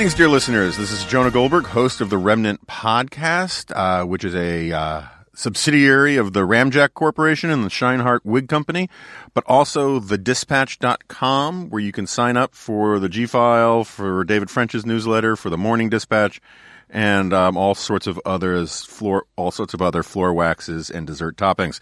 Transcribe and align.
Greetings, 0.00 0.14
dear 0.14 0.28
listeners. 0.30 0.78
This 0.78 0.92
is 0.92 1.04
Jonah 1.04 1.30
Goldberg, 1.30 1.66
host 1.66 2.00
of 2.00 2.08
the 2.08 2.16
Remnant 2.16 2.66
Podcast, 2.66 3.70
uh, 3.76 4.06
which 4.06 4.24
is 4.24 4.34
a 4.34 4.72
uh, 4.72 5.02
subsidiary 5.34 6.16
of 6.16 6.32
the 6.32 6.40
Ramjack 6.40 6.94
Corporation 6.94 7.50
and 7.50 7.62
the 7.62 7.68
Scheinhart 7.68 8.24
Wig 8.24 8.48
Company, 8.48 8.88
but 9.34 9.44
also 9.46 9.98
the 9.98 10.16
Dispatch.com, 10.16 11.68
where 11.68 11.82
you 11.82 11.92
can 11.92 12.06
sign 12.06 12.38
up 12.38 12.54
for 12.54 12.98
the 12.98 13.10
G 13.10 13.26
File, 13.26 13.84
for 13.84 14.24
David 14.24 14.48
French's 14.48 14.86
newsletter, 14.86 15.36
for 15.36 15.50
the 15.50 15.58
Morning 15.58 15.90
Dispatch, 15.90 16.40
and 16.88 17.34
um, 17.34 17.58
all 17.58 17.74
sorts 17.74 18.06
of 18.06 18.18
others, 18.24 18.82
floor, 18.84 19.26
all 19.36 19.50
sorts 19.50 19.74
of 19.74 19.82
other 19.82 20.02
floor 20.02 20.32
waxes 20.32 20.88
and 20.88 21.06
dessert 21.06 21.36
toppings. 21.36 21.78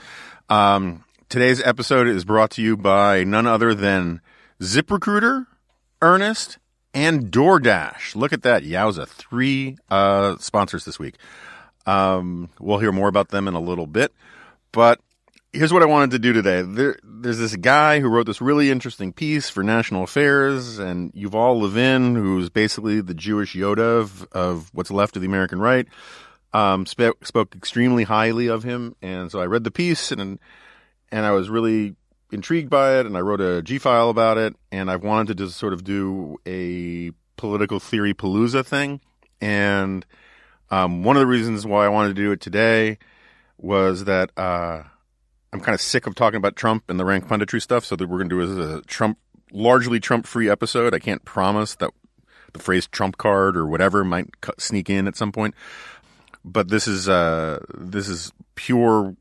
Um, 0.49 1.05
today's 1.29 1.63
episode 1.63 2.09
is 2.09 2.25
brought 2.25 2.51
to 2.51 2.63
you 2.63 2.77
by 2.77 3.23
none 3.23 3.47
other 3.47 3.75
than 3.75 4.21
ZipRecruiter, 4.61 5.47
Earnest, 6.03 6.59
and 6.99 7.31
DoorDash. 7.31 8.17
Look 8.17 8.33
at 8.33 8.43
that. 8.43 8.65
Yowza. 8.65 9.07
Three 9.07 9.77
uh, 9.89 10.37
sponsors 10.39 10.85
this 10.85 10.99
week. 10.99 11.15
Um, 11.87 12.51
we'll 12.59 12.81
hear 12.81 12.91
more 12.91 13.07
about 13.09 13.29
them 13.29 13.47
in 13.47 13.55
a 13.55 13.61
little 13.61 13.87
bit. 13.87 14.13
But 14.73 15.01
here's 15.53 15.73
what 15.73 15.83
I 15.83 15.87
wanted 15.87 16.11
to 16.11 16.19
do 16.19 16.33
today. 16.33 16.63
There, 16.63 16.99
there's 17.05 17.39
this 17.39 17.55
guy 17.55 18.01
who 18.01 18.09
wrote 18.09 18.27
this 18.27 18.41
really 18.41 18.73
interesting 18.73 19.13
piece 19.13 19.49
for 19.49 19.63
National 19.63 20.03
Affairs, 20.03 20.81
and 20.81 21.13
Yuval 21.13 21.61
Levin, 21.63 22.17
who's 22.17 22.51
basically 22.51 23.01
the 23.01 23.15
Jewish 23.15 23.55
Yoda 23.55 24.01
of, 24.01 24.27
of 24.33 24.69
what's 24.75 24.91
left 24.91 25.15
of 25.15 25.23
the 25.23 25.29
American 25.29 25.61
right, 25.61 25.87
um, 26.53 26.85
spoke, 26.85 27.25
spoke 27.25 27.55
extremely 27.55 28.03
highly 28.03 28.49
of 28.49 28.65
him. 28.65 28.97
And 29.01 29.31
so 29.31 29.41
I 29.41 29.47
read 29.47 29.63
the 29.63 29.71
piece, 29.71 30.11
and 30.11 30.41
and 31.11 31.25
I 31.25 31.31
was 31.31 31.49
really 31.49 31.95
intrigued 32.31 32.71
by 32.71 32.99
it 32.99 33.07
and 33.07 33.17
I 33.17 33.21
wrote 33.21 33.41
a 33.41 33.63
G 33.63 33.79
file 33.79 34.11
about 34.11 34.39
it 34.39 34.55
and 34.71 34.91
I've 34.91 35.03
wanted 35.03 35.29
to 35.29 35.47
just 35.47 35.59
sort 35.59 35.73
of 35.73 35.85
do 35.85 36.37
a 36.47 37.13
political 37.37 37.81
theory 37.81 38.15
palooza 38.15 38.65
thing. 38.65 39.01
And 39.41 40.05
um, 40.71 41.05
one 41.05 41.17
of 41.17 41.21
the 41.21 41.27
reasons 41.27 41.67
why 41.67 41.87
I 41.87 41.89
wanted 41.89 42.09
to 42.09 42.23
do 42.23 42.33
it 42.33 42.41
today 42.41 42.99
was 43.57 44.05
that 44.05 44.31
uh, 44.37 44.83
I'm 45.53 45.61
kind 45.61 45.75
of 45.75 45.81
sick 45.81 46.07
of 46.07 46.15
talking 46.15 46.37
about 46.37 46.57
Trump 46.57 46.85
and 46.89 47.01
the 47.01 47.05
rank 47.05 47.27
punditry 47.27 47.63
stuff. 47.63 47.85
So 47.85 47.97
that 47.97 48.09
we're 48.09 48.19
going 48.19 48.31
to 48.31 48.47
do 48.47 48.77
a 48.77 48.83
Trump, 48.83 49.19
largely 49.53 50.01
Trump 50.01 50.27
free 50.27 50.51
episode. 50.51 50.95
I 50.95 50.99
can't 50.99 51.25
promise 51.25 51.75
that 51.77 51.91
the 52.53 52.59
phrase 52.59 52.87
Trump 52.87 53.17
card 53.19 53.57
or 53.57 53.67
whatever 53.67 54.05
might 54.05 54.29
sneak 54.59 54.91
in 54.91 55.09
at 55.09 55.17
some 55.17 55.33
point. 55.33 55.55
But 56.45 56.69
this 56.69 56.87
is 56.87 57.09
uh, 57.09 57.65
this 57.77 58.09
is 58.09 58.33
pure 58.55 59.17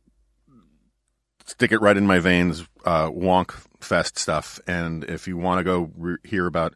stick 1.48 1.72
it 1.72 1.82
right 1.82 1.98
in 1.98 2.06
my 2.06 2.20
veins, 2.20 2.68
uh, 2.86 3.10
wonk 3.10 3.52
fest 3.80 4.20
stuff. 4.20 4.60
And 4.68 5.04
if 5.06 5.28
you 5.28 5.38
want 5.38 5.60
to 5.60 5.64
go 5.64 5.92
re- 5.98 6.18
hear 6.24 6.46
about 6.46 6.76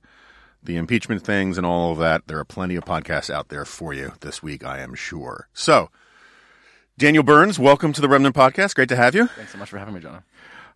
the 0.63 0.77
impeachment 0.77 1.23
things 1.23 1.57
and 1.57 1.65
all 1.65 1.91
of 1.91 1.99
that, 1.99 2.27
there 2.27 2.39
are 2.39 2.45
plenty 2.45 2.75
of 2.75 2.85
podcasts 2.85 3.29
out 3.29 3.49
there 3.49 3.65
for 3.65 3.93
you 3.93 4.13
this 4.21 4.41
week, 4.41 4.65
I 4.65 4.79
am 4.79 4.95
sure. 4.95 5.47
So, 5.53 5.89
Daniel 6.97 7.23
Burns, 7.23 7.59
welcome 7.59 7.93
to 7.93 8.01
the 8.01 8.07
Remnant 8.07 8.35
Podcast. 8.35 8.75
Great 8.75 8.89
to 8.89 8.95
have 8.95 9.15
you. 9.15 9.27
Thanks 9.27 9.51
so 9.51 9.57
much 9.57 9.69
for 9.69 9.77
having 9.77 9.93
me, 9.93 9.99
Jonah. 9.99 10.23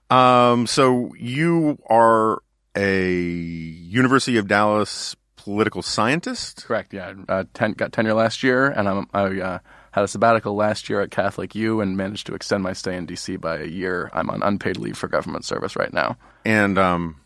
Um, 0.10 0.68
so 0.68 1.14
you 1.18 1.80
are 1.88 2.42
a 2.76 3.12
University 3.12 4.38
of 4.38 4.48
Dallas 4.48 5.16
political 5.36 5.82
scientist. 5.82 6.66
Correct. 6.66 6.94
Yeah, 6.94 7.14
uh, 7.30 7.44
ten, 7.54 7.74
got 7.74 7.92
tenure 7.94 8.14
last 8.14 8.44
year, 8.44 8.68
and 8.68 8.90
I'm 8.90 9.08
I 9.14 9.24
uh, 9.40 9.60
had 9.96 10.04
a 10.04 10.10
sabbatical 10.10 10.56
last 10.56 10.90
year 10.90 11.00
at 11.00 11.10
Catholic 11.10 11.56
U 11.56 11.80
and 11.80 11.96
managed 11.96 12.28
to 12.28 12.36
extend 12.36 12.62
my 12.62 12.74
stay 12.74 12.98
in 12.98 13.08
DC 13.08 13.40
by 13.40 13.60
a 13.60 13.66
year. 13.66 14.10
I'm 14.12 14.30
on 14.30 14.44
unpaid 14.44 14.76
leave 14.76 14.98
for 14.98 15.08
government 15.08 15.46
service 15.46 15.78
right 15.78 15.94
now. 15.94 16.18
And 16.44 16.78
um, 16.78 17.22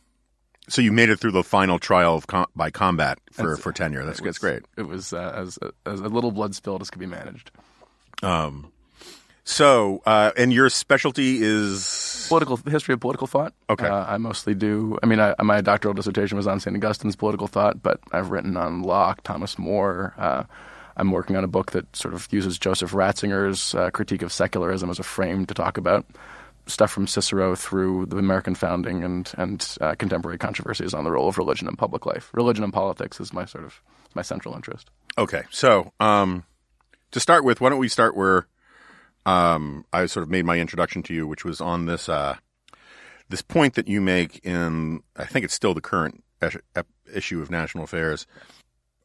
so 0.67 0.83
you 0.83 0.91
made 0.91 1.09
it 1.09 1.19
through 1.19 1.31
the 1.31 1.41
final 1.43 1.79
trial 1.79 2.13
of 2.13 2.27
com- 2.27 2.45
by 2.55 2.69
combat 2.69 3.17
for, 3.31 3.57
for 3.57 3.71
tenure. 3.71 4.05
That's, 4.05 4.21
was, 4.21 4.25
that's 4.25 4.37
great. 4.37 4.61
It 4.77 4.83
was 4.83 5.13
uh, 5.13 5.33
as, 5.35 5.57
as 5.87 5.99
a 5.99 6.09
little 6.09 6.31
blood 6.31 6.53
spilled 6.53 6.83
as 6.83 6.91
could 6.91 6.99
be 6.99 7.07
managed. 7.07 7.49
Um, 8.21 8.71
so, 9.45 10.03
uh, 10.05 10.31
and 10.37 10.53
your 10.53 10.69
specialty 10.69 11.39
is 11.41 12.27
political 12.29 12.55
history 12.57 12.93
of 12.93 12.99
political 12.99 13.25
thought. 13.25 13.55
Okay, 13.67 13.87
uh, 13.87 14.05
I 14.05 14.17
mostly 14.19 14.53
do. 14.53 14.99
I 15.01 15.07
mean, 15.07 15.19
I, 15.19 15.33
my 15.41 15.61
doctoral 15.61 15.95
dissertation 15.95 16.37
was 16.37 16.45
on 16.45 16.59
Saint 16.59 16.75
Augustine's 16.75 17.15
political 17.15 17.47
thought, 17.47 17.81
but 17.81 17.99
I've 18.11 18.29
written 18.29 18.57
on 18.57 18.83
Locke, 18.83 19.23
Thomas 19.23 19.57
More, 19.57 20.13
uh, 20.19 20.43
I'm 20.99 21.11
working 21.11 21.35
on 21.35 21.43
a 21.43 21.47
book 21.47 21.71
that 21.71 21.95
sort 21.95 22.13
of 22.13 22.27
uses 22.31 22.59
Joseph 22.59 22.91
Ratzinger's 22.91 23.73
uh, 23.73 23.89
critique 23.89 24.21
of 24.21 24.31
secularism 24.33 24.89
as 24.89 24.99
a 24.99 25.03
frame 25.03 25.45
to 25.45 25.53
talk 25.53 25.77
about 25.77 26.05
stuff 26.67 26.91
from 26.91 27.07
Cicero 27.07 27.55
through 27.55 28.05
the 28.07 28.17
American 28.17 28.53
founding 28.53 29.03
and 29.03 29.31
and 29.37 29.77
uh, 29.81 29.95
contemporary 29.95 30.37
controversies 30.37 30.93
on 30.93 31.03
the 31.03 31.11
role 31.11 31.29
of 31.29 31.37
religion 31.37 31.67
in 31.67 31.75
public 31.75 32.05
life. 32.05 32.29
Religion 32.33 32.63
and 32.63 32.73
politics 32.73 33.19
is 33.19 33.33
my 33.33 33.45
sort 33.45 33.63
of 33.63 33.81
my 34.13 34.21
central 34.21 34.55
interest. 34.55 34.89
Okay, 35.17 35.43
so 35.49 35.91
um, 35.99 36.43
to 37.11 37.19
start 37.19 37.43
with, 37.43 37.61
why 37.61 37.69
don't 37.69 37.79
we 37.79 37.87
start 37.87 38.15
where 38.15 38.47
um, 39.25 39.85
I 39.93 40.05
sort 40.05 40.23
of 40.23 40.29
made 40.29 40.45
my 40.45 40.59
introduction 40.59 41.03
to 41.03 41.13
you, 41.13 41.27
which 41.27 41.45
was 41.45 41.61
on 41.61 41.85
this 41.85 42.09
uh, 42.09 42.35
this 43.29 43.41
point 43.41 43.75
that 43.75 43.87
you 43.87 44.01
make 44.01 44.39
in 44.45 45.01
I 45.15 45.25
think 45.25 45.45
it's 45.45 45.53
still 45.53 45.73
the 45.73 45.81
current 45.81 46.23
issue 47.13 47.41
of 47.41 47.49
National 47.49 47.83
Affairs 47.83 48.27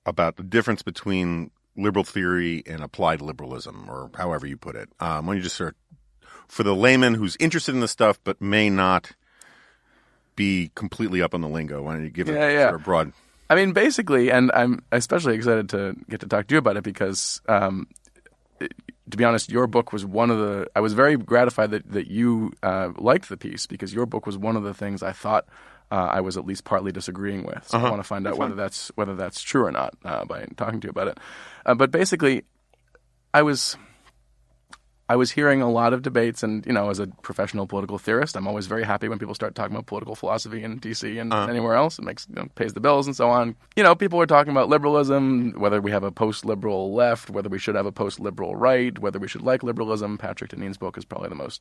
about 0.07 0.37
the 0.37 0.43
difference 0.43 0.83
between 0.83 1.51
liberal 1.77 2.05
theory 2.05 2.63
and 2.67 2.83
applied 2.83 3.21
liberalism, 3.21 3.87
or 3.89 4.11
however 4.15 4.47
you 4.47 4.57
put 4.57 4.77
it. 4.77 4.89
Um, 5.01 5.27
when 5.27 5.37
you 5.37 5.43
just 5.43 5.57
sort 5.57 5.75
of, 5.75 6.29
for 6.49 6.63
the 6.63 6.75
layman 6.75 7.15
who's 7.15 7.37
interested 7.37 7.75
in 7.75 7.81
the 7.81 7.89
stuff 7.89 8.19
but 8.23 8.41
may 8.41 8.71
not 8.71 9.13
be 10.37 10.71
completely 10.75 11.23
up 11.23 11.35
on 11.35 11.41
the 11.41 11.49
lingo, 11.49 11.83
why 11.83 11.95
don't 11.95 12.05
you 12.05 12.11
give 12.11 12.29
yeah, 12.29 12.35
a 12.35 12.53
yeah. 12.53 12.63
sort 12.65 12.75
of 12.77 12.85
broad? 12.85 13.13
I 13.51 13.55
mean, 13.57 13.73
basically, 13.73 14.31
and 14.31 14.51
I'm 14.55 14.83
especially 14.91 15.35
excited 15.35 15.69
to 15.71 15.97
get 16.09 16.21
to 16.21 16.27
talk 16.27 16.47
to 16.47 16.55
you 16.55 16.59
about 16.59 16.77
it 16.77 16.85
because, 16.85 17.41
um, 17.47 17.87
to 18.61 19.17
be 19.17 19.25
honest, 19.25 19.51
your 19.51 19.67
book 19.67 19.93
was 19.93 20.05
one 20.05 20.31
of 20.31 20.39
the. 20.39 20.67
I 20.75 20.81
was 20.81 20.95
very 20.95 21.17
gratified 21.17 21.71
that 21.73 21.91
that 21.93 22.07
you 22.07 22.53
uh, 22.63 22.93
liked 22.97 23.29
the 23.29 23.37
piece 23.37 23.67
because 23.67 23.93
your 23.93 24.07
book 24.07 24.27
was 24.27 24.39
one 24.39 24.57
of 24.57 24.63
the 24.63 24.75
things 24.75 25.03
I 25.03 25.13
thought 25.13 25.47
uh, 25.91 26.09
I 26.13 26.21
was 26.21 26.37
at 26.37 26.47
least 26.47 26.65
partly 26.65 26.93
disagreeing 26.93 27.45
with. 27.45 27.69
So 27.69 27.79
uh-huh. 27.79 27.87
I 27.87 27.91
want 27.91 28.03
to 28.03 28.09
find 28.09 28.27
that's 28.27 28.35
out 28.35 28.39
whether 28.39 28.51
fine. 28.51 28.57
that's 28.57 28.89
whether 28.95 29.15
that's 29.15 29.43
true 29.43 29.65
or 29.65 29.73
not 29.73 29.95
uh, 30.05 30.25
by 30.25 30.47
talking 30.57 30.81
to 30.81 30.87
you 30.87 30.91
about 30.91 31.09
it. 31.09 31.19
Uh, 31.65 31.75
but 31.75 31.91
basically, 31.91 32.45
I 33.33 33.43
was 33.43 33.77
I 35.07 35.17
was 35.17 35.31
hearing 35.31 35.61
a 35.61 35.71
lot 35.71 35.93
of 35.93 36.01
debates, 36.01 36.43
and 36.43 36.65
you 36.65 36.73
know, 36.73 36.89
as 36.89 36.99
a 36.99 37.07
professional 37.07 37.67
political 37.67 37.99
theorist, 37.99 38.37
I'm 38.37 38.49
always 38.49 38.67
very 38.67 38.85
happy 38.85 39.07
when 39.07 39.19
people 39.19 39.35
start 39.35 39.55
talking 39.55 39.77
about 39.77 39.85
political 39.85 40.15
philosophy 40.15 40.65
in 40.65 40.79
D.C. 40.79 41.19
and 41.19 41.31
uh-huh. 41.31 41.51
anywhere 41.51 41.75
else. 41.75 41.99
It 41.99 42.07
makes 42.07 42.27
you 42.29 42.37
know, 42.37 42.49
pays 42.55 42.73
the 42.73 42.81
bills 42.81 43.07
and 43.07 43.15
so 43.15 43.29
on. 43.29 43.55
You 43.77 43.83
know, 43.83 43.95
people 43.95 44.19
were 44.19 44.27
talking 44.27 44.51
about 44.51 44.71
liberalism, 44.71 45.53
whether 45.59 45.83
we 45.83 45.91
have 45.91 46.05
a 46.05 46.11
post-liberal 46.11 46.95
left, 46.95 47.29
whether 47.29 47.51
we 47.51 47.59
should 47.59 47.75
have 47.75 47.85
a 47.85 47.93
post-liberal 47.93 48.57
right, 48.57 48.99
whether 48.99 49.19
we 49.19 49.29
should 49.29 49.43
like 49.43 49.63
liberalism. 49.63 50.17
Patrick 50.17 50.53
Deneen's 50.53 50.79
book 50.79 50.97
is 50.97 51.05
probably 51.05 51.29
the 51.29 51.35
most 51.35 51.61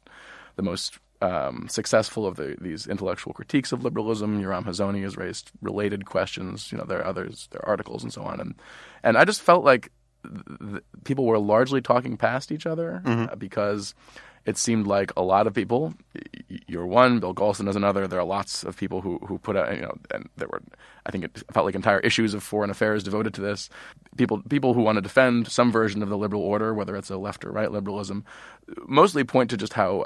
the 0.55 0.63
most 0.63 0.99
um, 1.21 1.67
successful 1.69 2.25
of 2.25 2.35
the, 2.35 2.57
these 2.59 2.85
intellectual 2.87 3.33
critiques 3.33 3.71
of 3.71 3.83
liberalism. 3.83 4.41
Yoram 4.41 4.65
Hazony 4.65 5.03
has 5.03 5.15
raised 5.17 5.51
related 5.61 6.05
questions. 6.05 6.71
You 6.71 6.77
know, 6.77 6.85
there 6.85 6.99
are 6.99 7.05
others, 7.07 7.47
there 7.51 7.61
are 7.63 7.69
articles 7.69 8.03
and 8.03 8.11
so 8.11 8.23
on, 8.23 8.39
and 8.39 8.55
and 9.03 9.17
I 9.17 9.25
just 9.25 9.41
felt 9.41 9.63
like 9.63 9.89
th- 10.23 10.83
people 11.05 11.25
were 11.25 11.39
largely 11.39 11.81
talking 11.81 12.17
past 12.17 12.51
each 12.51 12.65
other 12.65 13.01
Mm-hmm. 13.05 13.31
uh, 13.31 13.35
because 13.35 13.93
it 14.45 14.57
seemed 14.57 14.85
like 14.87 15.13
a 15.15 15.21
lot 15.21 15.47
of 15.47 15.53
people. 15.53 15.93
You're 16.67 16.85
one, 16.85 17.19
Bill 17.21 17.33
Galston 17.33 17.69
is 17.69 17.77
another. 17.77 18.07
There 18.07 18.19
are 18.19 18.25
lots 18.25 18.63
of 18.65 18.75
people 18.75 18.99
who 18.99 19.17
who 19.19 19.37
put 19.37 19.55
out, 19.55 19.73
you 19.73 19.81
know, 19.83 19.95
and 20.11 20.29
there 20.35 20.49
were, 20.51 20.61
I 21.05 21.11
think 21.11 21.23
it 21.23 21.43
felt 21.53 21.65
like 21.65 21.75
entire 21.75 22.01
issues 22.01 22.33
of 22.33 22.43
foreign 22.43 22.69
affairs 22.69 23.03
devoted 23.03 23.33
to 23.35 23.41
this. 23.41 23.69
People 24.17 24.41
people 24.49 24.73
who 24.73 24.81
want 24.81 24.97
to 24.97 25.01
defend 25.01 25.47
some 25.47 25.71
version 25.71 26.03
of 26.03 26.09
the 26.09 26.17
liberal 26.17 26.41
order, 26.41 26.73
whether 26.73 26.97
it's 26.97 27.09
a 27.09 27.15
left 27.17 27.45
or 27.45 27.51
right 27.53 27.71
liberalism, 27.71 28.25
mostly 28.85 29.23
point 29.23 29.49
to 29.51 29.55
just 29.57 29.73
how 29.73 30.03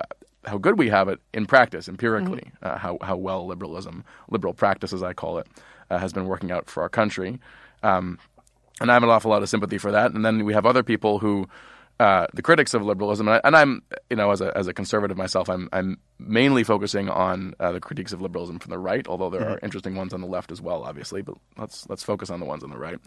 how 0.48 0.58
good 0.58 0.80
we 0.80 0.90
have 0.90 1.08
it 1.10 1.20
in 1.34 1.46
practice, 1.46 1.88
empirically, 1.88 2.52
uh, 2.62 2.78
how 2.78 2.98
how 3.02 3.18
well 3.18 3.46
liberalism, 3.46 4.04
liberal 4.30 4.54
practice 4.54 4.94
as 4.94 5.04
I 5.04 5.14
call 5.14 5.38
it, 5.38 5.48
uh, 5.90 5.98
has 5.98 6.14
been 6.14 6.26
working 6.26 6.52
out 6.52 6.70
for 6.70 6.82
our 6.84 6.90
country. 6.90 7.40
Um, 7.84 8.18
and 8.80 8.90
I 8.92 8.94
have 8.94 9.04
an 9.04 9.10
awful 9.10 9.32
lot 9.32 9.44
of 9.44 9.50
sympathy 9.50 9.78
for 9.78 9.92
that. 9.92 10.14
And 10.14 10.24
then 10.24 10.46
we 10.46 10.54
have 10.54 10.66
other 10.66 10.84
people 10.84 11.20
who, 11.20 11.48
uh, 12.00 12.28
the 12.34 12.44
critics 12.44 12.74
of 12.74 12.84
liberalism, 12.84 13.28
and, 13.28 13.36
I, 13.38 13.42
and 13.44 13.56
I'm, 13.56 13.82
you 14.10 14.16
know, 14.16 14.32
as 14.32 14.42
a 14.42 14.56
as 14.56 14.68
a 14.68 14.74
conservative 14.74 15.18
myself, 15.18 15.50
I'm 15.50 15.68
I'm 15.74 15.98
mainly 16.20 16.64
focusing 16.64 17.10
on 17.10 17.56
uh, 17.60 17.72
the 17.72 17.80
critiques 17.80 18.14
of 18.14 18.22
liberalism 18.22 18.60
from 18.60 18.70
the 18.70 18.80
right, 18.80 19.08
although 19.08 19.30
there 19.30 19.50
are 19.50 19.60
interesting 19.64 19.96
ones 19.96 20.14
on 20.14 20.22
the 20.22 20.28
left 20.28 20.52
as 20.52 20.62
well, 20.62 20.84
obviously. 20.84 21.22
But 21.22 21.36
let's 21.58 21.90
let's 21.90 22.04
focus 22.04 22.30
on 22.30 22.40
the 22.40 22.46
ones 22.46 22.64
on 22.64 22.70
the 22.70 22.78
right. 22.78 23.00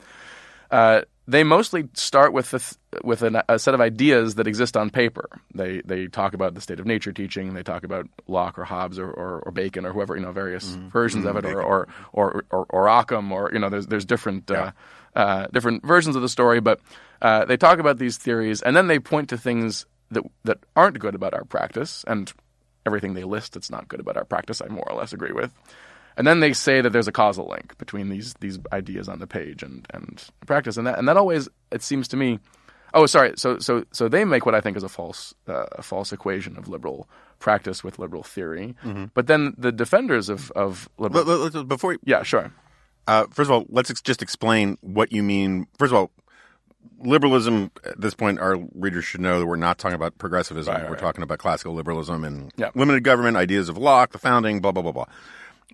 They 1.31 1.45
mostly 1.45 1.89
start 1.95 2.33
with 2.33 2.51
th- 2.51 2.75
with 3.05 3.23
an, 3.23 3.41
a 3.49 3.59
set 3.61 3.73
of 3.73 3.81
ideas 3.81 4.35
that 4.35 4.49
exist 4.49 4.77
on 4.77 4.91
paper. 4.91 5.29
They 5.55 5.81
they 5.85 6.09
talk 6.09 6.35
about 6.35 6.55
the 6.55 6.61
state 6.61 6.81
of 6.81 6.87
nature 6.87 7.13
teaching. 7.13 7.55
They 7.55 7.63
talk 7.63 7.85
about 7.85 8.09
Locke 8.27 8.59
or 8.59 8.65
Hobbes 8.65 8.99
or, 8.99 9.09
or, 9.09 9.41
or 9.47 9.53
Bacon 9.53 9.87
or 9.87 9.93
whoever 9.93 10.17
you 10.17 10.23
know 10.23 10.33
various 10.33 10.65
versions 10.65 11.25
of 11.25 11.37
it 11.37 11.45
or 11.45 11.63
or, 11.63 11.89
or 12.13 12.45
or 12.51 12.67
or 12.69 12.89
Occam 12.89 13.31
or 13.31 13.51
you 13.53 13.61
know 13.61 13.69
there's 13.69 13.87
there's 13.87 14.05
different 14.05 14.51
uh, 14.51 14.73
uh, 15.15 15.47
different 15.53 15.87
versions 15.87 16.17
of 16.17 16.23
the 16.23 16.29
story. 16.29 16.59
But 16.61 16.81
uh, 17.23 17.45
they 17.45 17.57
talk 17.57 17.79
about 17.79 17.99
these 17.99 18.17
theories 18.17 18.61
and 18.61 18.77
then 18.77 18.89
they 18.89 18.99
point 18.99 19.29
to 19.29 19.39
things 19.39 19.87
that 20.11 20.25
that 20.43 20.59
aren't 20.75 20.99
good 20.99 21.15
about 21.15 21.35
our 21.35 21.45
practice 21.45 22.05
and 22.09 22.33
everything 22.85 23.15
they 23.15 23.25
list 23.25 23.53
that's 23.53 23.71
not 23.71 23.87
good 23.87 24.01
about 24.01 24.17
our 24.17 24.25
practice. 24.25 24.61
I 24.61 24.67
more 24.67 24.91
or 24.91 24.97
less 24.97 25.13
agree 25.13 25.33
with. 25.33 25.53
And 26.21 26.27
then 26.27 26.41
they 26.41 26.53
say 26.53 26.83
that 26.83 26.91
there's 26.91 27.09
a 27.09 27.13
causal 27.13 27.49
link 27.49 27.79
between 27.79 28.11
these 28.11 28.35
these 28.41 28.59
ideas 28.73 29.09
on 29.09 29.19
the 29.21 29.27
page 29.27 29.63
and 29.63 29.87
and 29.95 30.23
practice, 30.45 30.77
and 30.77 30.87
that 30.87 30.99
and 30.99 31.09
that 31.09 31.17
always 31.17 31.49
it 31.73 31.83
seems 31.83 32.07
to 32.09 32.17
me. 32.19 32.39
Oh, 32.93 33.07
sorry. 33.07 33.33
So 33.37 33.59
so 33.59 33.85
so 33.91 34.07
they 34.09 34.27
make 34.27 34.45
what 34.45 34.55
I 34.55 34.61
think 34.61 34.77
is 34.77 34.83
a 34.83 34.89
false 34.91 35.33
uh, 35.49 35.65
a 35.73 35.83
false 35.83 36.13
equation 36.13 36.59
of 36.59 36.69
liberal 36.69 37.09
practice 37.39 37.83
with 37.83 37.99
liberal 37.99 38.23
theory. 38.23 38.75
But 39.15 39.29
then 39.29 39.55
the 39.57 39.73
defenders 39.73 40.29
of 40.29 40.51
of 40.51 40.89
liberal, 40.99 41.65
before, 41.65 41.97
yeah, 42.05 42.23
sure. 42.23 42.53
uh, 43.07 43.25
first 43.31 43.49
of 43.49 43.53
all, 43.53 43.65
let's 43.71 43.91
ex- 43.91 44.03
just 44.03 44.21
explain 44.21 44.77
what 44.83 45.11
you 45.13 45.23
mean. 45.23 45.69
First 45.79 45.93
of 45.93 45.97
all, 45.99 46.11
liberalism 47.03 47.71
at 47.85 48.01
this 48.01 48.15
point, 48.15 48.41
our 48.41 48.59
readers 48.75 49.05
should 49.05 49.21
know 49.21 49.39
that 49.39 49.47
we're 49.47 49.57
not 49.57 49.79
talking 49.79 49.95
about 49.95 50.19
progressivism. 50.19 50.75
Right, 50.75 50.85
we're 50.85 50.91
right. 50.91 50.99
talking 50.99 51.23
about 51.23 51.39
classical 51.39 51.75
liberalism 51.75 52.25
and 52.25 52.53
Yeah. 52.57 52.71
limited 52.75 53.05
government, 53.05 53.37
ideas 53.37 53.69
of 53.69 53.79
Locke, 53.79 54.13
the 54.13 54.19
founding, 54.19 54.61
blah, 54.61 54.73
blah, 54.73 54.83
blah, 54.83 54.93
blah. 54.93 55.07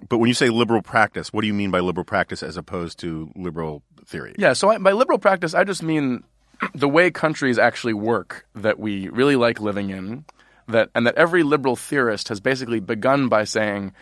But 0.09 0.19
when 0.19 0.29
you 0.29 0.35
say 0.35 0.49
liberal 0.49 0.83
practice, 0.83 1.33
what 1.33 1.41
do 1.41 1.47
you 1.47 1.55
mean 1.55 1.71
by 1.71 1.81
liberal 1.81 2.05
practice 2.05 2.43
as 2.43 2.57
opposed 2.57 2.99
to 3.01 3.31
liberal 3.35 3.83
theory? 4.05 4.35
Yeah, 4.39 4.53
so 4.53 4.71
I, 4.71 4.79
by 4.79 4.93
liberal 4.93 5.19
practice, 5.19 5.55
I 5.55 5.65
just 5.65 5.83
mean 5.83 6.25
the 6.75 6.89
way 6.89 7.11
countries 7.11 7.59
actually 7.59 7.95
work 7.95 8.47
that 8.55 8.79
we 8.79 9.09
really 9.09 9.37
like 9.37 9.61
living 9.61 9.91
in, 9.91 10.25
that 10.69 10.91
and 10.95 11.07
that 11.07 11.17
every 11.17 11.43
liberal 11.43 11.77
theorist 11.77 12.29
has 12.29 12.41
basically 12.41 12.81
begun 12.81 13.29
by 13.29 13.45
saying, 13.45 13.93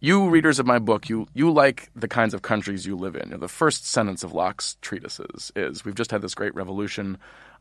"You 0.00 0.28
readers 0.28 0.58
of 0.58 0.66
my 0.66 0.78
book, 0.78 1.08
you 1.08 1.26
you 1.34 1.50
like 1.50 1.90
the 1.94 2.08
kinds 2.08 2.34
of 2.34 2.42
countries 2.42 2.86
you 2.86 2.96
live 2.96 3.14
in." 3.14 3.28
You 3.28 3.30
know, 3.32 3.38
the 3.38 3.48
first 3.48 3.86
sentence 3.86 4.24
of 4.24 4.32
Locke's 4.32 4.76
treatises 4.80 5.52
is, 5.54 5.84
"We've 5.84 5.94
just 5.94 6.10
had 6.10 6.22
this 6.22 6.34
great 6.34 6.54
revolution. 6.54 7.18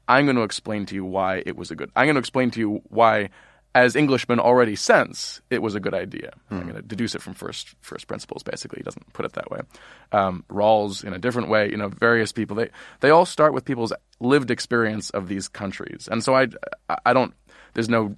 I'm 0.08 0.26
going 0.26 0.38
to 0.38 0.44
explain 0.44 0.86
to 0.88 0.96
you 0.96 1.06
why 1.06 1.44
it 1.46 1.56
was 1.56 1.70
a 1.70 1.76
good. 1.76 1.92
I'm 1.96 2.06
going 2.06 2.16
to 2.16 2.20
explain 2.20 2.52
to 2.52 2.60
you 2.60 2.82
why." 2.90 3.30
As 3.76 3.96
Englishmen 3.96 4.40
already 4.40 4.76
sense, 4.76 5.42
it 5.52 5.62
was 5.62 5.76
a 5.76 5.80
good 5.80 5.94
idea. 5.94 6.32
I'm 6.50 6.64
going 6.64 6.76
to 6.76 6.82
deduce 6.82 7.14
it 7.14 7.22
from 7.22 7.36
first 7.36 7.76
first 7.82 8.08
principles. 8.08 8.42
Basically, 8.42 8.78
he 8.80 8.84
doesn't 8.84 9.14
put 9.14 9.26
it 9.26 9.34
that 9.34 9.52
way. 9.52 9.60
Um, 10.12 10.44
Rawls, 10.50 11.04
in 11.04 11.14
a 11.14 11.20
different 11.20 11.50
way, 11.50 11.70
you 11.70 11.78
know, 11.78 11.88
various 11.90 12.32
people 12.32 12.56
they 12.56 12.70
they 13.02 13.12
all 13.12 13.26
start 13.26 13.54
with 13.54 13.66
people's 13.66 13.94
lived 14.20 14.50
experience 14.50 15.12
of 15.12 15.28
these 15.28 15.48
countries, 15.48 16.10
and 16.12 16.24
so 16.24 16.36
I 16.36 16.48
I 17.06 17.14
don't. 17.14 17.34
There's 17.76 17.90
no 17.90 18.16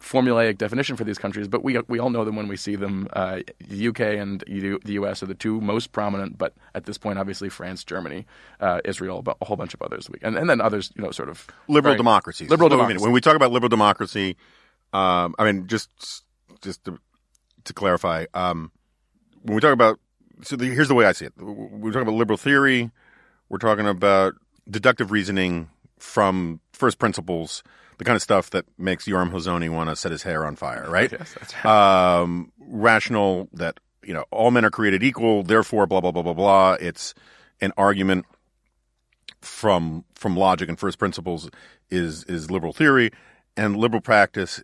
formulaic 0.00 0.56
definition 0.58 0.96
for 0.96 1.04
these 1.04 1.18
countries, 1.18 1.48
but 1.48 1.62
we 1.64 1.78
we 1.88 1.98
all 1.98 2.10
know 2.10 2.24
them 2.24 2.36
when 2.36 2.48
we 2.48 2.56
see 2.56 2.76
them. 2.76 3.08
Uh, 3.12 3.40
the 3.68 3.88
UK 3.88 4.00
and 4.00 4.42
the 4.46 4.92
US 5.00 5.22
are 5.22 5.26
the 5.26 5.34
two 5.34 5.60
most 5.60 5.92
prominent, 5.92 6.38
but 6.38 6.54
at 6.74 6.84
this 6.84 6.98
point, 6.98 7.18
obviously 7.18 7.48
France, 7.48 7.84
Germany, 7.84 8.26
uh, 8.60 8.80
Israel, 8.84 9.22
but 9.22 9.36
a 9.40 9.44
whole 9.44 9.56
bunch 9.56 9.74
of 9.74 9.82
others, 9.82 10.08
and, 10.22 10.36
and 10.36 10.48
then 10.48 10.60
others, 10.60 10.92
you 10.96 11.02
know, 11.02 11.10
sort 11.10 11.28
of 11.28 11.46
liberal 11.68 11.92
very- 11.92 11.96
democracies. 11.98 12.48
Liberal 12.50 12.68
Wait 12.70 12.74
a 12.74 12.76
minute. 12.76 12.86
democracy. 12.88 13.04
When 13.04 13.12
we 13.12 13.20
talk 13.20 13.36
about 13.36 13.52
liberal 13.52 13.68
democracy, 13.68 14.36
um, 14.96 15.34
I 15.38 15.44
mean, 15.44 15.66
just 15.66 15.90
just 16.62 16.84
to, 16.86 16.98
to 17.64 17.72
clarify, 17.74 18.24
um, 18.32 18.72
when 19.42 19.54
we 19.54 19.60
talk 19.60 19.74
about, 19.74 20.00
so 20.42 20.56
the, 20.56 20.66
here's 20.66 20.88
the 20.88 20.94
way 20.94 21.04
I 21.04 21.12
see 21.12 21.26
it. 21.26 21.34
We're 21.36 21.92
talking 21.92 22.08
about 22.08 22.14
liberal 22.14 22.38
theory. 22.38 22.90
We're 23.50 23.58
talking 23.58 23.86
about 23.86 24.34
deductive 24.68 25.10
reasoning 25.10 25.68
from 25.98 26.60
first 26.72 26.98
principles, 26.98 27.62
the 27.98 28.04
kind 28.04 28.16
of 28.16 28.22
stuff 28.22 28.50
that 28.50 28.64
makes 28.78 29.04
Yoram 29.04 29.30
Hazony 29.30 29.68
want 29.70 29.90
to 29.90 29.96
set 29.96 30.12
his 30.12 30.22
hair 30.22 30.46
on 30.46 30.56
fire, 30.56 30.88
right? 30.88 31.12
Yes, 31.18 31.34
that's 31.38 31.54
right. 31.64 32.20
um, 32.20 32.52
rational 32.58 33.48
that 33.52 33.78
you 34.02 34.14
know 34.14 34.24
all 34.30 34.50
men 34.50 34.64
are 34.64 34.70
created 34.70 35.02
equal, 35.02 35.42
therefore 35.42 35.86
blah 35.86 36.00
blah 36.00 36.10
blah 36.10 36.22
blah 36.22 36.32
blah. 36.32 36.72
It's 36.80 37.12
an 37.60 37.72
argument 37.76 38.24
from 39.42 40.04
from 40.14 40.36
logic 40.38 40.70
and 40.70 40.78
first 40.78 40.98
principles 40.98 41.50
is 41.90 42.24
is 42.24 42.50
liberal 42.50 42.72
theory, 42.72 43.10
and 43.58 43.76
liberal 43.76 44.00
practice 44.00 44.62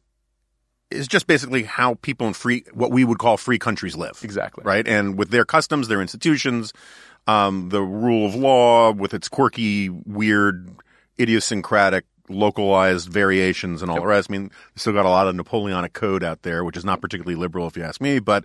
is 0.92 1.08
just 1.08 1.26
basically 1.26 1.62
how 1.64 1.94
people 2.02 2.26
in 2.26 2.32
free 2.34 2.64
what 2.72 2.90
we 2.90 3.04
would 3.04 3.18
call 3.18 3.36
free 3.36 3.58
countries 3.58 3.96
live. 3.96 4.20
Exactly. 4.22 4.64
Right, 4.64 4.86
and 4.86 5.16
with 5.18 5.30
their 5.30 5.44
customs, 5.44 5.88
their 5.88 6.00
institutions, 6.00 6.72
um, 7.26 7.68
the 7.70 7.82
rule 7.82 8.26
of 8.26 8.34
law 8.34 8.92
with 8.92 9.14
its 9.14 9.28
quirky, 9.28 9.88
weird, 9.88 10.70
idiosyncratic. 11.18 12.04
Localized 12.28 13.08
variations 13.10 13.82
and 13.82 13.90
all 13.90 14.00
the 14.00 14.06
rest. 14.06 14.30
I 14.30 14.32
mean, 14.32 14.44
they 14.48 14.54
still 14.76 14.92
got 14.94 15.04
a 15.04 15.10
lot 15.10 15.26
of 15.26 15.34
Napoleonic 15.34 15.92
code 15.92 16.22
out 16.24 16.42
there, 16.42 16.64
which 16.64 16.76
is 16.78 16.84
not 16.84 17.02
particularly 17.02 17.34
liberal, 17.34 17.66
if 17.66 17.76
you 17.76 17.82
ask 17.82 18.00
me, 18.00 18.20
but 18.20 18.44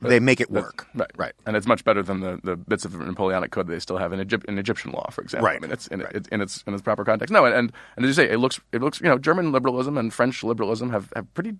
they 0.00 0.18
make 0.20 0.40
it 0.40 0.50
work. 0.50 0.86
Right, 0.94 1.10
Right. 1.16 1.32
and 1.44 1.54
it's 1.56 1.66
much 1.66 1.84
better 1.84 2.02
than 2.02 2.20
the, 2.20 2.40
the 2.42 2.56
bits 2.56 2.86
of 2.86 2.94
Napoleonic 2.98 3.50
code 3.50 3.66
they 3.66 3.80
still 3.80 3.98
have 3.98 4.12
in, 4.14 4.20
Egypt, 4.20 4.46
in 4.46 4.56
Egyptian 4.56 4.92
law, 4.92 5.10
for 5.10 5.20
example. 5.20 5.46
Right, 5.46 5.56
I 5.56 5.60
mean, 5.60 5.72
it's 5.72 5.88
in, 5.88 6.00
right. 6.00 6.14
it's 6.14 6.28
in 6.28 6.40
its 6.40 6.62
in 6.66 6.72
its 6.72 6.80
proper 6.82 7.04
context. 7.04 7.30
No, 7.30 7.44
and, 7.44 7.54
and 7.54 7.72
and 7.96 8.04
as 8.06 8.08
you 8.08 8.14
say, 8.14 8.30
it 8.30 8.38
looks 8.38 8.60
it 8.72 8.80
looks 8.80 9.00
you 9.00 9.08
know 9.08 9.18
German 9.18 9.52
liberalism 9.52 9.98
and 9.98 10.14
French 10.14 10.42
liberalism 10.42 10.90
have, 10.90 11.12
have 11.16 11.34
pretty 11.34 11.54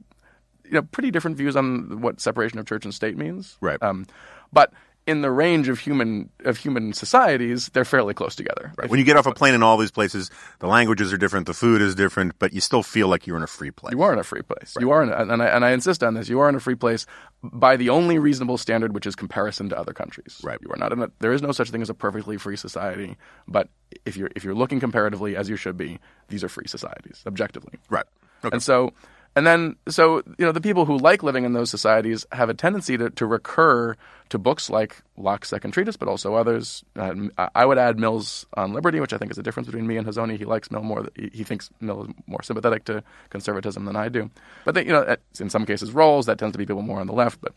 you 0.69 0.75
know 0.75 0.83
pretty 0.83 1.11
different 1.11 1.37
views 1.37 1.57
on 1.57 2.01
what 2.01 2.21
separation 2.21 2.59
of 2.59 2.67
church 2.67 2.85
and 2.85 2.95
state 2.95 3.17
means. 3.17 3.57
Right. 3.61 3.83
Um, 3.83 4.07
but 4.53 4.73
in 5.07 5.23
the 5.23 5.31
range 5.31 5.69
of 5.71 5.79
human 5.79 6.29
of 6.45 6.59
human 6.59 6.93
societies, 6.93 7.71
they're 7.73 7.87
fairly 7.87 8.13
close 8.13 8.37
together. 8.37 8.73
If- 8.83 8.91
When 8.91 8.99
you 8.99 9.07
get 9.07 9.17
off 9.17 9.27
a 9.27 9.33
plane 9.33 9.55
in 9.55 9.63
all 9.63 9.79
these 9.79 9.91
places, 9.91 10.31
the 10.59 10.67
languages 10.67 11.15
are 11.15 11.17
different, 11.17 11.47
the 11.47 11.55
food 11.55 11.81
is 11.81 11.95
different, 11.95 12.39
but 12.39 12.53
you 12.53 12.61
still 12.61 12.83
feel 12.83 13.09
like 13.09 13.27
you're 13.27 13.39
in 13.39 13.43
a 13.43 13.47
free 13.47 13.71
place. 13.71 13.93
You 13.93 14.03
are 14.03 14.13
in 14.13 14.19
a 14.19 14.23
free 14.25 14.43
place. 14.43 14.75
You 14.79 14.91
are, 14.91 15.03
in 15.03 15.09
a, 15.09 15.17
and 15.17 15.43
I 15.43 15.47
and 15.47 15.65
I 15.65 15.71
insist 15.71 16.03
on 16.05 16.13
this. 16.13 16.29
You 16.29 16.41
are 16.41 16.49
in 16.51 16.55
a 16.55 16.61
free 16.61 16.75
place 16.75 17.07
by 17.43 17.77
the 17.79 17.89
only 17.89 18.19
reasonable 18.19 18.59
standard, 18.59 18.93
which 18.93 19.07
is 19.07 19.17
comparison 19.17 19.71
to 19.71 19.79
other 19.79 19.95
countries. 19.95 20.41
Right. 20.45 20.59
You 20.61 20.71
are 20.73 20.77
not 20.79 20.93
in 20.93 21.01
a. 21.03 21.11
There 21.21 21.33
is 21.33 21.41
no 21.41 21.53
such 21.53 21.71
thing 21.71 21.81
as 21.81 21.89
a 21.89 21.95
perfectly 21.95 22.37
free 22.37 22.57
society. 22.57 23.17
But 23.47 23.71
if 24.05 24.15
you're 24.19 24.31
if 24.37 24.45
you're 24.45 24.55
looking 24.55 24.79
comparatively, 24.79 25.37
as 25.37 25.49
you 25.49 25.57
should 25.57 25.79
be, 25.79 26.01
these 26.29 26.45
are 26.45 26.51
free 26.51 26.67
societies 26.69 27.23
objectively. 27.27 27.79
Right. 27.89 28.05
Okay. 28.45 28.53
And 28.55 28.63
so, 28.63 28.93
and 29.39 29.47
then, 29.47 29.77
so 29.89 30.17
you 30.37 30.45
know, 30.45 30.51
the 30.51 30.61
people 30.61 30.85
who 30.85 30.99
like 30.99 31.23
living 31.23 31.45
in 31.45 31.53
those 31.53 31.71
societies 31.71 32.27
have 32.33 32.49
a 32.49 32.55
tendency 32.55 32.99
to, 32.99 33.09
to 33.11 33.25
recur 33.25 33.95
to 34.31 34.39
books 34.39 34.69
like 34.69 35.01
Locke's 35.17 35.49
Second 35.49 35.71
Treatise, 35.71 35.97
but 35.97 36.09
also 36.09 36.35
others. 36.35 36.85
Uh, 36.97 37.15
I- 37.55 37.65
would 37.65 37.79
add 37.79 38.01
Mill's 38.01 38.47
on 38.55 38.73
Liberty, 38.73 38.99
which 38.99 39.13
I 39.13 39.17
think 39.17 39.31
is 39.31 39.37
the 39.37 39.45
difference 39.45 39.67
between 39.69 39.87
me 39.87 39.97
and 39.97 40.09
Hazony. 40.09 40.37
He 40.37 40.45
likes 40.45 40.73
Mill 40.73 40.83
more. 40.83 41.07
He, 41.15 41.31
he 41.33 41.45
thinks 41.45 41.71
Mill 41.81 42.03
is 42.03 42.09
more 42.27 42.43
sympathetic 42.43 42.85
to 42.87 43.05
conservatism 43.31 43.85
than 43.85 43.95
I 43.95 44.09
do. 44.09 44.29
But 44.65 44.75
they, 44.75 44.85
you 44.85 44.93
know, 44.93 45.17
in 45.39 45.51
some 45.51 45.65
cases, 45.65 45.93
Rawls 45.93 46.25
that 46.25 46.41
tends 46.41 46.55
to 46.55 46.59
be 46.59 46.67
people 46.67 46.83
more 46.83 46.99
on 46.99 47.07
the 47.07 47.15
left, 47.15 47.41
but. 47.41 47.55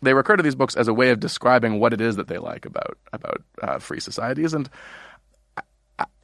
They 0.00 0.14
recur 0.14 0.36
to 0.36 0.44
these 0.44 0.54
books 0.54 0.76
as 0.76 0.86
a 0.86 0.94
way 0.94 1.10
of 1.10 1.18
describing 1.18 1.80
what 1.80 1.92
it 1.92 2.00
is 2.00 2.14
that 2.14 2.28
they 2.28 2.38
like 2.38 2.66
about 2.66 2.96
about 3.12 3.42
uh, 3.60 3.78
free 3.80 3.98
societies, 3.98 4.54
and 4.54 4.70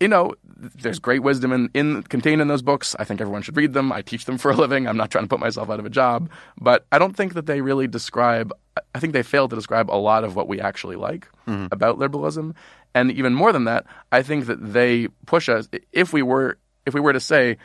you 0.00 0.08
know, 0.08 0.34
there's 0.46 0.98
great 0.98 1.22
wisdom 1.22 1.52
in, 1.52 1.70
in 1.74 2.02
contained 2.04 2.40
in 2.40 2.48
those 2.48 2.62
books. 2.62 2.94
I 2.98 3.04
think 3.04 3.20
everyone 3.20 3.42
should 3.42 3.56
read 3.56 3.72
them. 3.72 3.92
I 3.92 4.02
teach 4.02 4.24
them 4.24 4.38
for 4.38 4.50
a 4.50 4.56
living. 4.56 4.86
I'm 4.86 4.96
not 4.96 5.10
trying 5.10 5.24
to 5.24 5.28
put 5.28 5.40
myself 5.40 5.70
out 5.70 5.80
of 5.80 5.86
a 5.86 5.90
job, 5.90 6.30
but 6.60 6.86
I 6.92 6.98
don't 6.98 7.16
think 7.16 7.34
that 7.34 7.46
they 7.46 7.60
really 7.60 7.88
describe. 7.88 8.52
I 8.94 8.98
think 8.98 9.12
they 9.12 9.22
fail 9.22 9.48
to 9.48 9.56
describe 9.56 9.90
a 9.90 9.96
lot 9.96 10.24
of 10.24 10.36
what 10.36 10.48
we 10.48 10.60
actually 10.60 10.96
like 10.96 11.28
mm-hmm. 11.46 11.66
about 11.70 11.98
liberalism, 11.98 12.54
and 12.94 13.10
even 13.12 13.34
more 13.34 13.52
than 13.52 13.64
that, 13.64 13.86
I 14.12 14.22
think 14.22 14.46
that 14.46 14.72
they 14.72 15.08
push 15.26 15.48
us. 15.48 15.68
If 15.92 16.12
we 16.12 16.22
were 16.22 16.58
if 16.86 16.94
we 16.94 17.00
were 17.00 17.12
to 17.12 17.20
say 17.20 17.56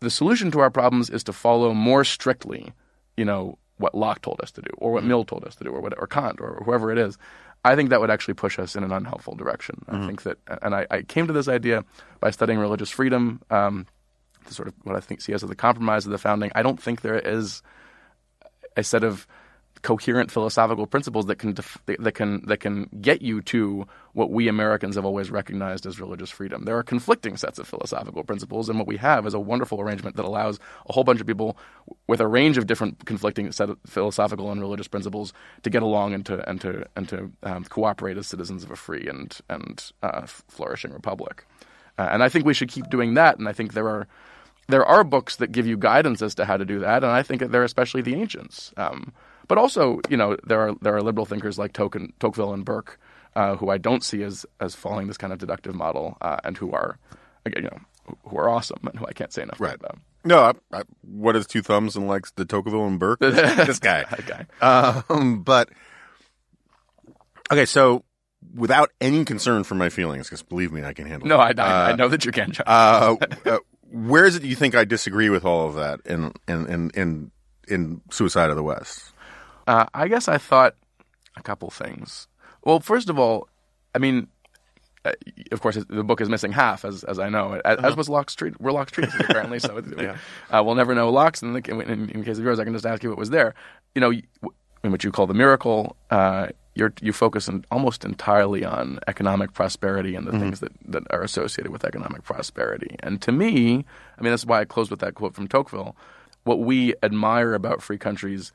the 0.00 0.10
solution 0.10 0.50
to 0.52 0.60
our 0.60 0.70
problems 0.70 1.10
is 1.10 1.24
to 1.24 1.32
follow 1.32 1.74
more 1.74 2.04
strictly, 2.04 2.72
you 3.16 3.24
know, 3.24 3.58
what 3.78 3.94
Locke 3.94 4.22
told 4.22 4.40
us 4.40 4.52
to 4.52 4.62
do, 4.62 4.70
or 4.78 4.92
what 4.92 5.00
mm-hmm. 5.00 5.08
Mill 5.08 5.24
told 5.24 5.44
us 5.44 5.56
to 5.56 5.64
do, 5.64 5.70
or 5.70 5.80
what, 5.80 5.98
or 5.98 6.06
Kant, 6.06 6.40
or 6.40 6.62
whoever 6.64 6.92
it 6.92 6.98
is. 6.98 7.18
I 7.64 7.76
think 7.76 7.90
that 7.90 8.00
would 8.00 8.10
actually 8.10 8.34
push 8.34 8.58
us 8.58 8.76
in 8.76 8.84
an 8.84 8.92
unhelpful 8.92 9.34
direction. 9.36 9.84
I 9.88 10.06
think 10.06 10.22
that, 10.22 10.38
and 10.62 10.74
I, 10.74 10.86
I 10.90 11.02
came 11.02 11.26
to 11.26 11.32
this 11.32 11.48
idea 11.48 11.84
by 12.20 12.30
studying 12.30 12.58
religious 12.58 12.90
freedom, 12.90 13.40
um, 13.50 13.86
the 14.46 14.52
sort 14.52 14.68
of 14.68 14.74
what 14.82 14.96
I 14.96 15.00
think 15.00 15.22
see 15.22 15.32
as 15.32 15.40
the 15.40 15.54
compromise 15.54 16.04
of 16.04 16.12
the 16.12 16.18
founding. 16.18 16.52
I 16.54 16.62
don't 16.62 16.80
think 16.80 17.00
there 17.00 17.18
is 17.18 17.62
a 18.76 18.84
set 18.84 19.02
of 19.02 19.26
coherent 19.84 20.30
philosophical 20.30 20.86
principles 20.86 21.26
that 21.26 21.36
can 21.36 21.52
def- 21.52 21.78
that 21.86 22.14
can 22.14 22.42
that 22.46 22.56
can 22.56 22.88
get 23.02 23.20
you 23.20 23.42
to 23.42 23.86
what 24.14 24.30
we 24.30 24.48
Americans 24.48 24.96
have 24.96 25.04
always 25.04 25.30
recognized 25.30 25.84
as 25.84 26.00
religious 26.00 26.30
freedom. 26.30 26.64
There 26.64 26.78
are 26.78 26.82
conflicting 26.82 27.36
sets 27.36 27.58
of 27.58 27.68
philosophical 27.68 28.24
principles, 28.24 28.70
and 28.70 28.78
what 28.78 28.88
we 28.88 28.96
have 28.96 29.26
is 29.26 29.34
a 29.34 29.38
wonderful 29.38 29.82
arrangement 29.82 30.16
that 30.16 30.24
allows 30.24 30.58
a 30.88 30.94
whole 30.94 31.04
bunch 31.04 31.20
of 31.20 31.26
people 31.26 31.58
with 32.06 32.20
a 32.20 32.26
range 32.26 32.56
of 32.56 32.66
different 32.66 33.04
conflicting 33.04 33.52
set 33.52 33.68
of 33.68 33.78
philosophical 33.86 34.50
and 34.50 34.60
religious 34.62 34.88
principles 34.88 35.34
to 35.62 35.68
get 35.68 35.82
along 35.82 36.14
and 36.14 36.24
to 36.26 36.48
and 36.48 36.62
to 36.62 36.86
and 36.96 37.06
to 37.10 37.30
um, 37.42 37.62
cooperate 37.64 38.16
as 38.16 38.26
citizens 38.26 38.64
of 38.64 38.70
a 38.70 38.76
free 38.76 39.06
and 39.06 39.38
and 39.50 39.92
uh, 40.02 40.22
flourishing 40.26 40.92
republic. 40.92 41.46
Uh, 41.98 42.08
and 42.10 42.22
I 42.22 42.30
think 42.30 42.46
we 42.46 42.54
should 42.54 42.70
keep 42.70 42.88
doing 42.88 43.14
that. 43.14 43.38
And 43.38 43.46
I 43.46 43.52
think 43.52 43.74
there 43.74 43.88
are 43.88 44.08
there 44.68 44.86
are 44.86 45.04
books 45.04 45.36
that 45.36 45.52
give 45.52 45.66
you 45.66 45.76
guidance 45.76 46.22
as 46.22 46.34
to 46.36 46.46
how 46.46 46.56
to 46.56 46.64
do 46.64 46.78
that, 46.78 47.04
and 47.04 47.12
I 47.12 47.22
think 47.22 47.40
that 47.40 47.52
they're 47.52 47.64
especially 47.64 48.00
the 48.00 48.14
ancients. 48.14 48.72
Um, 48.78 49.12
but 49.48 49.58
also, 49.58 50.00
you 50.08 50.16
know, 50.16 50.36
there 50.44 50.60
are 50.68 50.74
there 50.82 50.94
are 50.96 51.02
liberal 51.02 51.26
thinkers 51.26 51.58
like 51.58 51.72
Token, 51.72 52.12
Tocqueville 52.20 52.52
and 52.54 52.64
Burke, 52.64 52.98
uh, 53.36 53.56
who 53.56 53.70
I 53.70 53.78
don't 53.78 54.02
see 54.04 54.22
as 54.22 54.46
as 54.60 54.74
following 54.74 55.06
this 55.08 55.16
kind 55.18 55.32
of 55.32 55.38
deductive 55.38 55.74
model, 55.74 56.16
uh, 56.20 56.38
and 56.44 56.56
who 56.56 56.72
are, 56.72 56.98
again, 57.44 57.64
you 57.64 57.70
know, 57.70 58.16
who- 58.28 58.36
are 58.38 58.48
awesome 58.48 58.80
and 58.84 58.98
who 58.98 59.06
I 59.06 59.12
can't 59.12 59.32
say 59.32 59.42
enough 59.42 59.60
Right. 59.60 59.74
about. 59.74 59.98
No, 60.26 60.40
I, 60.40 60.52
I, 60.78 60.82
what 61.02 61.36
is 61.36 61.46
two 61.46 61.60
thumbs 61.62 61.96
and 61.96 62.08
likes 62.08 62.30
the 62.32 62.44
Tocqueville 62.46 62.86
and 62.86 62.98
Burke? 62.98 63.18
this 63.20 63.78
guy. 63.78 64.04
That 64.10 64.26
guy. 64.60 65.02
Um, 65.08 65.42
but 65.42 65.68
okay, 67.52 67.64
so 67.66 68.04
without 68.54 68.90
any 69.00 69.24
concern 69.24 69.64
for 69.64 69.74
my 69.74 69.88
feelings, 69.90 70.26
because 70.28 70.42
believe 70.42 70.72
me, 70.72 70.82
I 70.84 70.92
can 70.92 71.06
handle. 71.06 71.28
No, 71.28 71.40
it. 71.42 71.58
I, 71.58 71.88
I, 71.88 71.90
I 71.92 71.96
know 71.96 72.08
that 72.08 72.24
you 72.24 72.32
can. 72.32 72.52
John. 72.52 72.64
Uh, 72.66 73.16
uh, 73.46 73.58
where 73.90 74.24
is 74.24 74.36
it 74.36 74.42
you 74.44 74.56
think 74.56 74.74
I 74.74 74.84
disagree 74.84 75.28
with 75.30 75.44
all 75.44 75.68
of 75.68 75.74
that 75.74 76.00
in 76.06 76.32
in 76.48 76.66
in 76.66 76.90
in, 76.94 77.30
in 77.68 78.00
Suicide 78.10 78.50
of 78.50 78.56
the 78.56 78.62
West? 78.62 79.12
Uh, 79.66 79.86
I 79.94 80.08
guess 80.08 80.28
I 80.28 80.38
thought 80.38 80.74
A 81.36 81.42
couple 81.42 81.70
things. 81.70 82.28
Well, 82.62 82.80
first 82.80 83.08
of 83.08 83.18
all, 83.18 83.48
I 83.94 83.98
mean, 83.98 84.28
uh, 85.04 85.12
of 85.52 85.60
course, 85.60 85.76
the 85.88 86.04
book 86.04 86.20
is 86.20 86.28
missing 86.28 86.52
half, 86.52 86.84
as 86.84 87.04
as 87.04 87.18
I 87.18 87.28
know, 87.28 87.54
as, 87.64 87.78
Uh-huh. 87.78 87.88
as 87.88 87.96
was 87.96 88.08
Locke's 88.08 88.34
treat. 88.34 88.58
We're 88.60 88.72
Locke's 88.72 88.92
treatises 88.92 89.20
apparently, 89.28 89.58
so 89.58 89.76
it, 89.78 89.84
uh, 90.50 90.62
we'll 90.64 90.74
never 90.76 90.94
know 90.94 91.10
Locke's. 91.10 91.42
In, 91.42 91.52
the, 91.54 91.62
in, 91.70 92.08
in 92.10 92.24
case 92.24 92.38
of 92.38 92.44
yours, 92.44 92.58
I 92.58 92.64
can 92.64 92.72
just 92.72 92.86
ask 92.86 93.02
you 93.02 93.10
what 93.10 93.18
was 93.18 93.30
there. 93.30 93.54
You 93.94 94.00
know, 94.00 94.12
in 94.84 94.90
what 94.92 95.02
you 95.04 95.10
call 95.12 95.26
the 95.26 95.34
miracle, 95.34 95.96
uh, 96.10 96.48
you're, 96.74 96.92
you 97.00 97.12
focus 97.12 97.48
on, 97.48 97.64
almost 97.70 98.04
entirely 98.04 98.64
on 98.64 98.98
economic 99.06 99.52
prosperity 99.54 100.14
and 100.16 100.26
the 100.26 100.32
things 100.32 100.60
that, 100.60 100.72
that 100.88 101.02
are 101.10 101.22
associated 101.22 101.70
with 101.72 101.84
economic 101.84 102.22
prosperity. 102.24 102.96
And 103.00 103.20
to 103.22 103.32
me, 103.32 103.84
I 104.18 104.22
mean, 104.22 104.32
that's 104.32 104.44
why 104.46 104.60
I 104.60 104.64
closed 104.64 104.90
with 104.90 105.00
that 105.00 105.14
quote 105.14 105.34
from 105.34 105.46
Tocqueville. 105.48 105.94
What 106.44 106.60
we 106.60 106.94
admire 107.02 107.54
about 107.54 107.80
free 107.82 107.96
countries 107.98 108.52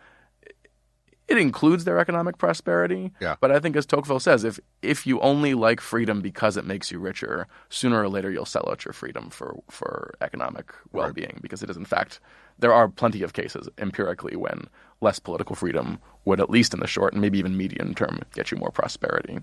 it 1.29 1.38
includes 1.38 1.86
their 1.86 2.00
economic 2.00 2.38
prosperity. 2.38 3.12
Yeah. 3.19 3.36
But 3.39 3.51
I 3.51 3.59
think, 3.59 3.75
as 3.75 3.86
Tocqueville 3.86 4.19
says, 4.19 4.43
if 4.43 4.59
if 4.81 5.05
you 5.05 5.19
only 5.21 5.53
like 5.53 5.79
freedom 5.79 6.21
because 6.21 6.57
it 6.57 6.65
makes 6.65 6.91
you 6.91 7.00
richer, 7.00 7.48
sooner 7.69 8.01
or 8.01 8.09
later 8.09 8.31
you'll 8.31 8.45
sell 8.45 8.67
out 8.69 8.83
your 8.83 8.93
freedom 8.93 9.29
for 9.29 9.62
for 9.69 10.13
economic 10.21 10.74
well 10.91 11.13
being. 11.13 11.38
Because 11.41 11.62
it 11.62 11.69
is, 11.69 11.77
in 11.77 11.86
fact, 11.86 12.19
there 12.57 12.74
are 12.74 12.89
plenty 12.89 13.21
of 13.21 13.33
cases 13.33 13.69
empirically 13.77 14.36
when 14.36 14.67
less 15.01 15.19
political 15.19 15.55
freedom 15.55 16.00
would, 16.25 16.41
at 16.41 16.50
least 16.50 16.74
in 16.74 16.79
the 16.79 16.88
short 16.88 17.13
and 17.13 17.21
maybe 17.21 17.39
even 17.39 17.55
medium 17.55 17.93
term, 17.93 18.21
get 18.33 18.51
you 18.51 18.57
more 18.57 18.71
prosperity. 18.71 19.39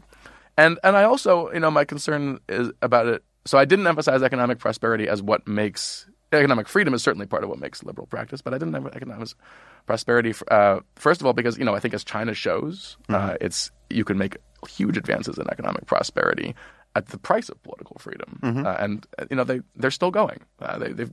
And 0.58 0.78
and 0.82 0.96
I 0.96 1.04
also, 1.04 1.52
you 1.52 1.60
know, 1.60 1.70
my 1.70 1.84
concern 1.84 2.40
is 2.48 2.72
about 2.82 3.06
it. 3.06 3.22
So 3.44 3.58
I 3.58 3.64
didn't 3.64 3.86
emphasize 3.86 4.22
economic 4.22 4.58
prosperity 4.58 5.08
as 5.08 5.22
what 5.22 5.46
makes 5.46 6.08
economic 6.32 6.68
freedom 6.68 6.94
is 6.94 7.02
certainly 7.02 7.26
part 7.26 7.44
of 7.44 7.50
what 7.50 7.58
makes 7.58 7.82
liberal 7.82 8.06
practice, 8.06 8.42
but 8.42 8.54
I 8.54 8.58
didn't 8.58 8.74
have 8.74 8.86
economic 8.86 9.28
prosperity. 9.86 10.34
Uh, 10.50 10.80
first 10.96 11.20
of 11.20 11.26
all, 11.26 11.32
because 11.32 11.58
you 11.58 11.64
know 11.64 11.74
I 11.74 11.80
think 11.80 11.94
as 11.94 12.04
China 12.04 12.34
shows, 12.34 12.96
uh, 13.08 13.36
it's 13.40 13.70
you 13.90 14.04
can 14.04 14.18
make 14.18 14.36
huge 14.68 14.96
advances 14.96 15.38
in 15.38 15.48
economic 15.50 15.86
prosperity 15.86 16.54
at 16.94 17.08
the 17.08 17.18
price 17.18 17.48
of 17.48 17.62
political 17.62 17.96
freedom, 17.98 18.40
uh, 18.66 18.76
and 18.78 19.06
uh, 19.18 19.26
you 19.30 19.36
know 19.36 19.44
they 19.44 19.60
they're 19.76 19.90
still 19.90 20.10
going. 20.10 20.40
Uh, 20.60 20.78
they, 20.78 20.92
they've 20.92 21.12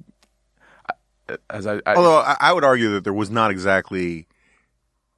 as 1.50 1.68
I, 1.68 1.76
I 1.86 1.96
Although 1.96 2.20
I, 2.20 2.36
I 2.40 2.54
would 2.54 2.64
argue 2.64 2.92
that 2.94 3.04
there 3.04 3.14
was 3.14 3.30
not 3.30 3.52
exactly 3.52 4.28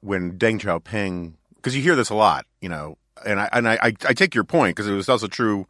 when 0.00 0.38
Deng 0.38 0.60
Xiaoping, 0.60 1.34
because 1.56 1.74
you 1.74 1.82
hear 1.82 1.96
this 1.96 2.10
a 2.10 2.14
lot, 2.14 2.46
you 2.60 2.68
know, 2.68 2.98
and 3.24 3.40
I 3.40 3.48
and 3.52 3.68
I, 3.68 3.74
I, 3.82 3.86
I 4.08 4.12
take 4.12 4.34
your 4.34 4.44
point 4.44 4.76
because 4.76 4.88
it 4.88 4.94
was 4.94 5.08
also 5.08 5.26
true 5.26 5.66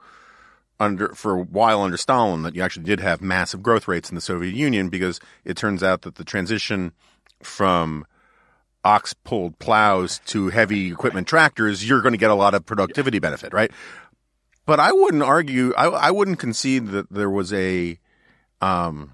under 0.78 1.14
for 1.14 1.34
a 1.34 1.42
while 1.42 1.80
under 1.82 1.96
Stalin 1.96 2.42
that 2.42 2.54
you 2.54 2.62
actually 2.62 2.84
did 2.84 3.00
have 3.00 3.20
massive 3.20 3.62
growth 3.62 3.88
rates 3.88 4.10
in 4.10 4.14
the 4.14 4.20
Soviet 4.20 4.54
Union 4.54 4.88
because 4.88 5.20
it 5.44 5.56
turns 5.56 5.82
out 5.82 6.02
that 6.02 6.16
the 6.16 6.24
transition 6.24 6.92
from 7.42 8.06
ox 8.84 9.14
pulled 9.14 9.58
plows 9.58 10.20
to 10.26 10.48
heavy 10.48 10.92
equipment 10.92 11.26
tractors, 11.26 11.86
you're 11.88 12.02
going 12.02 12.12
to 12.12 12.18
get 12.18 12.30
a 12.30 12.34
lot 12.34 12.54
of 12.54 12.64
productivity 12.64 13.18
benefit, 13.18 13.52
right? 13.52 13.70
But 14.64 14.80
I 14.80 14.92
wouldn't 14.92 15.22
argue, 15.22 15.72
I, 15.74 15.86
I 15.86 16.10
wouldn't 16.10 16.38
concede 16.38 16.88
that 16.88 17.10
there 17.10 17.30
was 17.30 17.52
a 17.52 17.98
um, 18.60 19.12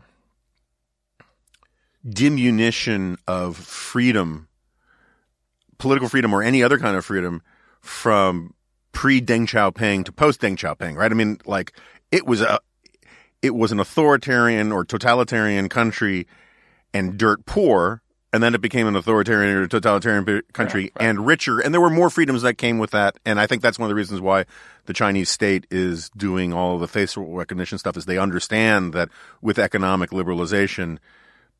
diminution 2.08 3.18
of 3.26 3.56
freedom, 3.56 4.48
political 5.78 6.08
freedom, 6.08 6.34
or 6.34 6.42
any 6.42 6.62
other 6.62 6.78
kind 6.78 6.96
of 6.96 7.04
freedom 7.04 7.42
from 7.80 8.54
pre 8.92 9.20
Deng 9.20 9.46
Xiaoping 9.46 10.04
to 10.04 10.12
post 10.12 10.40
Deng 10.40 10.56
Xiaoping, 10.56 10.96
right? 10.96 11.10
I 11.10 11.14
mean, 11.14 11.38
like 11.44 11.72
it 12.10 12.26
was 12.26 12.40
a, 12.40 12.60
it 13.40 13.54
was 13.54 13.72
an 13.72 13.80
authoritarian 13.80 14.72
or 14.72 14.84
totalitarian 14.84 15.68
country 15.68 16.26
and 16.94 17.18
dirt 17.18 17.44
poor, 17.46 18.02
and 18.32 18.42
then 18.42 18.54
it 18.54 18.60
became 18.60 18.86
an 18.86 18.96
authoritarian 18.96 19.56
or 19.56 19.66
totalitarian 19.66 20.42
country 20.52 20.92
and 21.00 21.26
richer, 21.26 21.58
and 21.58 21.74
there 21.74 21.80
were 21.80 21.90
more 21.90 22.10
freedoms 22.10 22.42
that 22.42 22.58
came 22.58 22.78
with 22.78 22.90
that, 22.90 23.18
and 23.24 23.40
I 23.40 23.46
think 23.46 23.62
that's 23.62 23.78
one 23.78 23.86
of 23.86 23.90
the 23.90 23.94
reasons 23.94 24.20
why 24.20 24.44
the 24.86 24.92
Chinese 24.92 25.28
state 25.30 25.66
is 25.70 26.10
doing 26.10 26.52
all 26.52 26.78
the 26.78 26.88
facial 26.88 27.34
recognition 27.34 27.78
stuff, 27.78 27.96
is 27.96 28.04
they 28.04 28.18
understand 28.18 28.92
that 28.92 29.08
with 29.40 29.58
economic 29.58 30.10
liberalization, 30.10 30.98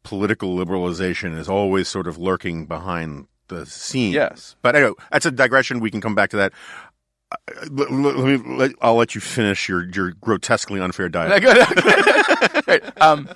political 0.03 0.57
liberalization 0.57 1.39
is 1.39 1.49
always 1.49 1.89
sort 1.89 2.07
of 2.07 2.19
lurking 2.19 2.67
behind 2.67 3.27
the 3.49 3.67
scenes. 3.67 4.15
Yes. 4.15 4.57
But 4.63 4.77
anyway, 4.77 4.95
that's 5.11 5.27
a 5.27 5.31
digression. 5.31 5.81
We 5.81 5.91
can 5.91 6.01
come 6.01 6.15
back 6.15 6.31
to 6.31 6.37
that. 6.39 6.53
Let, 7.71 7.91
let 7.91 8.17
me, 8.17 8.57
let, 8.57 8.73
I'll 8.81 8.97
let 8.97 9.15
you 9.15 9.21
finish 9.21 9.69
your, 9.69 9.89
your 9.91 10.13
grotesquely 10.13 10.81
unfair 10.81 11.09
diet. 11.09 11.43
Good. 12.55 12.65
Great. 12.65 12.83
Um, 13.01 13.29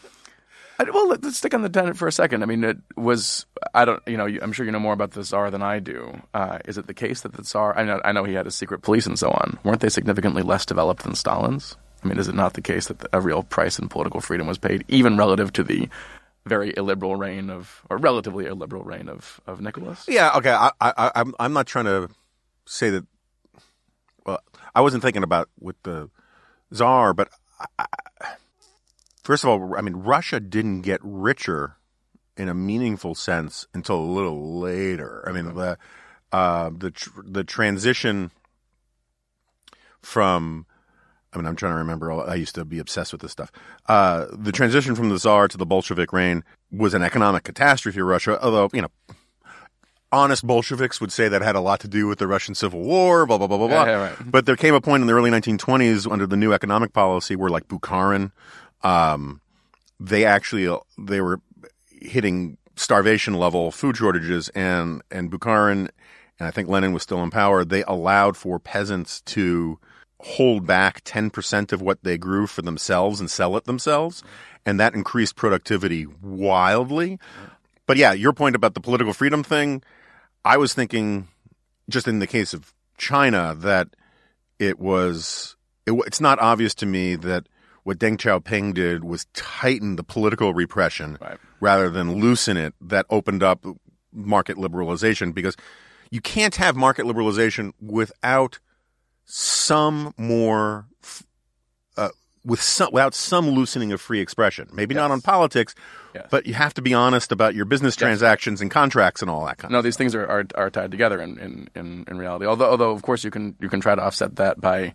I- 0.79 0.85
well, 0.93 1.09
let- 1.09 1.23
let's 1.25 1.39
stick 1.39 1.55
on 1.55 1.63
the 1.63 1.69
tenant 1.69 1.97
for 1.97 2.07
a 2.09 2.13
second. 2.13 2.43
I 2.43 2.47
mean, 2.47 2.63
it 2.65 2.77
was 2.97 3.47
I 3.75 3.85
don't 3.85 4.03
you 4.07 4.17
know 4.17 4.27
I'm 4.27 4.53
sure 4.53 4.67
you 4.67 4.73
know 4.73 4.79
more 4.79 4.93
about 4.93 5.13
the 5.13 5.25
Tsar 5.25 5.51
than 5.51 5.63
I 5.63 5.79
do. 5.79 6.21
Uh, 6.35 6.59
is 6.67 6.77
it 6.79 6.87
the 6.87 6.95
case 6.95 7.23
that 7.23 7.33
the 7.33 7.43
Tsar? 7.43 7.77
I 7.79 7.85
know 7.85 8.01
I 8.05 8.13
know 8.13 8.25
he 8.25 8.35
had 8.35 8.47
a 8.47 8.51
secret 8.51 8.83
police 8.83 9.07
and 9.07 9.19
so 9.19 9.31
on. 9.31 9.59
Weren't 9.65 9.81
they 9.81 9.89
significantly 9.89 10.43
less 10.43 10.67
developed 10.67 11.03
than 11.05 11.15
Stalin's? 11.15 11.77
I 12.05 12.09
mean, 12.09 12.19
is 12.19 12.29
it 12.29 12.35
not 12.35 12.53
the 12.55 12.61
case 12.63 12.89
that 12.89 13.05
a 13.13 13.21
real 13.21 13.43
price 13.43 13.79
in 13.79 13.89
political 13.89 14.21
freedom 14.21 14.47
was 14.47 14.59
paid, 14.59 14.85
even 14.89 15.17
relative 15.17 15.53
to 15.55 15.65
the 15.65 15.89
very 16.45 16.73
illiberal 16.77 17.17
reign 17.17 17.49
of, 17.51 17.83
or 17.91 17.97
relatively 17.97 18.47
illiberal 18.47 18.85
reign 18.85 19.09
of 19.09 19.41
of 19.47 19.61
Nicholas? 19.63 20.05
Yeah, 20.07 20.31
okay. 20.37 20.53
I, 20.53 20.71
I, 20.81 21.11
I'm 21.15 21.35
I'm 21.41 21.53
not 21.55 21.67
trying 21.67 21.87
to 21.87 22.09
say 22.67 22.91
that. 22.91 23.07
Well, 24.27 24.41
I 24.75 24.81
wasn't 24.81 25.03
thinking 25.03 25.23
about 25.23 25.49
with 25.61 25.81
the 25.85 26.11
czar, 26.75 27.15
but 27.15 27.29
I, 27.79 27.87
first 29.23 29.45
of 29.45 29.49
all, 29.51 29.77
I 29.77 29.81
mean, 29.81 29.95
Russia 29.97 30.41
didn't 30.41 30.83
get 30.83 31.01
richer 31.03 31.77
in 32.37 32.49
a 32.49 32.55
meaningful 32.55 33.15
sense 33.15 33.67
until 33.73 33.97
a 33.97 34.05
little 34.05 34.59
later. 34.59 35.25
I 35.27 35.33
mean, 35.33 35.55
the 35.55 35.79
uh, 36.33 36.71
the 36.77 36.91
tr- 36.91 37.21
the 37.25 37.45
transition 37.45 38.33
from. 40.03 40.67
I 41.33 41.39
mean, 41.39 41.47
I'm 41.47 41.57
trying 41.57 41.73
to 41.73 41.79
remember. 41.79 42.11
all- 42.11 42.29
I 42.29 42.35
used 42.35 42.55
to 42.55 42.65
be 42.65 42.79
obsessed 42.79 43.13
with 43.13 43.21
this 43.21 43.33
stuff. 43.33 43.53
Uh, 43.87 44.27
the 44.33 44.53
transition 44.53 44.95
from 44.95 45.11
the 45.11 45.19
czar 45.19 45.49
to 45.49 45.59
the 45.59 45.67
Bolshevik 45.67 46.13
reign 46.13 46.43
was 46.73 46.95
an 46.95 47.03
economic 47.03 47.45
catastrophe 47.45 47.99
for 47.99 48.05
Russia. 48.07 48.43
Although, 48.43 48.71
you 48.73 48.81
know, 48.83 48.89
honest 50.13 50.47
Bolsheviks 50.47 51.01
would 51.01 51.13
say 51.13 51.29
that 51.29 51.43
had 51.43 51.57
a 51.57 51.61
lot 51.61 51.81
to 51.81 51.89
do 51.89 52.07
with 52.07 52.19
the 52.19 52.27
Russian 52.27 52.55
Civil 52.55 52.81
War, 52.81 53.27
blah, 53.27 53.39
blah, 53.39 53.47
blah, 53.47 53.59
blah, 53.59 53.69
blah. 53.69 53.85
Yeah, 53.85 53.91
yeah, 53.91 54.09
right. 54.09 54.17
But 54.25 54.47
there 54.47 54.57
came 54.57 54.75
a 54.75 54.81
point 54.81 55.03
in 55.03 55.07
the 55.07 55.13
early 55.13 55.31
1920s 55.31 56.11
under 56.11 56.27
the 56.27 56.37
new 56.37 56.53
economic 56.53 56.93
policy 56.93 57.37
where 57.37 57.51
like 57.51 57.69
Bukharin, 57.69 58.33
um, 58.83 59.41
they 59.99 60.25
actually, 60.25 60.75
they 60.99 61.21
were 61.21 61.41
hitting 61.91 62.57
starvation 62.77 63.35
level 63.35 63.71
food 63.71 63.97
shortages 63.97 64.49
and, 64.51 65.03
and 65.11 65.31
Bukharin, 65.31 65.89
and 66.39 66.49
I 66.49 66.51
think 66.51 66.69
Lenin 66.69 66.93
was 66.93 67.03
still 67.03 67.23
in 67.23 67.31
power, 67.31 67.65
they 67.65 67.83
allowed 67.85 68.37
for 68.37 68.59
peasants 68.59 69.21
to 69.23 69.79
hold 70.21 70.67
back 70.67 71.03
10% 71.05 71.73
of 71.73 71.83
what 71.83 72.03
they 72.03 72.19
grew 72.19 72.47
for 72.47 72.63
themselves 72.63 73.21
and 73.21 73.31
sell 73.31 73.57
it 73.57 73.65
themselves. 73.65 74.23
And 74.65 74.81
that 74.81 74.95
increased 74.95 75.37
productivity 75.37 76.07
wildly. 76.23 77.19
But 77.87 77.97
yeah, 77.97 78.13
your 78.13 78.33
point 78.33 78.57
about 78.57 78.75
the 78.75 78.81
political 78.81 79.13
freedom 79.13 79.43
thing, 79.45 79.83
I 80.47 80.57
was 80.57 80.75
thinking 80.75 81.29
just 81.91 82.07
in 82.07 82.21
the 82.21 82.27
case 82.27 82.55
of 82.55 82.73
China 82.99 83.55
that 83.59 83.89
it 84.59 84.79
was 84.79 85.57
it, 85.87 85.93
it's 86.07 86.21
not 86.21 86.39
obvious 86.39 86.75
to 86.77 86.87
me 86.87 87.17
that 87.17 87.49
what 87.83 87.99
Deng 87.99 88.17
Xiaoping 88.17 88.75
did 88.75 89.05
was 89.05 89.27
tighten 89.35 89.97
the 89.97 90.05
political 90.05 90.55
repression 90.55 91.19
Right. 91.21 91.39
rather 91.61 91.91
than 91.91 92.15
loosen 92.21 92.57
it 92.57 92.75
that 92.81 93.07
opened 93.11 93.43
up 93.43 93.65
market 94.13 94.57
liberalization 94.57 95.35
because 95.35 95.57
you 96.11 96.21
can't 96.21 96.55
have 96.57 96.77
market 96.77 97.07
liberalization 97.07 97.73
without 97.81 98.61
some 99.25 100.15
more 100.17 100.87
with 102.47 102.63
some 102.63 102.89
without 102.93 103.15
some 103.15 103.51
loosening 103.51 103.93
of 103.93 104.01
free 104.01 104.21
expression 104.21 104.69
maybe 104.73 104.95
not 104.95 105.11
on 105.11 105.21
politics 105.21 105.75
Yes. 106.15 106.29
but 106.31 106.47
you 106.47 106.55
have 106.55 106.73
to 106.75 106.81
be 106.81 106.95
honest 106.95 107.31
about 107.31 107.55
your 107.55 107.67
business 107.67 107.95
transactions 107.95 108.63
and 108.63 108.71
contracts 108.71 109.21
and 109.21 109.31
all 109.31 109.45
that 109.45 109.59
kind 109.59 109.65
of 109.71 109.73
No, 109.73 109.79
of 109.79 109.85
these 109.85 109.99
things 109.99 110.15
are, 110.15 110.27
are, 110.27 110.45
are 110.55 110.71
tied 110.71 110.91
together 110.91 111.21
in, 111.21 111.37
in, 111.39 111.69
in, 111.75 112.05
in 112.09 112.17
reality. 112.17 112.47
Although, 112.47 112.71
although 112.71 112.93
of 112.93 113.03
course 113.03 113.23
you 113.23 113.31
can 113.31 113.55
you 113.61 113.69
can 113.69 113.83
try 113.83 113.95
to 113.95 114.01
offset 114.03 114.37
that 114.37 114.59
by 114.59 114.95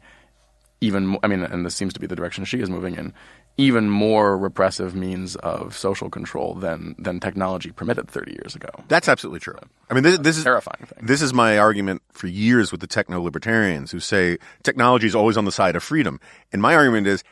even 0.79 1.05
mo- 1.05 1.19
I 1.21 1.27
mean, 1.27 1.43
and 1.43 1.63
this 1.63 1.75
seems 1.75 1.93
to 1.93 1.99
be 1.99 2.07
the 2.07 2.15
direction 2.15 2.43
Xi 2.43 2.59
is 2.59 2.69
moving 2.71 2.95
in. 2.95 3.13
Even 3.57 3.87
more 3.89 4.35
repressive 4.37 4.95
means 4.95 5.35
of 5.35 5.77
social 5.77 6.09
control 6.09 6.55
than 6.55 6.95
than 6.97 7.19
technology 7.19 7.71
permitted 7.71 8.09
30 8.09 8.31
years 8.31 8.55
ago. 8.55 8.69
that's 8.87 9.07
absolutely 9.09 9.39
true 9.41 9.59
i 9.89 9.93
mean 9.93 10.03
this, 10.03 10.17
this 10.19 10.37
is 10.37 10.43
Terrifying 10.45 10.85
thing. 10.87 11.05
This 11.05 11.21
is 11.21 11.33
my 11.33 11.59
argument 11.59 12.01
for 12.13 12.25
years 12.27 12.71
with 12.71 12.81
the 12.81 12.87
techno 12.87 13.21
libertarians 13.21 13.91
who 13.91 13.99
say 13.99 14.37
technology 14.63 15.05
is 15.05 15.13
always 15.13 15.37
on 15.37 15.45
the 15.45 15.51
side 15.51 15.75
of 15.75 15.83
freedom. 15.83 16.19
And 16.51 16.61
my 16.63 16.73
argument 16.75 17.05
is 17.07 17.23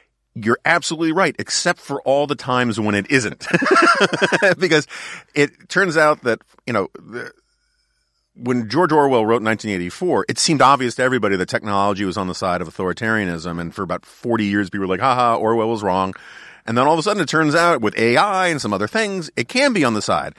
you're 0.44 0.60
absolutely 0.66 1.12
right, 1.12 1.36
except 1.40 1.80
for 1.80 2.02
all 2.02 2.28
the 2.28 2.36
times 2.36 2.80
when 2.80 2.96
it 2.96 3.10
isn't. 3.10 3.48
because 4.58 4.88
it 5.34 5.70
turns 5.70 5.98
out 5.98 6.24
that, 6.24 6.42
you 6.66 6.74
know, 6.74 6.88
the, 6.94 7.32
when 8.36 8.70
George 8.70 8.92
Orwell 8.92 9.26
wrote 9.26 9.44
1984, 9.44 10.26
it 10.30 10.40
seemed 10.40 10.62
obvious 10.62 10.96
to 10.96 11.04
everybody 11.04 11.36
that 11.36 11.50
technology 11.50 12.06
was 12.06 12.18
on 12.18 12.28
the 12.28 12.36
side 12.36 12.62
of 12.62 12.70
authoritarianism. 12.70 13.60
And 13.60 13.74
for 13.74 13.84
about 13.84 14.06
40 14.06 14.46
years, 14.46 14.70
people 14.70 14.88
were 14.88 14.94
like, 14.94 15.02
haha, 15.02 15.36
Orwell 15.36 15.70
was 15.70 15.84
wrong. 15.84 16.14
And 16.66 16.78
then 16.78 16.86
all 16.88 16.94
of 16.94 17.00
a 17.00 17.04
sudden, 17.04 17.22
it 17.22 17.28
turns 17.28 17.56
out 17.56 17.82
with 17.82 17.98
AI 17.98 18.48
and 18.48 18.62
some 18.62 18.74
other 18.74 18.88
things, 18.88 19.30
it 19.36 19.48
can 19.48 19.74
be 19.74 19.84
on 19.84 19.94
the 19.94 20.02
side. 20.02 20.36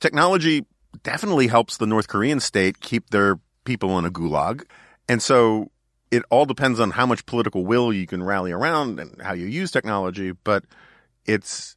Technology 0.00 0.64
definitely 1.02 1.48
helps 1.48 1.76
the 1.76 1.86
North 1.86 2.08
Korean 2.08 2.40
state 2.40 2.80
keep 2.80 3.10
their 3.10 3.38
people 3.64 3.98
in 3.98 4.04
a 4.04 4.10
gulag. 4.10 4.64
And 5.08 5.22
so 5.22 5.70
it 6.12 6.22
all 6.30 6.44
depends 6.44 6.78
on 6.78 6.90
how 6.90 7.06
much 7.06 7.24
political 7.24 7.64
will 7.64 7.90
you 7.92 8.06
can 8.06 8.22
rally 8.22 8.52
around 8.52 9.00
and 9.00 9.20
how 9.22 9.32
you 9.32 9.46
use 9.46 9.70
technology. 9.72 10.32
But 10.44 10.64
it's 11.24 11.74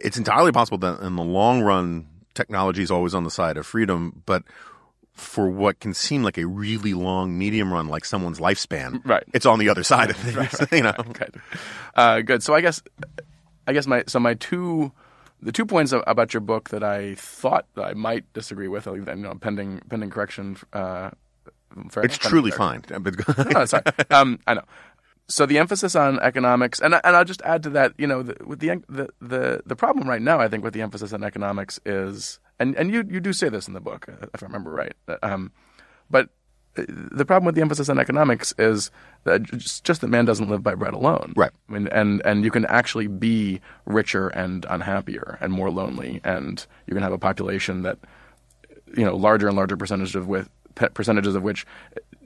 it's 0.00 0.18
entirely 0.18 0.50
possible 0.50 0.76
that 0.78 1.00
in 1.00 1.14
the 1.14 1.22
long 1.22 1.62
run, 1.62 2.08
technology 2.34 2.82
is 2.82 2.90
always 2.90 3.14
on 3.14 3.22
the 3.22 3.30
side 3.30 3.56
of 3.56 3.64
freedom. 3.64 4.22
But 4.26 4.42
for 5.12 5.48
what 5.48 5.78
can 5.78 5.94
seem 5.94 6.24
like 6.24 6.36
a 6.36 6.44
really 6.44 6.94
long 6.94 7.38
medium 7.38 7.72
run, 7.72 7.86
like 7.86 8.04
someone's 8.04 8.40
lifespan, 8.40 9.00
Right. 9.04 9.22
It's 9.32 9.46
on 9.46 9.60
the 9.60 9.68
other 9.68 9.84
side 9.84 10.10
of 10.10 10.16
things. 10.16 10.60
you 10.72 10.82
know, 10.82 10.92
good. 11.12 11.40
Uh, 11.94 12.20
good. 12.22 12.42
So 12.42 12.54
I 12.54 12.60
guess, 12.60 12.82
I 13.68 13.72
guess 13.72 13.86
my 13.86 14.02
so 14.08 14.18
my 14.18 14.34
two, 14.34 14.90
the 15.40 15.52
two 15.52 15.64
points 15.64 15.92
about 15.92 16.34
your 16.34 16.40
book 16.40 16.70
that 16.70 16.82
I 16.82 17.14
thought 17.14 17.66
that 17.76 17.84
I 17.84 17.94
might 17.94 18.30
disagree 18.32 18.66
with, 18.66 18.86
you 18.86 19.04
know, 19.14 19.34
pending 19.36 19.80
pending 19.88 20.10
correction. 20.10 20.56
Uh, 20.72 21.10
fair 21.90 22.04
it's 22.04 22.18
truly 22.18 22.50
fine. 22.50 22.82
no, 23.52 23.64
sorry. 23.64 23.84
Um, 24.10 24.38
I 24.46 24.54
know. 24.54 24.64
So 25.26 25.46
the 25.46 25.58
emphasis 25.58 25.96
on 25.96 26.18
economics, 26.20 26.80
and 26.80 26.94
and 26.94 27.16
I'll 27.16 27.24
just 27.24 27.40
add 27.42 27.62
to 27.62 27.70
that, 27.70 27.94
you 27.96 28.06
know, 28.06 28.22
the, 28.22 28.36
with 28.44 28.60
the 28.60 28.82
the 28.88 29.08
the 29.20 29.62
the 29.64 29.76
problem 29.76 30.08
right 30.08 30.20
now, 30.20 30.38
I 30.38 30.48
think, 30.48 30.62
with 30.62 30.74
the 30.74 30.82
emphasis 30.82 31.14
on 31.14 31.24
economics 31.24 31.80
is, 31.86 32.40
and 32.58 32.76
and 32.76 32.92
you 32.92 33.04
you 33.08 33.20
do 33.20 33.32
say 33.32 33.48
this 33.48 33.66
in 33.66 33.72
the 33.72 33.80
book, 33.80 34.06
uh, 34.08 34.26
if 34.34 34.42
I 34.42 34.46
remember 34.46 34.70
right, 34.70 34.92
um, 35.22 35.50
but 36.10 36.28
uh, 36.76 36.82
the 36.88 37.24
problem 37.24 37.46
with 37.46 37.54
the 37.54 37.62
emphasis 37.62 37.88
on 37.88 37.98
economics 37.98 38.52
is 38.58 38.90
that 39.24 39.44
just, 39.44 39.84
just 39.84 40.02
that 40.02 40.08
man 40.08 40.26
doesn't 40.26 40.50
live 40.50 40.62
by 40.62 40.74
bread 40.74 40.92
alone. 40.92 41.32
Right. 41.36 41.52
I 41.70 41.72
mean, 41.72 41.88
and 41.88 42.20
and 42.26 42.44
you 42.44 42.50
can 42.50 42.66
actually 42.66 43.06
be 43.06 43.60
richer 43.86 44.28
and 44.28 44.66
unhappier 44.68 45.38
and 45.40 45.54
more 45.54 45.70
lonely, 45.70 46.20
and 46.22 46.66
you 46.86 46.92
can 46.92 47.02
have 47.02 47.12
a 47.12 47.18
population 47.18 47.80
that, 47.82 47.98
you 48.94 49.06
know, 49.06 49.16
larger 49.16 49.48
and 49.48 49.56
larger 49.56 49.78
percentage 49.78 50.14
of 50.14 50.28
with 50.28 50.50
percentages 50.74 51.34
of 51.34 51.42
which 51.42 51.66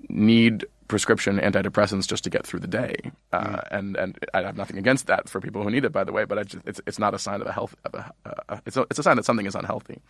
need 0.08 0.66
prescription 0.88 1.38
antidepressants 1.38 2.08
just 2.08 2.24
to 2.24 2.30
get 2.30 2.46
through 2.46 2.60
the 2.60 2.66
day. 2.66 2.96
Uh, 3.32 3.60
and 3.70 3.96
and 3.96 4.18
I 4.32 4.42
have 4.42 4.56
nothing 4.56 4.78
against 4.78 5.06
that 5.06 5.28
for 5.28 5.40
people 5.40 5.62
who 5.62 5.70
need 5.70 5.84
it, 5.84 5.92
by 5.92 6.04
the 6.04 6.12
way. 6.12 6.24
But 6.24 6.38
I 6.38 6.42
just, 6.44 6.66
it's 6.66 6.80
it's 6.86 6.98
not 6.98 7.14
a 7.14 7.18
sign 7.18 7.40
of 7.40 7.46
a 7.46 7.52
health. 7.52 7.76
Of 7.84 7.94
a, 7.94 8.12
uh, 8.48 8.58
it's 8.66 8.76
a, 8.76 8.82
it's 8.90 8.98
a 8.98 9.02
sign 9.02 9.16
that 9.16 9.24
something 9.24 9.46
is 9.46 9.54
unhealthy. 9.54 10.00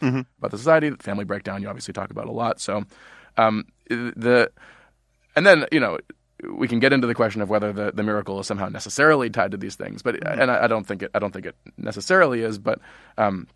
But 0.40 0.52
the 0.52 0.58
society, 0.58 0.90
family 0.92 1.24
breakdown, 1.24 1.62
you 1.62 1.68
obviously 1.68 1.92
talk 1.92 2.10
about 2.10 2.26
a 2.26 2.32
lot. 2.32 2.60
So 2.60 2.84
um, 3.36 3.66
the 3.88 4.50
and 5.36 5.44
then 5.46 5.66
you 5.72 5.80
know 5.80 5.98
we 6.48 6.68
can 6.68 6.78
get 6.78 6.92
into 6.92 7.06
the 7.08 7.14
question 7.14 7.42
of 7.42 7.50
whether 7.50 7.72
the, 7.72 7.90
the 7.92 8.04
miracle 8.04 8.38
is 8.38 8.46
somehow 8.46 8.68
necessarily 8.68 9.28
tied 9.28 9.50
to 9.50 9.56
these 9.56 9.74
things, 9.74 10.02
but 10.02 10.24
and 10.26 10.50
I, 10.50 10.64
I 10.64 10.66
don't 10.68 10.86
think 10.86 11.02
it 11.02 11.10
I 11.14 11.18
don't 11.18 11.32
think 11.32 11.46
it 11.46 11.56
necessarily 11.76 12.42
is, 12.42 12.58
but 12.58 12.78
um, 13.16 13.48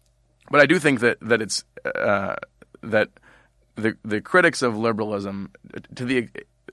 but 0.51 0.61
I 0.61 0.67
do 0.67 0.79
think 0.79 1.01
that 1.01 1.19
that 1.21 1.41
it's 1.41 1.65
uh, 1.85 2.35
that 2.83 3.11
the 3.77 3.97
the 4.05 4.21
critics 4.21 4.63
of 4.63 4.77
liberalism 4.77 5.51
to 5.95 6.05
the 6.05 6.29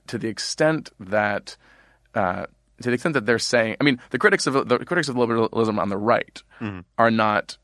to 0.06 0.18
the 0.18 0.28
extent 0.28 0.90
that 0.98 1.56
uh, 2.14 2.46
to 2.82 2.88
the 2.88 2.94
extent 2.94 3.14
that 3.14 3.26
they're 3.26 3.38
saying, 3.38 3.76
I 3.80 3.84
mean, 3.84 4.00
the 4.10 4.18
critics 4.18 4.46
of 4.46 4.68
the 4.68 4.78
critics 4.78 5.08
of 5.08 5.16
liberalism 5.16 5.78
on 5.78 5.88
the 5.88 5.98
right 5.98 6.42
are 6.98 7.10
not 7.10 7.58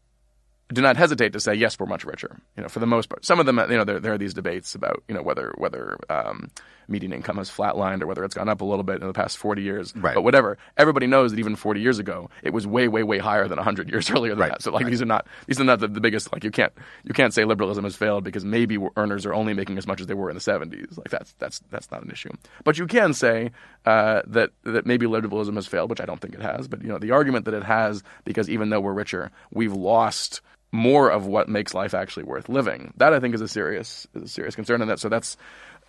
do 0.72 0.82
not 0.82 0.96
hesitate 0.96 1.32
to 1.32 1.40
say 1.40 1.54
yes, 1.54 1.78
we're 1.78 1.86
much 1.86 2.04
richer. 2.04 2.40
You 2.56 2.62
know, 2.62 2.68
for 2.68 2.80
the 2.80 2.86
most 2.86 3.08
part, 3.08 3.24
some 3.24 3.38
of 3.38 3.46
them, 3.46 3.58
you 3.58 3.76
know, 3.76 3.84
there, 3.84 4.00
there 4.00 4.12
are 4.12 4.18
these 4.18 4.34
debates 4.34 4.74
about 4.74 5.02
you 5.08 5.14
know 5.14 5.22
whether 5.22 5.52
whether 5.56 5.98
um, 6.10 6.50
median 6.88 7.12
income 7.12 7.36
has 7.36 7.50
flatlined 7.50 8.02
or 8.02 8.06
whether 8.06 8.24
it's 8.24 8.34
gone 8.34 8.48
up 8.48 8.60
a 8.60 8.64
little 8.64 8.82
bit 8.84 9.00
in 9.00 9.06
the 9.06 9.12
past 9.12 9.36
forty 9.38 9.62
years. 9.62 9.94
Right. 9.96 10.14
But 10.14 10.22
whatever, 10.22 10.58
everybody 10.76 11.06
knows 11.06 11.32
that 11.32 11.38
even 11.38 11.56
forty 11.56 11.80
years 11.80 11.98
ago, 11.98 12.30
it 12.42 12.52
was 12.52 12.66
way, 12.66 12.88
way, 12.88 13.02
way 13.02 13.18
higher 13.18 13.48
than 13.48 13.58
hundred 13.58 13.90
years 13.90 14.10
earlier 14.12 14.32
than 14.32 14.40
Right. 14.40 14.50
that. 14.52 14.62
So 14.62 14.70
like 14.72 14.86
these 14.86 15.02
are 15.02 15.06
not 15.06 15.26
these 15.46 15.60
are 15.60 15.64
not 15.64 15.80
the, 15.80 15.88
the 15.88 16.00
biggest. 16.00 16.32
Like 16.32 16.44
you 16.44 16.50
can't 16.50 16.72
you 17.04 17.12
can't 17.14 17.32
say 17.34 17.44
liberalism 17.44 17.84
has 17.84 17.96
failed 17.96 18.24
because 18.24 18.44
maybe 18.44 18.78
earners 18.96 19.26
are 19.26 19.34
only 19.34 19.54
making 19.54 19.78
as 19.78 19.86
much 19.86 20.00
as 20.00 20.06
they 20.06 20.14
were 20.14 20.30
in 20.30 20.34
the 20.34 20.40
seventies. 20.40 20.96
Like 20.96 21.10
that's 21.10 21.32
that's 21.38 21.60
that's 21.70 21.90
not 21.90 22.02
an 22.02 22.10
issue. 22.10 22.30
But 22.64 22.78
you 22.78 22.86
can 22.86 23.14
say 23.14 23.50
uh, 23.84 24.22
that 24.26 24.50
that 24.64 24.86
maybe 24.86 25.06
liberalism 25.06 25.54
has 25.56 25.66
failed, 25.66 25.90
which 25.90 26.00
I 26.00 26.04
don't 26.06 26.20
think 26.20 26.34
it 26.34 26.42
has. 26.42 26.68
But 26.68 26.82
you 26.82 26.88
know 26.88 26.98
the 26.98 27.12
argument 27.12 27.44
that 27.46 27.54
it 27.54 27.64
has 27.64 28.02
because 28.24 28.48
even 28.48 28.70
though 28.70 28.80
we're 28.80 28.92
richer, 28.92 29.30
we've 29.52 29.72
lost 29.74 30.40
more 30.72 31.08
of 31.10 31.26
what 31.26 31.48
makes 31.48 31.72
life 31.74 31.94
actually 31.94 32.24
worth 32.24 32.48
living. 32.48 32.92
That 32.96 33.14
I 33.14 33.20
think 33.20 33.34
is 33.34 33.40
a 33.40 33.48
serious 33.48 34.06
is 34.14 34.22
a 34.22 34.28
serious 34.28 34.54
concern, 34.54 34.82
and 34.82 34.90
that 34.90 34.98
so 34.98 35.08
that's 35.08 35.36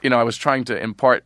you 0.01 0.09
know 0.09 0.19
I 0.19 0.23
was 0.23 0.37
trying 0.37 0.63
to 0.65 0.77
impart. 0.77 1.25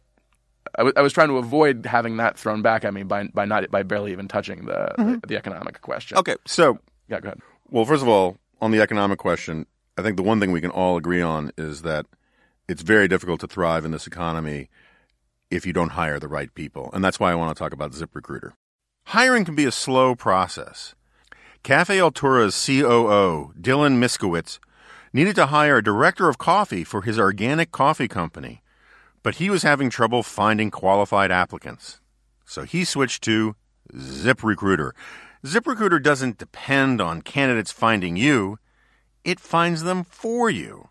I 0.77 0.83
was- 0.83 0.93
I 0.95 1.01
was 1.01 1.11
trying 1.13 1.27
to 1.29 1.37
avoid 1.37 1.85
having 1.85 2.17
that 2.17 2.37
thrown 2.37 2.61
back 2.61 2.85
at 2.85 2.93
me 2.93 3.03
by 3.03 3.27
by 3.33 3.45
not 3.45 3.69
by 3.71 3.83
barely 3.83 4.11
even 4.11 4.27
touching 4.27 4.65
the 4.65 4.93
the, 4.97 5.03
mm-hmm. 5.03 5.15
the 5.27 5.37
economic 5.37 5.81
question. 5.81 6.17
okay, 6.17 6.35
so 6.45 6.79
Yeah, 7.09 7.19
go 7.19 7.29
ahead. 7.29 7.39
Well, 7.69 7.85
first 7.85 8.01
of 8.01 8.07
all, 8.07 8.37
on 8.61 8.71
the 8.71 8.81
economic 8.81 9.17
question, 9.19 9.65
I 9.97 10.01
think 10.01 10.17
the 10.17 10.23
one 10.23 10.39
thing 10.39 10.51
we 10.51 10.61
can 10.61 10.71
all 10.71 10.97
agree 10.97 11.21
on 11.21 11.51
is 11.57 11.81
that 11.81 12.05
it's 12.67 12.81
very 12.81 13.07
difficult 13.07 13.39
to 13.41 13.47
thrive 13.47 13.83
in 13.85 13.91
this 13.91 14.07
economy 14.07 14.69
if 15.49 15.65
you 15.65 15.73
don't 15.73 15.89
hire 15.89 16.19
the 16.19 16.27
right 16.29 16.53
people. 16.53 16.89
And 16.93 17.03
that's 17.03 17.19
why 17.19 17.31
I 17.31 17.35
want 17.35 17.55
to 17.55 17.61
talk 17.61 17.73
about 17.73 17.91
ZipRecruiter. 17.91 18.53
Hiring 19.07 19.43
can 19.45 19.55
be 19.55 19.65
a 19.65 19.71
slow 19.71 20.15
process. 20.15 20.95
Cafe 21.63 21.99
Altura's 21.99 22.55
COO, 22.65 23.53
Dylan 23.59 23.99
Miskowitz, 23.99 24.59
needed 25.11 25.35
to 25.35 25.47
hire 25.47 25.77
a 25.77 25.83
director 25.83 26.29
of 26.29 26.37
coffee 26.37 26.83
for 26.83 27.01
his 27.01 27.19
organic 27.19 27.71
coffee 27.71 28.07
company, 28.07 28.60
but 29.23 29.35
he 29.35 29.49
was 29.49 29.63
having 29.63 29.89
trouble 29.89 30.23
finding 30.23 30.71
qualified 30.71 31.31
applicants. 31.31 31.99
So 32.45 32.63
he 32.63 32.83
switched 32.83 33.23
to 33.23 33.55
ZipRecruiter. 33.93 34.91
ZipRecruiter 35.45 36.01
doesn't 36.01 36.37
depend 36.37 37.01
on 37.01 37.21
candidates 37.21 37.71
finding 37.71 38.15
you, 38.15 38.59
it 39.23 39.39
finds 39.39 39.83
them 39.83 40.03
for 40.03 40.49
you. 40.49 40.89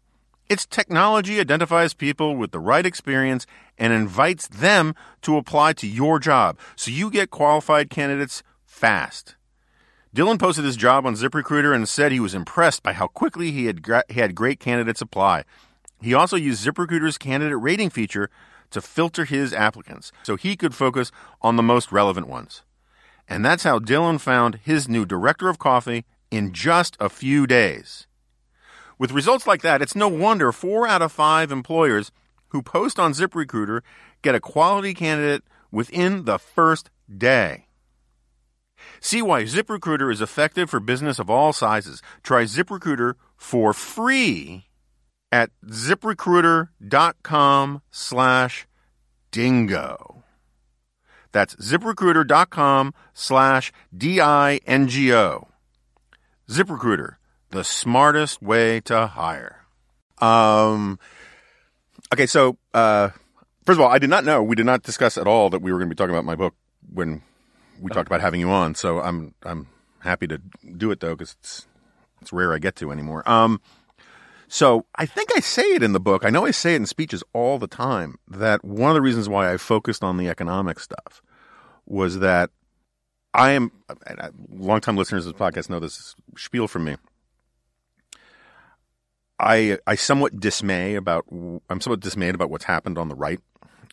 Its 0.49 0.66
technology 0.66 1.38
identifies 1.38 1.95
people 1.95 2.35
with 2.35 2.51
the 2.51 2.59
right 2.59 2.85
experience 2.85 3.47
and 3.79 3.93
invites 3.93 4.49
them 4.49 4.95
to 5.23 5.37
apply 5.37 5.73
to 5.75 5.87
your 5.87 6.19
job 6.19 6.59
so 6.75 6.90
you 6.90 7.11
get 7.11 7.31
qualified 7.31 7.88
candidates 7.88 8.43
fast. 8.64 9.37
Dylan 10.14 10.40
posted 10.40 10.64
his 10.64 10.77
job 10.77 11.07
on 11.07 11.14
ZipRecruiter 11.14 11.73
and 11.73 11.88
said 11.88 12.11
he 12.11 12.19
was 12.19 12.35
impressed 12.35 12.83
by 12.83 12.93
how 12.95 13.07
quickly 13.07 13.53
he 13.53 13.66
had, 13.66 13.81
gra- 13.81 14.03
he 14.09 14.19
had 14.19 14.35
great 14.35 14.59
candidates 14.59 15.01
apply. 15.01 15.45
He 16.00 16.14
also 16.14 16.36
used 16.36 16.64
ZipRecruiter's 16.64 17.18
candidate 17.18 17.60
rating 17.60 17.90
feature 17.90 18.30
to 18.70 18.80
filter 18.80 19.24
his 19.24 19.52
applicants 19.52 20.12
so 20.22 20.36
he 20.36 20.56
could 20.56 20.74
focus 20.74 21.10
on 21.42 21.56
the 21.56 21.62
most 21.62 21.92
relevant 21.92 22.28
ones. 22.28 22.62
And 23.28 23.44
that's 23.44 23.64
how 23.64 23.78
Dylan 23.78 24.20
found 24.20 24.60
his 24.62 24.88
new 24.88 25.04
director 25.04 25.48
of 25.48 25.58
coffee 25.58 26.04
in 26.30 26.52
just 26.52 26.96
a 27.00 27.08
few 27.08 27.46
days. 27.46 28.06
With 28.98 29.12
results 29.12 29.46
like 29.46 29.62
that, 29.62 29.82
it's 29.82 29.96
no 29.96 30.08
wonder 30.08 30.52
four 30.52 30.86
out 30.86 31.02
of 31.02 31.12
five 31.12 31.52
employers 31.52 32.12
who 32.48 32.62
post 32.62 32.98
on 32.98 33.12
ZipRecruiter 33.12 33.82
get 34.22 34.34
a 34.34 34.40
quality 34.40 34.94
candidate 34.94 35.42
within 35.70 36.24
the 36.24 36.38
first 36.38 36.90
day. 37.16 37.66
See 39.00 39.22
why 39.22 39.44
ZipRecruiter 39.44 40.12
is 40.12 40.20
effective 40.20 40.70
for 40.70 40.80
business 40.80 41.18
of 41.18 41.30
all 41.30 41.52
sizes. 41.52 42.02
Try 42.22 42.44
ZipRecruiter 42.44 43.14
for 43.36 43.72
free 43.72 44.69
at 45.33 45.51
ziprecruiter.com 45.66 47.83
slash 47.90 48.66
dingo. 49.31 50.25
That's 51.33 51.55
ziprecruiter.com 51.57 52.95
slash 53.14 53.73
D-I-N-G-O. 53.97 55.49
ZipRecruiter, 56.49 57.14
the 57.51 57.62
smartest 57.62 58.43
way 58.43 58.81
to 58.81 59.07
hire. 59.07 59.64
Um, 60.19 60.99
okay, 62.12 62.27
so, 62.27 62.59
uh, 62.75 63.11
first 63.64 63.79
of 63.79 63.81
all, 63.81 63.90
I 63.90 63.99
did 63.99 64.11
not 64.11 64.25
know, 64.25 64.43
we 64.43 64.57
did 64.57 64.66
not 64.66 64.83
discuss 64.83 65.16
at 65.16 65.29
all 65.29 65.51
that 65.51 65.62
we 65.62 65.73
were 65.73 65.79
going 65.79 65.88
to 65.88 65.95
be 65.95 65.97
talking 65.97 66.14
about 66.14 66.25
my 66.25 66.35
book 66.35 66.55
when 66.93 67.23
we 67.81 67.90
talked 67.90 68.09
about 68.09 68.21
having 68.21 68.40
you 68.40 68.51
on. 68.51 68.75
So 68.75 69.01
I'm, 69.01 69.35
I'm 69.45 69.69
happy 70.01 70.27
to 70.27 70.38
do 70.77 70.90
it 70.90 70.99
though, 70.99 71.14
because 71.14 71.37
it's, 71.38 71.69
it's 72.21 72.33
rare 72.33 72.53
I 72.53 72.59
get 72.59 72.75
to 72.77 72.90
anymore. 72.90 73.23
Um, 73.31 73.61
so 74.52 74.84
I 74.96 75.06
think 75.06 75.30
I 75.36 75.38
say 75.38 75.62
it 75.62 75.82
in 75.84 75.92
the 75.92 76.00
book. 76.00 76.24
I 76.24 76.30
know 76.30 76.44
I 76.44 76.50
say 76.50 76.74
it 76.74 76.78
in 76.78 76.86
speeches 76.86 77.22
all 77.32 77.56
the 77.60 77.68
time 77.68 78.18
that 78.26 78.64
one 78.64 78.90
of 78.90 78.96
the 78.96 79.00
reasons 79.00 79.28
why 79.28 79.52
I 79.52 79.56
focused 79.56 80.02
on 80.02 80.16
the 80.16 80.28
economic 80.28 80.80
stuff 80.80 81.22
was 81.86 82.18
that 82.18 82.50
I 83.32 83.52
am, 83.52 83.70
and 84.08 84.32
longtime 84.50 84.96
listeners 84.96 85.24
of 85.24 85.38
the 85.38 85.38
podcast 85.38 85.70
know 85.70 85.78
this 85.78 86.16
spiel 86.36 86.66
from 86.66 86.82
me. 86.82 86.96
I 89.38 89.78
I 89.86 89.94
somewhat 89.94 90.40
dismay 90.40 90.96
about 90.96 91.26
I'm 91.30 91.80
somewhat 91.80 92.00
dismayed 92.00 92.34
about 92.34 92.50
what's 92.50 92.64
happened 92.64 92.98
on 92.98 93.08
the 93.08 93.14
right 93.14 93.40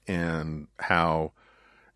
and 0.07 0.67
how 0.79 1.33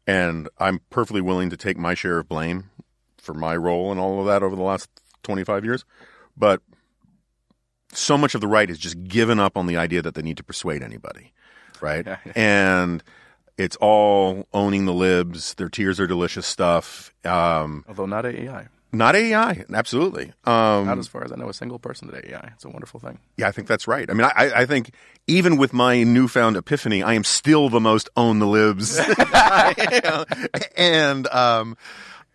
and 0.06 0.48
I'm 0.60 0.82
perfectly 0.92 1.22
willing 1.22 1.50
to 1.50 1.58
take 1.58 1.80
my 1.80 1.96
share 1.96 2.20
of 2.20 2.30
blame 2.30 2.70
for 3.18 3.34
my 3.34 3.56
role 3.56 3.92
in 3.92 3.98
all 3.98 4.20
of 4.20 4.28
that 4.28 4.44
over 4.44 4.56
the 4.56 4.62
last 4.62 4.88
25 5.24 5.66
years. 5.66 5.84
But 6.38 6.62
so 7.94 8.18
much 8.18 8.36
of 8.36 8.42
the 8.42 8.48
right 8.48 8.70
has 8.70 8.78
just 8.78 9.04
given 9.04 9.40
up 9.40 9.58
on 9.58 9.68
the 9.68 9.78
idea 9.78 10.02
that 10.02 10.16
they 10.16 10.22
need 10.22 10.38
to 10.38 10.44
persuade 10.44 10.82
anybody, 10.82 11.34
right? 11.82 12.06
Yeah, 12.06 12.18
yeah. 12.26 12.34
And 12.36 13.04
it's 13.58 13.76
all 13.78 14.48
owning 14.54 14.86
the 14.86 14.94
libs. 14.94 15.54
Their 15.56 15.70
tears 15.70 16.00
are 16.00 16.08
delicious 16.08 16.48
stuff. 16.48 17.14
Um, 17.26 17.86
Although 17.88 18.06
not 18.06 18.26
AEI. 18.26 18.68
Not 18.94 19.16
AEI, 19.16 19.66
absolutely. 19.74 20.34
Um, 20.44 20.86
Not 20.86 20.98
as 20.98 21.08
far 21.08 21.24
as 21.24 21.32
I 21.32 21.36
know 21.36 21.48
a 21.48 21.54
single 21.54 21.80
person 21.80 22.10
at 22.10 22.26
AEI. 22.26 22.52
It's 22.56 22.66
a 22.66 22.70
wonderful 22.70 23.00
thing. 23.00 23.20
Yeah, 23.38 23.48
I 23.48 23.52
think 23.52 23.70
that's 23.70 23.88
right. 23.88 24.10
I 24.10 24.14
mean, 24.14 24.26
I, 24.26 24.52
I 24.54 24.66
think 24.66 24.92
even 25.28 25.56
with 25.56 25.72
my 25.72 26.04
newfound 26.04 26.58
epiphany, 26.58 27.02
I 27.02 27.14
am 27.14 27.24
still 27.24 27.70
the 27.70 27.80
most 27.80 28.10
own 28.18 28.40
the 28.40 28.48
libs. 28.48 29.00
and, 30.76 31.26
um, 31.28 31.78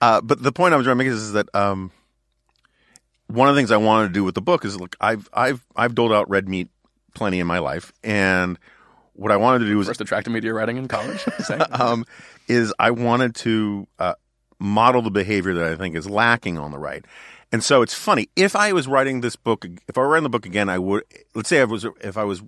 uh, 0.00 0.22
but 0.22 0.42
the 0.42 0.52
point 0.52 0.72
I 0.72 0.78
was 0.78 0.86
trying 0.86 0.96
to 0.96 1.04
make 1.04 1.12
is, 1.12 1.20
is 1.20 1.32
that, 1.32 1.54
um, 1.54 1.90
one 3.28 3.48
of 3.48 3.54
the 3.54 3.58
things 3.58 3.70
I 3.70 3.76
wanted 3.76 4.08
to 4.08 4.14
do 4.14 4.24
with 4.24 4.34
the 4.34 4.42
book 4.42 4.64
is 4.64 4.78
look, 4.78 4.96
I've, 5.00 5.28
I've, 5.32 5.64
I've 5.74 5.94
doled 5.94 6.12
out 6.12 6.28
red 6.30 6.48
meat 6.48 6.68
plenty 7.14 7.40
in 7.40 7.46
my 7.46 7.58
life. 7.58 7.92
And 8.04 8.58
what 9.14 9.32
I 9.32 9.36
wanted 9.36 9.60
to 9.60 9.66
do 9.66 9.78
was, 9.78 9.88
First 9.88 10.00
attracted 10.00 10.30
me 10.30 10.40
to 10.40 10.46
your 10.46 10.54
writing 10.54 10.76
in 10.76 10.88
college. 10.88 11.24
Um, 11.70 12.04
is 12.48 12.72
I 12.78 12.92
wanted 12.92 13.34
to, 13.36 13.86
uh, 13.98 14.14
model 14.58 15.02
the 15.02 15.10
behavior 15.10 15.54
that 15.54 15.72
I 15.72 15.76
think 15.76 15.96
is 15.96 16.08
lacking 16.08 16.58
on 16.58 16.70
the 16.70 16.78
right. 16.78 17.04
And 17.52 17.62
so 17.62 17.82
it's 17.82 17.94
funny. 17.94 18.28
If 18.36 18.56
I 18.56 18.72
was 18.72 18.88
writing 18.88 19.20
this 19.20 19.36
book, 19.36 19.64
if 19.86 19.96
I 19.96 20.00
were 20.00 20.08
writing 20.08 20.24
the 20.24 20.30
book 20.30 20.46
again, 20.46 20.68
I 20.68 20.78
would, 20.78 21.04
let's 21.34 21.48
say 21.48 21.60
I 21.60 21.64
was, 21.64 21.86
if 22.00 22.16
I 22.16 22.24
was, 22.24 22.42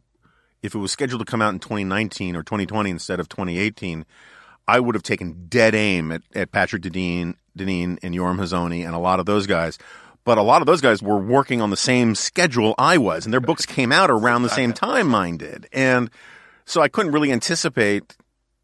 if 0.62 0.74
it 0.74 0.78
was 0.78 0.90
scheduled 0.90 1.20
to 1.20 1.24
come 1.24 1.40
out 1.40 1.52
in 1.52 1.60
2019 1.60 2.34
or 2.34 2.42
2020 2.42 2.90
instead 2.90 3.20
of 3.20 3.28
2018, 3.28 4.04
I 4.66 4.80
would 4.80 4.94
have 4.94 5.02
taken 5.02 5.46
dead 5.48 5.74
aim 5.74 6.12
at, 6.12 6.22
at 6.34 6.50
Patrick 6.50 6.82
Deneen, 6.82 7.34
Deneen 7.56 7.98
and 8.02 8.14
Yoram 8.14 8.38
Hazony 8.38 8.84
and 8.84 8.94
a 8.94 8.98
lot 8.98 9.20
of 9.20 9.26
those 9.26 9.46
guys. 9.46 9.78
But 10.28 10.36
a 10.36 10.42
lot 10.42 10.60
of 10.60 10.66
those 10.66 10.82
guys 10.82 11.02
were 11.02 11.16
working 11.16 11.62
on 11.62 11.70
the 11.70 11.76
same 11.78 12.14
schedule 12.14 12.74
I 12.76 12.98
was, 12.98 13.24
and 13.24 13.32
their 13.32 13.40
books 13.40 13.64
came 13.76 13.90
out 13.90 14.10
around 14.10 14.42
the 14.42 14.50
same 14.50 14.74
time 14.74 15.08
mine 15.08 15.38
did. 15.38 15.66
And 15.72 16.10
so 16.66 16.82
I 16.82 16.88
couldn't 16.88 17.12
really 17.12 17.32
anticipate 17.32 18.14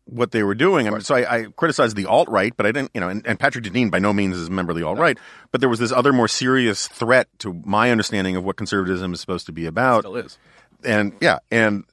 what 0.04 0.32
they 0.32 0.42
were 0.42 0.54
doing. 0.54 0.86
I 0.86 0.90
mean, 0.90 1.00
so 1.00 1.14
I, 1.14 1.36
I 1.36 1.44
criticized 1.56 1.96
the 1.96 2.04
alt 2.04 2.28
right, 2.28 2.54
but 2.54 2.66
I 2.66 2.72
didn't, 2.72 2.90
you 2.92 3.00
know, 3.00 3.08
and, 3.08 3.26
and 3.26 3.40
Patrick 3.40 3.64
Deneen 3.64 3.90
by 3.90 3.98
no 3.98 4.12
means 4.12 4.36
is 4.36 4.48
a 4.48 4.50
member 4.50 4.72
of 4.72 4.76
the 4.76 4.86
alt 4.86 4.98
right, 4.98 5.16
but 5.52 5.62
there 5.62 5.70
was 5.70 5.78
this 5.78 5.90
other 5.90 6.12
more 6.12 6.28
serious 6.28 6.86
threat 6.86 7.28
to 7.38 7.54
my 7.64 7.90
understanding 7.90 8.36
of 8.36 8.44
what 8.44 8.56
conservatism 8.56 9.14
is 9.14 9.22
supposed 9.22 9.46
to 9.46 9.52
be 9.52 9.64
about. 9.64 10.00
Still 10.00 10.16
is. 10.16 10.36
And 10.84 11.14
yeah, 11.22 11.38
and, 11.50 11.84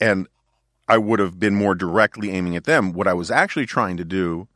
and 0.00 0.26
I 0.88 0.98
would 0.98 1.20
have 1.20 1.38
been 1.38 1.54
more 1.54 1.76
directly 1.76 2.32
aiming 2.32 2.56
at 2.56 2.64
them. 2.64 2.94
What 2.94 3.06
I 3.06 3.12
was 3.12 3.30
actually 3.30 3.66
trying 3.66 3.96
to 3.98 4.04
do 4.04 4.48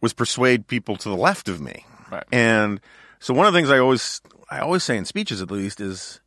was 0.00 0.12
persuade 0.12 0.66
people 0.66 0.96
to 0.96 1.08
the 1.08 1.16
left 1.16 1.48
of 1.48 1.60
me. 1.60 1.86
Right. 2.10 2.24
And 2.32 2.80
so 3.24 3.32
one 3.32 3.46
of 3.46 3.54
the 3.54 3.58
things 3.58 3.70
I 3.70 3.78
always, 3.78 4.20
I 4.50 4.58
always 4.58 4.84
say 4.84 4.98
in 4.98 5.06
speeches 5.06 5.40
at 5.40 5.50
least 5.50 5.80
is 5.80 6.20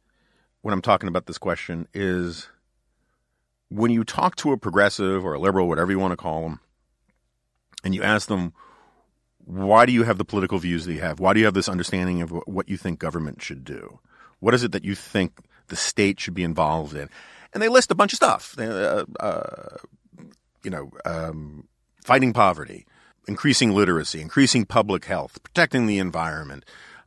when 0.61 0.73
I'm 0.73 0.81
talking 0.81 1.07
about 1.07 1.27
this 1.27 1.37
question 1.37 1.87
is 1.93 2.47
when 3.69 3.91
you 3.91 4.03
talk 4.03 4.35
to 4.37 4.51
a 4.51 4.57
progressive 4.57 5.23
or 5.23 5.35
a 5.35 5.39
liberal, 5.39 5.67
whatever 5.67 5.91
you 5.91 5.99
want 5.99 6.13
to 6.13 6.17
call 6.17 6.41
them, 6.41 6.59
and 7.83 7.93
you 7.93 8.01
ask 8.01 8.27
them, 8.27 8.51
why 9.45 9.85
do 9.85 9.91
you 9.91 10.05
have 10.05 10.17
the 10.17 10.25
political 10.25 10.57
views 10.57 10.85
that 10.85 10.93
you 10.93 11.01
have? 11.01 11.19
Why 11.19 11.33
do 11.33 11.39
you 11.39 11.45
have 11.45 11.53
this 11.53 11.69
understanding 11.69 12.23
of 12.23 12.31
what 12.31 12.67
you 12.67 12.77
think 12.77 12.97
government 12.97 13.43
should 13.43 13.63
do? 13.63 13.99
What 14.39 14.55
is 14.55 14.63
it 14.63 14.71
that 14.71 14.83
you 14.83 14.95
think 14.95 15.41
the 15.67 15.75
state 15.75 16.19
should 16.19 16.33
be 16.33 16.41
involved 16.41 16.95
in? 16.95 17.09
And 17.53 17.61
they 17.61 17.69
list 17.69 17.91
a 17.91 17.95
bunch 17.95 18.13
of 18.13 18.17
stuff. 18.17 18.57
Uh, 18.57 19.05
uh, 19.19 19.77
you 20.63 20.71
know, 20.71 20.89
um, 21.05 21.67
fighting 22.03 22.33
poverty, 22.33 22.87
increasing 23.27 23.71
literacy, 23.73 24.21
increasing 24.21 24.65
public 24.65 25.05
health, 25.05 25.41
protecting 25.43 25.85
the 25.85 25.97
environment, 25.99 26.63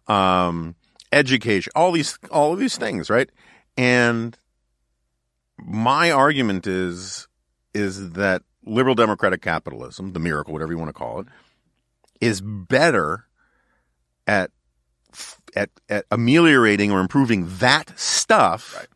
um, 0.07 0.75
education, 1.13 1.73
all 1.75 1.93
these, 1.93 2.19
all 2.31 2.53
of 2.53 2.59
these 2.59 2.77
things, 2.77 3.09
right? 3.11 3.31
And 3.77 4.37
my 5.59 6.11
argument 6.11 6.67
is 6.67 7.27
is 7.73 8.13
that 8.13 8.43
liberal 8.65 8.95
democratic 8.95 9.43
capitalism, 9.43 10.13
the 10.13 10.19
miracle, 10.19 10.53
whatever 10.53 10.73
you 10.73 10.79
want 10.79 10.89
to 10.89 10.93
call 10.93 11.21
it, 11.21 11.27
is 12.21 12.41
better 12.41 13.27
at 14.27 14.51
at, 15.57 15.71
at 15.89 16.05
ameliorating 16.11 16.91
or 16.93 17.01
improving 17.01 17.47
that 17.59 17.99
stuff 17.99 18.77
Right. 18.77 18.87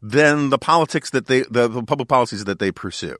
than 0.00 0.50
the 0.50 0.58
politics 0.58 1.10
that 1.10 1.26
they 1.26 1.42
the, 1.42 1.68
the 1.68 1.82
public 1.82 2.08
policies 2.08 2.44
that 2.44 2.58
they 2.58 2.72
pursue. 2.72 3.16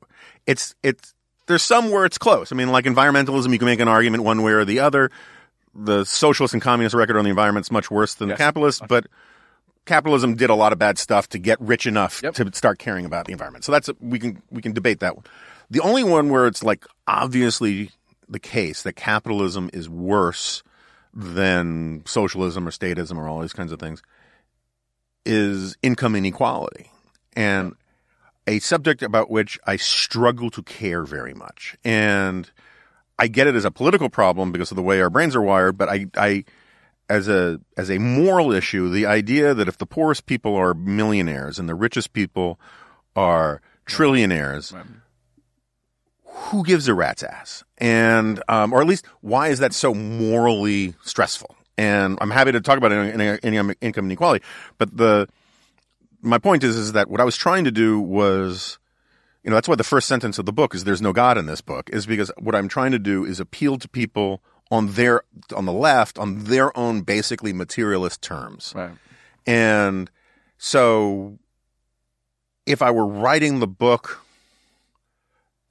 It's 0.47 0.75
it's 0.83 1.15
there's 1.47 1.63
some 1.63 1.91
where 1.91 2.05
it's 2.05 2.19
close. 2.19 2.53
I 2.53 2.55
mean, 2.57 2.71
like 2.71 2.85
environmentalism, 2.85 3.53
you 3.53 3.59
can 3.59 3.67
make 3.67 3.81
an 3.81 3.89
argument 3.89 4.23
one 4.25 4.43
way 4.43 4.53
or 4.53 4.65
the 4.65 4.81
other. 4.81 5.11
The 5.75 6.05
socialist 6.05 6.55
and 6.55 6.63
communist 6.63 6.95
record 6.95 7.17
on 7.17 7.25
the 7.25 7.31
environment 7.31 7.67
is 7.67 7.73
much 7.73 7.91
worse 7.91 8.15
than 8.15 8.29
Yes. 8.29 8.39
the 8.39 8.45
capitalist, 8.45 8.83
but 8.89 9.07
capitalism 9.87 10.35
did 10.37 10.51
a 10.51 10.55
lot 10.55 10.73
of 10.73 10.79
bad 10.79 10.99
stuff 10.99 11.29
to 11.31 11.39
get 11.39 11.61
rich 11.61 11.87
enough 11.87 12.21
Yep. 12.23 12.35
to 12.35 12.51
start 12.55 12.79
caring 12.79 13.05
about 13.05 13.27
the 13.27 13.33
environment. 13.33 13.65
So 13.65 13.73
that's 13.73 13.89
we 14.01 14.19
can 14.19 14.43
we 14.51 14.61
can 14.63 14.73
debate 14.73 15.01
that 15.01 15.17
one. 15.17 15.25
The 15.71 15.81
only 15.81 16.05
one 16.05 16.29
where 16.29 16.47
it's 16.47 16.63
like 16.63 16.87
obviously 17.07 17.91
the 18.29 18.39
case 18.39 18.83
that 18.83 18.95
capitalism 18.95 19.71
is 19.73 19.89
worse 19.89 20.63
than 21.15 22.03
socialism 22.07 22.67
or 22.69 22.71
statism 22.71 23.17
or 23.17 23.27
all 23.29 23.41
these 23.41 23.53
kinds 23.53 23.73
of 23.73 23.79
things 23.81 24.03
is 25.25 25.77
income 25.83 26.17
inequality. 26.17 26.91
And 27.35 27.75
a 28.47 28.59
subject 28.59 29.03
about 29.03 29.31
which 29.31 29.59
I 29.67 29.77
struggle 29.77 30.51
to 30.51 30.63
care 30.63 31.05
very 31.05 31.35
much. 31.35 31.77
And 31.85 32.51
I 33.19 33.29
get 33.29 33.47
it 33.47 33.55
as 33.55 33.65
a 33.65 33.71
political 33.71 34.09
problem 34.09 34.53
because 34.53 34.71
of 34.73 34.77
the 34.77 34.83
way 34.83 35.01
our 35.01 35.11
brains 35.11 35.37
are 35.37 35.43
wired, 35.43 35.79
but 35.79 35.89
I, 35.89 36.07
I, 36.17 36.45
as 37.09 37.29
a, 37.29 37.61
as 37.77 37.91
a 37.91 37.99
moral 37.99 38.53
issue, 38.53 38.89
the 38.89 39.07
idea 39.07 39.55
that 39.55 39.69
if 39.69 39.79
the 39.79 39.87
poorest 39.87 40.27
people 40.27 40.57
are 40.57 40.75
millionaires 40.75 41.59
and 41.59 41.69
the 41.69 41.75
richest 41.75 42.13
people 42.13 42.59
are 43.15 43.61
trillionaires, 43.87 44.73
Right. 44.73 44.87
who 46.25 46.65
gives 46.65 46.89
a 46.89 46.95
rat's 46.95 47.23
ass? 47.23 47.63
And, 47.79 48.43
um, 48.49 48.73
or 48.73 48.81
at 48.81 48.87
least 48.87 49.07
why 49.21 49.49
is 49.49 49.59
that 49.61 49.73
so 49.75 49.95
morally 49.95 50.95
stressful? 51.05 51.55
And 51.79 52.19
I'm 52.21 52.31
happy 52.31 52.53
to 52.53 52.61
talk 52.61 52.79
about 52.79 52.93
income 52.93 53.75
inequality, 53.83 54.45
but 54.79 54.97
the, 54.97 55.29
my 56.23 56.39
point 56.39 56.65
is, 56.65 56.77
is 56.77 56.93
that 56.93 57.11
what 57.11 57.21
I 57.21 57.25
was 57.25 57.37
trying 57.37 57.65
to 57.65 57.73
do 57.73 58.01
was, 58.01 58.79
you 59.43 59.51
know, 59.51 59.57
that's 59.57 59.69
why 59.69 59.75
the 59.75 59.85
first 59.85 60.09
sentence 60.09 60.39
of 60.39 60.47
the 60.47 60.53
book 60.53 60.75
is 60.75 60.85
there's 60.85 61.03
no 61.03 61.13
God 61.13 61.37
in 61.37 61.47
this 61.47 61.61
book 61.61 61.91
is 61.93 62.07
because 62.07 62.31
what 62.39 62.55
I'm 62.55 62.69
trying 62.69 62.93
to 62.93 62.99
do 62.99 63.25
is 63.25 63.41
appeal 63.41 63.77
to 63.79 63.89
people 63.89 64.43
on 64.71 64.93
their, 64.93 65.23
on 65.55 65.67
the 65.67 65.73
left, 65.73 66.19
on 66.19 66.45
their 66.45 66.77
own 66.79 67.03
basically 67.03 67.53
materialist 67.53 68.23
terms. 68.23 68.73
Right. 68.75 68.93
And 69.47 70.11
so 70.59 71.39
if 72.65 72.81
I 72.81 72.91
were 72.91 73.07
writing 73.07 73.59
the 73.59 73.67
book 73.67 74.21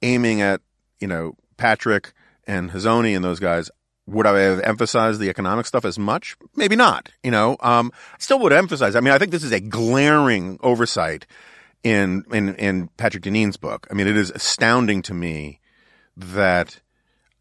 aiming 0.02 0.42
at, 0.42 0.60
you 1.00 1.08
know, 1.08 1.34
Patrick 1.56 2.12
and 2.46 2.70
Hazony 2.70 3.16
and 3.16 3.24
those 3.24 3.40
guys, 3.40 3.70
would 4.12 4.26
I 4.26 4.38
have 4.40 4.60
emphasized 4.60 5.20
the 5.20 5.28
economic 5.28 5.66
stuff 5.66 5.84
as 5.84 5.98
much? 5.98 6.36
Maybe 6.54 6.76
not. 6.76 7.10
You 7.22 7.30
know, 7.30 7.56
um, 7.60 7.92
I 8.14 8.16
still 8.18 8.38
would 8.40 8.52
emphasize. 8.52 8.94
I 8.94 9.00
mean, 9.00 9.12
I 9.12 9.18
think 9.18 9.32
this 9.32 9.44
is 9.44 9.52
a 9.52 9.60
glaring 9.60 10.58
oversight 10.62 11.26
in 11.82 12.24
in 12.32 12.54
in 12.56 12.88
Patrick 12.96 13.24
Deneen's 13.24 13.56
book. 13.56 13.86
I 13.90 13.94
mean, 13.94 14.06
it 14.06 14.16
is 14.16 14.30
astounding 14.30 15.02
to 15.02 15.14
me 15.14 15.60
that 16.16 16.80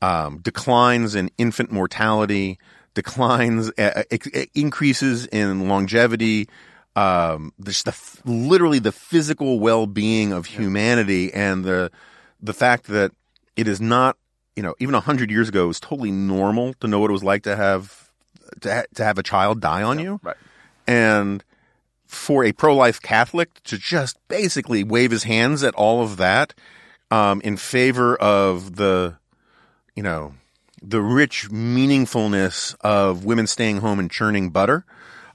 um, 0.02 0.40
declines 0.40 1.16
in 1.16 1.30
infant 1.38 1.72
mortality, 1.72 2.58
declines, 2.94 3.72
uh, 3.78 4.04
increases 4.56 5.28
in 5.28 5.68
longevity, 5.68 6.50
um, 6.96 7.54
just 7.64 7.86
the 7.86 7.96
literally 8.26 8.80
the 8.80 8.92
physical 8.92 9.60
well-being 9.60 10.34
of 10.34 10.46
humanity, 10.48 11.34
and 11.34 11.64
the 11.64 11.92
the 12.42 12.54
fact 12.54 12.88
that 12.88 13.12
it 13.56 13.68
is 13.68 13.80
not, 13.80 14.18
you 14.62 14.68
know, 14.68 14.76
even 14.78 14.94
a 14.94 15.00
hundred 15.00 15.32
years 15.32 15.50
ago, 15.50 15.64
it 15.64 15.68
was 15.68 15.80
totally 15.80 16.12
normal 16.12 16.76
to 16.76 16.88
know 16.88 17.00
what 17.00 17.10
it 17.10 17.14
was 17.14 17.24
like 17.24 17.42
to 17.44 17.56
have 17.56 18.12
to 18.62 18.72
ha- 18.72 18.84
to 18.94 19.04
have 19.04 19.18
a 19.18 19.24
child 19.24 19.60
die 19.60 19.82
on 19.82 19.98
you, 19.98 20.20
Right. 20.22 20.36
and 20.86 21.44
for 22.06 22.44
a 22.46 22.52
pro-life 22.52 23.02
Catholic 23.02 23.50
to 23.64 23.76
just 23.80 24.18
basically 24.28 24.84
wave 24.84 25.10
his 25.10 25.24
hands 25.24 25.64
at 25.64 25.74
all 25.74 26.04
of 26.04 26.18
that 26.18 26.54
um, 27.10 27.42
in 27.42 27.58
favor 27.58 28.16
of 28.18 28.76
the, 28.76 29.18
you 29.96 30.04
know, 30.04 30.36
the 30.84 31.02
rich 31.02 31.50
meaningfulness 31.50 32.76
of 32.82 33.26
women 33.26 33.48
staying 33.48 33.78
home 33.78 33.98
and 33.98 34.12
churning 34.12 34.52
butter. 34.52 34.86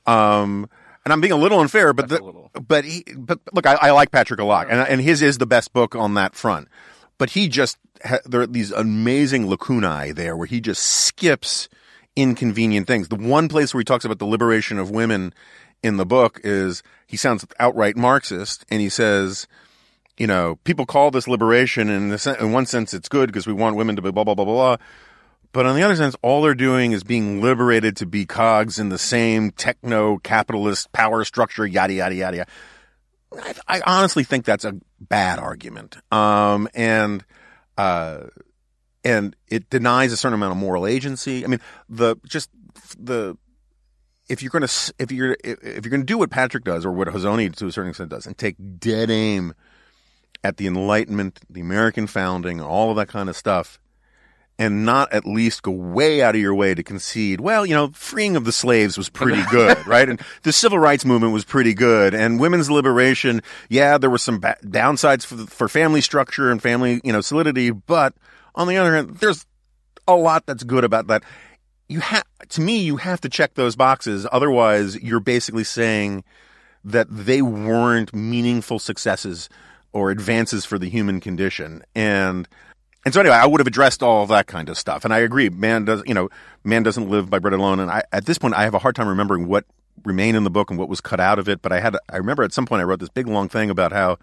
Um, 0.07 0.69
and 1.05 1.13
I'm 1.13 1.21
being 1.21 1.33
a 1.33 1.37
little 1.37 1.59
unfair, 1.59 1.93
but 1.93 2.09
the, 2.09 2.23
little. 2.23 2.51
but 2.65 2.85
he, 2.85 3.05
but 3.17 3.41
look, 3.53 3.67
I, 3.67 3.75
I 3.75 3.91
like 3.91 4.13
Patrick 4.13 4.39
a 4.39 4.45
lot, 4.45 4.69
and 4.71 4.79
and 4.89 5.01
his 5.01 5.21
is 5.21 5.39
the 5.39 5.47
best 5.47 5.73
book 5.73 5.97
on 5.97 6.15
that 6.15 6.35
front. 6.37 6.69
But 7.19 7.31
he 7.31 7.49
just 7.49 7.79
ha- 8.05 8.19
there 8.25 8.43
are 8.43 8.47
these 8.47 8.73
amazing 8.73 9.49
lacunae 9.49 10.15
there 10.15 10.37
where 10.37 10.47
he 10.47 10.61
just 10.61 10.83
skips 10.83 11.69
inconvenient 12.15 12.87
things. 12.87 13.09
The 13.09 13.17
one 13.17 13.49
place 13.49 13.73
where 13.73 13.81
he 13.81 13.85
talks 13.85 14.05
about 14.05 14.19
the 14.19 14.27
liberation 14.27 14.79
of 14.79 14.91
women 14.91 15.35
in 15.83 15.97
the 15.97 16.07
book 16.07 16.41
is 16.45 16.83
he 17.07 17.17
sounds 17.17 17.47
outright 17.61 17.97
Marxist, 17.97 18.65
and 18.71 18.81
he 18.81 18.89
says, 18.89 19.47
you 20.19 20.27
know, 20.27 20.57
people 20.65 20.87
call 20.87 21.11
this 21.11 21.29
liberation, 21.29 21.91
and 21.91 22.11
in, 22.11 22.19
sen- 22.19 22.41
in 22.41 22.53
one 22.53 22.67
sense, 22.67 22.95
it's 22.95 23.09
good 23.09 23.29
because 23.29 23.47
we 23.47 23.53
want 23.53 23.77
women 23.77 23.97
to 23.97 24.03
be 24.03 24.11
blah 24.11 24.25
blah 24.25 24.35
blah 24.35 24.45
blah 24.45 24.77
blah. 24.77 24.77
But 25.53 25.67
on 25.67 25.77
the 25.77 25.83
other 25.83 25.97
sense, 25.97 26.15
all 26.23 26.43
they're 26.43 26.55
doing 26.55 26.93
is 26.93 27.03
being 27.03 27.41
liberated 27.41 27.97
to 27.99 28.07
be 28.07 28.27
cogs 28.27 28.79
in 28.79 28.89
the 28.91 28.99
same 28.99 29.53
techno 29.53 30.19
capitalist 30.19 30.93
power 30.93 31.25
structure, 31.25 31.67
yada 31.67 31.95
yada 31.95 32.15
yada. 32.15 32.37
yada. 32.39 32.51
I, 33.33 33.55
I 33.67 33.83
honestly 33.87 34.25
think 34.25 34.45
that's 34.45 34.65
a 34.65 34.75
bad 35.01 35.39
argument, 35.39 35.97
um, 36.13 36.69
and 36.75 37.25
uh, 37.77 38.25
and 39.05 39.37
it 39.49 39.69
denies 39.71 40.13
a 40.13 40.17
certain 40.17 40.35
amount 40.35 40.53
of 40.53 40.59
moral 40.59 40.87
agency. 40.87 41.45
I 41.45 41.49
mean, 41.49 41.61
the 41.89 42.17
just 42.27 42.51
the 42.99 43.37
if 44.29 44.43
you're 44.43 44.51
going 44.51 44.67
to 44.67 44.95
if 44.99 45.13
you're 45.13 45.37
if 45.43 45.85
you're 45.85 45.91
going 45.91 46.01
to 46.01 46.07
do 46.07 46.19
what 46.19 46.31
Patrick 46.31 46.65
does 46.65 46.85
or 46.85 46.93
what 46.93 47.09
Hazony 47.09 47.55
to 47.57 47.67
a 47.67 47.73
certain 47.73 47.91
extent 47.91 48.11
does 48.11 48.27
and 48.27 48.37
take 48.37 48.57
dead 48.79 49.11
aim 49.11 49.55
at 50.43 50.57
the 50.57 50.67
Enlightenment, 50.67 51.41
the 51.51 51.61
American 51.61 52.07
founding, 52.07 52.61
all 52.61 52.91
of 52.91 52.97
that 52.97 53.09
kind 53.09 53.29
of 53.29 53.37
stuff, 53.37 53.81
and 54.59 54.87
not 54.87 55.13
at 55.13 55.27
least 55.27 55.63
go 55.63 55.71
way 55.71 56.23
out 56.23 56.35
of 56.35 56.41
your 56.41 56.55
way 56.55 56.75
to 56.75 56.83
concede, 56.83 57.41
well, 57.41 57.67
you 57.67 57.75
know, 57.75 57.91
freeing 57.93 58.37
of 58.37 58.45
the 58.45 58.53
slaves 58.53 58.97
was 58.97 59.09
pretty 59.09 59.43
good, 59.51 59.87
right? 59.87 60.09
And 60.09 60.21
the 60.43 60.53
civil 60.53 60.79
rights 60.79 61.05
movement 61.05 61.33
was 61.33 61.45
pretty 61.45 61.75
good. 61.75 62.15
And 62.15 62.41
women's 62.41 62.71
liberation, 62.71 63.43
yeah, 63.69 63.99
there 63.99 64.09
were 64.09 64.19
some 64.19 64.41
ba- 64.41 64.57
downsides 64.65 65.27
for, 65.27 65.37
for 65.47 65.69
family 65.69 66.01
structure 66.01 66.51
and 66.51 66.63
family, 66.63 67.01
you 67.05 67.13
know, 67.13 67.21
solidity. 67.21 67.71
But 67.71 68.15
on 68.55 68.67
the 68.67 68.79
other 68.79 68.95
hand, 68.95 69.19
there's 69.19 69.45
a 70.09 70.15
lot 70.15 70.47
that's 70.47 70.63
good 70.63 70.85
about 70.85 71.09
that. 71.09 71.23
You 71.89 72.01
have, 72.01 72.25
to 72.49 72.61
me, 72.61 72.79
you 72.79 72.97
have 72.97 73.21
to 73.21 73.29
check 73.29 73.55
those 73.55 73.77
boxes. 73.77 74.27
Otherwise, 74.33 74.97
you're 75.03 75.21
basically 75.21 75.65
saying 75.65 76.25
that 76.83 77.09
they 77.11 77.43
weren't 77.43 78.15
meaningful 78.15 78.79
successes 78.79 79.49
or 79.93 80.11
advances 80.11 80.65
for 80.65 80.79
the 80.79 80.89
human 80.89 81.21
condition. 81.21 81.83
And 81.95 82.49
and 83.07 83.15
so 83.15 83.21
anyway, 83.21 83.37
I 83.37 83.47
would 83.47 83.61
have 83.61 83.69
addressed 83.69 84.03
all 84.03 84.25
of 84.25 84.31
that 84.31 84.49
kind 84.49 84.69
of 84.69 84.77
stuff. 84.77 85.05
And 85.05 85.15
I 85.15 85.21
agree, 85.21 85.49
man 85.49 85.85
does 85.85 86.03
you 86.07 86.13
know, 86.13 86.29
man 86.65 86.83
doesn't 86.83 87.09
live 87.09 87.31
by 87.31 87.39
bread 87.39 87.55
alone. 87.55 87.79
And 87.79 87.89
I, 87.89 88.03
at 88.13 88.27
this 88.27 88.37
point, 88.37 88.55
I 88.55 88.65
have 88.65 88.75
a 88.75 88.81
hard 88.81 88.97
time 88.97 89.07
remembering 89.07 89.47
what 89.47 89.65
remained 90.05 90.37
in 90.37 90.43
the 90.43 90.51
book 90.51 90.71
and 90.71 90.79
what 90.79 90.89
was 90.89 91.01
cut 91.01 91.21
out 91.21 91.39
of 91.39 91.49
it. 91.49 91.63
But 91.63 91.71
I 91.71 91.79
had, 91.79 91.97
I 92.09 92.17
remember 92.17 92.43
at 92.43 92.53
some 92.53 92.67
point 92.67 92.81
I 92.81 92.83
wrote 92.83 92.99
this 92.99 93.09
big 93.09 93.29
long 93.29 93.49
thing 93.49 93.71
about 93.71 93.93
how 93.93 94.19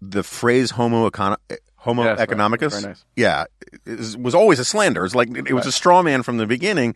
the 0.00 0.22
phrase 0.22 0.70
"homo 0.70 1.10
econo- 1.10 1.36
Homo 1.74 2.06
right. 2.06 2.18
economicus," 2.18 2.70
Very 2.70 2.82
nice. 2.84 3.04
yeah, 3.14 3.44
is, 3.84 4.16
was 4.16 4.34
always 4.34 4.58
a 4.58 4.64
slander. 4.64 5.04
It's 5.04 5.14
like 5.14 5.28
it 5.36 5.52
was 5.52 5.66
a 5.66 5.72
straw 5.72 6.02
man 6.02 6.22
from 6.22 6.38
the 6.38 6.46
beginning. 6.46 6.94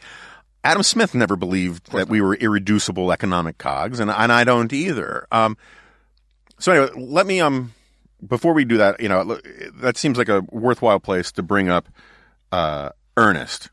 Adam 0.64 0.82
Smith 0.82 1.14
never 1.14 1.36
believed 1.36 1.92
that 1.92 2.08
we 2.08 2.22
were 2.22 2.36
irreducible 2.36 3.12
economic 3.12 3.58
cogs, 3.58 4.00
and 4.00 4.10
and 4.10 4.32
I 4.32 4.44
don't 4.44 4.72
either. 4.72 5.26
Um, 5.30 5.58
so 6.58 6.72
anyway, 6.72 6.90
let 6.96 7.26
me 7.26 7.42
um 7.42 7.74
before 8.26 8.52
we 8.52 8.64
do 8.64 8.76
that, 8.78 9.00
you 9.00 9.08
know, 9.08 9.38
that 9.74 9.96
seems 9.96 10.18
like 10.18 10.28
a 10.28 10.42
worthwhile 10.50 11.00
place 11.00 11.32
to 11.32 11.42
bring 11.42 11.68
up 11.68 11.88
uh, 12.52 12.90
Earnest. 13.16 13.70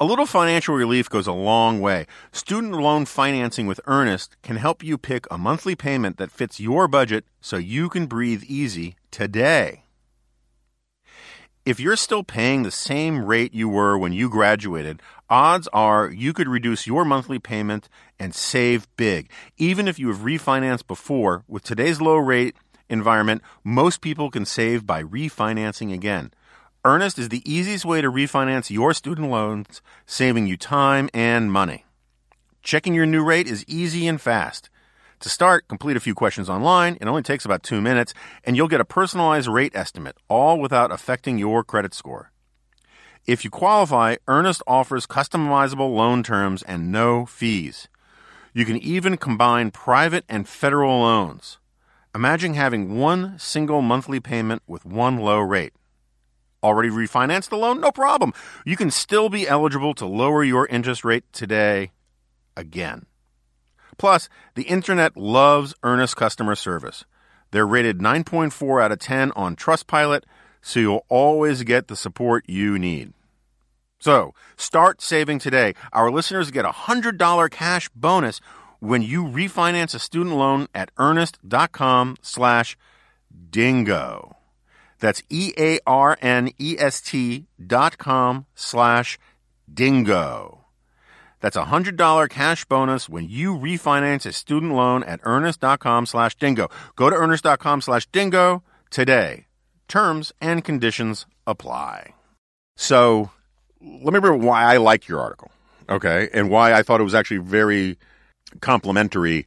A 0.00 0.04
little 0.04 0.26
financial 0.26 0.76
relief 0.76 1.10
goes 1.10 1.26
a 1.26 1.32
long 1.32 1.80
way. 1.80 2.06
Student 2.30 2.74
loan 2.74 3.04
financing 3.04 3.66
with 3.66 3.80
Earnest 3.86 4.36
can 4.42 4.56
help 4.56 4.84
you 4.84 4.96
pick 4.96 5.26
a 5.28 5.36
monthly 5.36 5.74
payment 5.74 6.18
that 6.18 6.30
fits 6.30 6.60
your 6.60 6.86
budget 6.86 7.24
so 7.40 7.56
you 7.56 7.88
can 7.88 8.06
breathe 8.06 8.44
easy 8.46 8.94
today. 9.10 9.82
If 11.66 11.80
you're 11.80 11.96
still 11.96 12.22
paying 12.22 12.62
the 12.62 12.70
same 12.70 13.24
rate 13.24 13.52
you 13.52 13.68
were 13.68 13.98
when 13.98 14.12
you 14.12 14.30
graduated, 14.30 15.02
odds 15.28 15.68
are 15.72 16.08
you 16.08 16.32
could 16.32 16.48
reduce 16.48 16.86
your 16.86 17.04
monthly 17.04 17.40
payment 17.40 17.88
and 18.20 18.34
save 18.34 18.86
big. 18.96 19.28
Even 19.58 19.88
if 19.88 19.98
you 19.98 20.08
have 20.08 20.20
refinanced 20.20 20.86
before, 20.86 21.44
with 21.48 21.64
today's 21.64 22.00
low 22.00 22.16
rate 22.16 22.56
environment, 22.88 23.42
most 23.64 24.00
people 24.00 24.30
can 24.30 24.44
save 24.44 24.86
by 24.86 25.02
refinancing 25.02 25.92
again. 25.92 26.32
Earnest 26.84 27.18
is 27.18 27.28
the 27.28 27.42
easiest 27.50 27.84
way 27.84 28.00
to 28.00 28.10
refinance 28.10 28.70
your 28.70 28.94
student 28.94 29.30
loans, 29.30 29.82
saving 30.06 30.46
you 30.46 30.56
time 30.56 31.10
and 31.12 31.52
money. 31.52 31.84
Checking 32.62 32.94
your 32.94 33.06
new 33.06 33.24
rate 33.24 33.46
is 33.46 33.64
easy 33.66 34.06
and 34.06 34.20
fast. 34.20 34.70
To 35.20 35.28
start, 35.28 35.66
complete 35.66 35.96
a 35.96 36.00
few 36.00 36.14
questions 36.14 36.48
online. 36.48 36.96
It 37.00 37.08
only 37.08 37.22
takes 37.22 37.44
about 37.44 37.64
two 37.64 37.80
minutes, 37.80 38.14
and 38.44 38.56
you'll 38.56 38.68
get 38.68 38.80
a 38.80 38.84
personalized 38.84 39.48
rate 39.48 39.74
estimate, 39.74 40.16
all 40.28 40.60
without 40.60 40.92
affecting 40.92 41.38
your 41.38 41.64
credit 41.64 41.92
score. 41.92 42.30
If 43.26 43.44
you 43.44 43.50
qualify, 43.50 44.16
Earnest 44.28 44.62
offers 44.66 45.06
customizable 45.06 45.94
loan 45.94 46.22
terms 46.22 46.62
and 46.62 46.92
no 46.92 47.26
fees. 47.26 47.88
You 48.54 48.64
can 48.64 48.76
even 48.78 49.16
combine 49.16 49.72
private 49.72 50.24
and 50.28 50.48
federal 50.48 51.00
loans. 51.00 51.58
Imagine 52.18 52.54
having 52.54 52.98
one 52.98 53.38
single 53.38 53.80
monthly 53.80 54.18
payment 54.18 54.60
with 54.66 54.84
one 54.84 55.18
low 55.18 55.38
rate. 55.38 55.72
Already 56.64 56.88
refinanced 56.88 57.48
the 57.48 57.56
loan? 57.56 57.80
No 57.80 57.92
problem. 57.92 58.32
You 58.66 58.76
can 58.76 58.90
still 58.90 59.28
be 59.28 59.46
eligible 59.46 59.94
to 59.94 60.04
lower 60.04 60.42
your 60.42 60.66
interest 60.66 61.04
rate 61.04 61.32
today 61.32 61.92
again. 62.56 63.06
Plus, 63.98 64.28
the 64.56 64.64
internet 64.64 65.16
loves 65.16 65.76
Earnest 65.84 66.16
customer 66.16 66.56
service. 66.56 67.04
They're 67.52 67.64
rated 67.64 68.00
9.4 68.00 68.82
out 68.82 68.90
of 68.90 68.98
10 68.98 69.30
on 69.36 69.54
Trustpilot, 69.54 70.24
so 70.60 70.80
you'll 70.80 71.06
always 71.08 71.62
get 71.62 71.86
the 71.86 71.94
support 71.94 72.44
you 72.48 72.80
need. 72.80 73.12
So, 74.00 74.34
start 74.56 75.00
saving 75.00 75.38
today. 75.38 75.74
Our 75.92 76.10
listeners 76.10 76.50
get 76.50 76.64
a 76.64 76.70
$100 76.70 77.50
cash 77.52 77.88
bonus 77.90 78.40
when 78.80 79.02
you 79.02 79.24
refinance 79.24 79.94
a 79.94 79.98
student 79.98 80.36
loan 80.36 80.68
at 80.74 80.90
earnest.com 80.98 82.16
slash 82.22 82.76
dingo. 83.50 84.36
That's 85.00 85.22
E 85.28 85.52
A 85.58 85.78
R 85.86 86.18
N 86.20 86.50
E 86.58 86.76
S 86.78 87.00
T 87.00 87.46
dot 87.64 87.98
com 87.98 88.46
slash 88.54 89.18
dingo. 89.72 90.64
That's 91.40 91.56
a 91.56 91.66
$100 91.66 92.28
cash 92.30 92.64
bonus 92.64 93.08
when 93.08 93.28
you 93.28 93.56
refinance 93.56 94.26
a 94.26 94.32
student 94.32 94.72
loan 94.72 95.04
at 95.04 95.20
earnest.com 95.22 96.06
slash 96.06 96.34
dingo. 96.34 96.68
Go 96.96 97.10
to 97.10 97.16
earnest.com 97.16 97.80
slash 97.80 98.06
dingo 98.06 98.64
today. 98.90 99.46
Terms 99.86 100.32
and 100.40 100.64
conditions 100.64 101.26
apply. 101.46 102.14
So 102.76 103.30
let 103.80 104.00
me 104.00 104.04
remember 104.06 104.34
why 104.34 104.64
I 104.64 104.78
like 104.78 105.06
your 105.06 105.20
article, 105.20 105.50
okay, 105.88 106.28
and 106.34 106.50
why 106.50 106.72
I 106.72 106.82
thought 106.82 107.00
it 107.00 107.04
was 107.04 107.14
actually 107.14 107.38
very 107.38 107.98
complementary 108.60 109.46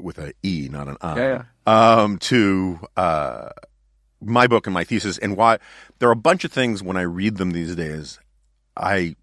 with 0.00 0.18
a 0.18 0.32
E, 0.42 0.68
not 0.70 0.88
an 0.88 0.96
I, 1.00 1.16
Yeah, 1.18 1.42
um, 1.66 2.18
to 2.18 2.80
uh, 2.96 3.50
my 4.20 4.46
book 4.46 4.66
and 4.66 4.74
my 4.74 4.84
thesis, 4.84 5.18
and 5.18 5.36
why 5.36 5.58
there 5.98 6.08
are 6.08 6.12
a 6.12 6.16
bunch 6.16 6.44
of 6.44 6.52
things 6.52 6.82
when 6.82 6.96
I 6.96 7.02
read 7.02 7.36
them 7.36 7.52
these 7.52 7.74
days, 7.74 8.18
I 8.76 9.16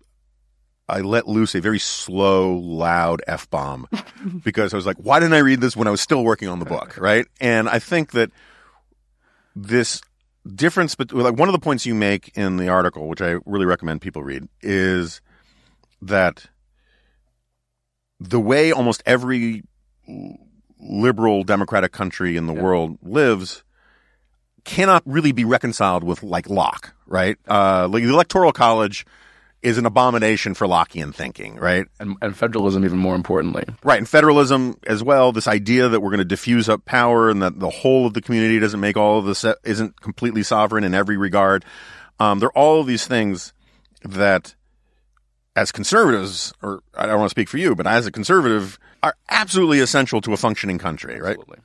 I 0.87 1.01
let 1.01 1.27
loose 1.27 1.55
a 1.55 1.61
very 1.61 1.79
slow, 1.79 2.53
loud 2.57 3.21
f 3.27 3.49
bomb 3.49 3.87
because 4.43 4.73
I 4.73 4.77
was 4.77 4.85
like, 4.85 4.97
why 4.97 5.19
didn't 5.19 5.33
I 5.33 5.39
read 5.39 5.61
this 5.61 5.75
when 5.75 5.87
I 5.87 5.91
was 5.91 6.01
still 6.01 6.23
working 6.23 6.49
on 6.49 6.59
the 6.59 6.65
book, 6.65 6.97
right? 6.99 7.25
And 7.39 7.69
I 7.69 7.79
think 7.79 8.11
that 8.11 8.31
this 9.55 10.01
difference, 10.53 10.95
but 10.95 11.13
like 11.13 11.37
one 11.37 11.47
of 11.47 11.53
the 11.53 11.59
points 11.59 11.85
you 11.85 11.95
make 11.95 12.35
in 12.35 12.57
the 12.57 12.69
article, 12.69 13.07
which 13.07 13.21
I 13.21 13.37
really 13.45 13.65
recommend 13.65 14.01
people 14.01 14.23
read, 14.23 14.47
is 14.61 15.21
that 16.01 16.47
the 18.21 18.39
way 18.39 18.71
almost 18.71 19.01
every 19.05 19.63
liberal 20.79 21.43
democratic 21.43 21.91
country 21.91 22.37
in 22.37 22.45
the 22.45 22.53
world 22.53 22.97
lives 23.01 23.63
cannot 24.63 25.01
really 25.05 25.31
be 25.31 25.43
reconciled 25.43 26.03
with 26.03 26.21
like 26.21 26.47
Locke, 26.49 26.93
right? 27.07 27.37
Uh, 27.47 27.87
like 27.87 28.03
the 28.03 28.09
electoral 28.09 28.51
college 28.51 29.05
is 29.63 29.77
an 29.77 29.85
abomination 29.85 30.53
for 30.53 30.67
Lockean 30.67 31.13
thinking, 31.13 31.55
right? 31.55 31.85
and, 31.99 32.15
and 32.21 32.37
federalism 32.37 32.85
even 32.85 32.97
more 32.97 33.15
importantly. 33.15 33.63
Right, 33.83 33.97
and 33.97 34.09
federalism 34.09 34.77
as 34.85 35.03
well. 35.03 35.31
This 35.31 35.47
idea 35.47 35.89
that 35.89 35.99
we're 35.99 36.09
going 36.09 36.19
to 36.19 36.25
diffuse 36.25 36.69
up 36.69 36.85
power 36.85 37.29
and 37.29 37.41
that 37.41 37.59
the 37.59 37.69
whole 37.69 38.05
of 38.05 38.13
the 38.13 38.21
community 38.21 38.59
doesn't 38.59 38.79
make 38.79 38.97
all 38.97 39.19
of 39.19 39.25
this 39.25 39.45
isn't 39.63 39.99
completely 39.99 40.43
sovereign 40.43 40.83
in 40.83 40.93
every 40.93 41.17
regard. 41.17 41.65
Um, 42.19 42.39
there 42.39 42.49
are 42.49 42.57
all 42.57 42.81
of 42.81 42.87
these 42.87 43.07
things 43.07 43.53
that, 44.03 44.55
as 45.55 45.71
conservatives, 45.71 46.53
or 46.61 46.81
I 46.95 47.05
don't 47.05 47.19
want 47.19 47.29
to 47.29 47.31
speak 47.33 47.49
for 47.49 47.57
you, 47.57 47.75
but 47.75 47.85
as 47.87 48.07
a 48.07 48.11
conservative, 48.11 48.79
are 49.03 49.15
absolutely 49.29 49.79
essential 49.79 50.21
to 50.21 50.33
a 50.33 50.37
functioning 50.37 50.77
country, 50.77 51.19
right? 51.19 51.31
Absolutely. 51.31 51.59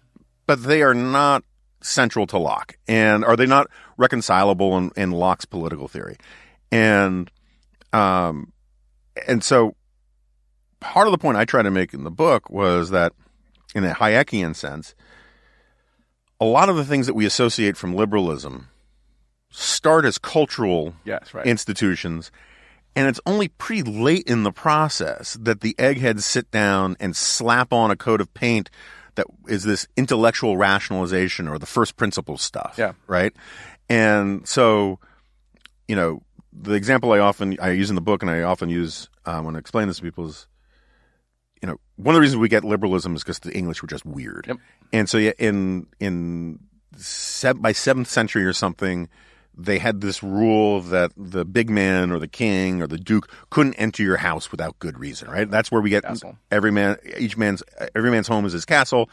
But 0.46 0.62
they 0.64 0.82
are 0.82 0.94
not 0.94 1.44
central 1.82 2.26
to 2.28 2.38
Locke, 2.38 2.76
and 2.88 3.24
are 3.24 3.36
they 3.36 3.46
not 3.46 3.68
reconcilable 3.96 4.76
in, 4.76 4.90
in 4.96 5.10
Locke's 5.12 5.44
political 5.44 5.88
theory? 5.88 6.16
And 6.72 7.30
um, 7.92 8.52
and 9.26 9.42
so 9.42 9.76
part 10.80 11.06
of 11.06 11.12
the 11.12 11.18
point 11.18 11.36
I 11.38 11.44
try 11.44 11.62
to 11.62 11.70
make 11.70 11.94
in 11.94 12.04
the 12.04 12.10
book 12.10 12.50
was 12.50 12.90
that, 12.90 13.12
in 13.74 13.84
a 13.84 13.94
Hayekian 13.94 14.54
sense, 14.54 14.94
a 16.40 16.44
lot 16.44 16.68
of 16.68 16.76
the 16.76 16.84
things 16.84 17.06
that 17.06 17.14
we 17.14 17.24
associate 17.24 17.76
from 17.76 17.94
liberalism 17.94 18.68
start 19.50 20.04
as 20.04 20.18
cultural 20.18 20.94
Yes, 21.04 21.32
right. 21.32 21.46
institutions, 21.46 22.30
and 22.96 23.06
it's 23.06 23.20
only 23.26 23.48
pretty 23.48 23.82
late 23.82 24.26
in 24.26 24.42
the 24.42 24.50
process 24.50 25.36
that 25.40 25.60
the 25.60 25.76
eggheads 25.78 26.24
sit 26.24 26.50
down 26.50 26.96
and 26.98 27.14
slap 27.14 27.72
on 27.72 27.90
a 27.90 27.96
coat 27.96 28.22
of 28.22 28.32
paint 28.32 28.70
that 29.16 29.26
is 29.48 29.64
this 29.64 29.86
intellectual 29.96 30.56
rationalization 30.56 31.46
or 31.46 31.58
the 31.58 31.66
first 31.66 31.96
principles 31.96 32.42
stuff. 32.42 32.74
Yeah. 32.78 32.92
Right. 33.06 33.34
And 33.88 34.48
so, 34.48 34.98
you 35.86 35.94
know, 35.94 36.22
the 36.52 36.72
example 36.72 37.12
I 37.12 37.18
often 37.18 37.58
I 37.60 37.70
use 37.72 37.90
in 37.90 37.96
the 37.96 38.02
book 38.02 38.22
and 38.22 38.30
I 38.30 38.42
often 38.42 38.70
use 38.70 39.10
um, 39.26 39.44
when 39.44 39.56
I 39.56 39.58
explain 39.58 39.88
this 39.88 39.98
to 39.98 40.02
people 40.02 40.26
is, 40.26 40.46
you 41.62 41.68
know, 41.68 41.76
one 41.96 42.14
of 42.14 42.16
the 42.16 42.20
reasons 42.22 42.40
we 42.40 42.48
get 42.48 42.64
liberalism 42.64 43.14
is 43.14 43.22
because 43.22 43.40
the 43.40 43.54
English 43.54 43.82
were 43.82 43.88
just 43.88 44.06
weird. 44.06 44.46
Yep. 44.48 44.56
And 44.92 45.08
so, 45.08 45.18
yeah, 45.18 45.32
in 45.38 45.86
in 46.00 46.60
se- 46.96 47.52
by 47.54 47.72
seventh 47.72 48.08
century 48.08 48.44
or 48.44 48.54
something, 48.54 49.08
they 49.56 49.78
had 49.78 50.00
this 50.00 50.22
rule 50.22 50.80
that 50.82 51.12
the 51.16 51.44
big 51.44 51.70
man 51.70 52.10
or 52.12 52.18
the 52.18 52.28
king 52.28 52.82
or 52.82 52.86
the 52.86 52.98
duke 52.98 53.30
couldn't 53.50 53.74
enter 53.74 54.02
your 54.02 54.18
house 54.18 54.50
without 54.50 54.78
good 54.78 54.98
reason, 54.98 55.30
right? 55.30 55.50
That's 55.50 55.70
where 55.70 55.80
we 55.80 55.88
get 55.90 56.04
Castle. 56.04 56.36
every 56.50 56.70
man, 56.70 56.96
each 57.18 57.36
man's, 57.38 57.62
every 57.94 58.10
man's 58.10 58.28
home 58.28 58.44
is 58.44 58.52
his 58.52 58.64
castle. 58.66 59.08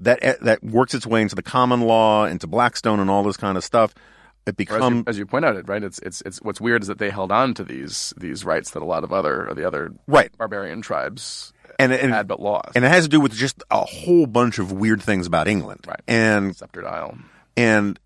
That 0.00 0.40
that 0.42 0.62
works 0.62 0.92
its 0.92 1.06
way 1.06 1.22
into 1.22 1.34
the 1.36 1.42
common 1.42 1.80
law, 1.82 2.26
into 2.26 2.46
Blackstone, 2.46 3.00
and 3.00 3.08
all 3.08 3.22
this 3.22 3.36
kind 3.38 3.56
of 3.56 3.64
stuff. 3.64 3.94
It 4.46 4.50
Or 4.50 4.50
as, 4.50 4.56
you, 4.58 4.64
becomes 4.66 5.04
as 5.06 5.18
you 5.18 5.24
point 5.26 5.44
out, 5.44 5.56
it 5.56 5.66
right. 5.68 5.82
It's 5.82 5.98
it's 6.00 6.20
it's 6.26 6.42
what's 6.42 6.60
weird 6.60 6.82
is 6.82 6.88
that 6.88 6.98
they 6.98 7.08
held 7.10 7.32
on 7.32 7.54
to 7.54 7.64
these 7.64 8.12
these 8.16 8.44
rights 8.44 8.72
that 8.72 8.82
a 8.82 8.84
lot 8.84 9.04
of 9.04 9.12
other 9.12 9.48
or 9.48 9.54
the 9.54 9.66
other 9.66 9.92
right, 10.06 10.30
barbarian 10.36 10.82
tribes 10.82 11.52
and 11.78 11.92
and, 11.92 12.12
had 12.12 12.28
but 12.28 12.40
lost. 12.40 12.72
and 12.76 12.84
it 12.84 12.88
has 12.88 13.04
to 13.04 13.08
do 13.08 13.20
with 13.20 13.32
just 13.32 13.62
a 13.70 13.84
whole 13.84 14.26
bunch 14.26 14.58
of 14.58 14.70
weird 14.70 15.00
things 15.02 15.26
about 15.26 15.48
England, 15.48 15.80
Right. 15.86 16.00
and 16.06 16.54
Sceptered 16.54 16.84
Isle. 16.84 17.16
and 17.56 17.98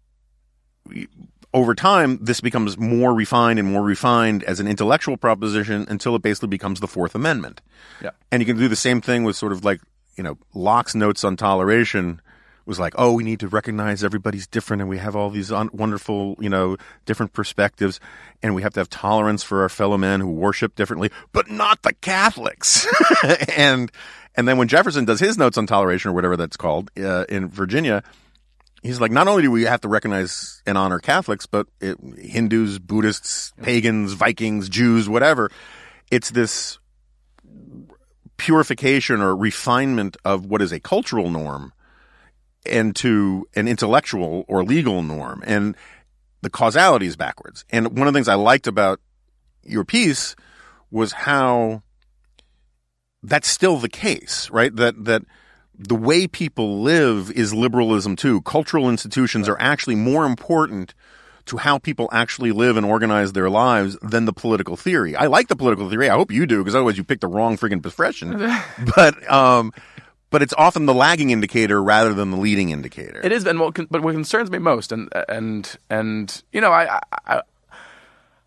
over 1.53 1.75
time 1.75 2.19
this 2.23 2.41
becomes 2.41 2.79
more 2.79 3.13
refined 3.15 3.59
and 3.59 3.69
more 3.73 3.83
refined 3.83 4.43
as 4.45 4.61
an 4.61 4.67
intellectual 4.69 5.17
proposition 5.17 5.85
until 5.89 6.15
it 6.15 6.23
basically 6.23 6.49
becomes 6.49 6.81
the 6.81 6.87
fourth 6.87 7.15
amendment 7.15 7.61
Yeah. 8.03 8.11
and 8.31 8.41
you 8.41 8.47
can 8.47 8.57
do 8.57 8.69
the 8.69 8.77
same 8.77 9.01
thing 9.01 9.25
with 9.25 9.37
sort 9.37 9.53
of 9.53 9.65
like 9.65 9.81
you 10.17 10.23
know 10.23 10.39
locke's 10.55 10.95
notes 10.95 11.25
on 11.25 11.37
toleration 11.37 12.21
was 12.67 12.79
like 12.79 12.95
oh 12.99 13.13
we 13.13 13.25
need 13.25 13.41
to 13.41 13.49
recognize 13.49 14.05
everybody's 14.05 14.47
different 14.47 14.81
and 14.81 14.89
we 14.89 14.99
have 14.99 15.17
all 15.17 15.29
these 15.31 15.51
un- 15.51 15.71
wonderful 15.73 16.37
you 16.39 16.49
know 16.49 16.77
different 17.05 17.33
perspectives 17.33 17.99
and 18.43 18.55
we 18.55 18.63
have 18.63 18.73
to 18.75 18.79
have 18.81 18.89
tolerance 18.89 19.43
for 19.43 19.63
our 19.63 19.69
fellow 19.69 19.99
men 19.99 20.21
who 20.21 20.31
worship 20.31 20.77
differently 20.77 21.11
but 21.33 21.51
not 21.51 21.83
the 21.83 21.93
catholics 21.95 22.87
and 23.57 23.91
and 24.37 24.47
then 24.47 24.57
when 24.57 24.69
jefferson 24.69 25.05
does 25.05 25.19
his 25.19 25.37
notes 25.37 25.59
on 25.59 25.67
toleration 25.67 26.11
or 26.11 26.15
whatever 26.15 26.37
that's 26.37 26.57
called 26.57 26.91
uh, 26.99 27.25
in 27.29 27.49
virginia 27.49 28.05
he's 28.83 29.01
like, 29.01 29.11
not 29.11 29.29
only 29.29 29.43
do 29.43 29.51
we 29.51 29.65
have 29.65 29.81
to 29.83 29.89
recognize 29.89 30.63
and 30.67 30.79
honor 30.79 30.99
Catholics, 30.99 31.47
but 31.47 31.67
it, 31.81 31.99
Hindus, 32.19 32.79
Buddhists, 32.79 33.53
pagans, 33.63 34.13
Vikings, 34.13 34.69
Jews, 34.69 35.09
whatever. 35.09 35.51
It's 36.11 36.31
this 36.31 36.79
purification 38.37 39.21
or 39.21 39.37
refinement 39.37 40.17
of 40.25 40.47
what 40.47 40.63
is 40.63 40.73
a 40.73 40.81
cultural 40.81 41.31
norm 41.31 41.73
into 42.65 43.47
an 43.55 43.69
intellectual 43.69 44.45
or 44.49 44.65
legal 44.65 45.03
norm. 45.03 45.43
And 45.47 45.77
the 46.43 46.51
causality 46.51 47.07
is 47.07 47.17
backwards. 47.17 47.65
And 47.71 47.99
one 47.99 48.07
of 48.09 48.15
the 48.15 48.19
things 48.19 48.29
I 48.29 48.35
liked 48.35 48.67
about 48.67 49.01
your 49.63 49.85
piece 49.85 50.35
was 50.91 51.13
how 51.13 51.83
that's 53.23 53.49
still 53.49 53.77
the 53.77 53.89
case, 53.89 54.49
right? 54.51 54.75
That, 54.75 55.05
that, 55.05 55.23
the 55.81 55.95
way 55.95 56.27
people 56.27 56.83
live 56.83 57.31
is 57.31 57.55
liberalism 57.55 58.15
too. 58.15 58.43
Cultural 58.43 58.91
institutions 58.91 59.49
are 59.49 59.57
actually 59.59 59.95
more 59.97 60.27
important 60.27 60.95
to 61.47 61.57
how 61.57 61.79
people 61.79 62.09
actually 62.13 62.53
live 62.53 62.77
and 62.77 62.85
organize 62.85 63.33
their 63.33 63.49
lives 63.49 63.97
than 64.03 64.27
the 64.27 64.33
political 64.33 64.77
theory. 64.77 65.17
I 65.17 65.27
like 65.27 65.49
the 65.49 65.57
political 65.57 65.89
theory. 65.89 66.11
I 66.11 66.15
hope 66.15 66.31
you 66.31 66.47
do 66.47 66.59
because 66.59 66.75
otherwise 66.75 66.99
you 66.99 67.05
pick 67.05 67.21
the 67.21 67.29
wrong 67.29 67.57
freaking 67.57 67.81
profession. 67.81 68.39
but 68.95 69.31
um, 69.33 69.73
but 70.29 70.43
it's 70.43 70.55
often 70.57 70.85
the 70.85 70.95
lagging 70.95 71.31
indicator 71.31 71.83
rather 71.83 72.13
than 72.13 72.31
the 72.31 72.37
leading 72.37 72.71
indicator. 72.71 73.21
It 73.25 73.33
is, 73.33 73.47
and 73.47 73.59
what, 73.59 73.75
but 73.91 74.03
what 74.03 74.13
concerns 74.13 74.51
me 74.51 74.59
most, 74.59 74.93
and 74.93 75.09
and 75.29 75.77
and 75.89 76.43
you 76.53 76.61
know, 76.61 76.71
I, 76.71 77.01
I 77.27 77.43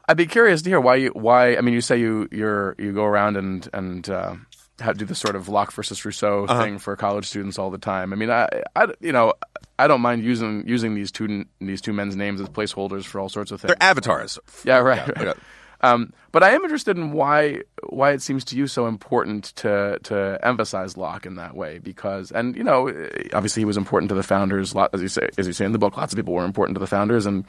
I'd 0.08 0.18
be 0.18 0.28
curious 0.28 0.62
to 0.62 0.70
hear 0.70 0.80
why 0.80 0.96
you 0.96 1.10
why. 1.10 1.58
I 1.58 1.62
mean, 1.62 1.74
you 1.74 1.82
say 1.82 2.00
you 2.00 2.30
you're 2.32 2.76
you 2.78 2.94
go 2.94 3.04
around 3.04 3.38
and 3.38 3.68
and 3.74 4.08
uh, 4.08 4.36
do 4.78 5.06
the 5.06 5.16
sort 5.16 5.36
of 5.36 5.50
Locke 5.50 5.72
versus 5.72 6.04
Rousseau 6.04 6.46
Uh-huh. 6.46 6.62
thing 6.62 6.80
for 6.80 6.96
college 6.96 7.26
students 7.28 7.58
all 7.60 7.70
the 7.70 7.78
time. 7.78 8.12
I 8.14 8.16
mean, 8.16 8.30
I, 8.30 8.48
I 8.76 8.88
you 9.00 9.12
know. 9.12 9.34
I 9.80 9.88
don't 9.88 10.02
mind 10.02 10.24
using 10.24 10.68
using 10.68 10.94
these 10.94 11.12
two 11.12 11.46
these 11.60 11.82
two 11.82 11.94
men's 11.94 12.16
names 12.16 12.40
as 12.40 12.48
placeholders 12.48 13.06
for 13.06 13.20
all 13.20 13.28
sorts 13.28 13.52
of 13.52 13.60
things. 13.60 13.70
They're 13.70 13.84
avatars. 13.90 14.38
Yeah, 14.64 14.78
right. 14.78 15.08
right. 15.18 15.26
yeah. 15.26 15.34
Um, 15.82 16.14
but 16.32 16.44
I 16.44 16.52
am 16.52 16.64
interested 16.64 16.96
in 16.96 17.12
why 17.12 17.62
why 17.90 18.12
it 18.12 18.22
seems 18.22 18.46
to 18.46 18.56
you 18.56 18.68
so 18.68 18.86
important 18.88 19.46
to 19.58 19.98
to 20.04 20.40
emphasize 20.44 20.96
Locke 20.96 21.26
in 21.26 21.36
that 21.36 21.56
way 21.56 21.80
because 21.80 22.32
and 22.32 22.56
you 22.56 22.64
know 22.64 22.88
obviously 23.34 23.62
he 23.62 23.66
was 23.66 23.76
important 23.76 24.10
to 24.10 24.16
the 24.16 24.24
founders 24.24 24.74
lot 24.76 24.92
as 24.94 25.02
you 25.02 25.10
say 25.10 25.28
as 25.38 25.48
you 25.48 25.54
say 25.54 25.66
in 25.66 25.72
the 25.74 25.80
book 25.80 25.98
lots 25.98 26.14
of 26.14 26.18
people 26.18 26.34
were 26.36 26.46
important 26.46 26.76
to 26.76 26.80
the 26.80 26.88
founders 26.88 27.26
and 27.26 27.44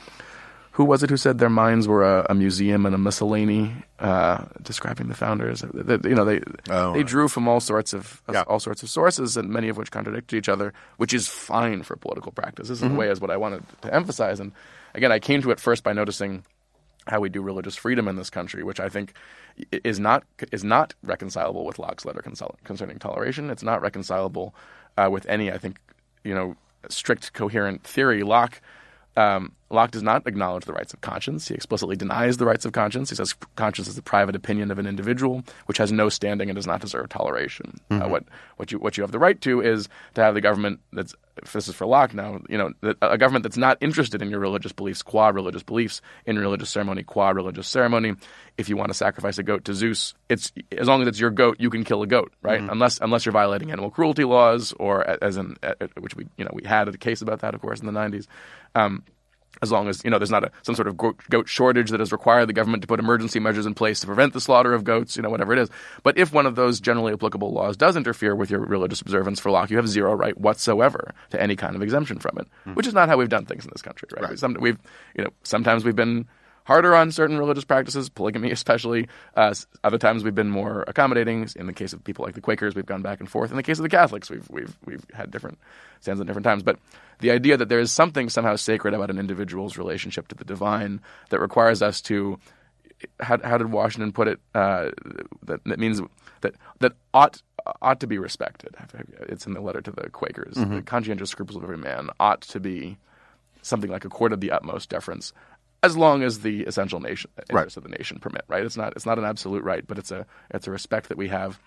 who 0.77 0.85
was 0.85 1.03
it 1.05 1.11
who 1.11 1.17
said 1.17 1.39
their 1.39 1.51
minds 1.65 1.87
were 1.87 2.03
a, 2.05 2.27
a 2.31 2.35
museum 2.35 2.85
and 2.87 2.95
a 2.95 2.99
miscellany 2.99 3.73
uh, 4.01 4.45
describing 4.63 5.09
the 5.09 5.15
founders 5.15 5.63
that 5.73 6.05
you 6.05 6.15
know 6.15 6.25
they 6.25 6.41
Oh, 6.69 6.93
they 6.93 7.03
drew 7.05 7.29
from 7.29 7.47
all 7.49 7.61
sorts 7.61 7.93
of 7.95 8.21
Yeah. 8.33 8.43
all 8.47 8.59
sorts 8.61 8.83
of 8.83 8.89
sources 8.91 9.37
and 9.37 9.49
many 9.51 9.69
of 9.69 9.77
which 9.77 9.91
contradicted 9.91 10.37
each 10.37 10.49
other 10.49 10.73
which 10.97 11.15
is 11.15 11.29
fine 11.29 11.83
for 11.85 11.97
political 11.97 12.33
practice 12.33 12.69
this 12.69 12.79
is 12.79 12.85
Mm-hmm. 12.85 12.95
the 12.95 13.01
way 13.01 13.09
is 13.11 13.21
what 13.21 13.31
I 13.31 13.37
wanted 13.37 13.63
to 13.83 13.95
emphasize 13.95 14.41
and 14.41 14.53
again 14.95 15.13
I 15.13 15.19
came 15.21 15.43
to 15.43 15.51
it 15.53 15.61
first 15.61 15.83
by 15.85 15.93
noticing 15.93 16.45
how 17.07 17.21
we 17.21 17.29
do 17.29 17.43
religious 17.43 17.77
freedom 17.77 18.09
in 18.09 18.17
this 18.17 18.31
country, 18.31 18.63
which 18.65 18.81
I 18.81 18.89
think 18.89 19.13
is 19.71 20.01
not 20.01 20.25
is 20.53 20.65
not 20.65 20.95
reconcilable 21.03 21.67
with 21.67 21.79
Locke's 21.79 22.07
letter 22.07 22.23
concerning 22.65 22.99
toleration. 22.99 23.51
It's 23.51 23.63
not 23.63 23.83
reconcilable 23.83 24.55
uh, 24.97 25.11
with 25.13 25.27
any, 25.29 25.53
I 25.53 25.59
think, 25.59 25.77
you 26.25 26.35
know, 26.35 26.57
strict 26.89 27.35
coherent 27.35 27.85
theory. 27.85 28.23
Locke 28.23 28.63
um, 29.19 29.53
Locke 29.75 29.91
does 29.91 30.03
not 30.03 30.27
acknowledge 30.27 30.65
the 30.65 30.73
rights 30.73 30.95
of 30.95 31.01
conscience. 31.01 31.49
He 31.49 31.55
explicitly 31.55 31.97
denies 31.97 32.37
the 32.37 32.47
rights 32.47 32.65
of 32.65 32.73
conscience. 32.73 33.11
He 33.11 33.17
says 33.17 33.35
conscience 33.57 33.89
is 33.89 33.97
the 33.97 34.03
private 34.03 34.37
opinion 34.37 34.71
of 34.71 34.79
an 34.79 34.87
individual, 34.87 35.43
which 35.67 35.79
has 35.79 35.93
no 35.93 36.09
standing 36.09 36.49
and 36.49 36.57
does 36.57 36.67
not 36.67 36.81
deserve 36.81 37.09
toleration. 37.09 37.81
Uh, 38.03 38.09
what 38.09 38.25
what 38.57 38.73
you 38.73 38.79
what 38.79 38.97
you 38.97 39.03
have 39.03 39.13
the 39.13 39.19
right 39.19 39.41
to 39.43 39.61
is 39.61 39.89
to 40.15 40.23
have 40.23 40.35
the 40.35 40.41
government 40.41 40.81
that's 40.93 41.15
if 41.43 41.53
this 41.53 41.69
is 41.69 41.75
for 41.75 41.87
Locke 41.87 42.15
now, 42.15 42.41
you 42.49 42.57
know, 42.57 42.73
a 43.03 43.19
government 43.19 43.43
that's 43.43 43.57
not 43.57 43.77
interested 43.81 44.23
in 44.23 44.31
your 44.31 44.39
religious 44.39 44.73
beliefs, 44.73 45.03
qua 45.03 45.29
religious 45.29 45.63
beliefs, 45.63 46.01
in 46.27 46.39
religious 46.39 46.71
ceremony, 46.71 47.03
qua 47.03 47.31
religious 47.31 47.67
ceremony. 47.67 48.15
If 48.57 48.69
you 48.69 48.77
want 48.77 48.91
to 48.91 48.95
sacrifice 48.95 49.39
a 49.39 49.43
goat 49.43 49.65
to 49.65 49.75
Zeus, 49.75 50.15
it's 50.29 50.53
as 50.77 50.87
long 50.87 51.03
as 51.03 51.09
it's 51.09 51.19
your 51.19 51.31
goat, 51.31 51.57
you 51.59 51.71
can 51.71 51.83
kill 51.83 52.03
a 52.03 52.07
goat, 52.07 52.33
right? 52.43 52.61
Unless 52.61 53.01
unless 53.01 53.27
you're 53.27 53.33
violating 53.33 53.73
animal 53.73 53.91
cruelty 53.91 54.25
laws, 54.25 54.73
or 54.79 55.05
as 55.23 55.37
in 55.37 55.57
uh, 55.63 55.75
which 55.99 56.15
we 56.15 56.27
you 56.37 56.45
know 56.45 56.51
we 56.53 56.63
had 56.65 56.89
a 56.89 56.97
case 56.97 57.21
about 57.21 57.41
that, 57.41 57.55
of 57.55 57.61
course, 57.61 57.81
in 57.81 57.87
the 57.87 57.93
'90s. 57.93 58.27
Um, 58.77 59.03
as 59.63 59.73
long 59.73 59.89
as 59.89 60.03
you 60.05 60.11
know 60.11 60.19
there's 60.19 60.31
not 60.31 60.45
a, 60.45 60.51
some 60.63 60.75
sort 60.75 60.89
of 60.89 60.97
goat, 60.97 61.49
shortage 61.49 61.91
that 61.91 62.01
has 62.01 62.13
required 62.13 62.47
the 62.47 62.53
government 62.53 62.83
to 62.83 62.87
put 62.87 63.01
emergency 63.01 63.39
measures 63.41 63.67
in 63.67 63.75
place 63.75 64.01
to 64.01 64.07
prevent 64.07 64.33
the 64.33 64.41
slaughter 64.41 64.73
of 64.73 64.85
goats, 64.85 65.17
you 65.17 65.23
know, 65.23 65.31
whatever 65.31 65.53
it 65.53 65.59
is. 65.59 65.71
But 66.03 66.19
if 66.19 66.33
one 66.33 66.47
of 66.47 66.57
those 66.57 66.81
generally 66.81 67.13
applicable 67.13 67.53
laws 67.53 67.77
does 67.77 67.97
interfere 67.97 68.35
with 68.35 68.51
your 68.51 68.61
religious 68.61 69.01
observance 69.01 69.41
for 69.41 69.51
Locke, 69.51 69.71
you 69.71 69.77
have 69.77 69.89
zero 69.89 70.15
right 70.15 70.37
whatsoever 70.39 71.15
to 71.31 71.41
any 71.41 71.57
kind 71.57 71.77
of 71.77 71.83
exemption 71.83 72.19
from 72.19 72.39
it, 72.39 72.49
hmm. 72.65 72.75
which 72.75 72.87
is 72.87 72.95
not 72.95 73.09
how 73.09 73.17
we've 73.17 73.29
done 73.29 73.47
things 73.47 73.65
in 73.65 73.71
this 73.73 73.83
country, 73.83 74.09
right? 74.21 74.39
Some, 74.39 74.57
we've, 74.61 74.79
you 75.17 75.25
know, 75.25 75.31
sometimes 75.43 75.85
we've 75.85 75.97
been 75.97 76.27
harder 76.65 76.95
on 76.95 77.13
certain 77.13 77.39
religious 77.39 77.65
practices, 77.65 78.09
polygamy 78.09 78.51
especially. 78.51 79.09
Uh, 79.37 79.55
other 79.83 79.99
times 79.99 80.25
we've 80.25 80.35
been 80.35 80.51
more 80.51 80.85
accommodating. 80.87 81.49
In 81.57 81.67
the 81.67 81.73
case 81.73 81.93
of 81.93 82.03
people 82.05 82.25
like 82.25 82.35
the 82.35 82.41
Quakers, 82.41 82.75
we've 82.75 82.87
gone 82.87 83.03
back 83.03 83.21
and 83.21 83.29
forth. 83.29 83.51
In 83.51 83.57
the 83.57 83.63
case 83.63 83.79
of 83.79 83.83
the 83.83 83.89
Catholics, 83.89 84.31
we've 84.31 84.49
we've 84.51 84.77
we've 84.85 85.05
had 85.13 85.31
different 85.31 85.59
stands 86.01 86.21
at 86.21 86.27
different 86.27 86.45
times. 86.45 86.63
But 86.63 86.79
the 87.21 87.31
idea 87.31 87.57
that 87.57 87.69
there 87.69 87.81
is 87.81 87.93
something 87.93 88.29
somehow 88.29 88.57
sacred 88.57 88.95
about 88.95 89.11
an 89.11 89.19
individual's 89.19 89.79
relationship 89.79 90.29
to 90.29 90.35
the 90.35 90.45
divine 90.45 91.01
that 91.31 91.41
requires 91.41 91.83
us 91.83 92.01
to 92.03 92.39
how, 93.21 93.39
how 93.43 93.59
did 93.59 93.71
Washington 93.71 94.13
put 94.13 94.29
it? 94.29 94.41
Uh, 94.55 94.91
that, 95.45 95.63
that 95.65 95.79
means 95.79 96.01
that 96.41 96.55
that 96.81 96.93
ought 97.13 97.43
ought 97.81 98.01
to 98.01 98.07
be 98.07 98.19
respected. 98.19 98.75
It's 99.21 99.47
in 99.47 99.55
the 99.55 99.61
letter 99.61 99.81
to 99.81 99.91
the 99.91 100.11
Quakers. 100.11 100.57
The 100.77 100.83
conscientious 100.83 101.31
scruples 101.31 101.57
of 101.57 101.63
every 101.63 101.79
man 101.79 102.11
ought 102.21 102.43
to 102.43 102.61
be 102.61 102.99
something 103.63 103.91
like 103.91 104.05
accorded 104.05 104.43
the 104.43 104.51
utmost 104.51 104.91
deference, 104.91 105.33
as 105.85 105.97
long 105.97 106.23
as 106.23 106.41
the 106.41 106.63
essential 106.63 107.01
nation 107.01 107.31
interests 107.39 107.77
of 107.77 107.83
the 107.83 107.89
nation 107.89 108.19
permit. 108.19 108.45
Right? 108.49 108.65
It's 108.65 108.77
not 108.77 108.95
it's 108.97 109.07
not 109.07 109.19
an 109.19 109.25
absolute 109.25 109.63
right, 109.63 109.87
but 109.87 109.99
it's 109.99 110.11
a 110.11 110.27
it's 110.51 110.67
a 110.67 110.71
respect 110.71 111.09
that 111.09 111.19
we 111.19 111.29
have. 111.29 111.59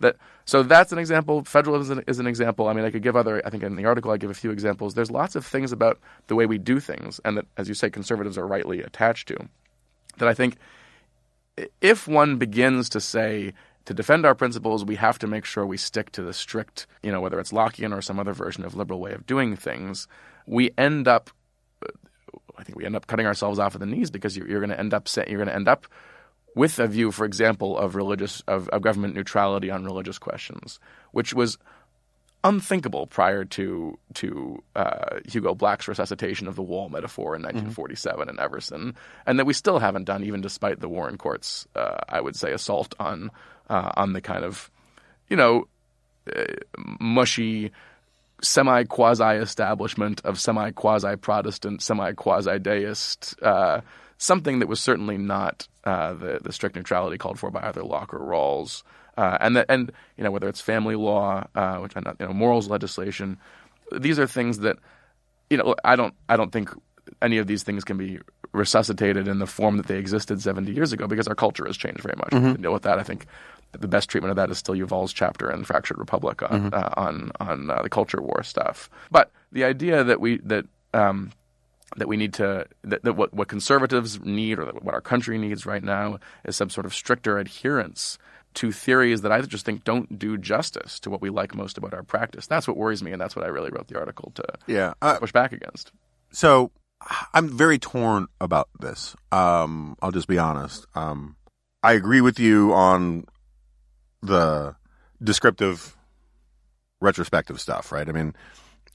That 0.00 0.16
so 0.44 0.62
that's 0.62 0.92
an 0.92 0.98
example. 0.98 1.44
Federalism 1.44 1.82
is 1.82 1.90
an, 1.98 2.04
is 2.06 2.18
an 2.18 2.26
example. 2.26 2.68
I 2.68 2.72
mean, 2.72 2.84
I 2.84 2.90
could 2.90 3.02
give 3.02 3.16
other. 3.16 3.42
I 3.44 3.50
think 3.50 3.62
in 3.62 3.76
the 3.76 3.84
article 3.84 4.10
I 4.10 4.16
give 4.16 4.30
a 4.30 4.34
few 4.34 4.50
examples. 4.50 4.94
There's 4.94 5.10
lots 5.10 5.36
of 5.36 5.46
things 5.46 5.72
about 5.72 5.98
the 6.26 6.34
way 6.34 6.46
we 6.46 6.58
do 6.58 6.80
things, 6.80 7.20
and 7.24 7.36
that, 7.36 7.46
as 7.56 7.68
you 7.68 7.74
say, 7.74 7.90
conservatives 7.90 8.38
are 8.38 8.46
rightly 8.46 8.82
attached 8.82 9.28
to. 9.28 9.36
That 10.18 10.28
I 10.28 10.34
think 10.34 10.56
if 11.80 12.08
one 12.08 12.36
begins 12.36 12.88
to 12.90 13.00
say 13.00 13.52
to 13.84 13.94
defend 13.94 14.24
our 14.24 14.34
principles, 14.34 14.84
we 14.84 14.96
have 14.96 15.18
to 15.18 15.26
make 15.26 15.44
sure 15.44 15.66
we 15.66 15.76
stick 15.76 16.12
to 16.12 16.22
the 16.22 16.32
strict, 16.32 16.86
you 17.02 17.10
know, 17.10 17.20
whether 17.20 17.40
it's 17.40 17.52
Lockean 17.52 17.96
or 17.96 18.02
some 18.02 18.18
other 18.18 18.32
version 18.32 18.64
of 18.64 18.74
liberal 18.74 19.00
way 19.00 19.12
of 19.12 19.26
doing 19.26 19.56
things, 19.56 20.06
we 20.46 20.70
end 20.76 21.08
up, 21.08 21.30
I 22.60 22.64
think 22.64 22.76
we 22.76 22.84
end 22.84 22.96
up 22.96 23.06
cutting 23.06 23.26
ourselves 23.26 23.58
off 23.58 23.74
at 23.74 23.80
the 23.80 23.86
knees 23.86 24.10
because 24.10 24.36
you're, 24.36 24.48
you're 24.48 24.60
going 24.60 24.70
to 24.70 24.78
end 24.78 24.94
up 24.94 25.08
you're 25.16 25.38
going 25.38 25.48
to 25.48 25.54
end 25.54 25.68
up 25.68 25.86
with 26.54 26.78
a 26.78 26.86
view, 26.86 27.10
for 27.12 27.24
example, 27.24 27.78
of 27.78 27.94
religious 27.94 28.42
of, 28.46 28.68
of 28.68 28.82
government 28.82 29.14
neutrality 29.14 29.70
on 29.70 29.84
religious 29.84 30.18
questions, 30.18 30.78
which 31.12 31.32
was 31.32 31.58
unthinkable 32.42 33.06
prior 33.06 33.44
to 33.44 33.98
to 34.14 34.62
uh, 34.74 35.20
Hugo 35.26 35.54
Black's 35.54 35.88
resuscitation 35.88 36.48
of 36.48 36.56
the 36.56 36.62
wall 36.62 36.88
metaphor 36.88 37.36
in 37.36 37.42
1947 37.42 38.28
in 38.28 38.40
Everson, 38.40 38.94
and 39.26 39.38
that 39.38 39.46
we 39.46 39.52
still 39.52 39.78
haven't 39.78 40.04
done, 40.04 40.24
even 40.24 40.40
despite 40.40 40.80
the 40.80 40.88
Warren 40.88 41.18
Court's, 41.18 41.66
uh, 41.76 41.98
I 42.08 42.20
would 42.20 42.36
say, 42.36 42.52
assault 42.52 42.94
on 42.98 43.30
uh, 43.68 43.92
on 43.96 44.12
the 44.12 44.20
kind 44.20 44.44
of, 44.44 44.70
you 45.28 45.36
know, 45.36 45.68
uh, 46.34 46.44
mushy 46.98 47.70
semi 48.42 48.84
quasi 48.84 49.36
establishment 49.36 50.20
of 50.24 50.40
semi 50.40 50.70
quasi 50.70 51.16
Protestant, 51.16 51.82
semi 51.82 52.12
quasi 52.12 52.58
deist, 52.58 53.34
uh, 53.42 53.80
something 54.18 54.58
that 54.60 54.68
was 54.68 54.80
certainly 54.80 55.18
not 55.18 55.68
uh, 55.84 56.14
the 56.14 56.40
the 56.42 56.52
strict 56.52 56.76
neutrality 56.76 57.18
called 57.18 57.38
for 57.38 57.50
by 57.50 57.66
either 57.68 57.82
Locke 57.82 58.14
or 58.14 58.20
Rawls. 58.20 58.82
Uh, 59.16 59.36
and 59.40 59.56
that, 59.56 59.66
and 59.68 59.92
you 60.16 60.24
know 60.24 60.30
whether 60.30 60.48
it's 60.48 60.60
family 60.60 60.94
law, 60.94 61.44
uh, 61.54 61.76
which 61.78 61.96
I 61.96 62.00
not, 62.00 62.16
you 62.20 62.26
know 62.26 62.32
morals 62.32 62.68
legislation, 62.68 63.38
these 63.92 64.18
are 64.18 64.26
things 64.26 64.60
that 64.60 64.78
you 65.50 65.56
know 65.56 65.74
I 65.84 65.96
don't 65.96 66.14
I 66.28 66.36
don't 66.36 66.52
think 66.52 66.70
any 67.20 67.38
of 67.38 67.46
these 67.46 67.62
things 67.62 67.84
can 67.84 67.96
be 67.96 68.20
resuscitated 68.52 69.28
in 69.28 69.38
the 69.38 69.46
form 69.46 69.76
that 69.76 69.86
they 69.86 69.98
existed 69.98 70.40
70 70.40 70.72
years 70.72 70.92
ago 70.92 71.06
because 71.06 71.28
our 71.28 71.34
culture 71.34 71.66
has 71.66 71.76
changed 71.76 72.00
very 72.00 72.16
much. 72.16 72.30
Mm-hmm. 72.30 72.52
To 72.54 72.62
deal 72.62 72.72
with 72.72 72.82
that, 72.82 72.98
I 72.98 73.02
think 73.02 73.26
the 73.72 73.88
best 73.88 74.08
treatment 74.08 74.30
of 74.30 74.36
that 74.36 74.50
is 74.50 74.58
still 74.58 74.74
Yuval's 74.74 75.12
chapter 75.12 75.50
in 75.50 75.64
Fractured 75.64 75.98
Republic 75.98 76.42
on 76.42 76.70
mm-hmm. 76.70 76.74
uh, 76.74 76.90
on 76.96 77.32
on 77.40 77.70
uh, 77.70 77.82
the 77.82 77.90
culture 77.90 78.20
war 78.20 78.42
stuff. 78.42 78.90
But 79.10 79.30
the 79.52 79.64
idea 79.64 80.04
that 80.04 80.20
we 80.20 80.38
that 80.38 80.66
um, 80.94 81.32
that 81.96 82.08
we 82.08 82.16
need 82.16 82.34
to 82.34 82.66
that, 82.82 83.02
that 83.02 83.14
what, 83.14 83.34
what 83.34 83.48
conservatives 83.48 84.20
need 84.20 84.58
or 84.58 84.66
what 84.66 84.94
our 84.94 85.00
country 85.00 85.38
needs 85.38 85.66
right 85.66 85.82
now 85.82 86.18
is 86.44 86.56
some 86.56 86.70
sort 86.70 86.86
of 86.86 86.94
stricter 86.94 87.38
adherence 87.38 88.18
to 88.54 88.72
theories 88.72 89.22
that 89.22 89.30
I 89.30 89.40
just 89.42 89.64
think 89.64 89.84
don't 89.84 90.18
do 90.18 90.36
justice 90.36 90.98
to 91.00 91.10
what 91.10 91.20
we 91.20 91.30
like 91.30 91.54
most 91.54 91.78
about 91.78 91.94
our 91.94 92.02
practice. 92.02 92.46
That's 92.46 92.66
what 92.66 92.76
worries 92.76 93.02
me, 93.02 93.12
and 93.12 93.20
that's 93.20 93.36
what 93.36 93.44
I 93.44 93.48
really 93.48 93.70
wrote 93.70 93.88
the 93.88 93.98
article 93.98 94.32
to 94.34 94.44
yeah, 94.66 94.94
uh, 95.00 95.18
push 95.18 95.32
back 95.32 95.52
against. 95.52 95.92
So 96.32 96.72
I'm 97.32 97.48
very 97.48 97.78
torn 97.78 98.26
about 98.40 98.68
this. 98.78 99.14
Um, 99.32 99.96
I'll 100.02 100.10
just 100.10 100.28
be 100.28 100.38
honest. 100.38 100.86
Um, 100.94 101.36
I 101.82 101.92
agree 101.92 102.20
with 102.20 102.38
you 102.38 102.72
on 102.74 103.24
the 104.22 104.76
descriptive, 105.22 105.96
retrospective 107.00 107.60
stuff, 107.60 107.92
right? 107.92 108.08
I 108.08 108.12
mean, 108.12 108.34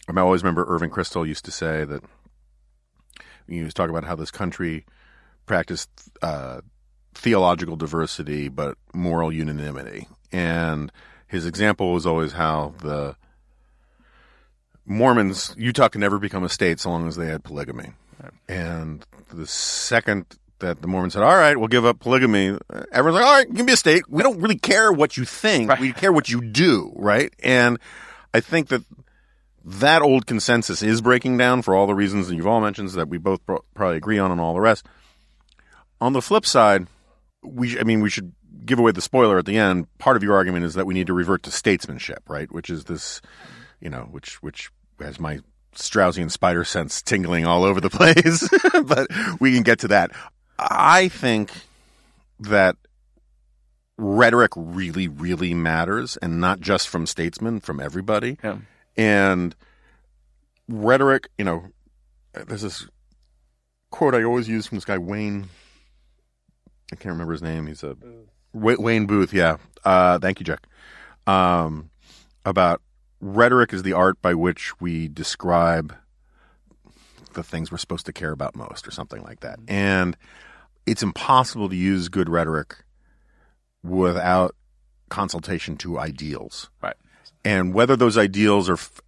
I 0.07 0.19
always 0.19 0.43
remember 0.43 0.65
Irving 0.67 0.89
Kristol 0.89 1.28
used 1.28 1.45
to 1.45 1.51
say 1.51 1.86
that 1.86 2.03
he 3.47 3.63
was 3.63 3.73
talking 3.73 3.95
about 3.95 4.07
how 4.07 4.15
this 4.15 4.32
country 4.32 4.86
practiced 5.45 5.89
uh, 6.21 6.61
theological 7.13 7.76
diversity 7.76 8.49
but 8.49 8.78
moral 8.93 9.32
unanimity, 9.32 10.07
and 10.32 10.91
his 11.28 11.45
example 11.45 11.93
was 11.93 12.05
always 12.05 12.34
how 12.34 12.73
the 12.82 13.15
Mormons, 14.86 15.55
Utah 15.57 15.89
could 15.89 16.01
never 16.01 16.19
become 16.19 16.43
a 16.43 16.49
state 16.49 16.80
so 16.80 16.91
long 16.91 17.07
as 17.07 17.15
they 17.15 17.26
had 17.26 17.43
polygamy. 17.43 17.93
Right. 18.21 18.34
And 18.47 19.05
the 19.34 19.47
second 19.47 20.38
that 20.60 20.82
the 20.82 20.88
Mormons 20.88 21.14
said, 21.14 21.24
"All 21.24 21.36
right, 21.36 21.58
we'll 21.58 21.68
give 21.68 21.86
up 21.86 21.99
polygamy," 21.99 22.58
everyone's 22.91 23.22
like, 23.22 23.26
"All 23.26 23.38
right, 23.38 23.53
give 23.53 23.66
me 23.66 23.74
a 23.74 23.78
state. 23.78 24.03
We 24.10 24.24
don't 24.24 24.39
really 24.39 24.58
care 24.58 24.91
what 24.91 25.18
you 25.18 25.26
think. 25.26 25.70
Right. 25.70 25.80
We 25.80 25.93
care 25.93 26.12
what 26.12 26.30
you 26.30 26.41
do, 26.41 26.93
right?" 26.95 27.34
And 27.43 27.80
I 28.34 28.39
think 28.39 28.70
that 28.70 28.84
that 29.64 30.01
old 30.01 30.26
consensus 30.28 30.84
is 30.84 31.01
breaking 31.01 31.38
down 31.38 31.62
for 31.62 31.76
all 31.76 31.88
the 31.88 31.95
reasons 31.95 32.28
that 32.28 32.38
Yuval 32.38 32.62
mentioned 32.62 32.89
that 32.91 33.10
we 33.10 33.18
both 33.18 33.41
probably 33.45 33.97
agree 33.97 34.20
on, 34.20 34.32
and 34.32 34.39
all 34.39 34.53
the 34.53 34.62
rest. 34.62 34.86
On 36.01 36.14
the 36.14 36.22
flip 36.22 36.45
side, 36.45 36.88
we, 37.41 37.80
I 37.80 37.84
mean, 37.84 38.01
we 38.01 38.10
should 38.10 38.34
give 38.66 38.80
away 38.80 38.91
the 38.91 39.01
spoiler 39.01 39.38
at 39.38 39.45
the 39.45 39.58
end. 39.58 39.88
Part 39.97 40.18
of 40.18 40.24
your 40.24 40.36
argument 40.36 40.66
is 40.66 40.74
that 40.76 40.86
we 40.86 40.93
need 40.93 41.08
to 41.08 41.14
revert 41.14 41.43
to 41.43 41.51
statesmanship, 41.51 42.24
right? 42.28 42.51
Which 42.51 42.70
is 42.70 42.86
this 42.86 43.22
you 43.80 43.89
know, 43.89 44.08
which 44.12 44.41
which 44.41 44.72
has 44.99 45.20
my 45.20 45.39
Straussian 45.76 46.32
spider 46.32 46.64
sense 46.64 47.01
tingling 47.01 47.45
all 47.45 47.64
over 47.64 47.82
the 47.82 47.89
place. 47.91 48.47
but 48.84 49.08
we 49.39 49.53
can 49.53 49.64
get 49.64 49.80
to 49.80 49.89
that. 49.89 50.12
I 50.58 51.10
think 51.10 51.51
that 52.39 52.76
rhetoric 53.97 54.51
really, 54.56 55.08
really 55.08 55.53
matters, 55.53 56.18
and 56.18 56.39
not 56.39 56.60
just 56.60 56.88
from 56.88 57.06
statesmen, 57.06 57.60
from 57.60 57.80
everybody. 57.80 58.38
Yeah. 58.43 58.58
And 58.97 59.56
rhetoric, 60.68 61.30
you 61.38 61.45
know, 61.45 61.66
there's 62.34 62.62
this 62.62 62.88
quote 63.91 64.16
I 64.16 64.24
always 64.24 64.47
use 64.49 64.68
from 64.68 64.78
this 64.78 64.86
guy 64.86 64.97
Wayne. 64.97 65.47
I 66.91 66.95
can't 66.95 67.14
remember 67.14 67.34
his 67.34 67.41
name. 67.41 67.68
He's 67.68 67.84
a 67.84 67.95
Wayne 68.53 69.06
Booth. 69.06 69.34
Yeah. 69.34 69.58
Uh, 69.84 70.20
thank 70.20 70.39
you, 70.39 70.45
Jack. 70.45 70.68
Um, 71.28 71.89
about 72.45 72.82
rhetoric 73.20 73.74
is 73.74 73.84
the 73.84 73.93
art 73.93 74.22
by 74.22 74.34
which 74.34 74.80
we 74.80 75.08
describe 75.08 75.95
the 77.36 77.44
things 77.44 77.72
we're 77.72 77.78
supposed 77.78 78.08
to 78.08 78.14
care 78.14 78.32
about 78.32 78.56
most, 78.56 78.88
or 78.88 78.92
something 78.92 79.22
like 79.24 79.42
that. 79.42 79.60
Mm-hmm. 79.60 79.74
And 79.74 80.18
it's 80.86 81.04
impossible 81.04 81.70
to 81.70 81.76
use 81.76 82.10
good 82.10 82.30
rhetoric 82.30 82.76
without 83.84 84.56
consultation 85.10 85.78
to 85.78 86.00
ideals. 86.00 86.70
Right. 86.82 86.96
And 87.44 87.74
whether 87.74 87.96
those 87.96 88.18
ideals 88.18 88.70
are 88.70 88.74
f- 88.74 89.02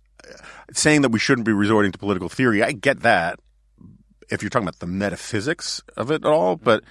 saying 0.71 1.01
that 1.01 1.09
we 1.09 1.19
shouldn't 1.19 1.45
be 1.45 1.53
resorting 1.53 1.91
to 1.91 1.97
political 1.97 2.29
theory, 2.29 2.61
I 2.61 2.71
get 2.71 3.01
that 3.01 3.39
if 4.29 4.43
you're 4.43 4.49
talking 4.49 4.67
about 4.67 4.79
the 4.79 4.87
metaphysics 4.87 5.81
of 5.95 6.11
it 6.11 6.23
at 6.23 6.31
all. 6.31 6.55
Mm-hmm. 6.55 6.65
But 6.65 6.83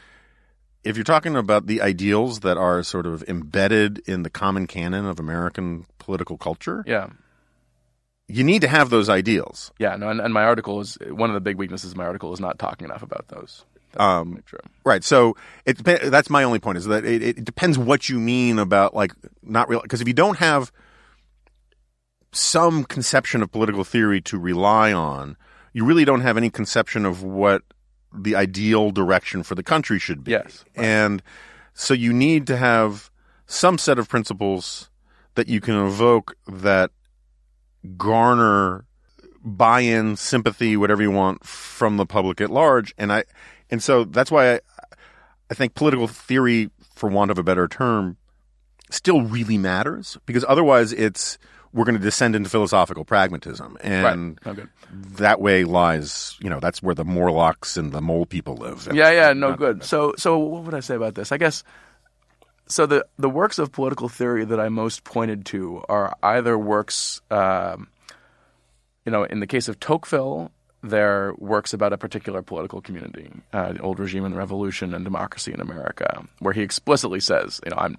if 0.82 0.96
you're 0.96 1.04
talking 1.04 1.36
about 1.36 1.66
the 1.66 1.82
ideals 1.82 2.40
that 2.40 2.56
are 2.56 2.82
sort 2.82 3.06
of 3.06 3.24
embedded 3.28 3.98
in 4.06 4.22
the 4.22 4.30
common 4.30 4.66
canon 4.66 5.06
of 5.06 5.18
American 5.18 5.86
political 5.98 6.38
culture. 6.38 6.84
Yeah. 6.86 7.08
You 8.28 8.42
need 8.42 8.62
to 8.62 8.68
have 8.68 8.90
those 8.90 9.08
ideals. 9.08 9.72
Yeah, 9.78 9.96
no, 9.96 10.08
and, 10.08 10.20
and 10.20 10.34
my 10.34 10.42
article 10.42 10.80
is 10.80 10.98
one 11.08 11.30
of 11.30 11.34
the 11.34 11.40
big 11.40 11.56
weaknesses 11.56 11.92
of 11.92 11.96
my 11.96 12.04
article 12.04 12.32
is 12.32 12.40
not 12.40 12.58
talking 12.58 12.86
enough 12.86 13.02
about 13.02 13.28
those. 13.28 13.64
Um, 13.98 14.42
right. 14.84 15.02
So 15.02 15.36
it 15.64 15.78
that's 15.82 16.28
my 16.28 16.42
only 16.42 16.58
point 16.58 16.78
is 16.78 16.86
that 16.86 17.04
it, 17.04 17.22
it 17.22 17.44
depends 17.44 17.78
what 17.78 18.08
you 18.08 18.18
mean 18.18 18.58
about 18.58 18.94
like 18.94 19.12
not 19.42 19.68
real 19.68 19.80
because 19.80 20.00
if 20.00 20.08
you 20.08 20.14
don't 20.14 20.38
have 20.38 20.70
some 22.32 22.84
conception 22.84 23.42
of 23.42 23.50
political 23.50 23.84
theory 23.84 24.20
to 24.22 24.38
rely 24.38 24.92
on, 24.92 25.36
you 25.72 25.84
really 25.84 26.04
don't 26.04 26.20
have 26.20 26.36
any 26.36 26.50
conception 26.50 27.06
of 27.06 27.22
what 27.22 27.62
the 28.12 28.34
ideal 28.34 28.90
direction 28.90 29.42
for 29.42 29.54
the 29.54 29.62
country 29.62 29.98
should 29.98 30.24
be. 30.24 30.32
Yes. 30.32 30.64
Right. 30.76 30.86
And 30.86 31.22
so 31.72 31.94
you 31.94 32.12
need 32.12 32.46
to 32.48 32.56
have 32.56 33.10
some 33.46 33.78
set 33.78 33.98
of 33.98 34.08
principles 34.08 34.90
that 35.34 35.48
you 35.48 35.60
can 35.60 35.74
evoke 35.74 36.36
that 36.48 36.90
garner 37.86 38.84
buy-in, 39.46 40.16
sympathy, 40.16 40.76
whatever 40.76 41.02
you 41.02 41.10
want 41.10 41.44
from 41.44 41.96
the 41.96 42.06
public 42.06 42.40
at 42.40 42.50
large. 42.50 42.92
And 42.98 43.12
I, 43.12 43.24
and 43.70 43.82
so 43.82 44.04
that's 44.04 44.30
why 44.30 44.54
I, 44.54 44.60
I 45.50 45.54
think 45.54 45.74
political 45.74 46.08
theory, 46.08 46.70
for 46.94 47.08
want 47.08 47.30
of 47.30 47.38
a 47.38 47.42
better 47.42 47.68
term, 47.68 48.16
still 48.90 49.22
really 49.22 49.58
matters 49.58 50.18
because 50.26 50.44
otherwise 50.48 50.92
it's 50.92 51.38
we're 51.72 51.84
going 51.84 51.96
to 51.96 52.02
descend 52.02 52.34
into 52.34 52.48
philosophical 52.48 53.04
pragmatism, 53.04 53.76
and 53.82 54.38
right. 54.46 54.58
oh, 54.58 54.66
that 54.90 55.40
way 55.40 55.64
lies, 55.64 56.36
you 56.40 56.48
know, 56.48 56.58
that's 56.58 56.82
where 56.82 56.94
the 56.94 57.04
Morlocks 57.04 57.76
and 57.76 57.92
the 57.92 58.00
mole 58.00 58.24
people 58.24 58.56
live. 58.56 58.88
Yeah, 58.90 59.10
yeah, 59.10 59.32
no 59.34 59.54
good. 59.54 59.84
So, 59.84 60.14
so 60.16 60.38
what 60.38 60.62
would 60.62 60.74
I 60.74 60.80
say 60.80 60.94
about 60.94 61.16
this? 61.16 61.32
I 61.32 61.36
guess 61.36 61.64
so 62.68 62.86
the 62.86 63.06
the 63.18 63.30
works 63.30 63.58
of 63.58 63.72
political 63.72 64.08
theory 64.08 64.44
that 64.44 64.60
I 64.60 64.68
most 64.68 65.04
pointed 65.04 65.46
to 65.46 65.82
are 65.88 66.16
either 66.22 66.58
works, 66.58 67.20
um, 67.30 67.88
you 69.04 69.12
know, 69.12 69.24
in 69.24 69.40
the 69.40 69.46
case 69.46 69.68
of 69.68 69.78
Tocqueville, 69.78 70.50
they're 70.82 71.34
works 71.38 71.72
about 71.72 71.92
a 71.92 71.98
particular 71.98 72.42
political 72.42 72.80
community, 72.80 73.30
uh, 73.52 73.72
the 73.72 73.80
old 73.80 73.98
regime 73.98 74.24
and 74.24 74.34
the 74.34 74.38
revolution 74.38 74.94
and 74.94 75.04
democracy 75.04 75.52
in 75.52 75.60
America, 75.60 76.24
where 76.40 76.52
he 76.52 76.62
explicitly 76.62 77.20
says, 77.20 77.60
you 77.64 77.70
know, 77.70 77.76
I'm 77.78 77.98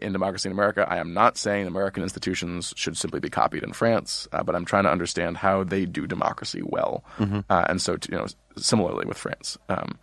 in 0.00 0.12
democracy 0.12 0.48
in 0.48 0.52
America. 0.52 0.86
I 0.88 0.98
am 0.98 1.12
not 1.12 1.36
saying 1.36 1.66
American 1.66 2.02
institutions 2.02 2.72
should 2.76 2.96
simply 2.96 3.20
be 3.20 3.28
copied 3.28 3.62
in 3.62 3.72
France, 3.72 4.26
uh, 4.32 4.42
but 4.42 4.54
I'm 4.54 4.64
trying 4.64 4.84
to 4.84 4.90
understand 4.90 5.36
how 5.36 5.64
they 5.64 5.84
do 5.84 6.06
democracy 6.06 6.62
well, 6.64 7.04
mm-hmm. 7.18 7.40
uh, 7.50 7.66
and 7.68 7.80
so 7.80 7.96
to, 7.96 8.12
you 8.12 8.18
know, 8.18 8.26
similarly 8.56 9.06
with 9.06 9.18
France, 9.18 9.58
um, 9.68 9.98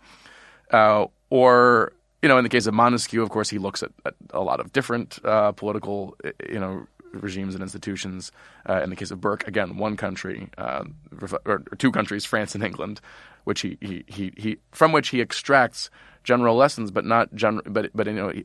uh, 0.70 1.06
or 1.30 1.92
you 2.22 2.28
know, 2.28 2.36
in 2.36 2.44
the 2.44 2.50
case 2.50 2.66
of 2.66 2.74
Montesquieu, 2.74 3.22
of 3.22 3.30
course, 3.30 3.48
he 3.48 3.58
looks 3.58 3.82
at, 3.82 3.92
at 4.04 4.14
a 4.30 4.40
lot 4.40 4.60
of 4.60 4.72
different 4.72 5.18
uh, 5.24 5.52
political, 5.52 6.16
you 6.48 6.58
know, 6.58 6.86
regimes 7.12 7.54
and 7.54 7.62
institutions. 7.62 8.30
Uh, 8.68 8.82
in 8.82 8.90
the 8.90 8.96
case 8.96 9.10
of 9.10 9.20
Burke, 9.20 9.46
again, 9.48 9.76
one 9.78 9.96
country 9.96 10.48
uh, 10.58 10.84
or 11.44 11.62
two 11.78 11.90
countries, 11.90 12.24
France 12.24 12.54
and 12.54 12.62
England, 12.62 13.00
which 13.44 13.62
he, 13.62 13.78
he, 13.80 14.04
he, 14.06 14.32
he 14.36 14.58
from 14.72 14.92
which 14.92 15.08
he 15.08 15.20
extracts 15.20 15.90
general 16.24 16.56
lessons, 16.56 16.90
but 16.90 17.04
not 17.04 17.34
general, 17.34 17.62
but 17.66 17.90
but 17.94 18.06
you 18.06 18.12
know, 18.12 18.28
he, 18.28 18.44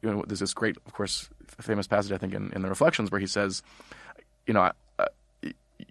you 0.00 0.10
know, 0.10 0.24
there's 0.26 0.40
this 0.40 0.54
great, 0.54 0.76
of 0.86 0.92
course, 0.94 1.28
famous 1.60 1.86
passage 1.86 2.12
I 2.12 2.18
think 2.18 2.34
in, 2.34 2.50
in 2.52 2.62
the 2.62 2.68
Reflections 2.68 3.10
where 3.10 3.20
he 3.20 3.26
says, 3.26 3.62
you 4.46 4.54
know, 4.54 4.72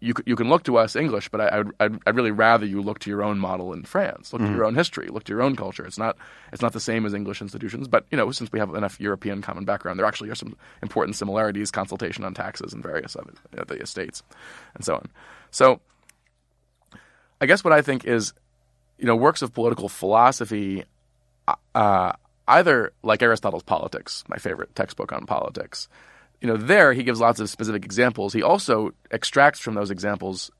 you 0.02 0.16
you 0.26 0.36
can 0.36 0.49
look 0.49 0.64
to 0.64 0.78
us 0.78 0.95
English, 0.95 1.30
but 1.30 1.39
I, 1.39 1.64
I'd, 1.80 1.99
I'd 2.06 2.16
really 2.16 2.32
rather 2.32 2.66
you 2.66 2.82
look 2.82 2.97
to 2.99 3.10
your 3.10 3.22
own 3.22 3.38
model 3.38 3.72
in 3.72 3.84
France, 3.84 4.34
look 4.34 4.41
mm-hmm. 4.41 4.52
to 4.52 4.58
your 4.58 4.66
own 4.66 4.74
history, 4.74 5.08
look 5.08 5.24
to 5.26 5.32
your 5.32 5.43
own 5.43 5.56
culture. 5.56 5.86
It's 5.86 5.99
not 5.99 6.18
it's 6.52 6.62
not 6.62 6.74
the 6.74 6.80
same 6.80 7.06
as 7.06 7.14
English 7.14 7.39
institutions, 7.39 7.88
but 7.88 8.06
you 8.10 8.18
know 8.18 8.32
since 8.32 8.52
we 8.52 8.60
have 8.60 8.74
enough 8.74 8.99
European 8.99 9.43
common 9.43 9.64
background, 9.64 9.99
there 9.99 10.08
actually 10.08 10.32
are 10.32 10.36
some 10.36 10.58
important 10.82 11.16
similarities: 11.16 11.70
consultation 11.70 12.26
on 12.26 12.34
taxes 12.34 12.74
and 12.74 12.82
various 12.82 13.16
other 13.16 13.34
uh, 13.56 13.64
the 13.64 13.76
estates, 13.76 14.24
and 14.74 14.84
so 14.84 14.95
on. 14.95 15.08
So, 15.52 15.80
I 17.39 17.45
guess 17.45 17.64
what 17.64 17.72
I 17.72 17.84
think 17.84 18.04
is, 18.04 18.34
you 18.97 19.06
know, 19.06 19.16
works 19.16 19.43
of 19.43 19.54
political 19.54 19.88
philosophy, 19.88 20.84
uh, 21.76 22.14
either 22.47 22.91
like 23.04 23.22
Aristotle's 23.22 23.64
Politics, 23.64 24.24
my 24.28 24.38
favorite 24.38 24.74
textbook 24.74 25.14
on 25.14 25.28
politics 25.28 25.88
you 26.42 26.48
know, 26.48 26.58
there 26.58 26.92
he 26.94 27.04
gives 27.04 27.20
lots 27.20 27.39
of 27.39 27.50
specific 27.50 27.86
examples. 27.86 28.34
He 28.34 28.42
also 28.44 28.92
extracts 29.12 29.60
from 29.60 29.76
those 29.76 29.92
examples 29.92 30.52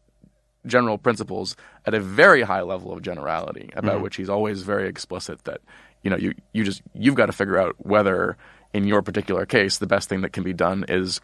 general 0.68 0.98
principles 1.00 1.56
at 1.88 1.94
a 1.96 2.00
very 2.00 2.44
high 2.44 2.62
level 2.62 2.94
of 2.94 3.02
generality, 3.02 3.70
about 3.76 3.96
Mm-hmm. 3.96 4.04
which 4.04 4.16
he's 4.16 4.30
always 4.30 4.62
very 4.62 4.88
explicit 4.88 5.44
that 5.46 5.60
you 6.04 6.10
know 6.12 6.18
you 6.18 6.34
you 6.54 6.64
just 6.64 6.82
you've 6.94 7.16
got 7.16 7.26
to 7.28 7.32
figure 7.32 7.58
out 7.58 7.76
whether 7.80 8.38
in 8.74 8.86
your 8.88 9.02
particular 9.02 9.46
case 9.46 9.80
the 9.80 9.88
best 9.88 10.08
thing 10.08 10.22
that 10.22 10.32
can 10.34 10.44
be 10.44 10.54
done 10.54 10.86
is 10.88 11.20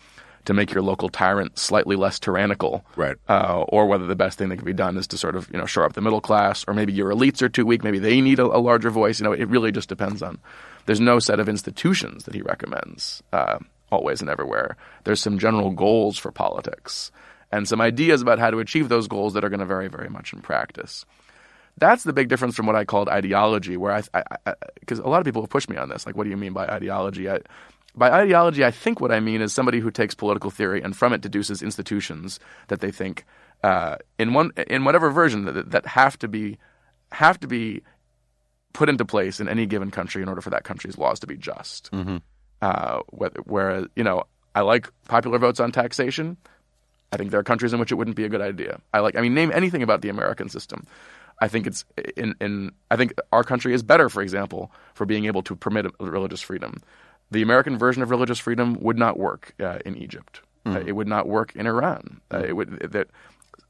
to 0.45 0.53
make 0.53 0.72
your 0.74 0.82
local 0.82 1.10
tyrant 1.10 1.60
slightly 1.60 1.95
less 1.97 2.20
tyrannical, 2.20 2.84
Right. 2.95 3.18
Uh, 3.28 3.64
or 3.68 3.86
whether 3.86 4.05
the 4.08 4.16
best 4.16 4.38
thing 4.38 4.47
that 4.49 4.55
can 4.55 4.66
be 4.66 4.74
done 4.74 4.97
is 4.97 5.05
to 5.08 5.18
sort 5.18 5.36
of 5.36 5.47
you 5.51 5.60
know 5.60 5.66
shore 5.68 5.84
up 5.84 5.93
the 5.93 6.01
middle 6.01 6.22
class, 6.22 6.66
or 6.68 6.74
maybe 6.74 6.93
your 6.93 7.12
elites 7.12 7.41
are 7.43 7.49
too 7.49 7.66
weak, 7.66 7.84
maybe 7.84 7.99
they 7.99 8.22
need 8.22 8.39
a, 8.39 8.45
a 8.45 8.58
larger 8.58 8.89
voice. 8.89 9.20
You 9.20 9.26
know, 9.26 9.34
it 9.34 9.47
really 9.49 9.72
just 9.72 9.89
depends 9.89 10.22
on. 10.24 10.39
There's 10.88 11.01
no 11.01 11.20
set 11.20 11.39
of 11.41 11.49
institutions 11.49 12.24
that 12.24 12.34
he 12.34 12.41
recommends 12.41 13.22
uh, 13.34 13.60
always 13.92 14.22
and 14.22 14.30
everywhere. 14.30 14.78
There's 15.04 15.22
some 15.22 15.40
general 15.40 15.72
goals 15.72 16.18
for 16.18 16.32
politics 16.32 17.12
and 17.52 17.68
some 17.68 17.82
ideas 17.82 18.22
about 18.22 18.40
how 18.40 18.50
to 18.50 18.60
achieve 18.60 18.90
those 18.90 19.08
goals 19.08 19.34
that 19.34 19.44
are 19.44 19.50
going 19.50 19.60
to 19.60 19.66
vary 19.66 19.88
very 19.88 20.10
much 20.10 20.34
in 20.34 20.42
practice. 20.42 21.06
That's 21.78 22.04
the 22.04 22.14
big 22.14 22.28
difference 22.28 22.56
from 22.56 22.66
what 22.66 22.76
I 22.76 22.86
called 22.86 23.08
ideology, 23.08 23.78
where 23.78 23.94
I, 23.94 24.54
because 24.80 25.00
a 25.00 25.08
lot 25.08 25.20
of 25.20 25.26
people 25.26 25.44
have 25.44 25.50
pushed 25.50 25.70
me 25.70 25.78
on 25.78 25.90
this. 25.90 26.06
Like, 26.06 26.16
what 26.16 26.24
do 26.24 26.30
you 26.30 26.38
mean 26.38 26.54
by 26.54 26.68
ideology? 26.68 27.30
I, 27.30 27.40
by 27.96 28.12
ideology, 28.12 28.66
I 28.66 28.72
think 28.72 29.00
what 29.00 29.12
I 29.12 29.20
mean 29.20 29.42
is 29.42 29.54
somebody 29.54 29.80
who 29.80 29.92
takes 29.92 30.16
political 30.16 30.50
theory 30.50 30.82
and 30.82 30.96
from 30.96 31.14
it 31.14 31.22
deduces 31.22 31.62
institutions 31.62 32.40
that 32.68 32.82
they 32.82 32.92
think, 32.92 33.26
uh, 33.64 33.98
in 34.18 34.34
one, 34.34 34.52
in 34.68 34.86
whatever 34.86 35.10
version 35.10 35.46
that, 35.46 35.72
that 35.72 35.86
have 35.86 36.18
to 36.20 36.28
be, 36.28 36.58
have 37.12 37.40
to 37.40 37.48
be 37.48 37.84
put 38.74 38.90
into 38.90 39.06
place 39.06 39.40
in 39.40 39.48
any 39.48 39.66
given 39.66 39.90
country 39.92 40.22
in 40.22 40.30
order 40.30 40.42
for 40.42 40.50
that 40.50 40.64
country's 40.64 40.98
laws 40.98 41.20
to 41.20 41.28
be 41.28 41.38
just. 41.38 41.90
Uh, 42.62 43.01
whereas, 43.45 43.86
you 43.95 44.03
know, 44.03 44.24
I 44.55 44.62
like 44.62 44.89
popular 45.08 45.38
votes 45.38 45.60
on 45.60 45.72
taxation. 45.72 46.38
I 47.12 47.18
think 47.18 47.32
there 47.32 47.39
are 47.39 47.43
countries 47.43 47.74
in 47.74 47.80
which 47.80 47.91
it 47.91 47.95
wouldn't 47.95 48.18
be 48.18 48.26
a 48.26 48.30
good 48.30 48.41
idea. 48.41 48.82
I 48.93 48.99
like, 48.99 49.16
I 49.16 49.22
mean, 49.22 49.34
name 49.34 49.51
anything 49.53 49.84
about 49.84 50.01
the 50.01 50.10
American 50.10 50.49
system. 50.49 50.86
I 51.39 51.47
think 51.47 51.68
it's 51.68 51.86
in, 52.16 52.36
in 52.41 52.72
I 52.89 52.95
think 52.95 53.14
our 53.32 53.43
country 53.43 53.74
is 53.74 53.84
better, 53.84 54.10
for 54.10 54.22
example, 54.22 54.72
for 54.95 55.05
being 55.05 55.26
able 55.26 55.43
to 55.43 55.55
permit 55.55 55.86
religious 55.99 56.41
freedom. 56.41 56.82
The 57.30 57.41
American 57.43 57.78
version 57.78 58.01
of 58.01 58.10
religious 58.10 58.39
freedom 58.39 58.78
would 58.82 58.97
not 58.97 59.20
work 59.20 59.53
uh, 59.60 59.80
in 59.86 59.95
Egypt. 59.97 60.41
Uh, 60.66 60.84
it 60.86 60.93
would 60.93 61.08
not 61.08 61.28
work 61.28 61.55
in 61.55 61.66
Iran. 61.68 62.20
Uh, 62.34 62.39
it 62.39 62.53
would 62.53 62.80
that 62.91 63.08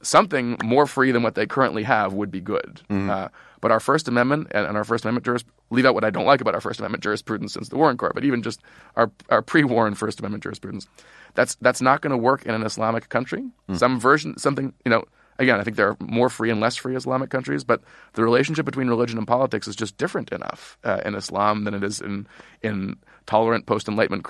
something 0.01 0.57
more 0.63 0.87
free 0.87 1.11
than 1.11 1.21
what 1.23 1.35
they 1.35 1.45
currently 1.45 1.83
have 1.83 2.13
would 2.13 2.31
be 2.31 2.41
good. 2.41 2.81
Uh, 2.89 3.27
but 3.61 3.71
our 3.71 3.79
First 3.79 4.07
Amendment 4.07 4.47
and, 4.51 4.65
and 4.65 4.77
our 4.77 4.83
First 4.83 5.05
Amendment 5.05 5.25
juris 5.25 5.43
leave 5.69 5.85
out 5.85 5.93
what 5.93 6.03
I 6.03 6.09
don't 6.09 6.25
like 6.25 6.41
about 6.41 6.55
our 6.55 6.61
First 6.61 6.79
Amendment 6.79 7.03
jurisprudence 7.03 7.53
since 7.53 7.69
the 7.69 7.77
Warren 7.77 7.97
Court, 7.97 8.13
but 8.13 8.23
even 8.23 8.41
just 8.43 8.61
our 8.95 9.11
our 9.29 9.41
pre-Warren 9.41 9.95
First 9.95 10.19
Amendment 10.19 10.43
jurisprudence, 10.43 10.87
that's 11.33 11.55
that's 11.55 11.81
not 11.81 12.01
going 12.01 12.11
to 12.11 12.17
work 12.17 12.45
in 12.45 12.53
an 12.53 12.63
Islamic 12.63 13.09
country. 13.09 13.43
Some 13.75 13.99
version, 13.99 14.37
something 14.37 14.73
you 14.85 14.89
know. 14.89 15.03
Again, 15.39 15.59
I 15.59 15.63
think 15.63 15.77
there 15.77 15.89
are 15.89 15.97
more 15.99 16.29
free 16.29 16.49
and 16.49 16.59
less 16.59 16.77
free 16.77 16.95
Islamic 16.95 17.29
countries, 17.29 17.63
but 17.63 17.83
the 18.13 18.23
relationship 18.23 18.65
between 18.65 18.87
religion 18.87 19.19
and 19.19 19.27
politics 19.27 19.67
is 19.67 19.75
just 19.75 19.95
different 19.95 20.31
enough 20.31 20.79
uh, 20.83 21.01
in 21.05 21.13
Islam 21.13 21.63
than 21.63 21.75
it 21.75 21.83
is 21.83 22.01
in 22.01 22.27
in 22.63 22.95
tolerant 23.27 23.67
post 23.67 23.87
Enlightenment, 23.87 24.25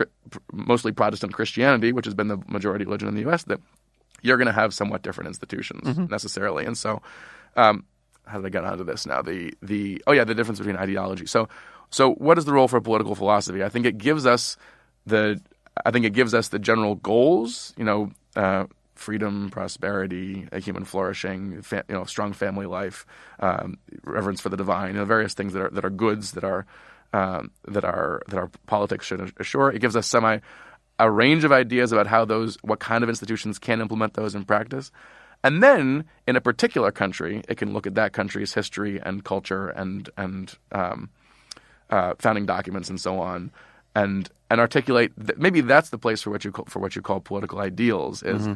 mostly 0.52 0.92
Protestant 0.92 1.32
Christianity, 1.34 1.94
which 1.94 2.04
has 2.04 2.14
been 2.14 2.28
the 2.28 2.40
majority 2.48 2.84
religion 2.84 3.08
in 3.08 3.16
the 3.16 3.22
U.S. 3.22 3.44
That 3.44 3.62
you're 4.22 4.36
going 4.36 4.48
to 4.48 4.52
have 4.52 4.74
somewhat 4.74 5.02
different 5.02 5.30
institutions 5.30 5.98
necessarily, 6.10 6.66
and 6.66 6.78
so. 6.78 7.02
Um, 7.56 7.86
how 8.28 8.38
did 8.38 8.45
I 8.45 8.49
get 8.49 8.63
onto 8.63 8.84
this 8.84 9.05
now? 9.05 9.21
The 9.21 9.53
the 9.61 10.01
oh 10.07 10.11
yeah, 10.11 10.23
the 10.23 10.36
difference 10.36 10.59
between 10.59 10.78
ideology. 10.78 11.25
So 11.25 11.49
so 11.89 12.13
what 12.13 12.38
is 12.38 12.45
the 12.45 12.53
role 12.53 12.67
for 12.67 12.82
political 12.82 13.15
philosophy? 13.15 13.63
I 13.63 13.69
think 13.69 13.86
it 13.86 13.97
gives 13.97 14.25
us 14.25 14.57
the 15.05 15.41
I 15.86 15.91
think 15.91 16.05
it 16.05 16.13
gives 16.13 16.34
us 16.34 16.49
the 16.49 16.59
general 16.59 16.95
goals. 16.95 17.73
You 17.78 17.86
know, 17.86 18.11
uh, 18.36 18.65
freedom, 18.95 19.49
prosperity, 19.49 20.47
human 20.61 20.84
flourishing, 20.86 21.61
fa- 21.61 21.84
you 21.88 21.95
know, 21.95 22.03
strong 22.05 22.34
family 22.34 22.65
life, 22.65 23.05
um, 23.39 23.78
reverence 24.03 24.41
for 24.41 24.49
the 24.49 24.57
divine, 24.57 24.93
you 24.93 24.99
know, 24.99 25.05
various 25.05 25.34
things 25.34 25.53
that 25.53 25.61
are 25.61 25.69
that 25.69 25.86
are 25.86 25.89
goods 25.89 26.32
that 26.34 26.43
are 26.43 26.65
um, 27.13 27.51
that 27.67 27.86
are 27.86 28.21
that 28.28 28.38
our 28.38 28.49
politics 28.65 29.05
should 29.05 29.34
assure. 29.39 29.71
It 29.71 29.80
gives 29.80 29.95
us 29.95 30.07
semi 30.07 30.39
a 30.99 31.11
range 31.11 31.43
of 31.43 31.51
ideas 31.51 31.91
about 31.91 32.07
how 32.07 32.25
those 32.25 32.57
what 32.63 32.80
kind 32.80 33.03
of 33.03 33.09
institutions 33.09 33.59
can 33.59 33.82
implement 33.82 34.13
those 34.13 34.36
in 34.36 34.45
practice. 34.45 34.91
And 35.44 35.62
then, 35.64 36.06
in 36.28 36.36
a 36.36 36.42
particular 36.42 36.92
country, 36.92 37.44
it 37.48 37.58
can 37.58 37.74
look 37.74 37.88
at 37.88 37.96
that 37.96 38.14
country's 38.14 38.54
history 38.54 39.00
and 39.02 39.24
culture 39.24 39.70
and 39.70 40.10
and 40.18 40.54
um, 40.72 41.10
uh, 41.90 42.16
founding 42.20 42.46
documents 42.46 42.90
and 42.90 43.00
so 43.00 43.20
on, 43.20 43.52
and 43.96 44.30
and 44.50 44.60
articulate. 44.60 45.14
Th- 45.16 45.38
maybe 45.38 45.62
that's 45.62 45.90
the 45.90 45.98
place 45.98 46.22
for 46.22 46.32
what 46.32 46.44
you 46.44 46.52
call, 46.52 46.66
for 46.66 46.80
what 46.80 46.96
you 46.96 47.02
call 47.02 47.20
political 47.20 47.60
ideals. 47.60 48.24
Is 48.24 48.48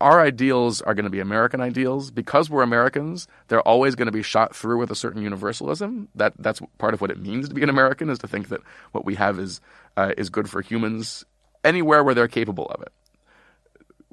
our 0.00 0.20
ideals 0.20 0.80
are 0.82 0.94
going 0.94 1.04
to 1.04 1.10
be 1.10 1.20
American 1.20 1.60
ideals 1.60 2.10
because 2.10 2.48
we're 2.48 2.62
Americans. 2.62 3.26
They're 3.48 3.66
always 3.66 3.96
going 3.96 4.06
to 4.06 4.12
be 4.12 4.22
shot 4.22 4.54
through 4.54 4.78
with 4.78 4.90
a 4.90 4.94
certain 4.94 5.22
universalism. 5.22 6.08
That 6.14 6.34
that's 6.38 6.60
part 6.78 6.94
of 6.94 7.00
what 7.00 7.10
it 7.10 7.18
means 7.18 7.48
to 7.48 7.54
be 7.54 7.62
an 7.62 7.70
American 7.70 8.10
is 8.10 8.18
to 8.20 8.28
think 8.28 8.48
that 8.48 8.60
what 8.92 9.04
we 9.04 9.16
have 9.16 9.38
is 9.38 9.60
uh, 9.96 10.12
is 10.16 10.30
good 10.30 10.48
for 10.48 10.60
humans 10.60 11.24
anywhere 11.64 12.04
where 12.04 12.14
they're 12.14 12.28
capable 12.28 12.66
of 12.66 12.82
it. 12.82 12.92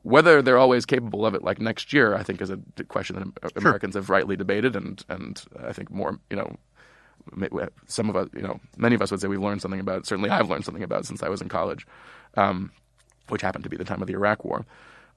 Whether 0.05 0.43
they're 0.43 0.59
always 0.59 0.85
capable 0.85 1.25
of 1.25 1.33
it, 1.33 1.41
like 1.43 1.59
next 1.59 1.91
year, 1.91 2.13
I 2.13 2.21
think 2.21 2.39
is 2.39 2.51
a 2.51 2.59
question 2.89 3.15
that 3.15 3.51
Americans 3.55 3.95
have 3.95 4.11
rightly 4.11 4.35
debated, 4.35 4.75
and 4.75 5.03
and 5.09 5.41
I 5.69 5.73
think 5.73 5.89
more, 5.89 6.19
you 6.29 6.37
know, 6.37 6.55
some 7.87 8.07
of 8.11 8.15
us, 8.15 8.29
you 8.35 8.43
know, 8.43 8.59
many 8.77 8.93
of 8.93 9.01
us 9.01 9.09
would 9.09 9.19
say 9.19 9.27
we've 9.27 9.41
learned 9.41 9.63
something 9.63 9.79
about. 9.79 9.97
it. 10.01 10.05
Certainly, 10.05 10.29
I've 10.29 10.47
learned 10.47 10.63
something 10.63 10.83
about 10.83 11.01
it 11.01 11.05
since 11.07 11.23
I 11.23 11.29
was 11.29 11.41
in 11.41 11.49
college, 11.49 11.87
um, 12.37 12.71
which 13.29 13.41
happened 13.41 13.63
to 13.63 13.69
be 13.69 13.77
the 13.77 13.83
time 13.83 13.99
of 13.99 14.07
the 14.07 14.13
Iraq 14.13 14.45
War. 14.45 14.63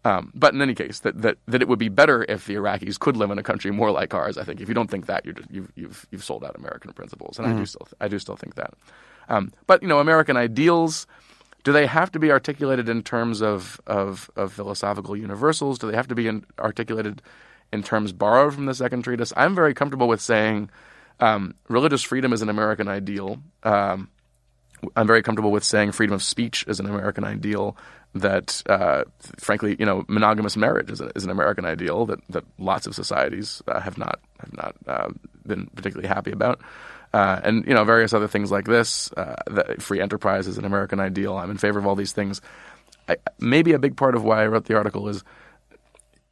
Um, 0.07 0.33
but 0.35 0.55
in 0.55 0.63
any 0.63 0.75
case, 0.75 1.01
that, 1.01 1.21
that 1.21 1.37
that 1.47 1.61
it 1.61 1.69
would 1.69 1.79
be 1.79 1.91
better 1.91 2.25
if 2.27 2.47
the 2.47 2.55
Iraqis 2.55 2.99
could 2.99 3.17
live 3.17 3.31
in 3.31 3.39
a 3.39 3.43
country 3.43 3.71
more 3.71 3.91
like 3.91 4.15
ours. 4.15 4.39
I 4.39 4.45
think 4.45 4.61
if 4.63 4.69
you 4.69 4.75
don't 4.75 4.91
think 4.91 5.05
that, 5.05 5.27
you're 5.27 5.35
just, 5.35 5.51
you've 5.51 5.71
you've 5.75 6.07
you've 6.11 6.25
sold 6.25 6.45
out 6.45 6.57
American 6.57 6.95
principles, 6.95 7.39
and 7.39 7.47
I 7.47 7.53
do 7.59 7.67
still 7.67 7.87
I 8.01 8.09
do 8.09 8.19
still 8.19 8.37
think 8.37 8.55
that. 8.55 8.73
Um, 9.29 9.53
but 9.67 9.83
you 9.83 9.89
know, 9.89 9.99
American 9.99 10.37
ideals. 10.39 11.07
Do 11.69 11.73
they 11.73 11.85
have 11.85 12.11
to 12.13 12.19
be 12.19 12.33
articulated 12.33 12.89
in 12.89 13.03
terms 13.03 13.43
of, 13.43 13.79
of, 13.87 14.31
of 14.37 14.55
philosophical 14.55 15.15
universals? 15.15 15.79
Do 15.79 15.91
they 15.91 15.97
have 15.99 16.09
to 16.09 16.15
be 16.15 16.27
in, 16.27 16.47
articulated 16.59 17.21
in 17.71 17.83
terms 17.83 18.11
borrowed 18.11 18.55
from 18.55 18.65
the 18.65 18.73
second 18.73 19.03
treatise? 19.03 19.35
I'm 19.37 19.55
very 19.55 19.75
comfortable 19.75 20.09
with 20.09 20.23
saying 20.23 20.71
um, 21.21 21.57
religious 21.69 22.03
freedom 22.03 22.33
is 22.33 22.41
an 22.41 22.49
American 22.49 22.89
ideal. 22.89 23.43
Um, 23.65 24.09
I'm 24.97 25.07
very 25.07 25.23
comfortable 25.23 25.51
with 25.51 25.63
saying 25.63 25.93
freedom 25.93 26.15
of 26.15 26.23
speech 26.23 26.65
is 26.67 26.81
an 26.81 26.87
American 26.87 27.25
ideal. 27.25 27.77
That, 28.15 28.63
uh, 28.67 29.05
frankly, 29.37 29.77
you 29.79 29.85
know, 29.85 30.07
monogamous 30.09 30.57
marriage 30.57 30.91
is, 30.91 31.03
a, 31.03 31.13
is 31.15 31.25
an 31.25 31.31
American 31.31 31.67
ideal 31.67 32.07
that, 32.07 32.21
that 32.31 32.45
lots 32.59 32.87
of 32.87 32.95
societies 32.95 33.63
uh, 33.69 33.79
have 33.79 33.99
not 33.99 34.21
have 34.41 34.57
not 34.57 34.75
uh, 34.87 35.11
been 35.47 35.67
particularly 35.77 36.09
happy 36.09 36.31
about. 36.33 36.63
Uh, 37.13 37.41
and 37.43 37.67
you 37.67 37.75
know 37.75 37.85
various 37.85 38.13
other 38.13 38.29
things 38.29 38.51
like 38.51 38.67
this. 38.67 39.11
Uh, 39.13 39.35
free 39.79 40.01
enterprise 40.01 40.47
is 40.47 40.59
an 40.59 40.65
American 40.65 41.01
ideal. 41.01 41.37
I'm 41.37 41.51
in 41.51 41.57
favor 41.59 41.79
of 41.79 41.87
all 41.87 41.95
these 41.95 42.13
things. 42.13 42.41
I, 43.09 43.17
maybe 43.41 43.73
a 43.73 43.79
big 43.79 43.97
part 43.97 44.15
of 44.15 44.23
why 44.25 44.43
I 44.43 44.47
wrote 44.47 44.67
the 44.67 44.77
article 44.77 45.09
is 45.09 45.25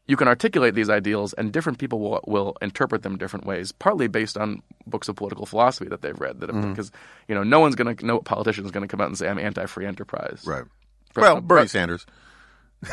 you 0.07 0.16
can 0.16 0.29
articulate 0.29 0.74
these 0.74 0.89
ideals, 0.91 1.33
and 1.33 1.51
different 1.53 1.79
people 1.79 1.99
will, 1.99 2.20
will 2.27 2.57
interpret 2.62 3.03
them 3.03 3.16
different 3.16 3.45
ways. 3.47 3.72
Partly 3.72 4.07
based 4.07 4.37
on 4.37 4.62
books 4.87 5.09
of 5.09 5.16
political 5.16 5.47
philosophy 5.47 5.89
that 5.89 6.03
they've 6.03 6.20
read. 6.20 6.41
That 6.41 6.51
have, 6.55 6.68
because 6.68 6.93
you 7.27 7.35
know 7.35 7.43
no 7.43 7.59
one's 7.61 7.74
going 7.74 7.97
to 7.97 8.07
no 8.07 8.20
politician 8.20 8.64
is 8.64 8.70
going 8.70 8.87
to 8.87 8.89
come 8.89 9.01
out 9.01 9.09
and 9.09 9.16
say 9.18 9.29
I'm 9.29 9.39
anti-free 9.39 9.87
enterprise. 9.87 10.45
Right. 10.47 10.64
But- 11.14 11.22
Well, 11.22 11.41
Bernie 11.41 11.62
but- 11.62 11.70
Sanders. 11.70 12.05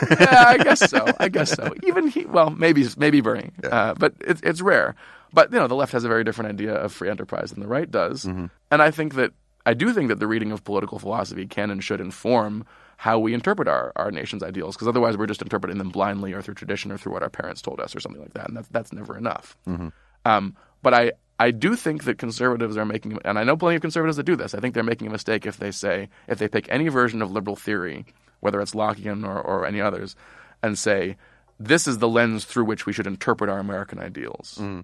yeah, 0.10 0.46
I 0.48 0.58
guess 0.64 0.90
so. 0.90 1.06
I 1.20 1.28
guess 1.28 1.52
so. 1.52 1.74
Even 1.86 2.08
he, 2.08 2.26
well, 2.26 2.50
maybe 2.50 2.88
maybe 2.98 3.20
Bernie, 3.20 3.52
uh, 3.70 3.94
but 3.96 4.14
it's 4.22 4.40
it's 4.42 4.62
rare. 4.62 4.96
But 5.34 5.52
you 5.52 5.60
know, 5.60 5.68
the 5.68 5.76
left 5.76 5.92
has 5.94 6.04
a 6.04 6.08
very 6.08 6.24
different 6.24 6.52
idea 6.52 6.76
of 6.76 6.94
free 6.94 7.10
enterprise 7.10 7.50
than 7.52 7.60
the 7.60 7.68
right 7.68 7.90
does, 7.90 8.26
mm-hmm. 8.26 8.46
and 8.72 8.82
I 8.82 8.92
think 8.92 9.16
that 9.16 9.32
I 9.66 9.74
do 9.74 9.92
think 9.94 10.10
that 10.10 10.20
the 10.20 10.28
reading 10.28 10.52
of 10.52 10.64
political 10.64 11.00
philosophy 11.00 11.48
can 11.48 11.72
and 11.72 11.84
should 11.84 12.00
inform 12.00 12.66
how 12.98 13.18
we 13.20 13.34
interpret 13.34 13.68
our, 13.68 13.92
our 13.96 14.12
nation's 14.12 14.44
ideals, 14.44 14.76
because 14.76 14.88
otherwise 14.88 15.18
we're 15.18 15.26
just 15.26 15.42
interpreting 15.42 15.78
them 15.78 15.90
blindly 15.90 16.34
or 16.34 16.42
through 16.42 16.54
tradition 16.54 16.92
or 16.92 16.98
through 16.98 17.12
what 17.12 17.24
our 17.24 17.30
parents 17.30 17.62
told 17.62 17.80
us 17.80 17.96
or 17.96 18.00
something 18.00 18.22
like 18.22 18.34
that, 18.34 18.48
and 18.48 18.56
that's 18.56 18.68
that's 18.70 18.94
never 18.94 19.18
enough. 19.18 19.58
Mm-hmm. 19.68 19.90
Um, 20.26 20.56
but 20.82 20.94
I, 20.94 21.12
I 21.40 21.52
do 21.52 21.76
think 21.76 22.04
that 22.04 22.18
conservatives 22.18 22.78
are 22.78 22.86
making, 22.86 23.18
and 23.26 23.40
I 23.40 23.44
know 23.44 23.58
plenty 23.58 23.76
of 23.76 23.82
conservatives 23.82 24.18
that 24.18 24.24
do 24.24 24.36
this. 24.36 24.54
I 24.54 24.60
think 24.60 24.74
they're 24.74 24.84
making 24.84 25.08
a 25.08 25.12
mistake 25.12 25.46
if 25.46 25.58
they 25.58 25.72
say, 25.72 26.10
if 26.28 26.38
they 26.38 26.48
pick 26.48 26.68
any 26.70 26.88
version 26.90 27.22
of 27.22 27.32
liberal 27.32 27.56
theory, 27.56 28.06
whether 28.40 28.62
it's 28.62 28.74
Lockean 28.74 29.26
or, 29.28 29.42
or 29.42 29.66
any 29.66 29.82
others, 29.82 30.16
and 30.62 30.78
say, 30.78 31.18
this 31.60 31.88
is 31.88 31.98
the 31.98 32.08
lens 32.08 32.46
through 32.46 32.66
which 32.66 32.86
we 32.86 32.94
should 32.94 33.08
interpret 33.08 33.50
our 33.50 33.60
American 33.60 34.00
ideals. 34.00 34.58
Mm-hmm. 34.62 34.82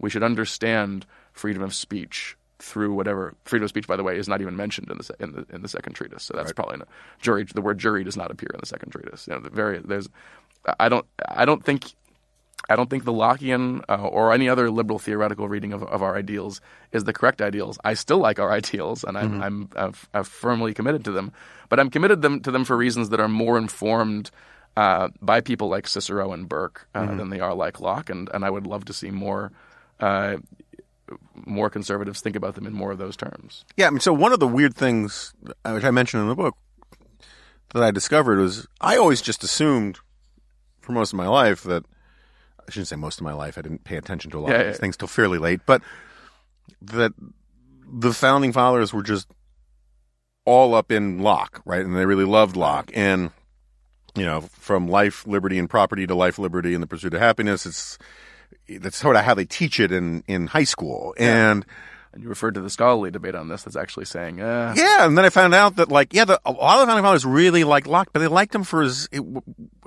We 0.00 0.10
should 0.10 0.22
understand 0.22 1.06
freedom 1.32 1.62
of 1.62 1.74
speech 1.74 2.36
through 2.58 2.92
whatever 2.92 3.34
freedom 3.44 3.64
of 3.64 3.70
speech. 3.70 3.86
By 3.86 3.96
the 3.96 4.02
way, 4.02 4.18
is 4.18 4.28
not 4.28 4.40
even 4.40 4.56
mentioned 4.56 4.90
in 4.90 4.98
the 4.98 5.14
in 5.20 5.32
the 5.32 5.54
in 5.54 5.62
the 5.62 5.68
second 5.68 5.94
treatise. 5.94 6.24
So 6.24 6.34
that's 6.34 6.52
probably 6.52 6.78
not, 6.78 6.88
jury. 7.20 7.44
The 7.44 7.62
word 7.62 7.78
jury 7.78 8.04
does 8.04 8.16
not 8.16 8.30
appear 8.30 8.50
in 8.52 8.60
the 8.60 8.66
second 8.66 8.90
treatise. 8.90 9.26
You 9.26 9.34
know, 9.34 9.40
the 9.40 9.50
very 9.50 9.78
there's. 9.78 10.08
I 10.78 10.88
don't. 10.88 11.06
I 11.26 11.46
don't 11.46 11.64
think 11.64 11.84
I 12.68 12.76
don't 12.76 12.90
think 12.90 13.04
the 13.04 13.12
Lockean 13.12 13.82
uh, 13.88 13.96
or 13.96 14.32
any 14.32 14.48
other 14.48 14.70
liberal 14.70 14.98
theoretical 14.98 15.48
reading 15.48 15.72
of, 15.72 15.82
of 15.82 16.02
our 16.02 16.16
ideals 16.16 16.60
is 16.92 17.04
the 17.04 17.12
correct 17.12 17.40
ideals. 17.40 17.78
I 17.84 17.94
still 17.94 18.18
like 18.18 18.38
our 18.38 18.52
ideals, 18.60 19.04
and 19.04 19.16
I'm, 19.16 19.30
mm-hmm. 19.30 19.42
I'm, 19.42 19.68
I'm, 19.76 19.94
I'm, 20.12 20.24
firmly 20.24 20.74
committed 20.74 21.04
to 21.06 21.12
them. 21.12 21.32
But 21.68 21.80
I'm 21.80 21.90
committed 21.90 22.22
them, 22.22 22.40
to 22.40 22.50
them 22.50 22.64
for 22.64 22.76
reasons 22.76 23.08
that 23.10 23.20
are 23.20 23.28
more 23.28 23.56
informed 23.56 24.30
uh, 24.76 25.08
by 25.20 25.40
people 25.40 25.68
like 25.68 25.88
Cicero 25.88 26.32
and 26.32 26.48
Burke 26.48 26.86
uh, 26.94 27.02
mm-hmm. 27.02 27.16
than 27.16 27.30
they 27.30 27.40
are 27.40 27.54
like 27.54 27.80
Locke, 27.80 28.10
and, 28.10 28.28
and 28.32 28.44
I 28.44 28.50
would 28.50 28.66
love 28.66 28.84
to 28.86 28.92
see 28.92 29.10
more 29.10 29.52
uh, 30.00 30.36
more 31.34 31.70
conservatives 31.70 32.20
think 32.20 32.36
about 32.36 32.54
them 32.54 32.66
in 32.66 32.72
more 32.72 32.92
of 32.92 32.98
those 32.98 33.16
terms. 33.16 33.64
Yeah, 33.76 33.86
I 33.86 33.90
mean, 33.90 34.00
so 34.00 34.12
one 34.12 34.32
of 34.32 34.40
the 34.40 34.48
weird 34.48 34.74
things, 34.74 35.32
uh, 35.64 35.72
which 35.72 35.84
I 35.84 35.90
mentioned 35.90 36.22
in 36.22 36.28
the 36.28 36.34
book, 36.34 36.56
that 37.74 37.82
I 37.82 37.90
discovered 37.90 38.38
was 38.38 38.66
I 38.80 38.96
always 38.96 39.22
just 39.22 39.44
assumed 39.44 39.98
for 40.80 40.92
most 40.92 41.12
of 41.12 41.16
my 41.16 41.28
life 41.28 41.62
that 41.62 41.84
I 42.58 42.70
shouldn't 42.70 42.88
say 42.88 42.96
most 42.96 43.18
of 43.18 43.24
my 43.24 43.32
life. 43.32 43.56
I 43.58 43.62
didn't 43.62 43.84
pay 43.84 43.96
attention 43.96 44.30
to 44.32 44.38
a 44.38 44.40
lot 44.40 44.50
yeah, 44.50 44.58
of 44.58 44.66
these 44.66 44.74
yeah. 44.76 44.80
things 44.80 44.96
till 44.96 45.08
fairly 45.08 45.38
late, 45.38 45.60
but 45.66 45.82
that 46.82 47.12
the 47.92 48.12
founding 48.12 48.52
fathers 48.52 48.92
were 48.92 49.02
just 49.02 49.28
all 50.44 50.74
up 50.74 50.90
in 50.90 51.18
Locke, 51.18 51.62
right? 51.64 51.84
And 51.84 51.96
they 51.96 52.06
really 52.06 52.24
loved 52.24 52.56
Locke. 52.56 52.90
And, 52.94 53.30
you 54.14 54.24
know, 54.24 54.40
from 54.40 54.88
life, 54.88 55.26
liberty, 55.26 55.58
and 55.58 55.68
property 55.68 56.06
to 56.06 56.14
life, 56.14 56.38
liberty, 56.38 56.74
and 56.74 56.82
the 56.82 56.86
pursuit 56.86 57.14
of 57.14 57.20
happiness, 57.20 57.66
it's 57.66 57.98
that's 58.78 58.96
sort 58.96 59.16
of 59.16 59.24
how 59.24 59.34
they 59.34 59.44
teach 59.44 59.80
it 59.80 59.92
in, 59.92 60.22
in 60.26 60.46
high 60.48 60.64
school. 60.64 61.14
Yeah. 61.18 61.50
And 61.50 61.66
and 62.12 62.24
you 62.24 62.28
referred 62.28 62.54
to 62.54 62.60
the 62.60 62.70
scholarly 62.70 63.12
debate 63.12 63.36
on 63.36 63.46
this 63.46 63.62
that's 63.62 63.76
actually 63.76 64.04
saying, 64.04 64.40
eh. 64.40 64.74
yeah. 64.76 65.06
And 65.06 65.16
then 65.16 65.24
I 65.24 65.30
found 65.30 65.54
out 65.54 65.76
that, 65.76 65.90
like, 65.90 66.12
yeah, 66.12 66.24
the, 66.24 66.40
a 66.44 66.50
lot 66.50 66.76
of 66.76 66.80
the 66.80 66.86
founding 66.86 67.04
fathers 67.04 67.24
really 67.24 67.62
liked 67.62 67.86
Locke, 67.86 68.08
but 68.12 68.18
they 68.18 68.26
liked 68.26 68.52
him 68.52 68.64
for 68.64 68.82
his 68.82 69.08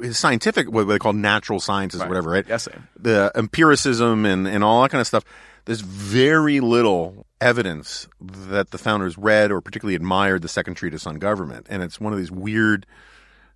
his 0.02 0.18
scientific, 0.18 0.72
what 0.72 0.86
they 0.86 1.00
call 1.00 1.12
natural 1.12 1.60
sciences, 1.60 2.00
right. 2.00 2.08
whatever, 2.08 2.30
right? 2.30 2.46
Yes. 2.48 2.70
The 2.98 3.32
empiricism 3.36 4.26
and 4.26 4.48
and 4.48 4.64
all 4.64 4.82
that 4.84 4.92
kind 4.92 5.02
of 5.02 5.08
stuff. 5.08 5.26
There's 5.66 5.82
very 5.82 6.60
little 6.60 7.26
evidence 7.40 8.08
that 8.22 8.72
the 8.72 8.78
founders 8.78 9.18
read 9.18 9.52
or 9.52 9.62
particularly 9.62 9.96
admired 9.96 10.42
the 10.42 10.50
second 10.50 10.76
treatise 10.76 11.06
on 11.06 11.16
government, 11.20 11.68
and 11.70 11.84
it's 11.84 12.00
one 12.00 12.14
of 12.14 12.20
these 12.20 12.32
weird 12.32 12.86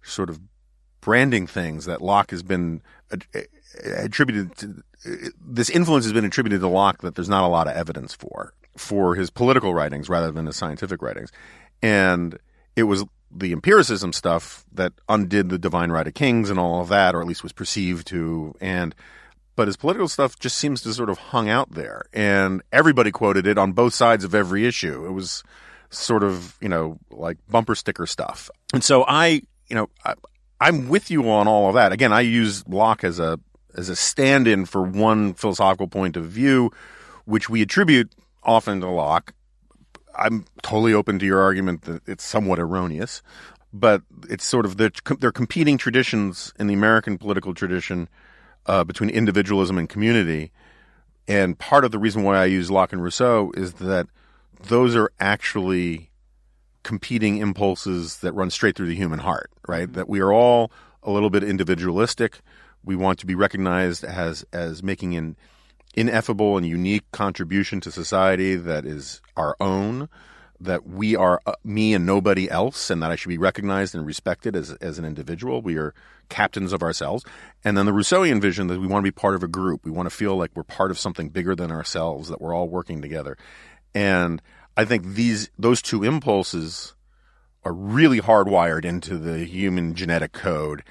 sort 0.03 0.30
of 0.30 0.39
branding 0.99 1.47
things 1.47 1.86
that 1.86 2.01
Locke 2.01 2.32
has 2.32 2.43
been 2.43 2.82
attributed 3.84 4.55
to. 4.57 4.84
This 5.39 5.70
influence 5.70 6.05
has 6.05 6.13
been 6.13 6.26
attributed 6.26 6.61
to 6.61 6.68
Locke 6.68 7.01
that 7.01 7.15
there's 7.15 7.30
not 7.30 7.43
a 7.43 7.47
lot 7.47 7.68
of 7.68 7.76
evidence 7.76 8.13
for 8.13 8.53
for 8.76 9.15
his 9.15 9.30
political 9.30 9.74
writings 9.74 10.09
rather 10.09 10.32
than 10.32 10.45
his 10.45 10.55
scientific 10.55 11.01
writings. 11.01 11.32
And 11.82 12.38
it 12.76 12.84
was 12.84 13.03
the 13.32 13.51
empiricism 13.51 14.13
stuff 14.13 14.65
that 14.74 14.93
undid 15.09 15.49
the 15.49 15.57
divine 15.57 15.91
right 15.91 16.07
of 16.07 16.13
kings 16.13 16.49
and 16.49 16.59
all 16.59 16.82
of 16.82 16.89
that, 16.89 17.15
or 17.15 17.22
at 17.22 17.28
least 17.28 17.43
was 17.43 17.51
perceived 17.51 18.07
to. 18.07 18.55
And 18.61 18.95
but 19.55 19.68
his 19.68 19.78
political 19.78 20.07
stuff 20.07 20.38
just 20.39 20.57
seems 20.57 20.82
to 20.82 20.93
sort 20.93 21.09
of 21.09 21.18
hung 21.18 21.49
out 21.49 21.72
there, 21.72 22.03
and 22.13 22.61
everybody 22.72 23.11
quoted 23.11 23.47
it 23.47 23.57
on 23.57 23.72
both 23.74 23.93
sides 23.93 24.24
of 24.24 24.36
every 24.36 24.65
issue. 24.65 25.05
It 25.05 25.11
was 25.11 25.43
sort 25.89 26.24
of 26.24 26.55
you 26.61 26.70
know 26.70 26.99
like 27.11 27.38
bumper 27.49 27.76
sticker 27.76 28.05
stuff. 28.05 28.49
And 28.74 28.84
so 28.84 29.03
I, 29.07 29.41
you 29.68 29.76
know, 29.76 29.89
I, 30.05 30.13
I'm 30.59 30.89
with 30.89 31.11
you 31.11 31.30
on 31.30 31.47
all 31.47 31.70
of 31.70 31.76
that. 31.76 31.91
Again, 31.91 32.13
I 32.13 32.22
use 32.22 32.68
Locke 32.68 33.03
as 33.03 33.20
a 33.20 33.39
as 33.78 33.89
a 33.89 33.95
stand-in 33.95 34.65
for 34.65 34.82
one 34.82 35.34
philosophical 35.34 35.88
point 35.88 36.17
of 36.17 36.25
view, 36.25 36.71
which 37.25 37.49
we 37.49 37.61
attribute 37.61 38.11
often 38.43 38.82
to 38.82 38.89
Locke. 38.89 39.34
I'm 40.17 40.45
totally 40.63 40.93
open 40.93 41.19
to 41.19 41.25
your 41.25 41.39
argument 41.39 41.84
that 41.84 42.01
it's 42.07 42.23
somewhat 42.23 42.59
erroneous, 42.59 43.21
but 43.71 44.01
it's 44.30 44.45
sort 44.45 44.65
of 44.65 44.78
the, 44.78 44.91
they're 45.19 45.32
competing 45.32 45.78
traditions 45.78 46.53
in 46.59 46.67
the 46.67 46.73
American 46.73 47.17
political 47.17 47.53
tradition 47.53 48.09
uh, 48.65 48.84
between 48.84 49.09
individualism 49.09 49.78
and 49.78 49.88
community. 49.88 50.51
And 51.28 51.59
part 51.59 51.86
of 51.86 51.91
the 51.91 51.99
reason 51.99 52.23
why 52.23 52.38
I 52.38 52.45
use 52.45 52.71
Locke 52.71 52.93
and 52.93 53.03
Rousseau 53.03 53.51
is 53.55 53.73
that 53.73 54.07
those 54.63 54.95
are 54.95 55.11
actually 55.19 56.09
competing 56.84 57.38
impulses 57.38 58.19
that 58.19 58.34
run 58.34 58.49
straight 58.49 58.75
through 58.75 58.88
the 58.88 58.95
human 58.95 59.19
heart, 59.19 59.51
right? 59.67 59.84
Mm-hmm. 59.84 59.93
That 59.93 60.09
we 60.09 60.19
are 60.19 60.32
all 60.32 60.71
a 61.03 61.11
little 61.11 61.30
bit 61.30 61.43
individualistic. 61.43 62.39
We 62.88 62.95
want 62.95 63.19
to 63.19 63.25
be 63.25 63.35
recognized 63.35 64.05
as 64.05 64.45
as 64.53 64.81
making 64.81 65.13
an 65.15 65.35
ineffable 65.93 66.55
and 66.55 66.65
unique 66.65 67.03
contribution 67.11 67.81
to 67.81 67.91
society 67.91 68.55
that 68.55 68.85
is 68.85 69.21
our 69.35 69.57
own, 69.59 70.07
that 70.61 70.88
we 70.88 71.13
are 71.13 71.41
uh, 71.45 71.53
me 71.65 71.93
and 71.93 72.05
nobody 72.05 72.49
else, 72.49 72.89
and 72.89 73.03
that 73.03 73.11
I 73.11 73.17
should 73.17 73.27
be 73.27 73.38
recognized 73.38 73.93
and 73.93 74.05
respected 74.05 74.55
as, 74.55 74.71
as 74.75 74.97
an 74.97 75.03
individual. 75.03 75.61
We 75.61 75.77
are 75.77 75.93
captains 76.29 76.71
of 76.71 76.81
ourselves. 76.81 77.25
And 77.61 77.77
then 77.77 77.85
the 77.85 77.91
Rousseauian 77.91 78.41
vision 78.41 78.67
that 78.67 78.79
we 78.79 78.88
want 78.88 79.03
to 79.03 79.11
be 79.11 79.19
part 79.21 79.35
of 79.35 79.43
a 79.43 79.49
group. 79.49 79.83
We 79.83 79.91
want 79.91 80.09
to 80.09 80.15
feel 80.15 80.38
like 80.38 80.51
we're 80.55 80.63
part 80.63 80.89
of 80.89 80.97
something 80.97 81.27
bigger 81.27 81.55
than 81.55 81.71
ourselves, 81.71 82.29
that 82.29 82.39
we're 82.39 82.55
all 82.55 82.69
working 82.69 83.01
together. 83.01 83.38
And 83.93 84.41
I 84.77 84.85
think 84.85 85.03
these 85.07 85.49
those 85.59 85.81
two 85.81 86.05
impulses 86.05 86.93
are 87.65 87.73
really 87.73 88.21
hardwired 88.21 88.85
into 88.85 89.17
the 89.17 89.43
human 89.43 89.93
genetic 89.93 90.31
code 90.31 90.83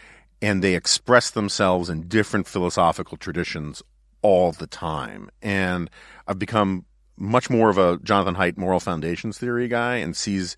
and 0.47 0.62
they 0.62 0.76
express 0.76 1.32
themselves 1.32 1.90
in 1.90 2.07
different 2.07 2.47
philosophical 2.47 3.16
traditions 3.16 3.82
all 4.22 4.53
the 4.53 4.68
time. 4.68 5.28
And 5.42 5.90
I've 6.28 6.38
become 6.38 6.84
much 7.16 7.51
more 7.51 7.68
of 7.68 7.78
a 7.78 7.99
Jonathan 8.05 8.36
Haidt 8.36 8.57
moral 8.57 8.78
foundations 8.78 9.38
theory 9.38 9.66
guy 9.66 9.97
and 9.97 10.16
sees 10.16 10.57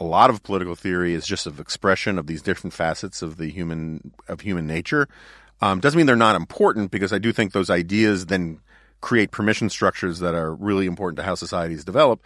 a 0.00 0.04
lot 0.04 0.28
of 0.28 0.42
political 0.42 0.74
theory 0.74 1.14
as 1.14 1.24
just 1.24 1.46
an 1.46 1.54
expression 1.60 2.18
of 2.18 2.26
these 2.26 2.42
different 2.42 2.74
facets 2.74 3.22
of 3.22 3.36
the 3.36 3.48
human 3.48 4.10
of 4.26 4.40
human 4.40 4.66
nature. 4.66 5.08
Um, 5.62 5.78
doesn't 5.78 5.96
mean 5.96 6.06
they're 6.06 6.16
not 6.16 6.34
important 6.34 6.90
because 6.90 7.12
I 7.12 7.18
do 7.18 7.32
think 7.32 7.52
those 7.52 7.70
ideas 7.70 8.26
then 8.26 8.58
create 9.00 9.30
permission 9.30 9.70
structures 9.70 10.18
that 10.18 10.34
are 10.34 10.52
really 10.52 10.86
important 10.86 11.16
to 11.18 11.22
how 11.22 11.36
societies 11.36 11.84
develop, 11.84 12.20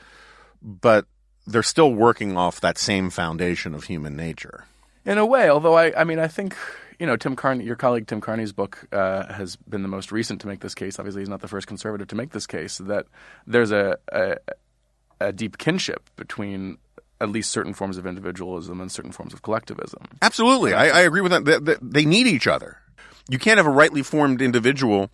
but 0.63 1.05
they're 1.47 1.63
still 1.63 1.93
working 1.93 2.39
off 2.39 2.63
that 2.63 2.79
same 2.79 3.11
foundation 3.11 3.75
of 3.75 3.85
human 3.85 4.17
nature. 4.17 4.65
In 5.05 5.19
a 5.19 5.27
way, 5.27 5.51
although 5.51 5.75
I, 5.75 6.01
I 6.01 6.05
mean, 6.05 6.19
I 6.19 6.29
think 6.29 6.57
you 7.03 7.07
know, 7.07 7.17
Tim 7.17 7.35
Carney, 7.35 7.65
your 7.65 7.75
colleague 7.75 8.07
Tim 8.07 8.21
Carney's 8.21 8.53
book 8.53 8.87
uh, 8.93 9.27
has 9.33 9.57
been 9.57 9.83
the 9.83 9.89
most 9.89 10.13
recent 10.13 10.41
to 10.43 10.47
make 10.47 10.61
this 10.61 10.73
case. 10.73 11.01
Obviously, 11.01 11.23
he's 11.23 11.29
not 11.29 11.41
the 11.41 11.49
first 11.49 11.67
conservative 11.67 12.07
to 12.07 12.15
make 12.15 12.31
this 12.31 12.47
case. 12.47 12.79
That 12.79 13.07
there's 13.45 13.73
a, 13.73 13.99
a, 14.13 14.37
a 15.21 15.33
deep 15.33 15.59
kinship 15.59 16.09
between 16.15 16.79
at 17.21 17.29
least 17.29 17.51
certain 17.51 17.75
forms 17.75 17.99
of 17.99 18.07
individualism 18.07 18.81
and 18.81 18.93
certain 18.93 19.11
forms 19.11 19.35
of 19.35 19.43
collectivism. 19.43 20.05
Absolutely, 20.23 20.75
I, 20.75 20.91
I 20.91 21.01
agree 21.01 21.23
with 21.23 21.33
that. 21.33 21.45
They, 21.45 21.59
they, 21.59 21.77
they 21.83 22.05
need 22.05 22.29
each 22.29 22.47
other. 22.47 22.79
You 23.29 23.41
can't 23.41 23.57
have 23.57 23.67
a 23.67 23.71
rightly 23.71 24.05
formed 24.05 24.41
individual 24.41 25.11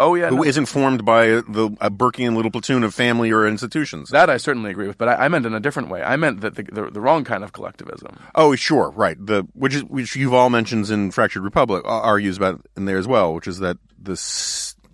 Oh 0.00 0.14
yeah, 0.14 0.30
who 0.30 0.36
no. 0.36 0.50
not 0.50 0.68
formed 0.68 1.04
by 1.04 1.26
the 1.26 1.76
a 1.78 1.90
Burkean 1.90 2.34
little 2.34 2.50
platoon 2.50 2.84
of 2.84 2.94
family 2.94 3.30
or 3.30 3.46
institutions. 3.46 4.08
That 4.08 4.30
I 4.30 4.38
certainly 4.38 4.70
agree 4.70 4.86
with, 4.86 4.96
but 4.96 5.08
I, 5.08 5.26
I 5.26 5.28
meant 5.28 5.44
in 5.44 5.52
a 5.52 5.60
different 5.60 5.90
way. 5.90 6.02
I 6.02 6.16
meant 6.16 6.40
that 6.40 6.54
the, 6.54 6.62
the, 6.62 6.90
the, 6.90 7.00
wrong 7.02 7.22
kind 7.22 7.44
of 7.44 7.52
collectivism. 7.52 8.18
Oh 8.34 8.56
sure, 8.56 8.90
right. 8.96 9.18
The 9.18 9.46
which 9.52 9.74
is 9.74 9.84
which 9.84 10.14
Yuval 10.14 10.50
mentions 10.50 10.90
in 10.90 11.10
Fractured 11.10 11.42
Republic 11.42 11.84
uh, 11.84 12.00
argues 12.00 12.38
about 12.38 12.66
in 12.78 12.86
there 12.86 12.96
as 12.96 13.06
well, 13.06 13.34
which 13.34 13.46
is 13.46 13.58
that 13.58 13.76
the 13.98 14.14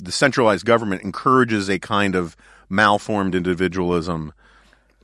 the 0.03 0.13
centralized 0.13 0.67
government 0.67 1.03
encourages 1.03 1.71
a 1.71 1.79
kind 1.79 2.17
of 2.17 2.37
malformed 2.69 3.37
individualism 3.37 4.33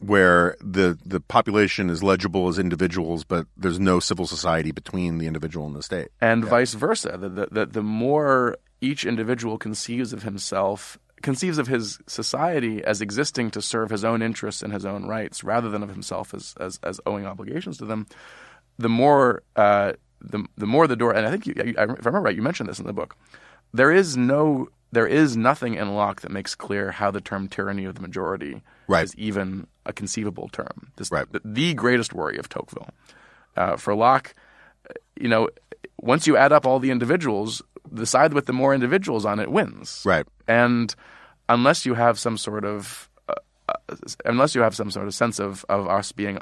where 0.02 0.56
the 0.60 0.98
the 1.04 1.20
population 1.20 1.88
is 1.88 2.02
legible 2.02 2.48
as 2.48 2.58
individuals, 2.58 3.24
but 3.24 3.46
there's 3.56 3.78
no 3.78 4.00
civil 4.00 4.26
society 4.26 4.72
between 4.72 5.18
the 5.18 5.26
individual 5.26 5.66
and 5.66 5.76
the 5.76 5.82
state, 5.82 6.08
and 6.20 6.44
yeah. 6.44 6.50
vice 6.50 6.74
versa. 6.74 7.16
The, 7.18 7.28
the, 7.28 7.48
the, 7.50 7.66
the 7.66 7.82
more 7.82 8.58
each 8.80 9.06
individual 9.06 9.58
conceives 9.58 10.12
of 10.12 10.24
himself 10.24 10.98
conceives 11.22 11.56
of 11.56 11.68
his 11.68 12.00
society 12.08 12.82
as 12.84 13.00
existing 13.00 13.50
to 13.52 13.62
serve 13.62 13.90
his 13.90 14.04
own 14.04 14.22
interests 14.22 14.60
and 14.60 14.72
his 14.72 14.84
own 14.84 15.06
rights 15.06 15.44
rather 15.44 15.70
than 15.70 15.82
of 15.82 15.88
himself 15.88 16.34
as 16.34 16.54
as, 16.58 16.80
as 16.82 17.00
owing 17.06 17.26
obligations 17.26 17.78
to 17.78 17.84
them, 17.84 18.06
the 18.78 18.88
more 18.88 19.42
uh, 19.56 19.92
the 20.20 20.44
the 20.56 20.66
more 20.66 20.86
the 20.86 20.96
door. 20.96 21.14
And 21.14 21.26
I 21.26 21.30
think 21.30 21.46
you, 21.46 21.54
if 21.56 21.78
I 21.78 21.82
remember 21.82 22.20
right, 22.20 22.36
you 22.36 22.42
mentioned 22.42 22.68
this 22.68 22.80
in 22.80 22.86
the 22.86 22.92
book. 22.92 23.16
There 23.72 23.92
is 23.92 24.16
no 24.16 24.68
there 24.92 25.06
is 25.06 25.36
nothing 25.36 25.74
in 25.74 25.94
Locke 25.94 26.20
that 26.20 26.30
makes 26.30 26.54
clear 26.54 26.92
how 26.92 27.10
the 27.10 27.20
term 27.20 27.48
tyranny 27.48 27.84
of 27.84 27.94
the 27.94 28.00
majority 28.02 28.62
right. 28.86 29.04
is 29.04 29.16
even 29.16 29.66
a 29.86 29.92
conceivable 29.92 30.48
term. 30.48 30.92
This, 30.96 31.10
right. 31.10 31.30
the, 31.32 31.40
the, 31.44 31.74
greatest 31.74 32.12
worry 32.12 32.38
of 32.38 32.48
Tocqueville. 32.48 32.90
Uh, 33.56 33.76
for 33.76 33.94
Locke, 33.94 34.34
you 35.18 35.28
know, 35.28 35.48
once 36.00 36.26
you 36.26 36.36
add 36.36 36.52
up 36.52 36.66
all 36.66 36.78
the 36.78 36.90
individuals, 36.90 37.62
the 37.90 38.06
side 38.06 38.34
with 38.34 38.46
the 38.46 38.52
more 38.52 38.74
individuals 38.74 39.24
on 39.24 39.40
it 39.40 39.50
wins. 39.50 40.02
Right. 40.04 40.26
And 40.46 40.94
unless 41.48 41.86
you 41.86 41.94
have 41.94 42.18
some 42.18 42.36
sort 42.36 42.64
of 42.64 43.08
uh, 43.28 43.34
uh, 43.68 43.94
unless 44.24 44.54
you 44.54 44.60
have 44.62 44.74
some 44.74 44.90
sort 44.90 45.06
of 45.06 45.14
sense 45.14 45.38
of 45.38 45.64
of 45.68 45.88
us 45.88 46.12
being 46.12 46.38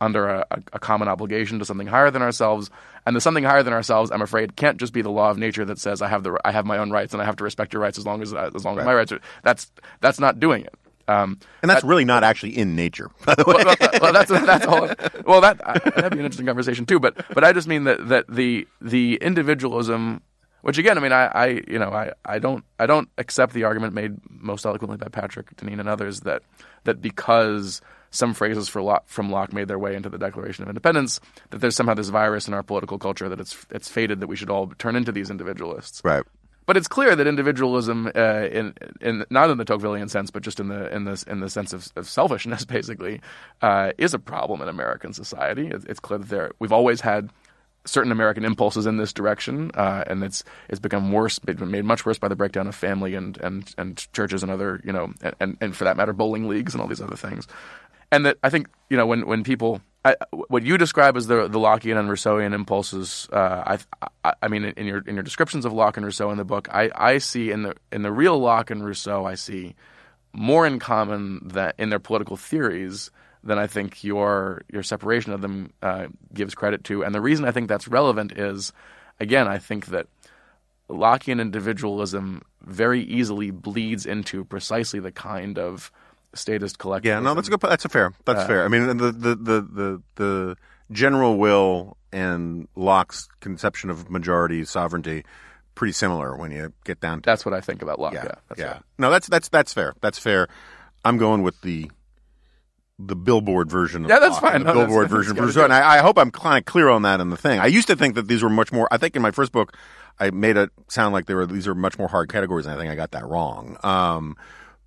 under 0.00 0.28
a, 0.28 0.46
a, 0.72 0.78
common 0.78 1.08
obligation 1.08 1.58
to 1.58 1.64
something 1.64 1.86
higher 1.86 2.10
than 2.10 2.22
ourselves, 2.22 2.70
and 3.06 3.16
the 3.16 3.20
something 3.20 3.44
higher 3.44 3.62
than 3.62 3.72
ourselves, 3.72 4.10
I'm 4.10 4.22
afraid, 4.22 4.56
can't 4.56 4.78
just 4.78 4.92
be 4.92 5.02
the 5.02 5.10
law 5.10 5.30
of 5.30 5.38
nature 5.38 5.64
that 5.64 5.78
says 5.78 6.02
I 6.02 6.08
have 6.08 6.22
the 6.22 6.38
I 6.44 6.52
have 6.52 6.66
my 6.66 6.78
own 6.78 6.90
rights 6.90 7.14
and 7.14 7.22
I 7.22 7.24
have 7.24 7.36
to 7.36 7.44
respect 7.44 7.72
your 7.72 7.82
rights 7.82 7.98
as 7.98 8.04
long 8.04 8.22
as 8.22 8.34
as 8.34 8.64
long 8.64 8.76
right. 8.76 8.82
as 8.82 8.86
my 8.86 8.94
rights 8.94 9.12
are. 9.12 9.20
That's 9.42 9.70
that's 10.00 10.20
not 10.20 10.38
doing 10.38 10.64
it. 10.64 10.74
Um, 11.08 11.38
and 11.62 11.70
that's 11.70 11.82
that, 11.82 11.88
really 11.88 12.04
not 12.04 12.24
actually 12.24 12.58
in 12.58 12.74
nature, 12.74 13.10
by 13.24 13.34
the 13.36 13.44
way. 13.44 13.54
Well, 13.64 13.76
well, 13.80 13.90
well 14.00 14.12
that's 14.12 14.30
that's 14.30 14.66
all. 14.66 14.88
Well, 15.24 15.40
that 15.40 15.58
that'd 15.58 16.12
be 16.12 16.18
an 16.18 16.24
interesting 16.24 16.46
conversation 16.46 16.84
too. 16.84 17.00
But 17.00 17.16
but 17.32 17.44
I 17.44 17.52
just 17.52 17.68
mean 17.68 17.84
that 17.84 18.08
that 18.08 18.26
the 18.28 18.66
the 18.80 19.16
individualism 19.16 20.22
Which 20.62 20.78
again, 20.78 20.98
I 20.98 21.00
mean, 21.00 21.12
I, 21.12 21.26
I 21.26 21.46
you 21.68 21.78
know, 21.78 21.90
I, 21.90 22.12
I 22.24 22.40
don't 22.40 22.64
I 22.78 22.86
don't 22.86 23.08
accept 23.18 23.52
the 23.52 23.64
argument 23.64 23.94
made 23.94 24.16
most 24.28 24.66
eloquently 24.66 24.96
by 24.96 25.06
Patrick 25.08 25.54
Deneen 25.56 25.78
and 25.78 25.88
others 25.88 26.20
that 26.20 26.42
that 26.84 27.00
because 27.00 27.80
some 28.16 28.34
phrases 28.34 28.74
Locke, 28.74 29.04
from 29.06 29.30
Locke 29.30 29.52
made 29.52 29.68
their 29.68 29.78
way 29.78 29.94
into 29.94 30.08
the 30.08 30.18
Declaration 30.18 30.62
of 30.62 30.68
Independence, 30.68 31.20
that 31.50 31.60
there's 31.60 31.76
somehow 31.76 31.94
this 31.94 32.08
virus 32.08 32.48
in 32.48 32.54
our 32.54 32.62
political 32.62 32.98
culture 32.98 33.28
that 33.28 33.40
it's 33.40 33.66
it's 33.70 33.88
fated 33.88 34.20
that 34.20 34.26
we 34.26 34.36
should 34.36 34.50
all 34.50 34.68
turn 34.78 34.96
into 34.96 35.12
these 35.12 35.30
individualists. 35.30 36.02
Right. 36.04 36.22
But 36.66 36.76
it's 36.76 36.88
clear 36.88 37.14
that 37.14 37.26
individualism, 37.28 38.10
uh, 38.14 38.48
in 38.50 38.74
in 39.00 39.24
not 39.30 39.50
in 39.50 39.58
the 39.58 39.64
Tocquevillian 39.64 40.10
sense, 40.10 40.32
but 40.32 40.42
just 40.42 40.58
in 40.58 40.66
the 40.68 40.92
in 40.94 41.04
the 41.04 41.24
in 41.28 41.38
the 41.40 41.48
sense 41.48 41.72
of, 41.72 41.88
of 41.94 42.08
selfishness, 42.08 42.64
basically, 42.76 43.20
uh, 43.62 43.92
is 43.98 44.14
a 44.14 44.18
problem 44.18 44.60
in 44.60 44.68
American 44.68 45.12
society. 45.12 45.68
It's, 45.68 45.84
it's 45.84 46.00
clear 46.00 46.18
that 46.18 46.28
there 46.28 46.50
we've 46.58 46.72
always 46.72 47.00
had 47.00 47.30
certain 47.86 48.10
American 48.10 48.44
impulses 48.44 48.84
in 48.84 48.96
this 48.96 49.12
direction, 49.12 49.70
uh, 49.74 50.02
and 50.08 50.24
it's 50.24 50.42
it's 50.68 50.80
become 50.80 51.12
worse, 51.12 51.38
been 51.38 51.70
made 51.70 51.84
much 51.84 52.04
worse 52.04 52.18
by 52.18 52.28
the 52.28 52.36
breakdown 52.36 52.66
of 52.66 52.74
family 52.74 53.14
and 53.14 53.36
and 53.38 53.72
and 53.78 54.12
churches 54.12 54.42
and 54.42 54.50
other 54.50 54.80
you 54.84 54.92
know 54.92 55.12
and 55.40 55.56
and 55.60 55.76
for 55.76 55.84
that 55.84 55.96
matter 55.96 56.12
bowling 56.12 56.48
leagues 56.48 56.74
and 56.74 56.82
all 56.82 56.88
these 56.88 57.00
other 57.00 57.16
things 57.16 57.46
and 58.10 58.26
that 58.26 58.38
I 58.42 58.50
think 58.50 58.68
you 58.90 58.96
know 58.96 59.06
when 59.06 59.26
when 59.26 59.44
people 59.44 59.80
I, 60.06 60.14
what 60.30 60.62
you 60.62 60.78
describe 60.78 61.16
as 61.16 61.26
the 61.26 61.48
the 61.48 61.58
Lockean 61.58 61.98
and 61.98 62.08
Rousseauian 62.08 62.54
impulses, 62.54 63.28
uh, 63.32 63.76
I, 64.22 64.32
I, 64.40 64.46
mean 64.46 64.64
in 64.64 64.86
your 64.86 64.98
in 64.98 65.14
your 65.14 65.24
descriptions 65.24 65.64
of 65.64 65.72
Locke 65.72 65.96
and 65.96 66.06
Rousseau 66.06 66.30
in 66.30 66.36
the 66.36 66.44
book, 66.44 66.68
I, 66.70 66.90
I 66.94 67.18
see 67.18 67.50
in 67.50 67.62
the 67.62 67.74
in 67.90 68.02
the 68.02 68.12
real 68.12 68.38
Locke 68.38 68.70
and 68.70 68.84
Rousseau, 68.84 69.24
I 69.24 69.34
see 69.34 69.74
more 70.32 70.64
in 70.64 70.78
common 70.78 71.48
that 71.48 71.74
in 71.78 71.90
their 71.90 71.98
political 71.98 72.36
theories 72.36 73.10
than 73.42 73.58
I 73.58 73.66
think 73.66 74.04
your 74.04 74.62
your 74.72 74.84
separation 74.84 75.32
of 75.32 75.40
them 75.40 75.72
uh, 75.82 76.06
gives 76.32 76.54
credit 76.54 76.84
to. 76.84 77.02
And 77.02 77.12
the 77.12 77.20
reason 77.20 77.44
I 77.44 77.50
think 77.50 77.68
that's 77.68 77.88
relevant 77.88 78.30
is, 78.30 78.72
again, 79.18 79.48
I 79.48 79.58
think 79.58 79.86
that 79.86 80.06
Lockean 80.88 81.40
individualism 81.40 82.42
very 82.62 83.02
easily 83.02 83.50
bleeds 83.50 84.06
into 84.06 84.44
precisely 84.44 85.00
the 85.00 85.10
kind 85.10 85.58
of 85.58 85.90
statist 86.36 86.78
collective. 86.78 87.08
Yeah, 87.08 87.20
no, 87.20 87.34
that's 87.34 87.48
a 87.48 87.50
good. 87.50 87.60
That's 87.60 87.84
a 87.84 87.88
fair. 87.88 88.12
That's 88.24 88.40
uh, 88.40 88.46
fair. 88.46 88.64
I 88.64 88.68
mean, 88.68 88.86
the, 88.86 89.12
the 89.12 89.34
the 89.34 89.60
the 89.60 90.02
the 90.16 90.56
general 90.90 91.36
will 91.36 91.96
and 92.12 92.68
Locke's 92.76 93.28
conception 93.40 93.90
of 93.90 94.10
majority 94.10 94.64
sovereignty 94.64 95.24
pretty 95.74 95.92
similar 95.92 96.36
when 96.36 96.50
you 96.50 96.72
get 96.84 97.00
down 97.00 97.22
to. 97.22 97.26
That's 97.26 97.44
what 97.44 97.54
I 97.54 97.60
think 97.60 97.82
about 97.82 98.00
Locke. 98.00 98.14
Yeah, 98.14 98.24
yeah. 98.24 98.34
That's 98.48 98.60
yeah. 98.60 98.78
No, 98.98 99.10
that's 99.10 99.28
that's 99.28 99.48
that's 99.48 99.72
fair. 99.72 99.94
That's 100.00 100.18
fair. 100.18 100.48
I'm 101.04 101.18
going 101.18 101.42
with 101.42 101.60
the 101.60 101.90
the 102.98 103.14
billboard 103.14 103.70
version 103.70 104.04
of 104.04 104.10
yeah, 104.10 104.18
that's 104.18 104.42
Locke, 104.42 104.52
fine. 104.52 104.64
The 104.64 104.72
no, 104.72 104.86
billboard 104.86 105.08
version 105.10 105.38
of 105.38 105.44
Rousseau, 105.44 105.64
and 105.64 105.72
I, 105.72 105.96
I, 105.96 105.98
hope 105.98 106.18
I'm 106.18 106.30
kind 106.30 106.58
of 106.58 106.64
clear 106.64 106.88
on 106.88 107.02
that 107.02 107.20
in 107.20 107.28
the 107.28 107.36
thing. 107.36 107.60
I 107.60 107.66
used 107.66 107.88
to 107.88 107.96
think 107.96 108.14
that 108.14 108.26
these 108.26 108.42
were 108.42 108.48
much 108.48 108.72
more. 108.72 108.88
I 108.90 108.96
think 108.96 109.14
in 109.14 109.22
my 109.22 109.30
first 109.30 109.52
book, 109.52 109.76
I 110.18 110.30
made 110.30 110.56
it 110.56 110.70
sound 110.88 111.12
like 111.12 111.26
they 111.26 111.34
were 111.34 111.46
these 111.46 111.68
are 111.68 111.74
much 111.74 111.98
more 111.98 112.08
hard 112.08 112.30
categories, 112.32 112.66
and 112.66 112.74
I 112.74 112.78
think 112.78 112.90
I 112.90 112.94
got 112.94 113.10
that 113.12 113.26
wrong. 113.26 113.76
Um, 113.82 114.36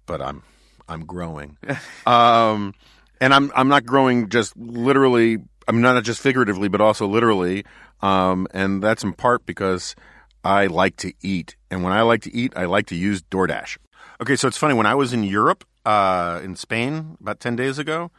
but 0.08 0.22
I'm 0.22 0.41
I'm 0.90 1.06
growing. 1.06 1.58
um, 2.06 2.74
and 3.22 3.34
I'm 3.34 3.52
I'm 3.56 3.68
not 3.68 3.86
growing 3.86 4.30
just 4.30 4.58
literally. 4.58 5.38
I'm 5.68 5.82
not 5.82 6.04
just 6.04 6.20
figuratively, 6.20 6.68
but 6.68 6.82
also 6.82 7.08
literally. 7.08 7.64
Um, 8.02 8.48
and 8.52 8.82
that's 8.82 9.04
in 9.04 9.14
part 9.14 9.46
because 9.46 9.96
I 10.44 10.68
like 10.68 10.96
to 10.98 11.14
eat, 11.22 11.56
and 11.70 11.84
when 11.84 11.94
I 11.94 12.02
like 12.02 12.22
to 12.24 12.34
eat, 12.36 12.54
I 12.56 12.66
like 12.66 12.88
to 12.88 12.96
use 12.96 13.22
DoorDash. 13.22 13.78
Okay, 14.22 14.36
so 14.36 14.48
it's 14.48 14.58
funny 14.58 14.74
when 14.74 14.86
I 14.86 14.96
was 14.96 15.14
in 15.14 15.24
Europe, 15.24 15.66
uh, 15.86 16.40
in 16.44 16.56
Spain, 16.56 17.18
about 17.22 17.40
ten 17.40 17.56
days 17.56 17.78
ago, 17.78 18.10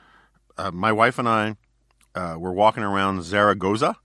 uh, 0.56 0.70
my 0.70 0.92
wife 0.92 1.18
and 1.18 1.28
I 1.28 1.56
uh, 2.14 2.36
were 2.38 2.52
walking 2.52 2.82
around 2.82 3.22
Zaragoza, 3.22 3.96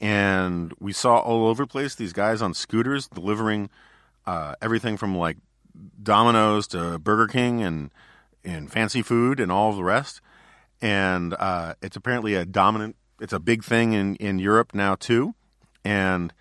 and 0.00 0.72
we 0.80 0.92
saw 0.92 1.18
all 1.18 1.46
over 1.46 1.64
the 1.64 1.68
place 1.68 1.94
these 1.94 2.12
guys 2.12 2.42
on 2.42 2.54
scooters 2.54 3.06
delivering 3.08 3.70
uh, 4.26 4.54
everything 4.62 4.96
from 4.96 5.16
like 5.16 5.36
Domino's 6.02 6.66
to 6.68 6.98
Burger 6.98 7.26
King 7.26 7.62
and 7.62 7.90
and 8.44 8.70
fancy 8.70 9.02
food 9.02 9.40
and 9.40 9.52
all 9.52 9.72
the 9.72 9.84
rest. 9.84 10.20
And 10.80 11.34
uh, 11.34 11.74
it's 11.80 11.96
apparently 11.96 12.34
a 12.34 12.44
dominant. 12.44 12.96
It's 13.20 13.32
a 13.32 13.38
big 13.38 13.62
thing 13.62 13.92
in, 13.92 14.16
in 14.16 14.40
Europe 14.40 14.74
now 14.74 14.96
too, 14.96 15.34
and 15.84 16.32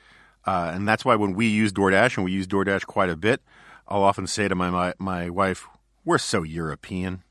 uh, 0.46 0.72
and 0.74 0.88
that's 0.88 1.06
why 1.06 1.16
when 1.16 1.34
we 1.34 1.48
use 1.48 1.72
DoorDash 1.72 2.18
and 2.18 2.26
we 2.26 2.32
use 2.32 2.48
DoorDash 2.48 2.88
quite 2.88 3.10
a 3.10 3.16
bit, 3.16 3.42
I'll 3.88 4.02
often 4.02 4.26
say 4.26 4.48
to 4.48 4.56
my 4.56 4.72
my, 4.72 4.94
my 4.98 5.30
wife, 5.30 5.68
"We're 6.04 6.18
so 6.18 6.42
European." 6.42 7.24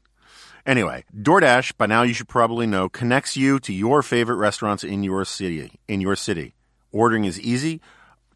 Anyway, 0.64 1.05
DoorDash, 1.16 1.76
by 1.78 1.86
now 1.86 2.03
you 2.03 2.14
should 2.14 2.28
probably 2.28 2.66
know, 2.66 2.88
connects 2.88 3.36
you 3.36 3.59
to 3.61 3.72
your 3.72 4.03
favorite 4.03 4.36
restaurants 4.36 4.84
in 4.84 5.03
your 5.03 5.24
city. 5.24 5.80
In 5.88 6.01
your 6.01 6.14
city, 6.14 6.55
ordering 6.92 7.24
is 7.24 7.40
easy. 7.40 7.80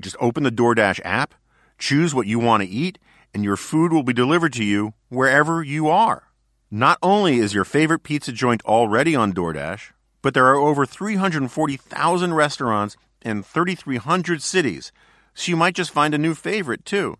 Just 0.00 0.16
open 0.18 0.42
the 0.42 0.50
DoorDash 0.50 1.00
app, 1.04 1.34
choose 1.78 2.12
what 2.12 2.26
you 2.26 2.40
want 2.40 2.62
to 2.64 2.68
eat, 2.68 2.98
and 3.34 3.44
your 3.44 3.56
food 3.56 3.92
will 3.92 4.04
be 4.04 4.12
delivered 4.12 4.52
to 4.54 4.64
you 4.64 4.94
wherever 5.08 5.62
you 5.62 5.88
are. 5.88 6.28
Not 6.70 6.98
only 7.02 7.38
is 7.38 7.52
your 7.52 7.64
favorite 7.64 8.04
pizza 8.04 8.32
joint 8.32 8.64
already 8.64 9.16
on 9.16 9.32
DoorDash, 9.32 9.90
but 10.22 10.32
there 10.32 10.46
are 10.46 10.56
over 10.56 10.86
340,000 10.86 12.34
restaurants 12.34 12.96
in 13.22 13.42
3,300 13.42 14.40
cities, 14.40 14.92
so 15.34 15.50
you 15.50 15.56
might 15.56 15.74
just 15.74 15.90
find 15.90 16.14
a 16.14 16.18
new 16.18 16.34
favorite 16.34 16.84
too. 16.84 17.18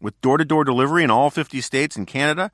With 0.00 0.20
door 0.20 0.38
to 0.38 0.44
door 0.44 0.64
delivery 0.64 1.04
in 1.04 1.10
all 1.10 1.28
50 1.28 1.60
states 1.60 1.96
and 1.96 2.06
Canada, 2.06 2.50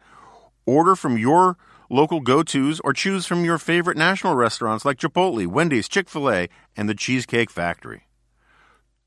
order 0.66 0.96
from 0.96 1.18
your 1.18 1.56
local 1.90 2.20
go 2.20 2.42
tos 2.42 2.80
or 2.80 2.92
choose 2.92 3.26
from 3.26 3.44
your 3.44 3.58
favorite 3.58 3.96
national 3.96 4.34
restaurants 4.34 4.84
like 4.84 4.98
Chipotle, 4.98 5.46
Wendy's, 5.46 5.88
Chick 5.88 6.08
fil 6.08 6.30
A, 6.30 6.48
and 6.76 6.88
the 6.88 6.94
Cheesecake 6.94 7.50
Factory. 7.50 8.06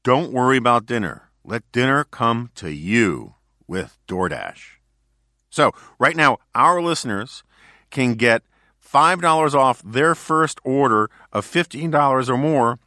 Don't 0.04 0.32
worry 0.32 0.58
about 0.58 0.88
dinner. 0.88 1.30
Let 1.44 1.72
dinner 1.72 2.04
come 2.04 2.50
to 2.56 2.72
you 2.72 3.36
with 3.72 3.98
DoorDash. 4.06 4.80
So, 5.50 5.72
right 5.98 6.18
now, 6.18 6.40
our 6.54 6.82
listeners 6.82 7.44
can 7.90 8.16
get 8.16 8.44
$5 8.86 9.54
off 9.56 9.82
their 9.82 10.14
first 10.14 10.60
order 10.66 11.10
of 11.32 11.46
$15 11.46 12.28
or 12.28 12.38
more 12.38 12.80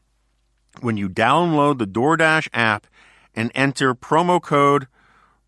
when 0.83 0.99
you 0.99 1.09
download 1.09 1.79
the 1.79 1.87
DoorDash 1.87 2.49
app 2.53 2.87
and 3.35 3.51
enter 3.55 3.95
promo 3.95 4.43
code 4.43 4.87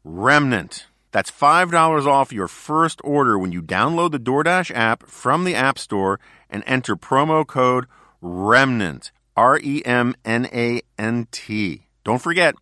REMNANT. 0.07 0.87
That's 1.13 1.31
$5 1.31 2.07
off 2.07 2.33
your 2.33 2.49
first 2.49 3.03
order 3.05 3.39
when 3.39 3.53
you 3.53 3.61
download 3.61 4.13
the 4.13 4.19
DoorDash 4.19 4.75
app 4.75 5.07
from 5.07 5.45
the 5.45 5.55
App 5.55 5.79
Store 5.79 6.19
and 6.49 6.65
enter 6.67 6.97
promo 6.97 7.47
code 7.47 7.85
REMNANT. 8.23 9.11
R 9.37 9.61
E 9.63 9.83
M 9.85 10.15
N 10.25 10.49
A 10.51 10.81
N 10.99 11.29
T. 11.31 11.83
Don't 12.05 12.23
forget, 12.23 12.55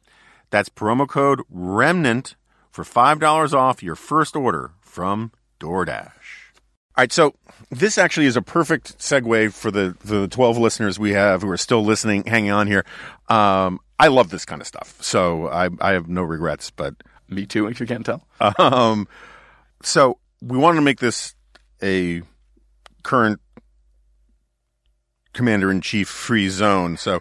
that's 0.51 0.68
promo 0.68 1.07
code 1.07 1.41
REMNANT 1.55 2.35
for 2.75 2.83
$5 2.83 3.55
off 3.55 3.85
your 3.85 3.95
first 3.95 4.35
order 4.35 4.72
from 4.81 5.31
DoorDash. 5.61 6.11
All 6.97 7.03
right, 7.03 7.12
so 7.12 7.37
this 7.70 7.99
actually 7.99 8.27
is 8.27 8.37
a 8.37 8.43
perfect 8.43 8.99
segue 8.99 9.53
for 9.53 9.70
the, 9.70 9.97
the 10.05 10.27
12 10.27 10.59
listeners 10.59 10.99
we 10.99 11.12
have 11.12 11.43
who 11.43 11.51
are 11.51 11.57
still 11.57 11.85
listening, 11.85 12.25
hanging 12.25 12.51
on 12.51 12.66
here. 12.66 12.85
Um, 13.29 13.79
I 14.01 14.09
love 14.09 14.31
this 14.31 14.45
kind 14.45 14.61
of 14.61 14.66
stuff, 14.66 14.97
so 15.01 15.47
I, 15.47 15.68
I 15.81 15.93
have 15.93 16.09
no 16.09 16.22
regrets, 16.22 16.70
but. 16.70 16.97
Me 17.29 17.47
too, 17.47 17.68
if 17.68 17.79
you 17.79 17.87
can't 17.87 18.05
tell. 18.05 18.27
Um, 18.59 19.07
so 19.85 20.18
we 20.43 20.59
wanted 20.59 20.77
to 20.77 20.83
make 20.83 20.99
this 20.99 21.37
a 21.81 22.22
current 23.05 23.41
commander 25.33 25.70
in 25.70 25.81
chief 25.81 26.09
free 26.09 26.49
zone. 26.49 26.97
So 26.97 27.20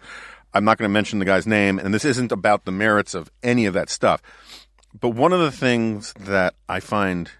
I'm 0.54 0.66
not 0.66 0.80
going 0.80 0.90
to 0.90 0.94
mention 0.94 1.20
the 1.20 1.26
guy's 1.26 1.46
name, 1.46 1.78
and 1.78 1.94
this 1.94 2.06
isn't 2.06 2.32
about 2.32 2.66
the 2.66 2.72
merits 2.72 3.14
of 3.14 3.32
any 3.44 3.68
of 3.68 3.76
that 3.76 3.90
stuff. 3.90 4.22
But 5.00 5.10
one 5.10 5.34
of 5.34 5.40
the 5.40 5.52
things 5.52 6.14
that 6.20 6.56
I 6.70 6.80
find 6.80 7.32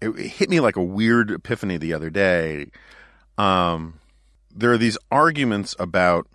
it, 0.00 0.10
it 0.10 0.26
hit 0.26 0.50
me 0.50 0.60
like 0.60 0.76
a 0.76 0.82
weird 0.82 1.30
epiphany 1.30 1.76
the 1.76 1.92
other 1.92 2.10
day. 2.10 2.66
Um, 3.36 4.00
there 4.54 4.72
are 4.72 4.78
these 4.78 4.98
arguments 5.10 5.74
about 5.78 6.26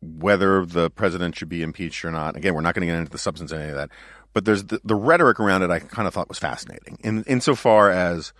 whether 0.00 0.64
the 0.66 0.90
president 0.90 1.36
should 1.36 1.48
be 1.48 1.62
impeached 1.62 2.04
or 2.04 2.10
not. 2.10 2.36
Again, 2.36 2.54
we're 2.54 2.60
not 2.60 2.74
going 2.74 2.86
to 2.86 2.92
get 2.92 2.98
into 2.98 3.10
the 3.10 3.18
substance 3.18 3.52
of 3.52 3.60
any 3.60 3.70
of 3.70 3.76
that, 3.76 3.90
but 4.32 4.44
there's 4.44 4.64
the, 4.64 4.80
the 4.84 4.94
rhetoric 4.94 5.40
around 5.40 5.62
it. 5.62 5.70
I 5.70 5.78
kind 5.78 6.06
of 6.06 6.14
thought 6.14 6.28
was 6.28 6.38
fascinating, 6.38 6.98
in 7.02 7.24
insofar 7.24 7.90
as 7.90 8.32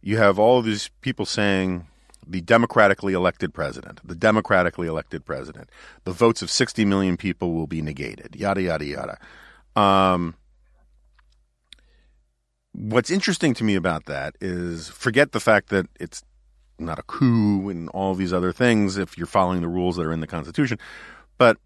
you 0.00 0.16
have 0.18 0.38
all 0.38 0.62
these 0.62 0.90
people 1.00 1.26
saying 1.26 1.86
the 2.26 2.40
democratically 2.40 3.14
elected 3.14 3.52
president, 3.52 4.00
the 4.06 4.14
democratically 4.14 4.86
elected 4.86 5.24
president, 5.24 5.70
the 6.04 6.12
votes 6.12 6.42
of 6.42 6.50
60 6.50 6.84
million 6.84 7.16
people 7.16 7.52
will 7.52 7.66
be 7.66 7.82
negated, 7.82 8.36
yada 8.36 8.62
yada 8.62 8.84
yada. 8.84 9.18
Um, 9.78 10.34
what's 12.72 13.10
interesting 13.10 13.54
to 13.54 13.64
me 13.64 13.76
about 13.76 14.06
that 14.06 14.34
is 14.40 14.88
forget 14.88 15.32
the 15.32 15.40
fact 15.40 15.68
that 15.68 15.86
it's 16.00 16.22
not 16.78 16.98
a 16.98 17.02
coup 17.02 17.68
and 17.68 17.88
all 17.90 18.14
these 18.14 18.32
other 18.32 18.52
things 18.52 18.96
if 18.96 19.16
you're 19.16 19.26
following 19.26 19.60
the 19.60 19.68
rules 19.68 19.96
that 19.96 20.06
are 20.06 20.12
in 20.12 20.20
the 20.20 20.26
Constitution. 20.26 20.78
But 21.36 21.58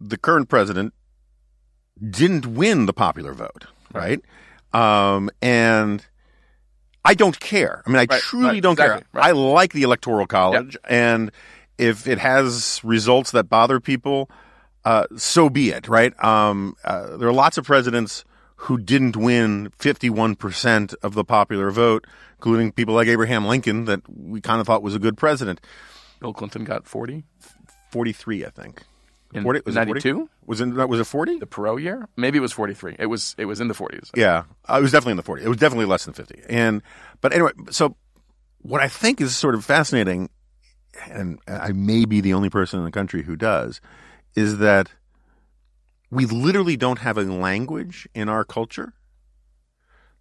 the 0.00 0.16
current 0.16 0.48
president 0.48 0.92
didn't 2.00 2.46
win 2.46 2.86
the 2.86 2.92
popular 2.92 3.32
vote, 3.32 3.66
right? 3.92 4.20
Um, 4.72 5.30
and 5.40 6.04
I 7.04 7.14
don't 7.14 7.38
care. 7.38 7.82
I 7.86 7.90
mean, 7.90 7.98
I 7.98 8.06
right, 8.10 8.20
truly 8.20 8.46
right, 8.46 8.62
don't 8.62 8.72
exactly, 8.72 9.02
care. 9.02 9.08
Right. 9.12 9.28
I 9.28 9.32
like 9.32 9.72
the 9.72 9.82
Electoral 9.82 10.26
College, 10.26 10.74
yep. 10.74 10.92
and 10.92 11.30
if 11.78 12.08
it 12.08 12.18
has 12.18 12.80
results 12.82 13.32
that 13.32 13.48
bother 13.48 13.78
people, 13.80 14.30
uh, 14.84 15.06
so 15.16 15.48
be 15.48 15.70
it, 15.70 15.88
right? 15.88 16.12
Um, 16.24 16.76
uh, 16.84 17.16
there 17.16 17.28
are 17.28 17.32
lots 17.32 17.58
of 17.58 17.64
presidents 17.64 18.24
who 18.56 18.78
didn't 18.78 19.16
win 19.16 19.70
51% 19.78 20.94
of 21.02 21.14
the 21.14 21.24
popular 21.24 21.70
vote, 21.70 22.06
including 22.38 22.72
people 22.72 22.94
like 22.94 23.08
Abraham 23.08 23.44
Lincoln, 23.46 23.86
that 23.86 24.00
we 24.08 24.40
kind 24.40 24.60
of 24.60 24.66
thought 24.66 24.82
was 24.82 24.94
a 24.94 24.98
good 25.00 25.16
president. 25.16 25.60
Bill 26.20 26.32
Clinton 26.32 26.64
got 26.64 26.86
40 26.86 27.24
43, 27.90 28.46
I 28.46 28.50
think. 28.50 28.82
in 29.34 29.42
40 29.42 29.60
was 29.66 29.76
it 29.76 29.84
40? 29.84 29.90
92, 30.08 30.30
Was 30.46 30.60
it, 30.60 30.66
was 30.68 31.00
it 31.00 31.04
40? 31.04 31.38
the 31.40 31.46
Perot 31.46 31.82
year. 31.82 32.08
Maybe 32.16 32.38
it 32.38 32.40
was 32.40 32.52
43. 32.52 32.96
It 32.98 33.06
was 33.06 33.34
it 33.38 33.44
was 33.46 33.60
in 33.60 33.68
the 33.68 33.74
40s. 33.74 34.10
Yeah, 34.14 34.44
uh, 34.70 34.76
it 34.78 34.82
was 34.82 34.92
definitely 34.92 35.12
in 35.12 35.16
the 35.18 35.22
40. 35.24 35.42
It 35.44 35.48
was 35.48 35.58
definitely 35.58 35.86
less 35.86 36.04
than 36.04 36.14
50. 36.14 36.42
And 36.48 36.82
but 37.20 37.32
anyway, 37.32 37.50
so 37.70 37.96
what 38.62 38.80
I 38.80 38.88
think 38.88 39.20
is 39.20 39.36
sort 39.36 39.54
of 39.56 39.64
fascinating, 39.64 40.30
and 41.10 41.38
I 41.48 41.72
may 41.72 42.04
be 42.04 42.20
the 42.20 42.32
only 42.34 42.48
person 42.50 42.78
in 42.78 42.84
the 42.84 42.90
country 42.92 43.22
who 43.24 43.34
does, 43.36 43.80
is 44.34 44.58
that 44.58 44.88
we 46.10 46.26
literally 46.26 46.76
don't 46.76 46.98
have 46.98 47.16
a 47.18 47.22
language 47.22 48.08
in 48.14 48.28
our 48.28 48.44
culture 48.44 48.92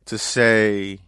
to 0.05 0.18
say, 0.18 0.99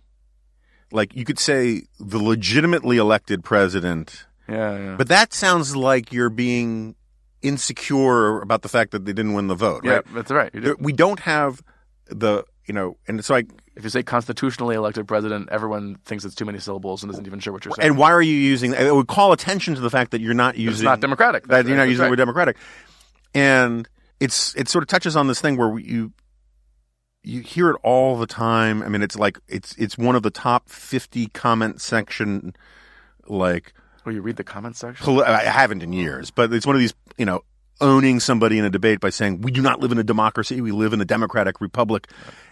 like 0.92 1.16
you 1.16 1.26
could 1.26 1.40
say, 1.40 1.84
the 2.00 2.20
legitimately 2.20 2.98
elected 2.98 3.44
president, 3.44 4.26
Yeah, 4.48 4.78
yeah. 4.78 4.96
but 4.98 5.08
that 5.08 5.34
sounds 5.34 5.76
like 5.76 6.12
you're 6.14 6.30
being 6.30 6.96
insecure 7.42 8.42
about 8.42 8.62
the 8.62 8.70
fact 8.70 8.92
that 8.92 9.06
they 9.06 9.14
didn't 9.14 9.34
win 9.34 9.48
the 9.48 9.56
vote, 9.56 9.84
yeah, 9.84 9.96
right? 9.96 10.04
that's 10.14 10.32
right. 10.32 10.54
We 10.80 10.94
don't 10.94 11.20
have 11.22 11.62
the 12.08 12.46
you 12.66 12.74
know, 12.74 12.96
and 13.08 13.20
it's 13.20 13.30
like 13.30 13.48
If 13.76 13.84
you 13.84 13.90
say 13.90 14.04
constitutionally 14.04 14.76
elected 14.76 15.06
president, 15.08 15.50
everyone 15.52 15.96
thinks 16.06 16.24
it's 16.24 16.36
too 16.36 16.46
many 16.46 16.60
syllables 16.60 17.04
and 17.04 17.12
isn't 17.12 17.28
even 17.28 17.40
sure 17.40 17.52
what 17.52 17.66
you're 17.66 17.74
saying. 17.76 17.90
And 17.90 17.98
why 17.98 18.12
are 18.12 18.22
you 18.22 18.36
using? 18.36 18.74
It 18.74 18.96
would 18.96 19.08
call 19.08 19.34
attention 19.34 19.76
to 19.76 19.82
the 19.82 19.90
fact 19.90 20.12
that 20.12 20.22
you're 20.22 20.34
not 20.34 20.56
using. 20.56 20.74
it's 20.74 20.82
not 20.84 21.02
democratic. 21.02 21.48
That 21.48 21.66
you're 21.68 21.76
not 21.76 21.90
using 21.90 21.98
the 21.98 22.04
right. 22.04 22.10
word 22.12 22.16
democratic, 22.18 22.56
and 23.34 23.88
it's 24.20 24.56
it 24.56 24.70
sort 24.70 24.84
of 24.84 24.88
touches 24.88 25.16
on 25.16 25.28
this 25.28 25.42
thing 25.42 25.58
where 25.58 25.78
you 25.80 26.14
you 27.24 27.42
hear 27.42 27.70
it 27.70 27.78
all 27.84 28.18
the 28.18 28.28
time. 28.28 28.84
I 28.84 28.90
mean, 28.90 29.02
it's 29.02 29.18
like 29.18 29.40
it's 29.48 29.76
it's 29.78 29.98
one 29.98 30.16
of 30.16 30.24
the 30.24 30.32
top 30.32 30.70
fifty 30.70 31.28
comment 31.28 31.82
section, 31.82 32.54
like 33.28 33.74
Will 34.06 34.14
you 34.14 34.22
read 34.22 34.36
the 34.36 34.44
comment 34.44 34.76
section? 34.76 35.04
poli- 35.04 35.24
I 35.26 35.44
haven't 35.44 35.82
in 35.84 35.94
years, 35.94 36.32
but 36.32 36.52
it's 36.54 36.66
one 36.66 36.76
of 36.76 36.80
these 36.80 36.94
you 37.18 37.26
know 37.26 37.42
owning 37.82 38.20
somebody 38.20 38.58
in 38.58 38.66
a 38.66 38.70
debate 38.70 39.00
by 39.00 39.10
saying 39.10 39.42
we 39.42 39.52
do 39.52 39.62
not 39.62 39.80
live 39.80 39.92
in 39.92 39.98
a 39.98 40.04
democracy, 40.04 40.62
we 40.62 40.72
live 40.72 40.94
in 40.94 41.02
a 41.02 41.06
democratic 41.06 41.60
republic, 41.62 42.08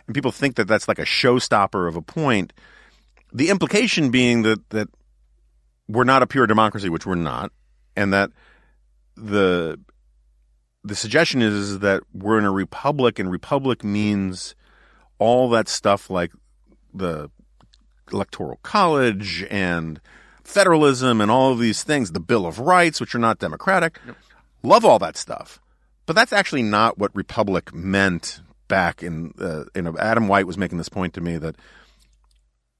and 0.07 0.15
people 0.15 0.31
think 0.31 0.55
that 0.55 0.67
that's 0.67 0.87
like 0.87 0.99
a 0.99 1.05
showstopper 1.05 1.87
of 1.87 1.95
a 1.95 2.01
point. 2.01 2.53
The 3.33 3.49
implication 3.49 4.09
being 4.11 4.41
that 4.43 4.69
that 4.71 4.87
we're 5.87 6.05
not 6.05 6.23
a 6.23 6.27
pure 6.27 6.47
democracy, 6.47 6.89
which 6.89 7.05
we're 7.05 7.15
not, 7.15 7.51
and 7.95 8.13
that 8.13 8.31
the 9.15 9.79
the 10.83 10.95
suggestion 10.95 11.41
is 11.41 11.79
that 11.79 12.03
we're 12.13 12.39
in 12.39 12.45
a 12.45 12.51
republic, 12.51 13.19
and 13.19 13.31
republic 13.31 13.83
means 13.83 14.55
all 15.19 15.49
that 15.49 15.67
stuff 15.67 16.09
like 16.09 16.31
the 16.93 17.29
electoral 18.11 18.59
college 18.63 19.45
and 19.49 20.01
federalism 20.43 21.21
and 21.21 21.29
all 21.29 21.51
of 21.51 21.59
these 21.59 21.83
things, 21.83 22.11
the 22.11 22.19
Bill 22.19 22.45
of 22.45 22.59
Rights, 22.59 22.99
which 22.99 23.15
are 23.15 23.19
not 23.19 23.39
democratic. 23.39 23.99
Love 24.63 24.83
all 24.83 24.99
that 24.99 25.17
stuff, 25.17 25.59
but 26.05 26.13
that's 26.13 26.33
actually 26.33 26.63
not 26.63 26.97
what 26.97 27.15
republic 27.15 27.73
meant 27.73 28.41
back 28.67 29.03
in. 29.03 29.33
Uh, 29.39 29.63
you 29.75 29.83
know, 29.83 29.95
Adam 29.97 30.27
White 30.27 30.47
was 30.47 30.57
making 30.57 30.77
this 30.77 30.89
point 30.89 31.13
to 31.13 31.21
me 31.21 31.37
that 31.37 31.55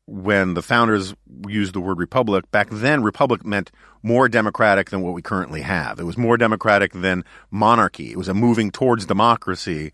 when 0.05 0.53
the 0.55 0.61
founders 0.61 1.13
used 1.47 1.73
the 1.73 1.79
word 1.79 1.97
republic 1.97 2.49
back 2.51 2.69
then, 2.69 3.03
republic 3.03 3.45
meant 3.45 3.71
more 4.03 4.27
democratic 4.27 4.89
than 4.89 5.01
what 5.01 5.13
we 5.13 5.21
currently 5.21 5.61
have. 5.61 5.99
It 5.99 6.03
was 6.03 6.17
more 6.17 6.37
democratic 6.37 6.93
than 6.93 7.23
monarchy. 7.49 8.11
It 8.11 8.17
was 8.17 8.27
a 8.27 8.33
moving 8.33 8.71
towards 8.71 9.05
democracy. 9.05 9.91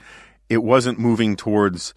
It 0.49 0.63
wasn't 0.63 0.97
moving 0.97 1.35
towards 1.35 1.93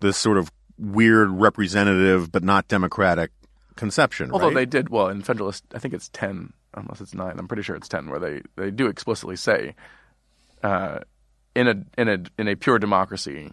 this 0.00 0.16
sort 0.16 0.38
of 0.38 0.50
weird 0.76 1.30
representative 1.30 2.32
but 2.32 2.42
not 2.42 2.68
democratic 2.68 3.30
conception. 3.76 4.32
Although 4.32 4.46
right? 4.46 4.54
they 4.54 4.66
did 4.66 4.88
well 4.88 5.08
in 5.08 5.22
Federalist, 5.22 5.64
I 5.74 5.78
think 5.78 5.94
it's 5.94 6.08
ten, 6.08 6.52
unless 6.74 7.00
it's 7.00 7.14
nine. 7.14 7.38
I'm 7.38 7.48
pretty 7.48 7.62
sure 7.62 7.76
it's 7.76 7.88
ten, 7.88 8.10
where 8.10 8.18
they, 8.18 8.42
they 8.56 8.70
do 8.70 8.86
explicitly 8.86 9.36
say, 9.36 9.74
uh, 10.62 11.00
in 11.54 11.68
a 11.68 11.84
in 11.98 12.08
a 12.08 12.18
in 12.38 12.48
a 12.48 12.56
pure 12.56 12.78
democracy, 12.78 13.52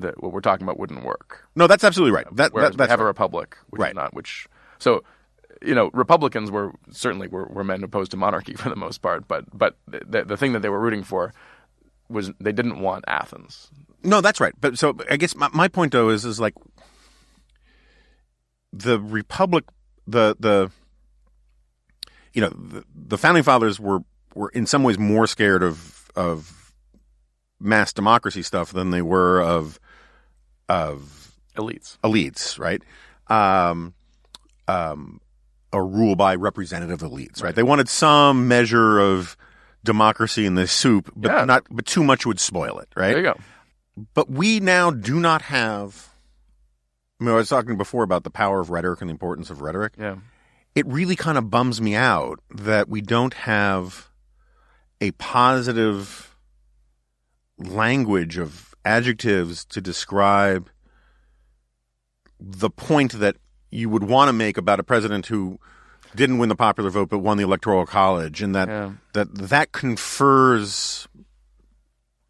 that 0.00 0.22
what 0.22 0.32
we're 0.32 0.40
talking 0.40 0.64
about 0.66 0.78
wouldn't 0.78 1.04
work. 1.04 1.46
no, 1.54 1.66
that's 1.66 1.84
absolutely 1.84 2.14
right. 2.16 2.26
That, 2.36 2.52
Whereas 2.52 2.76
that 2.76 2.88
have 2.90 3.00
a 3.00 3.04
republic, 3.04 3.56
which 3.70 3.80
Right. 3.80 3.90
is 3.92 3.96
not. 3.96 4.14
Which 4.14 4.46
so, 4.78 5.02
you 5.62 5.74
know, 5.74 5.90
Republicans 5.92 6.50
were 6.50 6.72
certainly 6.90 7.28
were, 7.28 7.46
were 7.46 7.64
men 7.64 7.82
opposed 7.84 8.10
to 8.12 8.16
monarchy 8.16 8.54
for 8.60 8.68
the 8.68 8.76
most 8.76 8.98
part, 9.02 9.28
but 9.28 9.44
but 9.56 9.76
the 9.86 10.24
the 10.24 10.36
thing 10.36 10.52
that 10.54 10.60
they 10.60 10.68
were 10.68 10.80
rooting 10.80 11.02
for 11.02 11.32
was 12.08 12.32
they 12.40 12.52
didn't 12.52 12.80
want 12.80 13.04
Athens. 13.06 13.70
No, 14.02 14.20
that's 14.20 14.40
right. 14.40 14.54
But 14.60 14.78
so 14.78 14.96
I 15.10 15.16
guess 15.16 15.36
my, 15.36 15.48
my 15.52 15.68
point 15.68 15.92
though 15.92 16.08
is 16.08 16.24
is 16.24 16.40
like 16.40 16.54
the 18.72 19.00
republic, 19.00 19.64
the 20.06 20.36
the 20.38 20.70
you 22.32 22.40
know 22.40 22.50
the, 22.50 22.84
the 22.94 23.18
founding 23.18 23.42
fathers 23.42 23.78
were 23.80 24.00
were 24.34 24.48
in 24.50 24.66
some 24.66 24.82
ways 24.82 24.98
more 24.98 25.26
scared 25.26 25.62
of 25.62 26.10
of 26.16 26.72
mass 27.60 27.92
democracy 27.92 28.42
stuff 28.42 28.72
than 28.72 28.90
they 28.90 29.02
were 29.02 29.42
of 29.42 29.78
of 30.70 31.32
Elites. 31.56 31.98
elites, 32.04 32.58
right? 32.58 32.80
Um, 33.28 33.92
um, 34.68 35.20
or 35.72 35.86
rule 35.86 36.16
by 36.16 36.34
representative 36.36 37.00
elites, 37.00 37.42
right? 37.42 37.54
They 37.54 37.62
wanted 37.62 37.88
some 37.88 38.48
measure 38.48 38.98
of 39.00 39.36
democracy 39.84 40.46
in 40.46 40.54
the 40.54 40.66
soup, 40.66 41.10
but 41.16 41.30
Yeah. 41.32 41.44
not, 41.44 41.64
but 41.70 41.86
too 41.86 42.04
much 42.04 42.24
would 42.26 42.38
spoil 42.40 42.78
it, 42.78 42.88
right? 42.96 43.08
There 43.14 43.18
you 43.18 43.34
go. 43.34 43.40
But 44.14 44.30
we 44.30 44.60
now 44.60 44.90
do 44.90 45.18
not 45.20 45.42
have. 45.42 46.08
I 47.20 47.24
mean, 47.24 47.32
I 47.34 47.36
was 47.36 47.48
talking 47.48 47.76
before 47.76 48.02
about 48.02 48.24
the 48.24 48.30
power 48.30 48.60
of 48.60 48.70
rhetoric 48.70 49.00
and 49.00 49.10
the 49.10 49.12
importance 49.12 49.50
of 49.50 49.60
rhetoric. 49.60 49.94
Yeah. 49.98 50.16
It 50.74 50.86
really 50.86 51.16
kind 51.16 51.36
of 51.36 51.50
bums 51.50 51.80
me 51.80 51.94
out 51.96 52.40
that 52.54 52.88
we 52.88 53.00
don't 53.00 53.34
have 53.34 54.08
a 55.00 55.10
positive 55.12 56.34
language 57.58 58.38
of 58.38 58.69
adjectives 58.84 59.64
to 59.66 59.80
describe 59.80 60.68
the 62.38 62.70
point 62.70 63.12
that 63.12 63.36
you 63.70 63.88
would 63.88 64.04
want 64.04 64.28
to 64.28 64.32
make 64.32 64.56
about 64.56 64.80
a 64.80 64.82
president 64.82 65.26
who 65.26 65.58
didn't 66.16 66.38
win 66.38 66.48
the 66.48 66.56
popular 66.56 66.90
vote 66.90 67.08
but 67.08 67.18
won 67.18 67.36
the 67.36 67.44
electoral 67.44 67.86
college 67.86 68.42
and 68.42 68.54
that 68.54 68.68
Yeah. 68.68 68.92
that 69.12 69.32
that 69.34 69.72
confers 69.72 71.06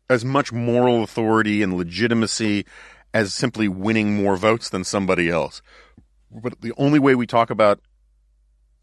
as 0.08 0.24
much 0.24 0.52
moral 0.52 1.02
authority 1.04 1.62
and 1.62 1.76
legitimacy 1.76 2.66
as 3.14 3.32
simply 3.32 3.68
winning 3.68 4.14
more 4.14 4.36
votes 4.36 4.68
than 4.68 4.84
somebody 4.84 5.30
else. 5.30 5.62
But 6.30 6.60
the 6.60 6.72
only 6.76 6.98
way 6.98 7.14
we 7.14 7.26
talk 7.26 7.48
about 7.50 7.80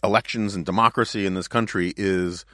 elections 0.03 0.55
and 0.55 0.65
democracy 0.65 1.25
in 1.25 1.33
this 1.33 1.47
country 1.47 1.93
is 1.97 2.45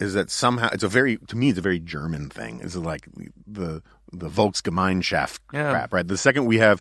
is 0.00 0.12
that 0.14 0.28
somehow 0.28 0.68
it's 0.72 0.82
a 0.82 0.88
very 0.88 1.16
to 1.28 1.36
me 1.36 1.50
it's 1.50 1.58
a 1.58 1.62
very 1.62 1.78
German 1.78 2.28
thing. 2.28 2.60
It's 2.62 2.74
like 2.76 3.08
the 3.46 3.80
the 4.14 4.28
Volksgemeinschaft 4.28 5.38
Yeah. 5.52 5.70
crap, 5.70 5.92
right? 5.92 6.06
The 6.06 6.16
second 6.18 6.46
we 6.46 6.58
have 6.58 6.80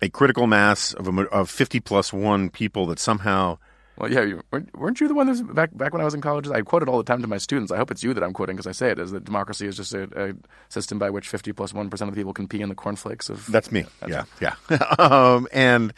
a 0.00 0.08
critical 0.08 0.46
mass 0.46 0.92
of 0.94 1.06
a, 1.08 1.22
of 1.28 1.48
fifty 1.50 1.80
plus 1.80 2.12
one 2.12 2.50
people 2.50 2.86
that 2.86 2.98
somehow 2.98 3.58
Well, 3.96 4.10
yeah, 4.10 4.22
you, 4.22 4.42
weren't, 4.74 5.00
you 5.00 5.06
the 5.08 5.14
one 5.14 5.26
that's 5.26 5.42
back 5.42 5.70
back 5.76 5.92
when 5.92 6.00
I 6.00 6.04
was 6.04 6.14
in 6.14 6.20
college? 6.20 6.48
I 6.48 6.62
quoted 6.62 6.88
all 6.88 6.98
the 6.98 7.04
time 7.04 7.20
to 7.22 7.28
my 7.28 7.38
students. 7.38 7.70
I 7.70 7.76
hope 7.76 7.90
it's 7.90 8.02
you 8.02 8.12
that 8.14 8.22
I'm 8.24 8.32
quoting 8.32 8.56
because 8.56 8.66
I 8.66 8.72
say 8.72 8.90
it 8.90 8.98
is 8.98 9.10
that 9.12 9.24
democracy 9.24 9.66
is 9.66 9.76
just 9.76 9.94
a, 9.94 10.08
a 10.16 10.34
system 10.68 10.98
by 10.98 11.10
which 11.10 11.28
50 11.28 11.52
plus 11.52 11.72
one 11.74 11.88
percent 11.90 12.08
of 12.08 12.14
the 12.14 12.20
people 12.20 12.32
can 12.32 12.48
pee 12.48 12.62
in 12.62 12.68
the 12.68 12.74
cornflakes 12.74 13.28
of. 13.30 13.46
That's 13.46 13.70
me. 13.70 13.84
yeah, 14.08 14.24
yeah. 14.40 14.54
um, 14.98 15.46
and 15.52 15.92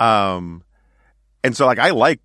um, 0.00 0.62
and 1.44 1.56
so 1.56 1.64
like 1.66 1.78
I 1.78 1.90
like. 1.90 2.20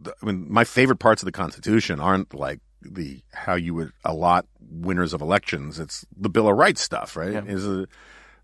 the- 0.00 0.14
I 0.22 0.26
mean, 0.26 0.46
my 0.48 0.64
favorite 0.64 0.98
parts 1.00 1.22
of 1.22 1.26
the 1.26 1.32
Constitution 1.32 2.00
aren't 2.00 2.32
like 2.32 2.60
the 2.82 3.20
how 3.32 3.54
you 3.54 3.74
would 3.74 3.92
allot 4.04 4.46
winners 4.60 5.12
of 5.12 5.20
elections. 5.20 5.78
It's 5.78 6.06
the 6.16 6.28
Bill 6.28 6.48
of 6.48 6.56
Rights 6.56 6.80
stuff, 6.80 7.16
right? 7.16 7.32
Yeah. 7.32 7.44
Is 7.44 7.66
it, 7.66 7.88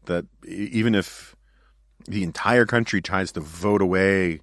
that 0.07 0.27
even 0.47 0.95
if 0.95 1.35
the 2.07 2.23
entire 2.23 2.67
country 2.67 3.01
tries 3.01 3.33
to 3.33 3.41
vote 3.41 3.81
away 3.83 4.41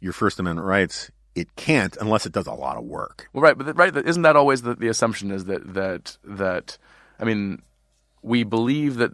your 0.00 0.12
First 0.12 0.38
Amendment 0.38 0.66
rights, 0.66 1.10
it 1.34 1.54
can't 1.56 1.96
unless 2.00 2.26
it 2.26 2.32
does 2.32 2.46
a 2.46 2.52
lot 2.52 2.76
of 2.76 2.84
work. 2.84 3.28
Well, 3.32 3.42
right, 3.42 3.56
but 3.56 3.76
right, 3.76 3.94
isn't 3.96 4.22
that 4.22 4.36
always 4.36 4.62
the, 4.62 4.74
the 4.74 4.88
assumption? 4.88 5.30
Is 5.30 5.46
that 5.46 5.74
that 5.74 6.16
that 6.24 6.78
I 7.18 7.24
mean, 7.24 7.62
we 8.22 8.44
believe 8.44 8.96
that 8.96 9.12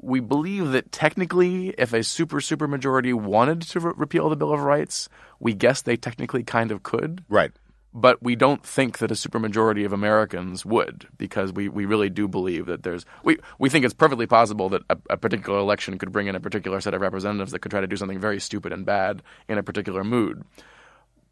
we 0.00 0.20
believe 0.20 0.72
that 0.72 0.92
technically, 0.92 1.70
if 1.70 1.92
a 1.92 2.02
super 2.02 2.40
super 2.40 2.68
majority 2.68 3.12
wanted 3.12 3.62
to 3.62 3.80
re- 3.80 3.92
repeal 3.96 4.28
the 4.28 4.36
Bill 4.36 4.52
of 4.52 4.60
Rights, 4.60 5.08
we 5.40 5.54
guess 5.54 5.82
they 5.82 5.96
technically 5.96 6.44
kind 6.44 6.70
of 6.70 6.82
could. 6.82 7.24
Right. 7.28 7.52
But 8.00 8.22
we 8.22 8.36
don't 8.36 8.64
think 8.64 8.98
that 8.98 9.10
a 9.10 9.14
supermajority 9.14 9.84
of 9.84 9.92
Americans 9.92 10.64
would 10.64 11.08
because 11.18 11.52
we, 11.52 11.68
we 11.68 11.84
really 11.84 12.08
do 12.08 12.28
believe 12.28 12.66
that 12.66 12.84
there's 12.84 13.04
we, 13.24 13.38
we 13.58 13.68
think 13.68 13.84
it's 13.84 13.94
perfectly 13.94 14.26
possible 14.26 14.68
that 14.68 14.82
a, 14.88 14.96
a 15.10 15.16
particular 15.16 15.58
election 15.58 15.98
could 15.98 16.12
bring 16.12 16.28
in 16.28 16.36
a 16.36 16.40
particular 16.40 16.80
set 16.80 16.94
of 16.94 17.00
representatives 17.00 17.52
that 17.52 17.58
could 17.58 17.70
try 17.70 17.80
to 17.80 17.86
do 17.86 17.96
something 17.96 18.20
very 18.20 18.38
stupid 18.38 18.72
and 18.72 18.86
bad 18.86 19.22
in 19.48 19.58
a 19.58 19.62
particular 19.62 20.04
mood. 20.04 20.44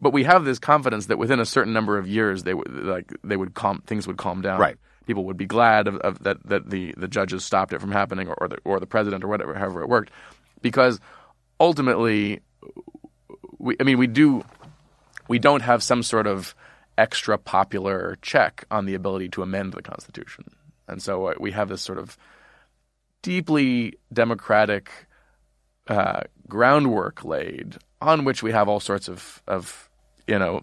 But 0.00 0.12
we 0.12 0.24
have 0.24 0.44
this 0.44 0.58
confidence 0.58 1.06
that 1.06 1.18
within 1.18 1.40
a 1.40 1.46
certain 1.46 1.72
number 1.72 1.98
of 1.98 2.06
years 2.06 2.42
they 2.42 2.54
would 2.54 2.70
like 2.70 3.12
they 3.22 3.36
would 3.36 3.54
calm 3.54 3.82
things 3.86 4.06
would 4.06 4.18
calm 4.18 4.42
down. 4.42 4.60
Right. 4.60 4.76
people 5.06 5.24
would 5.24 5.36
be 5.36 5.46
glad 5.46 5.86
of, 5.88 5.96
of 5.98 6.22
that 6.24 6.38
that 6.46 6.68
the, 6.70 6.92
the 6.96 7.08
judges 7.08 7.44
stopped 7.44 7.72
it 7.72 7.80
from 7.80 7.92
happening, 7.92 8.28
or, 8.28 8.34
or 8.34 8.48
the 8.48 8.58
or 8.64 8.80
the 8.80 8.86
president, 8.86 9.24
or 9.24 9.28
whatever, 9.28 9.54
however 9.54 9.82
it 9.82 9.88
worked, 9.88 10.10
because 10.62 11.00
ultimately, 11.60 12.40
we 13.58 13.76
I 13.80 13.84
mean 13.84 13.98
we 13.98 14.06
do 14.06 14.44
we 15.28 15.38
don't 15.38 15.62
have 15.62 15.82
some 15.82 16.02
sort 16.02 16.26
of 16.26 16.54
extra 16.98 17.36
popular 17.36 18.16
check 18.22 18.64
on 18.70 18.86
the 18.86 18.94
ability 18.94 19.28
to 19.30 19.42
amend 19.42 19.72
the 19.72 19.82
Constitution, 19.82 20.44
and 20.88 21.02
so 21.02 21.26
uh, 21.26 21.34
we 21.38 21.52
have 21.52 21.68
this 21.68 21.82
sort 21.82 21.98
of 21.98 22.16
deeply 23.22 23.94
democratic 24.12 24.90
uh, 25.88 26.20
groundwork 26.48 27.24
laid 27.24 27.76
on 28.00 28.24
which 28.24 28.42
we 28.42 28.52
have 28.52 28.68
all 28.68 28.80
sorts 28.80 29.08
of 29.08 29.42
of 29.46 29.88
you 30.26 30.38
know 30.38 30.62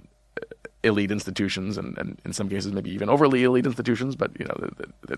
elite 0.83 1.11
institutions 1.11 1.77
and, 1.77 1.97
and 1.97 2.19
in 2.25 2.33
some 2.33 2.49
cases 2.49 2.71
maybe 2.73 2.91
even 2.91 3.09
overly 3.09 3.43
elite 3.43 3.65
institutions, 3.65 4.15
but 4.15 4.31
you 4.39 4.45
know 4.45 5.17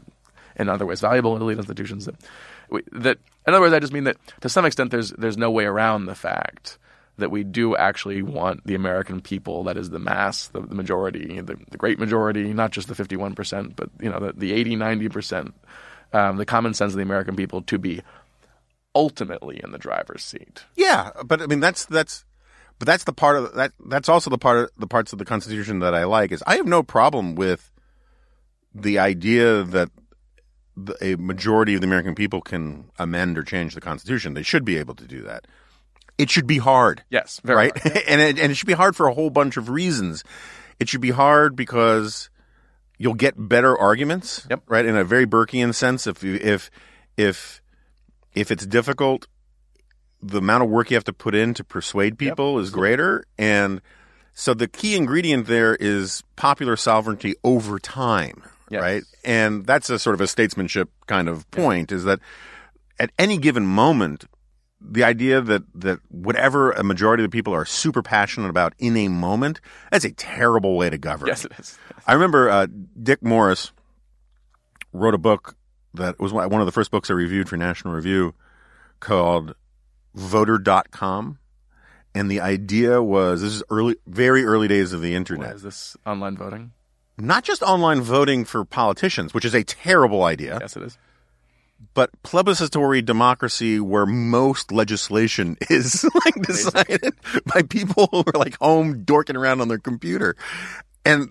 in 0.58 0.70
other 0.70 0.86
ways 0.86 1.02
valuable 1.02 1.36
elite 1.36 1.58
institutions 1.58 2.06
that 2.06 2.16
we, 2.70 2.82
that 2.92 3.18
in 3.48 3.54
other 3.54 3.62
words 3.62 3.74
I 3.74 3.80
just 3.80 3.94
mean 3.94 4.06
that 4.06 4.18
to 4.42 4.50
some 4.50 4.66
extent 4.66 4.92
there's 4.92 5.12
there's 5.12 5.38
no 5.38 5.52
way 5.52 5.66
around 5.66 6.06
the 6.06 6.16
fact 6.16 6.78
that 7.18 7.32
we 7.32 7.44
do 7.44 7.76
actually 7.76 8.22
want 8.22 8.66
the 8.66 8.76
American 8.76 9.22
people, 9.22 9.64
that 9.64 9.78
is 9.78 9.90
the 9.90 10.00
mass, 10.00 10.48
the, 10.48 10.62
the 10.62 10.76
majority, 10.76 11.40
the, 11.42 11.58
the, 11.70 11.78
great 11.78 11.98
majority, 11.98 12.54
not 12.54 12.72
just 12.72 12.88
the 12.88 12.94
51%, 12.94 13.76
but 13.76 13.90
you 14.02 14.10
know 14.10 14.20
the, 14.20 14.34
the 14.34 14.54
80, 14.54 14.76
90%, 14.76 15.54
um, 16.14 16.38
the 16.38 16.46
common 16.46 16.74
sense 16.74 16.94
of 16.94 16.98
the 16.98 17.04
American 17.04 17.36
people 17.36 17.62
to 17.64 17.78
be 17.78 18.02
ultimately 18.94 19.60
in 19.64 19.72
the 19.72 19.78
driver's 19.78 20.24
seat. 20.24 20.64
Yeah, 20.76 21.12
but 21.26 21.42
I 21.42 21.48
mean 21.48 21.60
that's 21.60 21.86
that's 21.86 22.26
but 22.80 22.86
that's 22.86 23.04
the 23.04 23.14
part 23.14 23.38
of 23.38 23.54
that 23.56 23.74
that's 23.86 24.10
also 24.10 24.30
the 24.30 24.38
part 24.38 24.58
of 24.58 24.70
the 24.78 24.88
parts 24.88 25.14
of 25.14 25.20
the 25.20 25.26
constitution 25.26 25.80
that 25.80 25.94
I 25.94 26.06
like 26.06 26.32
is 26.32 26.44
I 26.48 26.56
have 26.58 26.66
no 26.66 26.84
problem 26.84 27.36
with 27.36 27.72
the 28.74 29.00
idea 29.00 29.64
that 29.64 29.90
the, 30.76 30.98
a 31.02 31.16
majority 31.16 31.76
of 31.76 31.82
the 31.82 31.88
American 31.88 32.16
people 32.16 32.42
can 32.42 32.92
amend 33.00 33.38
or 33.38 33.44
change 33.44 33.76
the 33.76 33.82
constitution. 33.82 34.34
They 34.34 34.44
should 34.44 34.66
be 34.66 34.78
able 34.78 34.96
to 34.96 35.06
do 35.06 35.22
that. 35.24 35.46
It 36.18 36.30
should 36.30 36.48
be 36.48 36.58
hard. 36.58 37.04
Yes, 37.10 37.42
right? 37.44 37.78
Hard. 37.78 37.98
and 38.08 38.22
it, 38.22 38.40
and 38.40 38.52
it 38.52 38.56
should 38.56 38.68
be 38.68 38.74
hard 38.74 38.96
for 38.96 39.08
a 39.08 39.14
whole 39.14 39.30
bunch 39.30 39.58
of 39.58 39.70
reasons. 39.70 40.24
It 40.80 40.90
should 40.90 41.02
be 41.02 41.12
hard 41.12 41.56
because 41.56 42.30
you'll 42.98 43.14
get 43.14 43.34
better 43.38 43.78
arguments, 43.78 44.46
yep. 44.50 44.62
right? 44.68 44.86
In 44.86 44.96
a 44.96 45.04
very 45.04 45.26
Burkean 45.26 45.74
sense, 45.74 46.08
if 46.08 46.24
you, 46.24 46.36
if 46.36 46.70
if 47.18 47.62
if 48.34 48.52
it's 48.52 48.66
difficult, 48.66 49.28
the 50.22 50.40
amount 50.40 50.64
of 50.64 50.70
work 50.70 50.90
you 50.92 50.96
have 50.96 51.04
to 51.06 51.14
put 51.14 51.36
in 51.36 51.54
to 51.56 51.64
persuade 51.64 52.18
people 52.18 52.56
yep. 52.56 52.64
is 52.64 52.70
greater. 52.70 53.26
And 53.38 53.82
so 54.34 54.54
the 54.54 54.68
key 54.68 54.96
ingredient 54.96 55.48
there 55.48 55.76
is 55.76 56.24
popular 56.36 56.76
sovereignty 56.76 57.36
over 57.44 57.80
time, 57.80 58.44
yes. 58.70 58.82
right? 58.82 59.04
And 59.24 59.66
that's 59.66 59.90
a 59.90 60.00
sort 60.00 60.14
of 60.14 60.22
a 60.22 60.28
statesmanship 60.28 60.90
kind 61.08 61.30
of 61.30 61.50
point 61.52 61.92
is 61.92 62.04
that 62.04 62.20
at 63.00 63.12
any 63.18 63.38
given 63.38 63.66
moment, 63.66 64.26
the 64.92 65.04
idea 65.04 65.42
that, 65.42 65.64
that 65.76 66.00
whatever 66.10 66.72
a 66.72 66.84
majority 66.84 67.24
of 67.24 67.32
the 67.32 67.36
people 67.36 67.54
are 67.54 67.66
super 67.66 68.02
passionate 68.02 68.50
about 68.50 68.74
in 68.78 68.96
a 68.98 69.08
moment, 69.08 69.62
that's 69.92 70.06
a 70.06 70.12
terrible 70.12 70.78
way 70.78 70.90
to 70.90 70.98
govern. 70.98 71.28
Yes, 71.28 71.46
it 71.46 71.52
is. 71.58 71.78
I 72.08 72.14
remember 72.14 72.50
uh, 72.50 72.68
Dick 73.02 73.24
Morris 73.24 73.72
wrote 74.94 75.14
a 75.14 75.20
book 75.20 75.56
that 75.94 76.20
was 76.20 76.34
one 76.34 76.60
of 76.60 76.66
the 76.66 76.72
first 76.72 76.92
books 76.92 77.10
I 77.10 77.14
reviewed 77.14 77.50
for 77.50 77.58
National 77.58 77.94
Review 77.94 78.34
called 79.00 79.56
Voter.com. 80.14 81.40
And 82.14 82.32
the 82.32 82.40
idea 82.40 83.02
was 83.02 83.42
this 83.42 83.54
is 83.54 83.64
early, 83.70 83.98
very 84.08 84.46
early 84.46 84.70
days 84.70 84.94
of 84.94 85.02
the 85.02 85.16
internet. 85.16 85.48
What, 85.48 85.56
is 85.58 85.62
this 85.64 85.98
online 86.06 86.38
voting? 86.38 86.72
Not 87.18 87.44
just 87.44 87.62
online 87.62 88.02
voting 88.02 88.46
for 88.46 88.64
politicians, 88.64 89.34
which 89.34 89.46
is 89.46 89.54
a 89.54 89.64
terrible 89.64 90.24
idea. 90.24 90.58
Yes, 90.62 90.78
it 90.78 90.84
is. 90.84 90.98
But 91.94 92.10
plebiscitary 92.24 93.02
democracy, 93.02 93.80
where 93.80 94.06
most 94.06 94.72
legislation 94.72 95.58
is 95.70 96.06
like 96.26 96.36
decided 96.42 97.14
by 97.54 97.62
people 97.62 98.08
who 98.12 98.20
are 98.28 98.38
like 98.38 98.58
home 98.60 99.04
dorking 99.04 99.36
around 99.38 99.62
on 99.62 99.68
their 99.70 99.80
computer, 99.80 100.36
and 101.06 101.30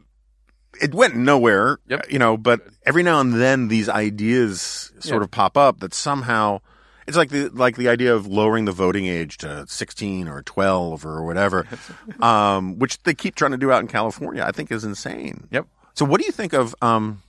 it 0.80 0.94
went 0.94 1.16
nowhere. 1.16 1.78
Yep. 1.88 2.06
You 2.10 2.18
know, 2.18 2.36
but 2.36 2.62
every 2.86 3.02
now 3.02 3.20
and 3.20 3.34
then 3.34 3.68
these 3.68 3.88
ideas 3.90 4.92
sort 5.00 5.20
Yeah. 5.20 5.24
of 5.24 5.30
pop 5.30 5.56
up 5.56 5.80
that 5.80 5.92
somehow 5.92 6.60
it's 7.06 7.16
like 7.16 7.28
the 7.28 7.48
like 7.50 7.76
the 7.76 7.88
idea 7.88 8.14
of 8.14 8.26
lowering 8.26 8.64
the 8.64 8.72
voting 8.72 9.04
age 9.06 9.36
to 9.38 9.66
16 9.68 10.28
or 10.28 10.42
12 10.42 11.04
or 11.04 11.24
whatever, 11.26 11.66
um, 12.20 12.78
which 12.78 13.02
they 13.02 13.12
keep 13.14 13.34
trying 13.34 13.50
to 13.52 13.58
do 13.58 13.70
out 13.70 13.82
in 13.82 13.88
California. 13.88 14.42
I 14.42 14.52
think 14.52 14.72
is 14.72 14.84
insane. 14.84 15.46
Yep. 15.50 15.66
So 15.94 16.04
what 16.06 16.20
do 16.20 16.26
you 16.26 16.32
think 16.32 16.54
of 16.54 16.74
um, 16.80 17.22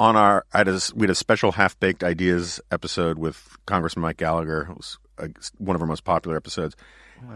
on 0.00 0.16
our 0.16 0.44
I 0.52 0.58
had 0.58 0.68
a, 0.68 0.80
we 0.94 1.02
had 1.04 1.10
a 1.10 1.14
special 1.14 1.52
half 1.52 1.78
baked 1.80 2.04
ideas 2.04 2.60
episode 2.70 3.18
with 3.18 3.56
Congressman 3.66 4.02
Mike 4.02 4.16
Gallagher. 4.18 4.68
It 4.70 4.76
was 4.76 4.98
uh 5.18 5.28
one 5.58 5.74
of 5.76 5.82
our 5.82 5.88
most 5.88 6.04
popular 6.04 6.36
episodes, 6.36 6.76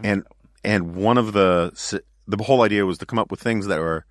and 0.02 0.24
and 0.64 0.94
one 0.94 1.18
of 1.18 1.32
the 1.32 1.72
the 2.28 2.42
whole 2.44 2.62
idea 2.62 2.86
was 2.86 2.98
to 2.98 3.06
come 3.06 3.18
up 3.18 3.30
with 3.30 3.40
things 3.40 3.66
that 3.66 3.80
were 3.80 4.04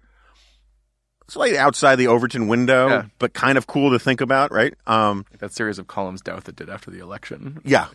slightly 1.28 1.58
outside 1.58 1.96
the 1.96 2.08
Overton 2.08 2.48
window, 2.50 2.90
Yeah. 2.90 3.06
but 3.20 3.34
kind 3.34 3.58
of 3.58 3.66
cool 3.68 3.92
to 3.92 4.00
think 4.00 4.20
about, 4.20 4.52
right? 4.52 4.74
Um, 4.86 5.26
That 5.40 5.54
series 5.54 5.80
of 5.80 5.88
columns 5.88 6.22
Douthat 6.22 6.58
did 6.58 6.70
after 6.70 6.92
the 6.92 7.00
election. 7.00 7.62
yeah, 7.64 7.88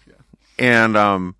and 0.59 0.97
um, 0.97 1.37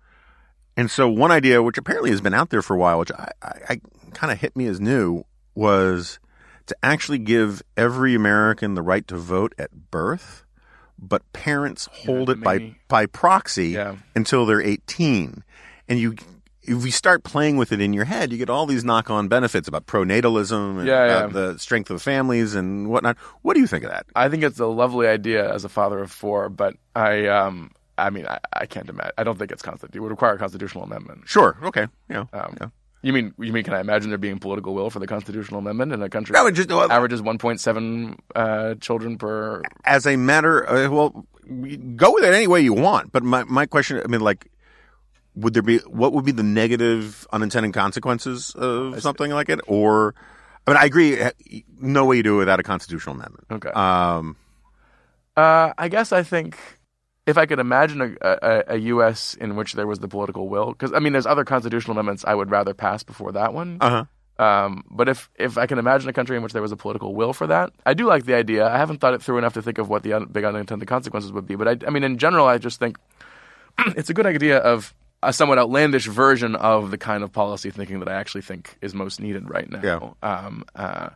and 0.75 0.91
so 0.91 1.09
one 1.09 1.31
idea, 1.31 1.63
which 1.63 1.77
apparently 1.79 2.11
has 2.11 2.21
been 2.21 2.35
out 2.35 2.51
there 2.51 2.61
for 2.61 2.75
a 2.75 2.77
while, 2.77 2.99
which 2.99 3.11
I, 3.11 3.31
I, 3.41 3.51
I 3.69 3.81
kind 4.13 4.31
of 4.31 4.39
hit 4.39 4.55
me 4.55 4.67
as 4.67 4.79
new, 4.79 5.23
was 5.55 6.19
to 6.67 6.75
actually 6.83 7.17
give 7.19 7.61
every 7.75 8.13
American 8.15 8.75
the 8.75 8.81
right 8.81 9.07
to 9.07 9.17
vote 9.17 9.53
at 9.57 9.91
birth, 9.91 10.43
but 10.99 11.21
parents 11.33 11.87
hold 11.91 12.29
it 12.29 12.41
by 12.41 12.57
maybe- 12.59 12.77
by 12.87 13.05
proxy 13.05 13.69
Yeah. 13.69 13.95
until 14.15 14.45
they're 14.45 14.61
eighteen, 14.61 15.43
and 15.87 15.99
you. 15.99 16.15
If 16.69 16.83
you 16.83 16.91
start 16.91 17.23
playing 17.23 17.55
with 17.55 17.71
it 17.71 17.79
in 17.79 17.93
your 17.93 18.03
head, 18.03 18.33
you 18.33 18.37
get 18.37 18.49
all 18.49 18.65
these 18.65 18.83
knock-on 18.83 19.29
benefits 19.29 19.69
about 19.69 19.85
pronatalism 19.85 20.79
and 20.79 20.85
Yeah, 20.85 21.05
about 21.05 21.33
yeah. 21.33 21.51
the 21.53 21.59
strength 21.59 21.89
of 21.89 22.01
families 22.01 22.55
and 22.55 22.89
whatnot. 22.89 23.15
What 23.41 23.53
do 23.53 23.61
you 23.61 23.67
think 23.67 23.85
of 23.85 23.89
that? 23.91 24.05
I 24.17 24.27
think 24.27 24.43
it's 24.43 24.59
a 24.59 24.65
lovely 24.65 25.07
idea 25.07 25.49
as 25.49 25.63
a 25.63 25.69
father 25.69 25.99
of 25.99 26.11
four, 26.11 26.49
but 26.49 26.75
I, 26.93 27.27
um, 27.27 27.71
I 27.97 28.09
mean, 28.09 28.27
I, 28.27 28.39
I 28.51 28.65
can't 28.65 28.89
imagine. 28.89 29.13
I 29.17 29.23
don't 29.23 29.39
think 29.39 29.53
it's 29.53 29.61
constant. 29.61 29.95
It 29.95 30.01
would 30.01 30.11
require 30.11 30.33
a 30.33 30.37
constitutional 30.37 30.83
amendment. 30.83 31.21
Sure. 31.25 31.55
Okay. 31.63 31.87
Yeah. 32.09 32.25
Um, 32.33 32.57
yeah. 32.59 32.67
You 33.03 33.13
mean 33.13 33.33
you 33.39 33.53
mean 33.53 33.63
can 33.63 33.73
I 33.73 33.79
imagine 33.79 34.09
there 34.09 34.17
being 34.17 34.39
political 34.39 34.73
will 34.73 34.89
for 34.89 34.99
the 34.99 35.07
constitutional 35.07 35.59
amendment 35.59 35.93
in 35.93 36.01
a 36.01 36.09
country 36.09 36.35
would 36.41 36.55
just 36.55 36.69
well, 36.69 36.91
averages 36.91 37.21
1.7 37.21 38.17
uh, 38.35 38.75
children 38.75 39.17
per? 39.17 39.61
as 39.85 40.05
a 40.07 40.15
matter. 40.15 40.67
Uh, 40.69 40.89
well, 40.89 41.25
go 41.95 42.11
with 42.13 42.23
it 42.23 42.33
any 42.33 42.47
way 42.47 42.59
you 42.61 42.73
want. 42.73 43.11
But 43.11 43.23
my 43.23 43.43
my 43.43 43.65
question, 43.67 44.01
I 44.03 44.07
mean, 44.07 44.21
like, 44.21 44.49
would 45.35 45.53
there 45.53 45.61
be 45.61 45.77
what 45.79 46.11
would 46.13 46.25
be 46.25 46.31
the 46.31 46.43
negative 46.43 47.27
unintended 47.31 47.73
consequences 47.73 48.53
of 48.55 48.99
something 49.01 49.31
like 49.31 49.49
it? 49.49 49.59
Or, 49.67 50.15
I 50.65 50.71
mean, 50.71 50.77
I 50.77 50.85
agree. 50.85 51.21
uh, 51.21 51.31
No 51.79 52.03
way 52.05 52.17
you 52.17 52.23
do 52.23 52.35
it 52.35 52.39
without 52.39 52.59
a 52.59 52.63
constitutional 52.63 53.15
amendment. 53.15 53.45
Okay. 53.51 53.69
Um, 53.69 54.35
Uh, 55.37 55.71
I 55.77 55.87
guess 55.87 56.11
I 56.11 56.23
think 56.23 56.57
if 57.27 57.37
I 57.37 57.45
could 57.45 57.59
imagine 57.59 58.17
a, 58.21 58.27
a, 58.41 58.63
a 58.69 58.77
U.S. 58.77 59.35
in 59.35 59.55
which 59.57 59.73
there 59.73 59.85
was 59.85 59.99
the 59.99 60.07
political 60.07 60.47
will, 60.47 60.71
because 60.71 60.93
I 60.93 60.99
mean, 60.99 61.13
there's 61.13 61.25
other 61.25 61.43
constitutional 61.43 61.91
amendments 61.91 62.23
I 62.25 62.33
would 62.33 62.49
rather 62.49 62.73
pass 62.73 63.03
before 63.03 63.33
that 63.33 63.53
one. 63.53 63.77
uh 63.81 63.89
huh. 63.89 64.05
Um, 64.39 64.83
but 64.91 65.09
if 65.09 65.29
if 65.35 65.57
I 65.57 65.65
can 65.65 65.79
imagine 65.79 66.07
a 66.09 66.13
country 66.13 66.37
in 66.37 66.43
which 66.43 66.53
there 66.53 66.61
was 66.61 66.71
a 66.71 66.75
political 66.75 67.15
will 67.15 67.33
for 67.33 67.47
that, 67.47 67.73
I 67.85 67.95
do 67.95 68.05
like 68.05 68.25
the 68.25 68.35
idea. 68.35 68.67
I 68.67 68.77
haven't 68.77 69.01
thought 69.01 69.15
it 69.15 69.21
through 69.23 69.39
enough 69.39 69.55
to 69.55 69.63
think 69.63 69.79
of 69.79 69.89
what 69.89 70.03
the 70.03 70.13
un- 70.13 70.25
big 70.25 70.43
unintended 70.43 70.87
consequences 70.87 71.31
would 71.31 71.47
be. 71.47 71.55
But 71.55 71.67
I, 71.67 71.87
I 71.87 71.89
mean, 71.89 72.03
in 72.03 72.17
general, 72.19 72.45
I 72.45 72.59
just 72.59 72.79
think 72.79 72.97
it's 73.79 74.11
a 74.11 74.13
good 74.13 74.27
idea 74.27 74.59
of 74.59 74.93
a 75.23 75.33
somewhat 75.33 75.57
outlandish 75.57 76.05
version 76.05 76.55
of 76.55 76.91
the 76.91 76.99
kind 76.99 77.23
of 77.23 77.33
policy 77.33 77.71
thinking 77.71 77.99
that 77.99 78.07
I 78.07 78.13
actually 78.13 78.43
think 78.43 78.77
is 78.79 78.93
most 78.93 79.19
needed 79.19 79.49
right 79.49 79.69
now. 79.69 79.81
Yeah. 79.83 80.11
Um, 80.21 80.65
uh, 80.75 81.09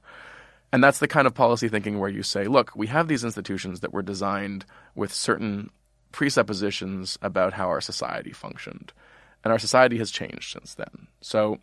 and 0.73 0.83
that's 0.83 0.97
the 0.97 1.07
kind 1.07 1.27
of 1.27 1.35
policy 1.35 1.67
thinking 1.67 1.99
where 1.99 2.09
you 2.09 2.23
say, 2.23 2.45
look, 2.45 2.71
we 2.75 2.87
have 2.87 3.07
these 3.07 3.23
institutions 3.23 3.81
that 3.81 3.93
were 3.93 4.01
designed 4.01 4.65
with 4.95 5.13
certain 5.13 5.69
presuppositions 6.11 7.17
about 7.21 7.53
how 7.53 7.67
our 7.67 7.81
society 7.81 8.31
functioned. 8.31 8.93
And 9.43 9.51
our 9.51 9.59
society 9.59 9.97
has 9.97 10.11
changed 10.11 10.51
since 10.51 10.75
then. 10.75 11.07
So 11.21 11.59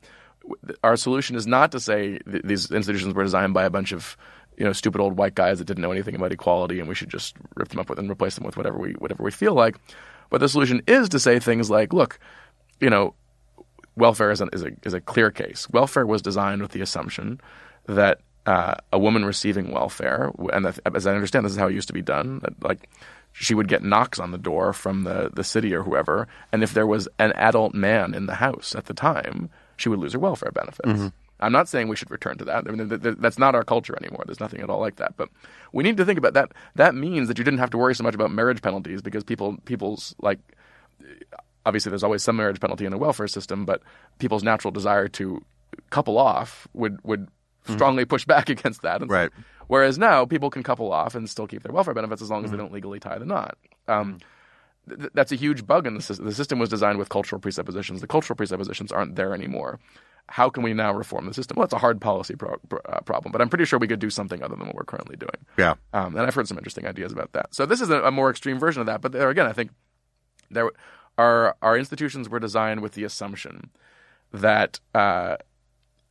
our 0.82 0.96
solution 0.96 1.36
is 1.36 1.46
not 1.46 1.72
to 1.72 1.80
say 1.80 2.18
th- 2.18 2.42
these 2.44 2.70
institutions 2.70 3.14
were 3.14 3.22
designed 3.22 3.54
by 3.54 3.64
a 3.64 3.70
bunch 3.70 3.92
of 3.92 4.16
you 4.56 4.64
know 4.64 4.72
stupid 4.72 5.00
old 5.00 5.16
white 5.16 5.34
guys 5.34 5.58
that 5.58 5.66
didn't 5.66 5.82
know 5.82 5.92
anything 5.92 6.16
about 6.16 6.32
equality 6.32 6.80
and 6.80 6.88
we 6.88 6.94
should 6.94 7.10
just 7.10 7.36
rip 7.54 7.68
them 7.68 7.78
up 7.78 7.88
with 7.88 7.98
and 7.98 8.10
replace 8.10 8.34
them 8.34 8.44
with 8.44 8.56
whatever 8.56 8.78
we 8.78 8.92
whatever 8.92 9.22
we 9.22 9.30
feel 9.30 9.54
like. 9.54 9.76
But 10.30 10.40
the 10.40 10.48
solution 10.48 10.82
is 10.86 11.08
to 11.10 11.18
say 11.18 11.38
things 11.38 11.70
like, 11.70 11.92
look, 11.92 12.18
you 12.80 12.90
know, 12.90 13.14
welfare 13.96 14.30
is, 14.30 14.40
an, 14.40 14.50
is, 14.52 14.62
a, 14.62 14.70
is 14.84 14.94
a 14.94 15.00
clear 15.00 15.30
case. 15.30 15.68
Welfare 15.70 16.06
was 16.06 16.22
designed 16.22 16.62
with 16.62 16.72
the 16.72 16.80
assumption 16.80 17.40
that 17.86 18.20
uh, 18.46 18.74
a 18.92 18.98
woman 18.98 19.24
receiving 19.24 19.70
welfare, 19.72 20.32
and 20.52 20.66
as 20.66 21.06
I 21.06 21.14
understand, 21.14 21.44
this 21.44 21.52
is 21.52 21.58
how 21.58 21.68
it 21.68 21.74
used 21.74 21.88
to 21.88 21.94
be 21.94 22.02
done. 22.02 22.40
That, 22.40 22.62
like 22.62 22.88
she 23.32 23.54
would 23.54 23.68
get 23.68 23.82
knocks 23.82 24.18
on 24.18 24.30
the 24.30 24.38
door 24.38 24.72
from 24.72 25.04
the, 25.04 25.30
the 25.32 25.44
city 25.44 25.74
or 25.74 25.82
whoever, 25.82 26.26
and 26.52 26.62
if 26.62 26.74
there 26.74 26.86
was 26.86 27.08
an 27.18 27.32
adult 27.32 27.74
man 27.74 28.14
in 28.14 28.26
the 28.26 28.34
house 28.36 28.74
at 28.74 28.86
the 28.86 28.94
time, 28.94 29.50
she 29.76 29.88
would 29.88 29.98
lose 29.98 30.12
her 30.12 30.18
welfare 30.18 30.50
benefits. 30.50 30.88
Mm-hmm. 30.88 31.08
I'm 31.40 31.52
not 31.52 31.68
saying 31.68 31.88
we 31.88 31.96
should 31.96 32.10
return 32.10 32.36
to 32.38 32.44
that. 32.46 32.66
I 32.66 32.70
mean, 32.72 32.88
th- 32.88 33.00
th- 33.00 33.16
that's 33.20 33.38
not 33.38 33.54
our 33.54 33.62
culture 33.62 33.96
anymore. 33.96 34.24
There's 34.26 34.40
nothing 34.40 34.60
at 34.60 34.70
all 34.70 34.80
like 34.80 34.96
that. 34.96 35.16
But 35.16 35.28
we 35.72 35.84
need 35.84 35.96
to 35.98 36.04
think 36.04 36.18
about 36.18 36.34
that. 36.34 36.50
That 36.74 36.96
means 36.96 37.28
that 37.28 37.38
you 37.38 37.44
didn't 37.44 37.60
have 37.60 37.70
to 37.70 37.78
worry 37.78 37.94
so 37.94 38.02
much 38.02 38.14
about 38.14 38.32
marriage 38.32 38.60
penalties 38.60 39.02
because 39.02 39.22
people, 39.22 39.56
people's 39.64 40.16
like, 40.20 40.40
obviously 41.64 41.90
there's 41.90 42.02
always 42.02 42.22
some 42.22 42.36
marriage 42.36 42.58
penalty 42.60 42.86
in 42.86 42.90
the 42.90 42.98
welfare 42.98 43.28
system, 43.28 43.64
but 43.64 43.82
people's 44.18 44.42
natural 44.42 44.72
desire 44.72 45.06
to 45.08 45.44
couple 45.90 46.18
off 46.18 46.66
would 46.72 46.98
would 47.04 47.26
mm-hmm. 47.26 47.74
strongly 47.74 48.04
push 48.04 48.24
back 48.24 48.48
against 48.56 48.82
that. 48.82 49.00
And 49.00 49.10
so- 49.10 49.14
Right. 49.14 49.30
Whereas 49.68 49.98
now 49.98 50.26
people 50.26 50.50
can 50.50 50.62
couple 50.62 50.92
off 50.92 51.14
and 51.14 51.30
still 51.30 51.46
keep 51.46 51.62
their 51.62 51.72
welfare 51.72 51.94
benefits 51.94 52.20
as 52.20 52.30
long 52.30 52.44
as 52.44 52.50
they 52.50 52.56
don't 52.56 52.72
legally 52.72 52.98
tie 52.98 53.18
the 53.18 53.24
knot. 53.24 53.56
Um, 53.86 54.18
th- 54.88 55.10
that's 55.14 55.32
a 55.32 55.36
huge 55.36 55.66
bug 55.66 55.86
in 55.86 55.94
the 55.94 56.02
system. 56.02 56.26
The 56.26 56.34
system 56.34 56.58
was 56.58 56.68
designed 56.68 56.98
with 56.98 57.08
cultural 57.08 57.40
presuppositions. 57.40 58.00
The 58.00 58.06
cultural 58.06 58.36
presuppositions 58.36 58.90
aren't 58.92 59.16
there 59.16 59.32
anymore. 59.32 59.78
How 60.30 60.50
can 60.50 60.62
we 60.62 60.74
now 60.74 60.92
reform 60.92 61.24
the 61.26 61.32
system? 61.32 61.56
Well, 61.56 61.64
it's 61.64 61.72
a 61.72 61.78
hard 61.78 62.02
policy 62.02 62.34
pro- 62.36 62.58
pro- 62.68 62.80
uh, 62.80 63.00
problem, 63.00 63.32
but 63.32 63.40
I'm 63.40 63.48
pretty 63.48 63.64
sure 63.64 63.78
we 63.78 63.88
could 63.88 63.98
do 63.98 64.10
something 64.10 64.42
other 64.42 64.56
than 64.56 64.66
what 64.66 64.76
we're 64.76 64.84
currently 64.84 65.16
doing. 65.16 65.46
Yeah. 65.56 65.74
Um, 65.94 66.16
and 66.16 66.26
I've 66.26 66.34
heard 66.34 66.48
some 66.48 66.58
interesting 66.58 66.86
ideas 66.86 67.12
about 67.12 67.32
that. 67.32 67.54
So 67.54 67.64
this 67.64 67.80
is 67.80 67.88
a, 67.88 68.02
a 68.02 68.10
more 68.10 68.28
extreme 68.28 68.58
version 68.58 68.80
of 68.80 68.86
that. 68.86 69.00
But 69.00 69.12
there 69.12 69.30
again, 69.30 69.46
I 69.46 69.52
think 69.52 69.70
there 70.50 70.70
our 71.16 71.56
our 71.62 71.78
institutions 71.78 72.28
were 72.28 72.40
designed 72.40 72.80
with 72.80 72.92
the 72.92 73.04
assumption 73.04 73.70
that 74.32 74.80
uh, 74.94 75.36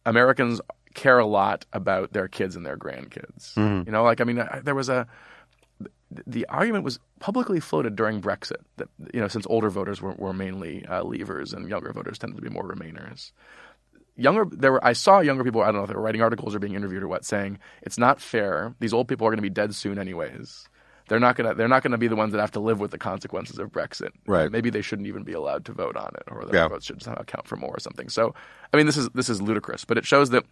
Americans 0.06 0.62
care 0.98 1.18
a 1.20 1.26
lot 1.26 1.66
about 1.72 2.12
their 2.12 2.28
kids 2.28 2.58
and 2.58 2.66
their 2.66 2.76
grandkids. 2.78 3.56
You 3.86 3.92
know, 3.92 4.04
like 4.04 4.20
I 4.20 4.26
mean, 4.26 4.40
I, 4.40 4.60
there 4.62 4.76
was 4.76 4.90
a 4.90 5.08
the 6.26 6.46
argument 6.48 6.84
was 6.84 7.00
publicly 7.20 7.60
floated 7.60 7.96
during 7.96 8.22
Brexit 8.22 8.62
that 8.78 8.90
you 9.14 9.20
know 9.22 9.28
since 9.28 9.46
older 9.50 9.70
voters 9.70 10.02
were, 10.02 10.14
were 10.14 10.34
mainly 10.34 10.86
uh, 10.86 11.04
leavers 11.04 11.54
and 11.54 11.70
younger 11.70 11.92
voters 11.94 12.18
tended 12.18 12.36
to 12.38 12.42
be 12.42 12.50
more 12.50 12.64
remainers. 12.64 13.32
Younger, 14.16 14.46
there 14.52 14.72
were 14.72 14.84
I 14.86 14.94
saw 14.94 15.20
younger 15.20 15.44
people. 15.44 15.62
I 15.62 15.66
don't 15.68 15.76
know 15.76 15.84
if 15.84 15.90
they 15.90 15.96
were 15.96 16.02
writing 16.02 16.22
articles 16.22 16.56
or 16.56 16.60
being 16.60 16.74
interviewed 16.74 17.04
or 17.04 17.08
what, 17.08 17.24
saying 17.24 17.60
it's 17.84 17.98
not 17.98 18.20
fair. 18.20 18.74
These 18.80 18.94
old 18.94 19.08
people 19.08 19.28
are 19.28 19.30
going 19.30 19.38
to 19.38 19.42
be 19.44 19.50
dead 19.50 19.76
soon 19.76 20.00
anyways. 20.00 20.68
They're 21.10 21.20
not 21.22 21.36
gonna. 21.38 21.54
They're 21.56 21.70
not 21.70 21.84
gonna 21.84 21.98
be 21.98 22.10
the 22.10 22.18
ones 22.18 22.34
that 22.34 22.42
have 22.42 22.52
to 22.52 22.60
live 22.60 22.80
with 22.82 22.92
the 22.92 22.98
consequences 22.98 23.60
of 23.60 23.72
Brexit. 23.72 24.10
Right. 24.26 24.52
Maybe 24.52 24.70
they 24.70 24.82
shouldn't 24.82 25.08
even 25.08 25.24
be 25.24 25.32
allowed 25.34 25.64
to 25.66 25.72
vote 25.72 25.96
on 25.96 26.12
it, 26.16 26.24
or 26.30 26.44
their 26.46 26.64
Yeah. 26.64 26.68
votes 26.68 26.86
should 26.86 27.02
somehow 27.02 27.24
count 27.24 27.48
for 27.48 27.56
more 27.56 27.74
or 27.76 27.80
something. 27.80 28.10
So, 28.10 28.34
I 28.74 28.78
mean, 28.78 28.88
this 28.88 28.98
is 28.98 29.08
this 29.14 29.30
is 29.30 29.42
ludicrous, 29.42 29.86
but 29.86 29.98
it 29.98 30.06
shows 30.06 30.32
that 30.32 30.44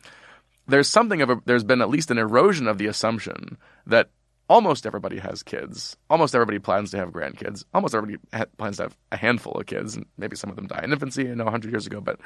there's 0.67 0.87
something 0.87 1.21
of 1.21 1.29
a 1.29 1.41
there's 1.45 1.63
been 1.63 1.81
at 1.81 1.89
least 1.89 2.11
an 2.11 2.17
erosion 2.17 2.67
of 2.67 2.77
the 2.77 2.87
assumption 2.87 3.57
that 3.85 4.09
almost 4.49 4.85
everybody 4.85 5.17
has 5.19 5.43
kids, 5.43 5.97
almost 6.09 6.35
everybody 6.35 6.59
plans 6.59 6.91
to 6.91 6.97
have 6.97 7.09
grandkids, 7.09 7.63
almost 7.73 7.95
everybody 7.95 8.19
ha- 8.33 8.45
plans 8.57 8.77
to 8.77 8.83
have 8.83 8.97
a 9.11 9.17
handful 9.17 9.53
of 9.53 9.65
kids, 9.65 9.95
and 9.95 10.05
maybe 10.17 10.35
some 10.35 10.49
of 10.49 10.55
them 10.55 10.67
die 10.67 10.81
in 10.83 10.93
infancy, 10.93 11.23
you 11.23 11.35
know, 11.35 11.45
100 11.45 11.71
years 11.71 11.87
ago. 11.87 12.01
But 12.01 12.19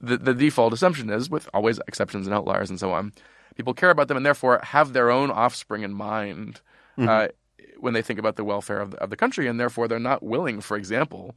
the 0.00 0.16
the 0.16 0.34
default 0.34 0.72
assumption 0.72 1.10
is, 1.10 1.30
with 1.30 1.48
always 1.54 1.78
exceptions 1.86 2.26
and 2.26 2.34
outliers 2.34 2.70
and 2.70 2.78
so 2.80 2.92
on, 2.92 3.12
people 3.56 3.74
care 3.74 3.90
about 3.90 4.08
them 4.08 4.16
and 4.16 4.26
therefore 4.26 4.60
have 4.62 4.92
their 4.92 5.10
own 5.10 5.30
offspring 5.30 5.82
in 5.82 5.92
mind. 5.92 6.60
Uh, 7.08 7.28
when 7.78 7.94
they 7.94 8.02
think 8.02 8.18
about 8.18 8.36
the 8.36 8.44
welfare 8.44 8.80
of 8.80 8.92
the, 8.92 8.98
of 8.98 9.10
the 9.10 9.16
country, 9.16 9.46
and 9.46 9.60
therefore 9.60 9.88
they're 9.88 9.98
not 9.98 10.22
willing, 10.22 10.60
for 10.60 10.76
example, 10.76 11.34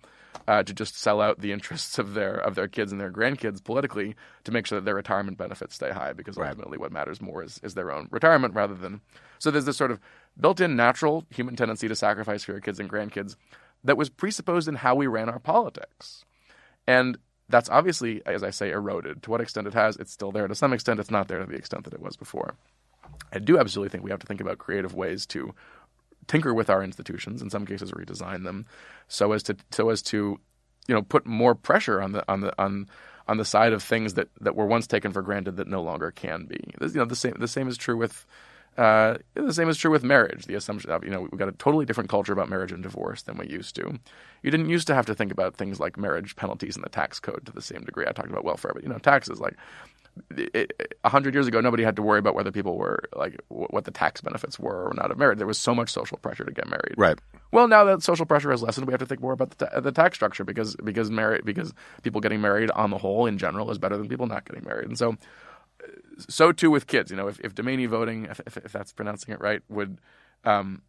uh, 0.47 0.63
to 0.63 0.73
just 0.73 0.97
sell 0.97 1.21
out 1.21 1.39
the 1.39 1.51
interests 1.51 1.99
of 1.99 2.13
their 2.13 2.35
of 2.35 2.55
their 2.55 2.67
kids 2.67 2.91
and 2.91 3.01
their 3.01 3.11
grandkids 3.11 3.63
politically 3.63 4.15
to 4.43 4.51
make 4.51 4.65
sure 4.65 4.79
that 4.79 4.85
their 4.85 4.95
retirement 4.95 5.37
benefits 5.37 5.75
stay 5.75 5.91
high, 5.91 6.13
because 6.13 6.37
ultimately 6.37 6.77
what 6.77 6.91
matters 6.91 7.21
more 7.21 7.43
is, 7.43 7.59
is 7.63 7.73
their 7.73 7.91
own 7.91 8.07
retirement 8.11 8.53
rather 8.53 8.75
than. 8.75 9.01
So 9.39 9.51
there's 9.51 9.65
this 9.65 9.77
sort 9.77 9.91
of 9.91 9.99
built-in 10.39 10.75
natural 10.75 11.25
human 11.29 11.55
tendency 11.55 11.87
to 11.87 11.95
sacrifice 11.95 12.43
for 12.43 12.53
your 12.53 12.61
kids 12.61 12.79
and 12.79 12.89
grandkids 12.89 13.35
that 13.83 13.97
was 13.97 14.09
presupposed 14.09 14.67
in 14.67 14.75
how 14.75 14.95
we 14.95 15.07
ran 15.07 15.29
our 15.29 15.39
politics, 15.39 16.25
and 16.87 17.17
that's 17.49 17.69
obviously, 17.69 18.21
as 18.27 18.43
I 18.43 18.51
say, 18.51 18.71
eroded. 18.71 19.23
To 19.23 19.31
what 19.31 19.41
extent 19.41 19.67
it 19.67 19.73
has, 19.73 19.97
it's 19.97 20.11
still 20.11 20.31
there. 20.31 20.47
To 20.47 20.53
some 20.55 20.71
extent, 20.71 20.99
it's 20.99 21.09
not 21.09 21.27
there 21.27 21.39
to 21.39 21.45
the 21.45 21.57
extent 21.57 21.83
that 21.85 21.93
it 21.93 22.01
was 22.01 22.15
before. 22.15 22.53
I 23.33 23.39
do 23.39 23.57
absolutely 23.57 23.89
think 23.89 24.03
we 24.03 24.11
have 24.11 24.19
to 24.19 24.27
think 24.27 24.39
about 24.39 24.59
creative 24.59 24.93
ways 24.93 25.25
to 25.27 25.55
tinker 26.29 26.53
with 26.53 26.69
our 26.69 26.81
institutions, 26.81 27.41
in 27.41 27.49
some 27.49 27.65
cases 27.65 27.91
redesign 27.91 28.45
them, 28.45 28.65
so 29.09 29.33
as 29.33 29.43
to 29.43 29.57
so 29.71 29.89
as 29.89 30.01
to 30.03 30.39
you 30.87 30.95
know 30.95 31.01
put 31.01 31.25
more 31.25 31.55
pressure 31.55 32.01
on 32.01 32.13
the 32.13 32.23
on 32.31 32.39
the 32.39 32.53
on 32.61 32.87
on 33.27 33.37
the 33.37 33.45
side 33.45 33.73
of 33.73 33.83
things 33.83 34.15
that, 34.15 34.27
that 34.41 34.55
were 34.55 34.65
once 34.65 34.87
taken 34.87 35.11
for 35.11 35.21
granted 35.21 35.57
that 35.57 35.67
no 35.67 35.83
longer 35.83 36.09
can 36.09 36.45
be. 36.45 36.59
You 36.81 36.89
know 36.93 37.05
the 37.05 37.15
same 37.15 37.35
the 37.37 37.47
same 37.47 37.67
is 37.67 37.77
true 37.77 37.97
with 37.97 38.25
uh, 38.79 39.17
the 39.33 39.53
same 39.53 39.67
is 39.67 39.77
true 39.77 39.91
with 39.91 40.05
marriage. 40.05 40.45
The 40.45 40.55
assumption 40.55 40.89
of 40.89 41.03
you 41.03 41.09
know 41.09 41.21
we've 41.21 41.37
got 41.37 41.49
a 41.49 41.53
totally 41.53 41.85
different 41.85 42.09
culture 42.09 42.31
about 42.31 42.49
marriage 42.49 42.71
and 42.71 42.81
divorce 42.81 43.23
than 43.23 43.37
we 43.37 43.47
used 43.47 43.75
to. 43.75 43.99
You 44.41 44.51
didn't 44.51 44.69
used 44.69 44.87
to 44.87 44.95
have 44.95 45.05
to 45.07 45.15
think 45.15 45.33
about 45.33 45.57
things 45.57 45.81
like 45.81 45.97
marriage 45.97 46.37
penalties 46.37 46.77
in 46.77 46.81
the 46.81 46.89
tax 46.89 47.19
code 47.19 47.45
to 47.45 47.51
the 47.51 47.61
same 47.61 47.83
degree. 47.83 48.05
I 48.07 48.13
talked 48.13 48.29
about 48.29 48.45
welfare, 48.45 48.71
but 48.73 48.83
you 48.83 48.89
know 48.89 48.97
taxes 48.97 49.41
like 49.41 49.57
a 51.03 51.09
hundred 51.09 51.33
years 51.33 51.47
ago, 51.47 51.59
nobody 51.61 51.83
had 51.83 51.95
to 51.97 52.01
worry 52.01 52.19
about 52.19 52.35
whether 52.35 52.51
people 52.51 52.77
were 52.77 53.03
like 53.15 53.35
wh- 53.49 53.71
what 53.73 53.83
the 53.85 53.91
tax 53.91 54.21
benefits 54.21 54.57
were 54.57 54.87
or 54.87 54.93
not 54.93 55.11
of 55.11 55.17
marriage. 55.17 55.37
There 55.37 55.47
was 55.47 55.57
so 55.57 55.75
much 55.75 55.89
social 55.89 56.17
pressure 56.17 56.45
to 56.45 56.51
get 56.51 56.67
married. 56.69 56.95
Right. 56.97 57.19
Well, 57.51 57.67
now 57.67 57.83
that 57.83 58.03
social 58.03 58.25
pressure 58.25 58.51
has 58.51 58.61
lessened, 58.61 58.87
we 58.87 58.93
have 58.93 58.99
to 58.99 59.05
think 59.05 59.21
more 59.21 59.33
about 59.33 59.51
the, 59.51 59.65
ta- 59.65 59.79
the 59.79 59.91
tax 59.91 60.15
structure 60.15 60.43
because 60.43 60.75
because 60.77 61.09
married 61.09 61.43
because 61.45 61.73
people 62.03 62.21
getting 62.21 62.41
married 62.41 62.71
on 62.71 62.91
the 62.91 62.97
whole 62.97 63.25
in 63.25 63.37
general 63.37 63.71
is 63.71 63.77
better 63.77 63.97
than 63.97 64.07
people 64.07 64.27
not 64.27 64.45
getting 64.45 64.63
married, 64.63 64.87
and 64.87 64.97
so 64.97 65.17
so 66.27 66.51
too 66.51 66.71
with 66.71 66.87
kids. 66.87 67.11
You 67.11 67.17
know, 67.17 67.27
if 67.27 67.39
if 67.39 67.55
Domini 67.55 67.85
voting, 67.85 68.25
if, 68.25 68.39
if, 68.45 68.71
that's 68.71 68.93
pronouncing 68.93 69.33
it 69.33 69.41
right, 69.41 69.61
would 69.69 69.99
um, 70.43 70.81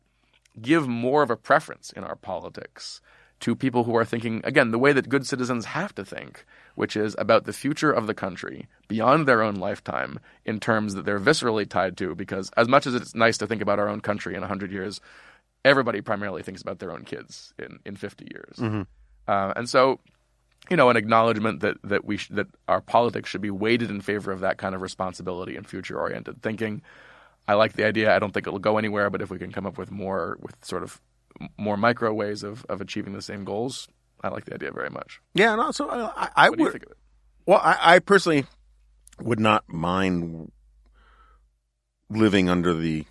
give 0.61 0.88
more 0.88 1.22
of 1.22 1.30
a 1.30 1.36
preference 1.36 1.92
in 1.92 2.05
our 2.05 2.16
politics 2.16 3.01
to 3.40 3.57
people 3.57 3.84
who 3.84 3.96
are 3.96 4.05
thinking 4.05 4.42
again 4.44 4.70
the 4.70 4.78
way 4.78 4.92
that 4.92 5.09
good 5.09 5.26
citizens 5.26 5.64
have 5.64 5.94
to 5.94 6.05
think, 6.05 6.44
which 6.74 6.96
is 6.96 7.16
about 7.18 7.44
the 7.44 7.53
future 7.53 7.90
of 7.90 8.07
the 8.07 8.14
country 8.14 8.68
beyond 8.86 9.26
their 9.26 9.42
own 9.42 9.57
lifetime 9.57 10.20
in 10.44 10.61
terms 10.61 10.94
that 10.94 11.05
they're 11.05 11.20
viscerally 11.20 11.68
tied 11.68 11.96
to. 11.96 12.14
Because 12.14 12.51
as 12.57 12.68
much 12.68 12.86
as 12.86 12.94
it's 12.94 13.14
nice 13.14 13.38
to 13.38 13.46
think 13.46 13.62
about 13.62 13.78
our 13.78 13.88
own 13.88 14.01
country 14.01 14.34
in 14.34 14.42
hundred 14.42 14.72
years, 14.72 15.01
everybody 15.64 16.01
primarily 16.01 16.42
thinks 16.42 16.62
about 16.62 16.78
their 16.78 16.92
own 16.92 17.05
kids 17.05 17.55
in 17.59 17.78
in 17.86 17.96
fifty 17.96 18.28
years, 18.30 18.59
uh, 19.26 19.53
and 19.57 19.68
so 19.68 20.01
you 20.69 20.77
know, 20.77 20.91
an 20.91 20.97
acknowledgement 20.97 21.61
that 21.61 21.77
that 21.85 22.05
we 22.05 22.17
sh- 22.17 22.29
that 22.33 22.47
our 22.69 22.81
politics 22.81 23.29
should 23.31 23.41
be 23.41 23.51
weighted 23.51 23.91
in 23.91 24.01
favor 24.01 24.31
of 24.33 24.41
that 24.41 24.59
kind 24.59 24.75
of 24.75 24.83
responsibility 24.83 25.57
and 25.57 25.67
future 25.67 25.99
oriented 25.99 26.43
thinking. 26.43 26.83
I 27.49 27.55
like 27.55 27.73
the 27.73 27.85
idea. 27.85 28.15
I 28.15 28.19
don't 28.19 28.33
think 28.33 28.47
it'll 28.47 28.59
go 28.61 28.79
anywhere, 28.79 29.11
but 29.11 29.23
if 29.23 29.31
we 29.31 29.39
can 29.39 29.51
come 29.51 29.67
up 29.67 29.79
with 29.79 29.91
more 29.91 30.39
with 30.41 30.57
sort 30.63 30.83
of 30.83 31.01
more 31.57 31.77
micro 31.77 32.13
ways 32.13 32.43
of, 32.43 32.65
of 32.69 32.81
achieving 32.81 33.13
the 33.15 33.23
same 33.23 33.45
goals, 33.45 33.89
I 34.23 34.29
like 34.29 34.45
the 34.45 34.55
idea 34.55 34.71
very 34.73 34.91
much. 34.91 35.21
Yeah. 35.35 35.55
No. 35.57 35.71
So 35.73 35.89
uh, 35.89 36.13
I, 36.15 36.29
I 36.37 36.51
What 36.51 36.59
do 36.59 36.63
you 36.63 36.67
would. 36.67 36.73
think 36.73 36.85
of 36.87 36.93
it? 36.93 36.99
Well, 37.47 37.61
I, 37.63 37.79
I 37.95 37.99
personally 37.99 38.45
would 39.21 39.41
not 39.41 39.69
mind 39.69 40.53
living 42.11 42.49
under 42.49 42.75
the 42.75 43.05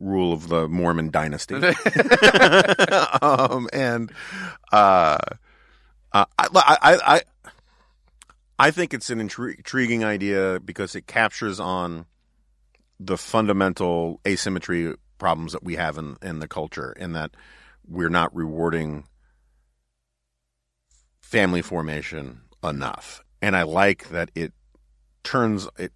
rule 0.00 0.32
of 0.32 0.48
the 0.48 0.68
Mormon 0.68 1.10
dynasty. 1.10 1.54
um, 3.22 3.68
and 3.72 4.12
uh, 4.72 5.18
uh, 6.12 6.24
I, 6.38 6.48
I, 6.54 6.98
I, 7.14 7.20
I 8.58 8.70
think 8.70 8.92
it's 8.94 9.10
an 9.10 9.20
intri- 9.20 9.56
intriguing 9.56 10.04
idea 10.04 10.60
because 10.64 10.94
it 10.94 11.06
captures 11.06 11.60
on 11.60 12.06
the 12.98 13.16
fundamental 13.16 14.20
asymmetry 14.26 14.94
problems 15.18 15.52
that 15.52 15.62
we 15.62 15.76
have 15.76 15.98
in, 15.98 16.16
in 16.22 16.40
the 16.40 16.48
culture, 16.48 16.92
in 16.92 17.12
that 17.12 17.32
we're 17.86 18.08
not 18.08 18.34
rewarding 18.34 19.04
family 21.20 21.62
formation 21.62 22.40
enough. 22.64 23.22
And 23.40 23.54
I 23.54 23.62
like 23.62 24.08
that 24.08 24.30
it 24.34 24.52
turns 25.22 25.68
it 25.78 25.92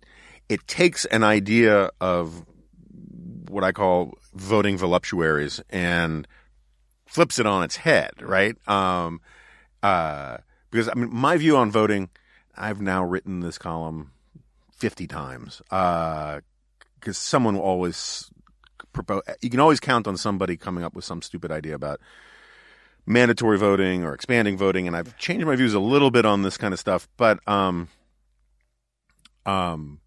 it 0.49 0.67
takes 0.67 1.05
an 1.07 1.25
idea 1.25 1.91
of 2.01 2.45
what 3.49 3.65
I 3.65 3.73
call 3.73 4.19
voting 4.35 4.77
voluptuaries 4.77 5.61
and 5.71 6.29
flips 7.07 7.39
it 7.39 7.47
on 7.47 7.63
its 7.63 7.77
head, 7.77 8.11
right? 8.21 8.57
Um, 8.69 9.21
uh, 9.83 10.39
because 10.71 10.89
I 10.89 10.95
mean, 10.95 11.11
my 11.13 11.37
view 11.37 11.57
on 11.57 11.71
voting, 11.71 12.11
I've 12.57 12.81
now 12.81 13.05
written 13.05 13.41
this 13.41 13.59
column 13.59 14.13
fifty 14.75 15.07
times. 15.07 15.63
Because 15.69 17.19
someone 17.19 17.55
will 17.55 17.63
always 17.63 18.31
propose. 18.93 19.23
You 19.41 19.51
can 19.51 19.61
always 19.61 19.81
count 19.81 20.07
on 20.07 20.17
somebody 20.17 20.57
coming 20.57 20.85
up 20.85 20.95
with 20.95 21.05
some 21.05 21.23
stupid 21.23 21.51
idea 21.51 21.75
about 21.75 22.01
mandatory 23.05 23.59
voting 23.59 24.05
or 24.05 24.15
expanding 24.15 24.57
voting, 24.57 24.87
and 24.87 24.97
I've 24.97 25.17
changed 25.17 25.47
my 25.47 25.57
views 25.57 25.75
a 25.75 25.81
little 25.81 26.11
bit 26.11 26.25
on 26.25 26.43
this 26.43 26.57
kind 26.57 26.73
of 26.73 26.81
stuff. 26.81 27.09
But 27.17 27.41
um, 27.49 27.89
um, 29.45 30.01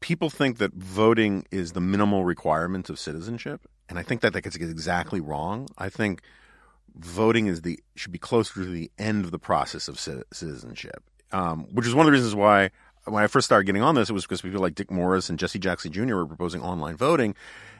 people 0.00 0.30
think 0.30 0.58
that 0.58 0.72
voting 0.72 1.44
is 1.50 1.72
the 1.72 1.80
minimal 1.80 2.24
requirement 2.24 2.88
of 2.88 2.98
citizenship, 2.98 3.60
and 3.88 3.98
I 3.98 4.02
think 4.02 4.22
that 4.22 4.32
that 4.32 4.42
gets 4.42 4.56
exactly 4.56 5.20
wrong. 5.20 5.68
I 5.76 5.88
think 5.90 6.22
voting 6.96 7.46
is 7.46 7.62
the 7.62 7.78
should 7.94 8.12
be 8.12 8.18
closer 8.18 8.54
to 8.54 8.64
the 8.64 8.90
end 8.98 9.24
of 9.24 9.30
the 9.30 9.38
process 9.38 9.88
of 9.88 9.98
citizenship, 9.98 11.02
um, 11.32 11.66
which 11.72 11.86
is 11.86 11.94
one 11.94 12.06
of 12.06 12.12
the 12.12 12.12
reasons 12.12 12.34
why 12.34 12.70
when 13.04 13.22
I 13.22 13.26
first 13.26 13.46
started 13.46 13.64
getting 13.64 13.82
on 13.82 13.94
this, 13.94 14.10
it 14.10 14.12
was 14.12 14.24
because 14.24 14.42
people 14.42 14.60
like 14.60 14.74
Dick 14.74 14.90
Morris 14.90 15.28
and 15.28 15.38
Jesse 15.38 15.58
Jackson 15.58 15.92
Jr. 15.92 16.16
were 16.16 16.26
proposing 16.26 16.62
online 16.62 16.96
voting, 16.96 17.34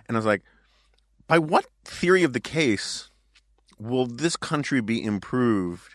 and 0.09 0.17
I 0.17 0.19
was 0.19 0.27
like, 0.27 0.43
by 1.27 1.39
what 1.39 1.67
theory 1.85 2.25
of 2.25 2.33
the 2.33 2.41
case 2.41 3.11
will 3.79 4.07
this 4.07 4.37
country 4.37 4.81
be 4.81 5.03
improved 5.03 5.95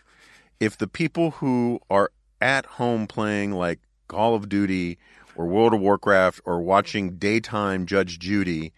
if 0.60 0.76
the 0.76 0.88
people 0.88 1.32
who 1.32 1.80
are 1.90 2.10
at 2.40 2.66
home 2.66 3.06
playing 3.06 3.52
like 3.52 3.80
Call 4.08 4.34
of 4.34 4.48
Duty 4.48 4.98
or 5.36 5.46
World 5.46 5.74
of 5.74 5.80
Warcraft 5.80 6.40
or 6.44 6.60
watching 6.60 7.16
daytime 7.16 7.86
Judge 7.86 8.18
Judy 8.18 8.72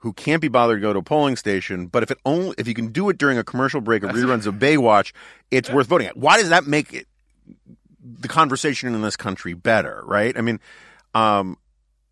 who 0.00 0.12
can't 0.12 0.40
be 0.42 0.48
bothered 0.48 0.78
to 0.78 0.82
go 0.82 0.92
to 0.92 0.98
a 0.98 1.02
polling 1.02 1.36
station, 1.36 1.86
but 1.86 2.02
if 2.02 2.10
it 2.10 2.18
only 2.26 2.54
if 2.58 2.66
you 2.68 2.74
can 2.74 2.88
do 2.88 3.08
it 3.08 3.16
during 3.18 3.38
a 3.38 3.44
commercial 3.44 3.80
break 3.80 4.02
or 4.04 4.08
reruns 4.08 4.46
of 4.46 4.54
Baywatch, 4.58 5.12
it's 5.50 5.70
worth 5.70 5.86
voting 5.86 6.06
at. 6.08 6.16
Why 6.16 6.36
does 6.38 6.48
that 6.50 6.66
make 6.66 6.92
it 6.92 7.06
the 8.02 8.28
conversation 8.28 8.94
in 8.94 9.02
this 9.02 9.16
country 9.16 9.54
better, 9.54 10.02
right? 10.06 10.36
I 10.36 10.40
mean, 10.40 10.58
um, 11.14 11.56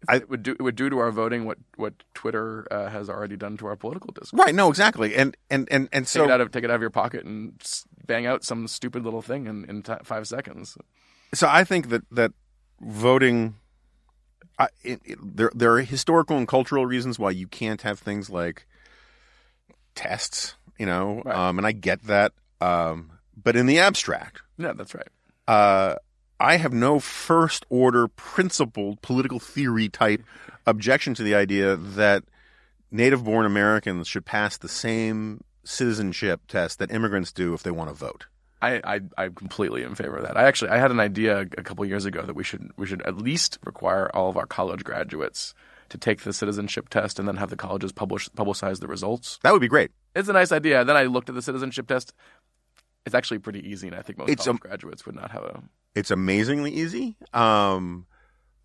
I- 0.08 0.16
it 0.16 0.30
would 0.30 0.42
do 0.42 0.52
it 0.52 0.62
would 0.62 0.76
do 0.76 0.88
to 0.90 0.98
our 0.98 1.10
voting 1.10 1.44
what 1.44 1.58
what 1.76 1.94
Twitter 2.14 2.66
uh, 2.70 2.88
has 2.88 3.08
already 3.10 3.36
done 3.36 3.56
to 3.56 3.66
our 3.66 3.74
political 3.76 4.12
discourse. 4.12 4.38
right, 4.38 4.54
no, 4.54 4.68
exactly. 4.68 5.16
And 5.16 5.36
and 5.50 5.66
and 5.70 5.88
and 5.92 6.06
so 6.06 6.20
Take 6.20 6.28
it 6.28 6.32
out 6.32 6.40
of 6.40 6.50
take 6.52 6.64
it 6.64 6.70
out 6.70 6.76
of 6.76 6.80
your 6.82 6.90
pocket 6.90 7.24
and 7.24 7.60
bang 8.06 8.26
out 8.26 8.44
some 8.44 8.68
stupid 8.68 9.02
little 9.02 9.22
thing 9.22 9.46
in 9.46 9.64
in 9.64 9.82
t- 9.82 9.92
five 10.04 10.28
seconds. 10.28 10.76
so 11.34 11.48
I 11.50 11.64
think 11.64 11.88
that 11.88 12.02
that 12.12 12.32
voting 12.80 13.56
I, 14.58 14.68
it, 14.82 15.00
it, 15.04 15.18
there 15.36 15.50
there 15.54 15.72
are 15.74 15.80
historical 15.82 16.36
and 16.36 16.48
cultural 16.48 16.84
reasons 16.86 17.18
why 17.18 17.30
you 17.30 17.46
can't 17.46 17.82
have 17.82 17.98
things 17.98 18.28
like 18.28 18.66
tests, 19.94 20.54
you 20.78 20.86
know, 20.86 21.22
Right. 21.24 21.34
um, 21.36 21.58
and 21.58 21.66
I 21.66 21.72
get 21.72 22.02
that. 22.04 22.32
Um, 22.60 23.12
but 23.40 23.56
in 23.56 23.66
the 23.66 23.78
abstract, 23.78 24.42
Yeah, 24.56 24.72
that's 24.72 24.94
right. 24.94 25.08
uh, 25.46 25.96
I 26.40 26.56
have 26.56 26.72
no 26.72 27.00
first 27.00 27.66
order 27.68 28.06
principled 28.08 29.02
political 29.02 29.38
theory 29.40 29.88
type 29.88 30.22
objection 30.66 31.14
to 31.14 31.22
the 31.22 31.34
idea 31.34 31.76
that 31.76 32.24
native 32.90 33.24
born 33.24 33.44
Americans 33.46 34.06
should 34.08 34.24
pass 34.24 34.56
the 34.56 34.68
same 34.68 35.42
citizenship 35.64 36.42
test 36.48 36.78
that 36.78 36.90
immigrants 36.92 37.32
do 37.32 37.54
if 37.54 37.62
they 37.62 37.70
want 37.70 37.90
to 37.90 37.94
vote. 37.94 38.26
I, 38.60 38.80
I 38.84 39.00
I'm 39.16 39.34
completely 39.34 39.82
in 39.82 39.94
favor 39.94 40.16
of 40.16 40.24
that. 40.24 40.36
I 40.36 40.44
actually 40.44 40.70
I 40.70 40.78
had 40.78 40.90
an 40.90 41.00
idea 41.00 41.40
a 41.56 41.62
couple 41.62 41.84
years 41.84 42.04
ago 42.04 42.22
that 42.22 42.34
we 42.34 42.42
should 42.44 42.70
we 42.76 42.86
should 42.86 43.02
at 43.02 43.16
least 43.16 43.58
require 43.64 44.10
all 44.14 44.28
of 44.30 44.36
our 44.36 44.46
college 44.46 44.82
graduates 44.84 45.54
to 45.90 45.98
take 45.98 46.22
the 46.22 46.32
citizenship 46.32 46.88
test 46.88 47.18
and 47.18 47.26
then 47.28 47.36
have 47.36 47.50
the 47.50 47.56
colleges 47.56 47.92
publish 47.92 48.28
publicize 48.30 48.80
the 48.80 48.88
results. 48.88 49.38
That 49.42 49.52
would 49.52 49.60
be 49.62 49.68
great. 49.68 49.90
It's 50.14 50.28
a 50.28 50.32
nice 50.32 50.50
idea. 50.52 50.84
Then 50.84 50.96
I 50.96 51.04
looked 51.04 51.28
at 51.28 51.34
the 51.34 51.42
citizenship 51.42 51.86
test. 51.86 52.12
It's 53.06 53.14
actually 53.14 53.38
pretty 53.38 53.66
easy, 53.66 53.86
and 53.88 53.96
I 53.96 54.02
think 54.02 54.18
most 54.18 54.28
It's 54.28 54.44
college 54.44 54.58
a- 54.58 54.68
graduates 54.68 55.06
would 55.06 55.14
not 55.14 55.30
have 55.30 55.44
a. 55.44 55.62
It's 55.94 56.10
amazingly 56.10 56.72
easy. 56.72 57.16
Um, 57.32 58.06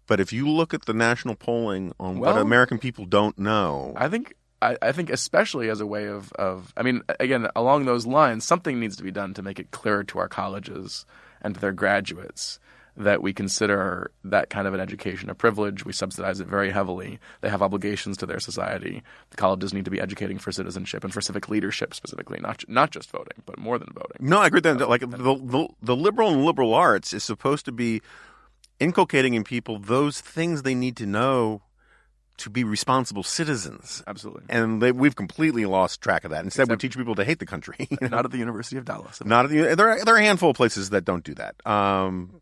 but 0.05 0.19
if 0.19 0.33
you 0.33 0.49
look 0.49 0.73
at 0.73 0.85
the 0.85 0.93
national 0.93 1.35
polling 1.35 1.93
on 1.99 2.19
what 2.19 2.37
American 2.37 2.77
people 2.77 3.05
don't 3.05 3.37
know, 3.39 3.93
I 3.95 4.09
think 4.09 4.33
I, 4.63 4.77
I 4.81 4.91
think 4.91 5.09
especially 5.09 5.69
as 5.69 5.81
a 5.81 5.85
way 5.85 6.07
of 6.07 6.31
of 6.33 6.73
I 6.77 6.83
mean 6.83 7.01
again 7.19 7.47
along 7.55 7.85
those 7.85 8.05
lines, 8.05 8.45
something 8.45 8.79
needs 8.79 8.95
to 8.97 9.03
be 9.03 9.11
done 9.11 9.33
to 9.35 9.41
make 9.41 9.59
it 9.59 9.71
clearer 9.71 10.03
to 10.05 10.19
our 10.19 10.29
colleges 10.29 11.05
and 11.41 11.53
to 11.53 11.61
their 11.61 11.73
graduates 11.73 12.59
that 12.95 13.23
we 13.23 13.33
consider 13.33 14.11
that 14.23 14.51
kind 14.51 14.67
of 14.67 14.73
an 14.73 14.79
education 14.79 15.29
a 15.29 15.35
privilege. 15.35 15.83
We 15.83 15.93
subsidize 15.93 16.39
it 16.39 16.47
very 16.47 16.69
heavily. 16.69 17.19
They 17.41 17.49
have 17.49 17.61
obligations 17.63 18.17
to 18.17 18.25
their 18.25 18.39
society. 18.39 19.01
The 19.31 19.37
colleges 19.37 19.73
need 19.73 19.85
to 19.85 19.91
be 19.91 19.99
educating 19.99 20.37
for 20.37 20.51
citizenship 20.51 21.03
and 21.03 21.11
for 21.11 21.19
civic 21.19 21.49
leadership 21.49 21.93
specifically, 21.93 22.39
not 22.39 22.63
not 22.69 22.91
just 22.91 23.09
voting, 23.09 23.41
but 23.45 23.57
more 23.57 23.77
than 23.79 23.89
voting. 23.93 24.17
No, 24.19 24.39
I 24.39 24.47
agree 24.47 24.61
with 24.63 24.77
that. 24.79 24.89
Like 24.89 25.01
the, 25.01 25.07
the 25.07 25.67
the 25.81 25.95
liberal 25.95 26.29
and 26.29 26.45
liberal 26.45 26.73
arts 26.73 27.13
is 27.13 27.23
supposed 27.23 27.65
to 27.65 27.71
be 27.71 28.01
inculcating 28.79 29.33
in 29.33 29.43
people 29.43 29.79
those 29.79 30.21
things 30.21 30.61
they 30.61 30.75
need 30.75 30.97
to 30.97 31.05
know 31.05 31.61
to 32.37 32.49
be 32.49 32.63
responsible 32.63 33.23
citizens. 33.23 34.01
Absolutely. 34.07 34.43
And 34.49 34.81
they, 34.81 34.91
we've 34.91 35.15
completely 35.15 35.65
lost 35.65 36.01
track 36.01 36.23
of 36.23 36.31
that. 36.31 36.43
Instead, 36.43 36.69
we 36.69 36.75
teach 36.77 36.97
people 36.97 37.15
to 37.15 37.23
hate 37.23 37.39
the 37.39 37.45
country. 37.45 37.75
you 37.89 37.97
know? 38.01 38.07
Not 38.07 38.25
at 38.25 38.31
the 38.31 38.37
University 38.39 38.77
of 38.77 38.85
Dallas. 38.85 39.23
Not 39.23 39.45
at 39.45 39.51
the, 39.51 39.75
there. 39.75 39.89
Are, 39.91 40.03
there 40.03 40.15
are 40.15 40.17
a 40.17 40.23
handful 40.23 40.49
of 40.49 40.55
places 40.55 40.89
that 40.89 41.05
don't 41.05 41.23
do 41.23 41.35
that. 41.35 41.55
Um, 41.65 42.41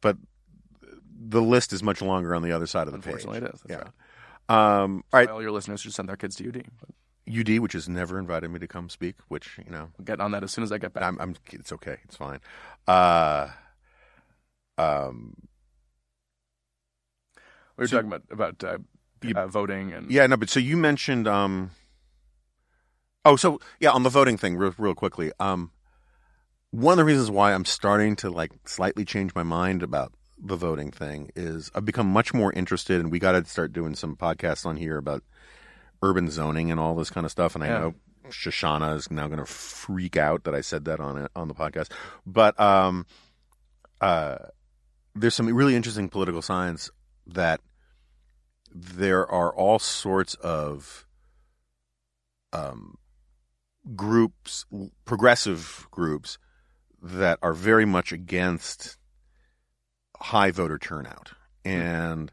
but 0.00 0.16
the 1.26 1.40
list 1.40 1.72
is 1.72 1.82
much 1.82 2.02
longer 2.02 2.34
on 2.34 2.42
the 2.42 2.52
other 2.52 2.66
side 2.66 2.86
of 2.88 2.92
the 2.92 2.96
Unfortunately, 2.96 3.40
page. 3.40 3.48
it 3.50 3.54
is. 3.54 3.62
Yeah. 3.70 3.76
right. 3.76 4.82
Um, 4.82 5.04
all 5.12 5.20
right, 5.20 5.28
All 5.30 5.40
your 5.40 5.52
listeners 5.52 5.80
should 5.80 5.94
send 5.94 6.08
their 6.08 6.16
kids 6.16 6.36
to 6.36 6.48
UD. 6.48 6.64
But 6.80 6.90
UD, 7.48 7.60
which 7.60 7.72
has 7.72 7.88
never 7.88 8.18
invited 8.18 8.50
me 8.50 8.58
to 8.58 8.66
come 8.66 8.90
speak, 8.90 9.14
which 9.28 9.58
you 9.64 9.70
know 9.70 9.88
we'll 9.96 10.04
get 10.04 10.20
on 10.20 10.32
that 10.32 10.42
as 10.42 10.50
soon 10.52 10.62
as 10.64 10.70
I 10.72 10.76
get 10.76 10.92
back. 10.92 11.02
I'm, 11.04 11.18
I'm 11.18 11.34
it's 11.52 11.72
okay. 11.72 11.96
It's 12.04 12.16
fine. 12.16 12.40
Uh, 12.86 13.48
um, 14.76 15.34
we 17.78 17.82
were 17.82 17.88
so- 17.88 17.96
talking 17.96 18.08
about 18.12 18.22
about 18.30 18.62
uh, 18.64 18.78
You- 19.28 19.34
uh, 19.34 19.46
voting 19.46 19.92
and 19.92 20.10
yeah, 20.10 20.26
no, 20.26 20.36
but 20.36 20.48
so 20.50 20.60
you 20.60 20.76
mentioned, 20.76 21.26
um, 21.28 21.70
oh, 23.24 23.36
so 23.36 23.60
yeah, 23.80 23.90
on 23.90 24.02
the 24.02 24.10
voting 24.10 24.36
thing, 24.36 24.56
real, 24.56 24.74
real 24.78 24.94
quickly. 24.94 25.32
Um, 25.40 25.70
one 26.70 26.92
of 26.92 26.98
the 26.98 27.04
reasons 27.04 27.30
why 27.30 27.52
I'm 27.54 27.64
starting 27.64 28.16
to 28.16 28.30
like 28.30 28.52
slightly 28.66 29.04
change 29.04 29.34
my 29.34 29.42
mind 29.44 29.82
about 29.82 30.12
the 30.38 30.56
voting 30.56 30.90
thing 30.90 31.30
is 31.36 31.70
I've 31.74 31.84
become 31.84 32.08
much 32.08 32.34
more 32.34 32.52
interested, 32.52 33.00
and 33.00 33.10
we 33.10 33.18
got 33.18 33.32
to 33.32 33.44
start 33.44 33.72
doing 33.72 33.94
some 33.94 34.16
podcasts 34.16 34.66
on 34.66 34.76
here 34.76 34.98
about 34.98 35.22
urban 36.02 36.30
zoning 36.30 36.70
and 36.70 36.78
all 36.80 36.94
this 36.94 37.10
kind 37.10 37.24
of 37.24 37.30
stuff. 37.30 37.54
And 37.54 37.64
I 37.64 37.68
Yeah. 37.68 37.78
know 37.78 37.94
Shoshana 38.28 38.96
is 38.96 39.10
now 39.10 39.26
going 39.28 39.38
to 39.38 39.46
freak 39.46 40.16
out 40.16 40.44
that 40.44 40.54
I 40.54 40.60
said 40.60 40.84
that 40.86 40.98
on 41.00 41.16
it 41.18 41.30
on 41.36 41.48
the 41.48 41.54
podcast, 41.54 41.90
but 42.26 42.58
um, 42.58 43.06
uh, 44.00 44.36
there's 45.14 45.34
some 45.34 45.46
really 45.54 45.76
interesting 45.76 46.08
political 46.08 46.42
science 46.42 46.90
that 47.28 47.60
there 48.74 49.30
are 49.30 49.54
all 49.54 49.78
sorts 49.78 50.34
of 50.34 51.06
um, 52.52 52.98
groups, 53.94 54.66
progressive 55.04 55.86
groups, 55.90 56.38
that 57.00 57.38
are 57.42 57.52
very 57.52 57.84
much 57.84 58.12
against 58.12 58.96
high 60.18 60.50
voter 60.50 60.78
turnout. 60.78 61.32
And 61.64 62.32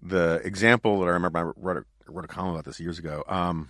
the 0.00 0.40
example 0.44 1.00
that 1.00 1.06
I 1.06 1.10
remember, 1.10 1.38
I 1.38 1.42
wrote 1.56 1.78
a, 1.78 2.10
wrote 2.10 2.24
a 2.24 2.28
column 2.28 2.52
about 2.52 2.64
this 2.64 2.78
years 2.78 2.98
ago. 2.98 3.24
Um, 3.26 3.68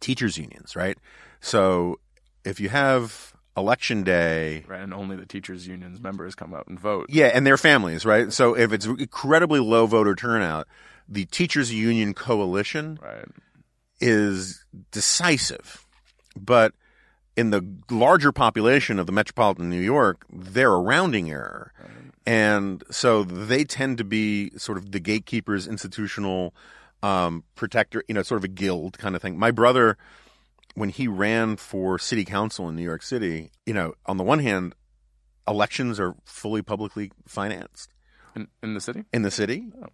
teachers 0.00 0.38
unions, 0.38 0.76
right? 0.76 0.98
So 1.40 2.00
if 2.44 2.60
you 2.60 2.68
have 2.68 3.33
election 3.56 4.02
day 4.02 4.64
right, 4.66 4.80
and 4.80 4.92
only 4.92 5.16
the 5.16 5.26
teachers 5.26 5.66
unions 5.68 6.00
members 6.00 6.34
come 6.34 6.52
out 6.54 6.66
and 6.66 6.78
vote. 6.78 7.06
yeah, 7.08 7.26
and 7.26 7.46
their 7.46 7.56
families, 7.56 8.04
right? 8.04 8.32
So 8.32 8.56
if 8.56 8.72
it's 8.72 8.84
incredibly 8.86 9.60
low 9.60 9.86
voter 9.86 10.14
turnout, 10.14 10.66
the 11.08 11.24
teachers 11.26 11.72
union 11.72 12.14
coalition 12.14 12.98
Right. 13.02 13.26
is 14.00 14.64
decisive. 14.90 15.86
But 16.36 16.72
in 17.36 17.50
the 17.50 17.64
larger 17.90 18.32
population 18.32 18.98
of 18.98 19.06
the 19.06 19.12
metropolitan 19.12 19.70
New 19.70 19.80
York, 19.80 20.24
they're 20.32 20.72
a 20.72 20.80
rounding 20.80 21.30
error. 21.30 21.72
And 22.26 22.82
so 22.90 23.22
they 23.22 23.64
tend 23.64 23.98
to 23.98 24.04
be 24.04 24.50
sort 24.56 24.78
of 24.78 24.92
the 24.92 24.98
gatekeepers, 25.00 25.66
institutional 25.68 26.54
um, 27.02 27.44
protector, 27.54 28.02
you 28.08 28.14
know, 28.14 28.22
sort 28.22 28.38
of 28.38 28.44
a 28.44 28.48
guild 28.48 28.96
kind 28.98 29.14
of 29.14 29.20
thing. 29.20 29.38
My 29.38 29.50
brother, 29.50 29.98
when 30.74 30.88
he 30.90 31.06
ran 31.08 31.56
for 31.56 31.98
city 31.98 32.24
council 32.24 32.68
in 32.68 32.76
New 32.76 32.82
York 32.82 33.02
City, 33.02 33.50
you 33.66 33.72
know, 33.74 33.94
on 34.06 34.16
the 34.16 34.24
one 34.24 34.40
hand, 34.40 34.74
elections 35.46 36.00
are 36.00 36.14
fully 36.24 36.62
publicly 36.62 37.12
financed 37.26 37.90
In, 38.34 38.48
in 38.62 38.74
the 38.74 38.80
city? 38.80 39.04
in 39.12 39.22
the 39.22 39.30
city, 39.30 39.66
Oh. 39.82 39.86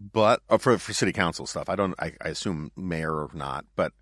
but 0.00 0.40
uh, 0.48 0.58
for 0.58 0.78
for 0.78 0.92
city 0.92 1.12
council 1.12 1.46
stuff, 1.46 1.68
I 1.68 1.76
don't. 1.76 1.94
I, 1.98 2.12
I 2.20 2.28
assume 2.28 2.70
mayor 2.76 3.12
or 3.12 3.30
not, 3.34 3.64
but 3.76 3.92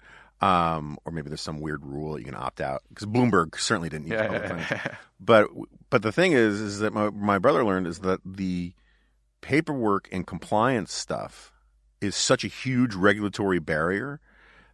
um, 0.40 0.98
or 1.04 1.12
maybe 1.12 1.28
there's 1.28 1.40
some 1.42 1.60
weird 1.60 1.84
rule 1.84 2.18
you 2.18 2.24
can 2.24 2.34
opt 2.34 2.60
out 2.60 2.82
because 2.88 3.06
Bloomberg 3.06 3.58
certainly 3.58 3.88
didn't 3.90 4.06
use 4.06 4.14
Yeah, 4.20 4.26
public 4.28 4.70
yeah, 4.70 4.80
yeah. 4.86 4.94
But 5.20 5.48
but 5.90 6.02
the 6.02 6.12
thing 6.12 6.32
is, 6.32 6.60
is 6.60 6.78
that 6.78 6.92
my 6.94 7.10
my 7.10 7.38
brother 7.38 7.64
learned 7.64 7.86
is 7.86 7.98
that 8.00 8.20
the 8.24 8.72
paperwork 9.40 10.08
and 10.12 10.26
compliance 10.26 10.92
stuff 10.92 11.52
is 12.00 12.14
such 12.16 12.44
a 12.44 12.48
huge 12.48 12.94
regulatory 12.94 13.58
barrier 13.58 14.20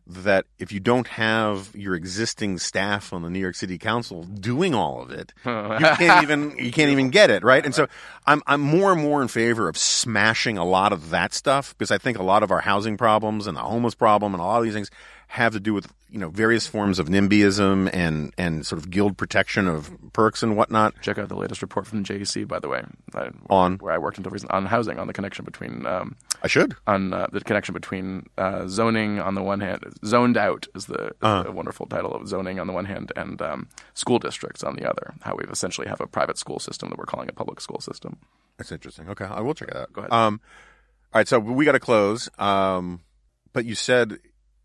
that 0.06 0.46
if 0.58 0.70
you 0.70 0.78
don't 0.78 1.08
have 1.08 1.74
your 1.74 1.94
existing 1.94 2.58
staff 2.58 3.12
on 3.12 3.22
the 3.22 3.30
New 3.30 3.40
York 3.40 3.56
City 3.56 3.76
Council 3.76 4.22
doing 4.22 4.74
all 4.74 5.02
of 5.02 5.10
it, 5.10 5.32
you 5.44 5.52
can't 5.96 6.22
even 6.22 6.56
you 6.58 6.70
can't 6.70 6.90
even 6.90 7.10
get 7.10 7.30
it 7.30 7.42
right. 7.42 7.64
And 7.64 7.74
so 7.74 7.88
I'm 8.26 8.42
I'm 8.46 8.60
more 8.60 8.92
and 8.92 9.00
more 9.00 9.20
in 9.20 9.28
favor 9.28 9.68
of 9.68 9.76
smashing 9.76 10.58
a 10.58 10.64
lot 10.64 10.92
of 10.92 11.10
that 11.10 11.34
stuff 11.34 11.76
because 11.76 11.90
I 11.90 11.98
think 11.98 12.18
a 12.18 12.22
lot 12.22 12.42
of 12.42 12.50
our 12.50 12.60
housing 12.60 12.96
problems 12.96 13.46
and 13.46 13.56
the 13.56 13.62
homeless 13.62 13.94
problem 13.94 14.34
and 14.34 14.40
a 14.40 14.46
lot 14.46 14.58
of 14.58 14.64
these 14.64 14.74
things 14.74 14.90
have 15.28 15.52
to 15.52 15.60
do 15.60 15.74
with 15.74 15.92
you 16.10 16.18
know 16.18 16.28
various 16.28 16.66
forms 16.66 16.98
of 16.98 17.08
NIMBYism 17.08 17.90
and 17.92 18.32
and 18.38 18.64
sort 18.64 18.80
of 18.80 18.90
guild 18.90 19.16
protection 19.16 19.66
of 19.66 19.90
perks 20.12 20.42
and 20.42 20.56
whatnot. 20.56 20.94
Check 21.02 21.18
out 21.18 21.28
the 21.28 21.36
latest 21.36 21.62
report 21.62 21.86
from 21.86 22.02
the 22.02 22.08
JEC, 22.14 22.46
by 22.46 22.58
the 22.58 22.68
way, 22.68 22.84
I, 23.14 23.30
On? 23.50 23.76
where 23.78 23.92
I 23.92 23.98
worked 23.98 24.16
until 24.18 24.30
recent 24.30 24.52
on 24.52 24.66
housing, 24.66 24.98
on 24.98 25.06
the 25.06 25.12
connection 25.12 25.44
between 25.44 25.84
um, 25.86 26.16
I 26.42 26.46
should. 26.48 26.76
on 26.86 27.12
uh, 27.12 27.26
the 27.32 27.40
connection 27.40 27.72
between 27.74 28.26
uh, 28.38 28.66
zoning 28.68 29.18
on 29.20 29.34
the 29.34 29.42
one 29.42 29.60
hand, 29.60 29.82
zoned 30.04 30.36
out 30.36 30.66
is 30.74 30.86
the, 30.86 31.12
Uh-huh. 31.22 31.42
the 31.42 31.52
wonderful 31.52 31.86
title 31.86 32.14
of 32.14 32.28
zoning 32.28 32.60
on 32.60 32.66
the 32.66 32.72
one 32.72 32.84
hand, 32.84 33.12
and 33.16 33.42
um, 33.42 33.68
school 33.94 34.18
districts 34.18 34.62
on 34.62 34.76
the 34.76 34.88
other. 34.88 35.14
How 35.22 35.34
we 35.34 35.44
essentially 35.50 35.88
have 35.88 36.00
a 36.00 36.06
private 36.06 36.38
school 36.38 36.58
system 36.60 36.90
that 36.90 36.98
we're 36.98 37.04
calling 37.06 37.28
a 37.28 37.32
public 37.32 37.60
school 37.60 37.80
system. 37.80 38.18
That's 38.58 38.70
interesting. 38.72 39.08
Okay, 39.10 39.24
I 39.24 39.40
will 39.40 39.54
check 39.54 39.68
it 39.68 39.76
out. 39.76 39.92
Go 39.92 40.00
ahead. 40.02 40.12
Um, 40.12 40.40
all 41.12 41.18
right, 41.20 41.28
so 41.28 41.38
we 41.38 41.64
got 41.64 41.72
to 41.72 41.80
close. 41.80 42.28
Um, 42.38 43.00
but 43.52 43.64
you 43.64 43.74
said 43.74 44.18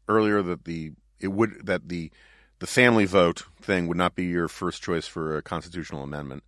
earlier 0.07 0.41
that 0.41 0.65
the 0.65 0.91
it 1.21 1.29
would 1.29 1.65
that 1.65 1.89
the 1.89 2.11
the 2.59 2.67
family 2.67 3.05
vote 3.05 3.43
thing 3.61 3.87
would 3.87 3.97
not 3.97 4.15
be 4.15 4.25
your 4.25 4.47
first 4.47 4.83
choice 4.83 5.07
for 5.07 5.37
a 5.37 5.41
constitutional 5.41 6.03
amendment. 6.03 6.43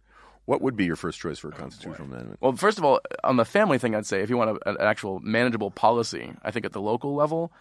What 0.45 0.61
would 0.61 0.75
be 0.75 0.85
your 0.85 0.95
first 0.97 1.19
choice 1.19 1.39
for 1.39 1.49
a 1.49 1.53
constitutional 1.53 2.07
amendment? 2.07 2.39
Well, 2.41 2.53
first 2.53 2.77
of 2.77 2.83
all, 2.83 2.99
on 3.23 3.37
the 3.37 3.45
family 3.45 3.77
thing, 3.77 3.95
I'd 3.95 4.05
say 4.05 4.21
if 4.21 4.29
you 4.29 4.37
want 4.37 4.57
a, 4.57 4.69
an 4.69 4.77
actual 4.81 5.21
manageable 5.21 5.71
policy, 5.71 6.33
I 6.43 6.51
think 6.51 6.65
at 6.65 6.73
the 6.73 6.81
local 6.81 7.15
level, 7.15 7.51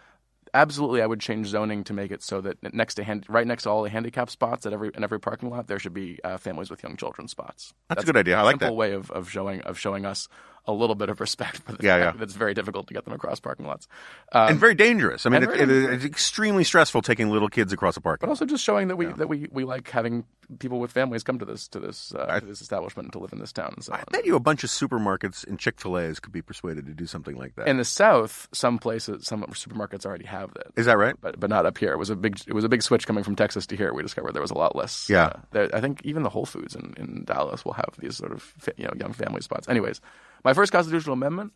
absolutely, 0.53 1.01
I 1.01 1.07
would 1.07 1.21
change 1.21 1.47
zoning 1.47 1.83
to 1.85 1.93
make 1.93 2.11
it 2.11 2.21
so 2.21 2.41
that 2.41 2.73
next 2.73 2.95
to 2.95 3.03
hand, 3.03 3.25
right 3.29 3.47
next 3.47 3.63
to 3.63 3.69
all 3.69 3.83
the 3.83 3.89
handicap 3.89 4.29
spots 4.29 4.65
at 4.65 4.73
every 4.73 4.91
in 4.93 5.03
every 5.03 5.19
parking 5.19 5.49
lot, 5.49 5.67
there 5.67 5.79
should 5.79 5.93
be 5.93 6.19
uh, 6.23 6.37
families 6.37 6.69
with 6.69 6.83
young 6.83 6.97
children 6.97 7.27
spots. 7.27 7.73
That's 7.89 8.03
a 8.03 8.05
good 8.05 8.17
idea. 8.17 8.37
I 8.37 8.41
like 8.41 8.53
simple 8.55 8.67
that. 8.67 8.73
way 8.73 8.91
of, 8.91 9.09
of 9.11 9.29
showing 9.29 9.61
of 9.61 9.79
showing 9.79 10.05
us 10.05 10.27
a 10.65 10.71
little 10.71 10.95
bit 10.95 11.09
of 11.09 11.19
respect 11.19 11.57
for 11.63 11.73
the 11.73 11.83
Yeah, 11.83 11.97
fact 11.99 12.05
yeah. 12.15 12.19
that 12.19 12.23
it's 12.23 12.33
very 12.35 12.53
difficult 12.53 12.87
to 12.87 12.93
get 12.93 13.03
them 13.05 13.13
across 13.13 13.39
parking 13.39 13.65
lots. 13.65 13.87
Um, 14.31 14.49
and 14.51 14.59
very 14.59 14.75
dangerous. 14.75 15.25
I 15.25 15.29
mean, 15.29 15.43
it, 15.43 15.49
it, 15.49 15.69
it's 15.69 16.05
extremely 16.05 16.63
stressful 16.63 17.01
taking 17.01 17.29
little 17.29 17.49
kids 17.49 17.73
across 17.73 17.97
a 17.97 18.01
park. 18.01 18.21
but 18.21 18.29
also 18.29 18.45
just 18.45 18.63
showing 18.63 18.87
that 18.87 18.95
we 18.95 19.07
that 19.07 19.27
we, 19.27 19.47
we 19.51 19.65
like 19.65 19.89
having 19.89 20.23
people 20.59 20.79
with 20.79 20.91
families 20.91 21.23
come 21.23 21.39
to 21.39 21.45
this 21.45 21.67
to 21.69 21.79
this 21.79 22.13
uh, 22.15 22.39
to 22.39 22.45
this 22.45 22.61
establishment 22.61 23.07
and 23.07 23.13
to 23.13 23.19
live 23.19 23.33
in 23.33 23.39
this 23.39 23.51
town 23.51 23.75
so 23.81 23.93
on. 23.93 23.99
I 23.99 24.03
bet 24.11 24.25
you 24.25 24.35
a 24.35 24.39
bunch 24.39 24.63
of 24.63 24.69
supermarkets 24.69 25.45
and 25.47 25.59
Chick 25.59 25.79
Fil 25.81 25.97
A's 25.97 26.19
could 26.19 26.31
be 26.33 26.41
persuaded 26.41 26.85
to 26.85 26.93
do 26.93 27.05
something 27.07 27.35
like 27.37 27.55
that. 27.55 27.67
In 27.67 27.77
the 27.77 27.85
South, 27.85 28.47
some 28.53 28.79
places, 28.79 29.25
some 29.27 29.43
supermarkets 29.43 30.05
already 30.05 30.25
have 30.25 30.53
that. 30.53 30.67
Is 30.77 30.85
that 30.85 30.97
right? 30.97 31.15
but 31.19 31.39
but 31.39 31.49
not 31.49 31.65
up 31.65 31.77
here. 31.77 31.91
It 31.91 31.97
was 31.97 32.09
a 32.09 32.15
big 32.15 32.39
it 32.47 32.53
was 32.53 32.63
a 32.63 32.69
big 32.69 32.83
switch 32.83 33.05
coming 33.05 33.23
from 33.25 33.35
Texas 33.35 33.65
to 33.67 33.75
here. 33.75 33.93
We 33.93 34.01
discovered 34.01 34.31
there 34.33 34.41
was 34.41 34.51
a 34.51 34.57
lot 34.57 34.75
less. 34.75 35.09
Yeah. 35.09 35.25
uh, 35.25 35.33
there, 35.51 35.69
I 35.75 35.81
think 35.81 36.01
even 36.05 36.23
the 36.23 36.29
Whole 36.29 36.45
Foods 36.45 36.75
in, 36.75 36.93
in 36.97 37.23
Dallas 37.25 37.65
will 37.65 37.73
have 37.73 37.95
these 37.99 38.17
sort 38.17 38.31
of 38.31 38.53
you 38.77 38.85
know 38.85 38.93
young 38.97 39.13
family 39.13 39.41
spots. 39.41 39.67
Anyways, 39.67 40.01
my 40.43 40.53
first 40.53 40.71
constitutional 40.71 41.13
amendment. 41.13 41.53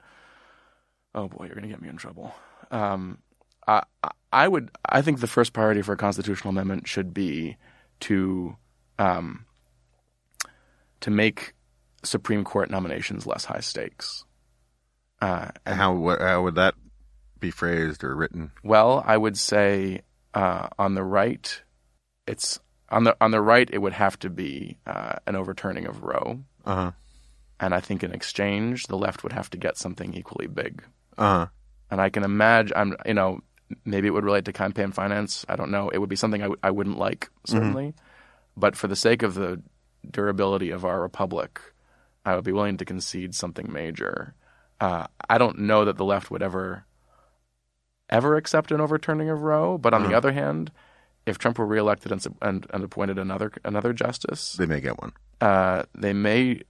Oh 1.16 1.28
boy, 1.28 1.46
you're 1.46 1.56
gonna 1.56 1.68
get 1.68 1.82
me 1.82 1.90
in 1.90 1.98
trouble. 1.98 2.34
Um, 2.72 3.20
I 3.68 3.84
I- 4.32 4.48
would 4.48 4.70
I 4.86 5.02
think 5.02 5.20
the 5.20 5.28
first 5.28 5.54
priority 5.54 5.82
for 5.82 5.94
a 5.94 5.98
constitutional 5.98 6.50
amendment 6.52 6.88
should 6.88 7.14
be 7.14 7.58
to 8.02 8.56
um, 9.00 9.46
to 11.02 11.10
make 11.10 11.54
Supreme 12.04 12.44
Court 12.44 12.70
nominations 12.70 13.26
less 13.26 13.46
high 13.46 13.60
stakes. 13.60 14.26
Uh, 15.22 15.50
how 15.66 15.94
what, 15.94 16.22
how 16.22 16.44
would 16.44 16.56
that 16.56 16.76
be 17.40 17.52
phrased 17.52 18.04
or 18.04 18.16
written? 18.16 18.52
Well, 18.64 19.04
I 19.06 19.18
would 19.18 19.38
say 19.38 20.02
uh, 20.34 20.68
on 20.78 20.94
the 20.94 21.04
right, 21.04 21.62
it's 22.28 22.60
on 22.90 23.04
the 23.06 23.18
on 23.20 23.32
the 23.32 23.42
right. 23.42 23.68
It 23.72 23.80
would 23.80 23.94
have 23.94 24.20
to 24.20 24.30
be 24.30 24.78
uh, 24.86 25.14
an 25.26 25.36
overturning 25.36 25.86
of 25.88 26.04
Roe, 26.04 26.40
Uh 26.66 26.76
huh. 26.76 26.92
And 27.60 27.74
I 27.74 27.80
think 27.80 28.04
in 28.04 28.12
exchange, 28.12 28.88
the 28.88 28.98
left 28.98 29.24
would 29.24 29.34
have 29.34 29.50
to 29.52 29.58
get 29.58 29.78
something 29.78 30.14
equally 30.14 30.48
big. 30.48 30.84
Uh 31.18 31.24
huh. 31.40 31.48
And 31.90 32.02
I 32.02 32.10
can 32.10 32.24
imagine, 32.24 32.74
I'm 32.76 32.96
you 33.06 33.14
know, 33.14 33.40
maybe 33.86 34.08
it 34.08 34.12
would 34.12 34.26
relate 34.26 34.46
to 34.46 34.54
campaign 34.54 34.92
finance. 34.92 35.46
I 35.50 35.56
don't 35.56 35.72
know. 35.72 35.90
It 35.90 35.98
would 36.00 36.10
be 36.10 36.16
something 36.16 36.42
I 36.42 36.46
w- 36.46 36.60
I 36.64 36.72
wouldn't 36.72 36.98
like 36.98 37.30
certainly, 37.46 37.94
but 38.56 38.76
for 38.76 38.88
the 38.88 38.96
sake 38.96 39.24
of 39.24 39.34
the 39.36 39.62
durability 40.10 40.70
of 40.72 40.86
our 40.86 41.02
republic, 41.02 41.60
I 42.26 42.36
would 42.36 42.44
be 42.44 42.52
willing 42.52 42.78
to 42.78 42.86
concede 42.86 43.34
something 43.36 43.72
major. 43.72 44.36
Uh, 44.80 45.08
I 45.30 45.38
don't 45.38 45.60
know 45.60 45.86
that 45.86 45.98
the 45.98 46.06
left 46.06 46.30
would 46.30 46.44
ever 46.44 46.86
ever 48.10 48.38
accept 48.38 48.72
an 48.72 48.80
overturning 48.80 49.30
of 49.30 49.42
Roe, 49.42 49.78
but 49.78 49.94
on 49.94 50.04
the 50.10 50.16
other 50.16 50.32
hand, 50.32 50.72
if 51.26 51.38
Trump 51.38 51.60
were 51.60 51.66
reelected 51.66 52.12
and, 52.12 52.26
and, 52.42 52.66
and 52.72 52.84
appointed 52.84 53.18
another 53.18 53.52
another 53.66 53.92
justice, 53.92 54.54
They 54.54 54.66
may 54.66 54.80
get 54.80 55.00
one. 55.02 55.14
Uh, 55.42 55.84
they 55.94 56.14
may 56.14 56.62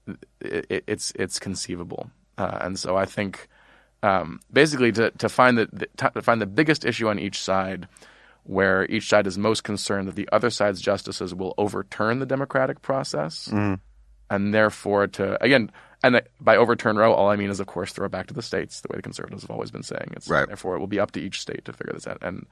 it, 0.42 0.84
it's 0.88 1.14
it's 1.16 1.40
conceivable, 1.40 2.10
uh, 2.38 2.60
and 2.62 2.78
so 2.78 2.98
I 2.98 3.06
think 3.06 3.48
um, 4.04 4.42
basically 4.52 4.92
to 4.94 5.12
to 5.12 5.30
find 5.30 5.58
the 5.58 5.88
to 5.98 6.22
find 6.22 6.42
the 6.42 6.46
biggest 6.46 6.86
issue 6.86 7.08
on 7.08 7.20
each 7.20 7.42
side, 7.42 7.88
where 8.44 8.86
each 8.86 9.08
side 9.08 9.28
is 9.28 9.38
most 9.38 9.64
concerned 9.64 10.08
that 10.08 10.16
the 10.16 10.28
other 10.32 10.50
side's 10.50 10.82
justices 10.82 11.34
will 11.34 11.54
overturn 11.58 12.20
the 12.20 12.26
democratic 12.26 12.82
process, 12.82 13.50
and 14.30 14.54
therefore 14.54 15.08
to 15.08 15.42
again. 15.44 15.72
And 16.04 16.22
by 16.40 16.58
overturn 16.58 16.96
Roe, 16.96 17.12
all 17.12 17.28
I 17.28 17.36
mean 17.38 17.50
is, 17.50 17.60
of 17.60 17.66
course, 17.66 17.92
throw 17.92 18.06
it 18.06 18.12
back 18.12 18.28
to 18.28 18.34
the 18.36 18.44
states, 18.44 18.82
the 18.82 18.88
way 18.92 18.98
the 18.98 19.02
conservatives 19.02 19.42
have 19.42 19.50
always 19.50 19.72
been 19.72 19.82
saying. 19.82 20.14
It's, 20.16 20.30
Right. 20.30 20.48
Therefore, 20.48 20.76
it 20.76 20.80
will 20.80 20.86
be 20.86 21.00
up 21.00 21.10
to 21.14 21.20
each 21.20 21.42
state 21.42 21.66
to 21.66 21.74
figure 21.74 21.92
this 21.92 22.06
out. 22.06 22.20
And 22.22 22.46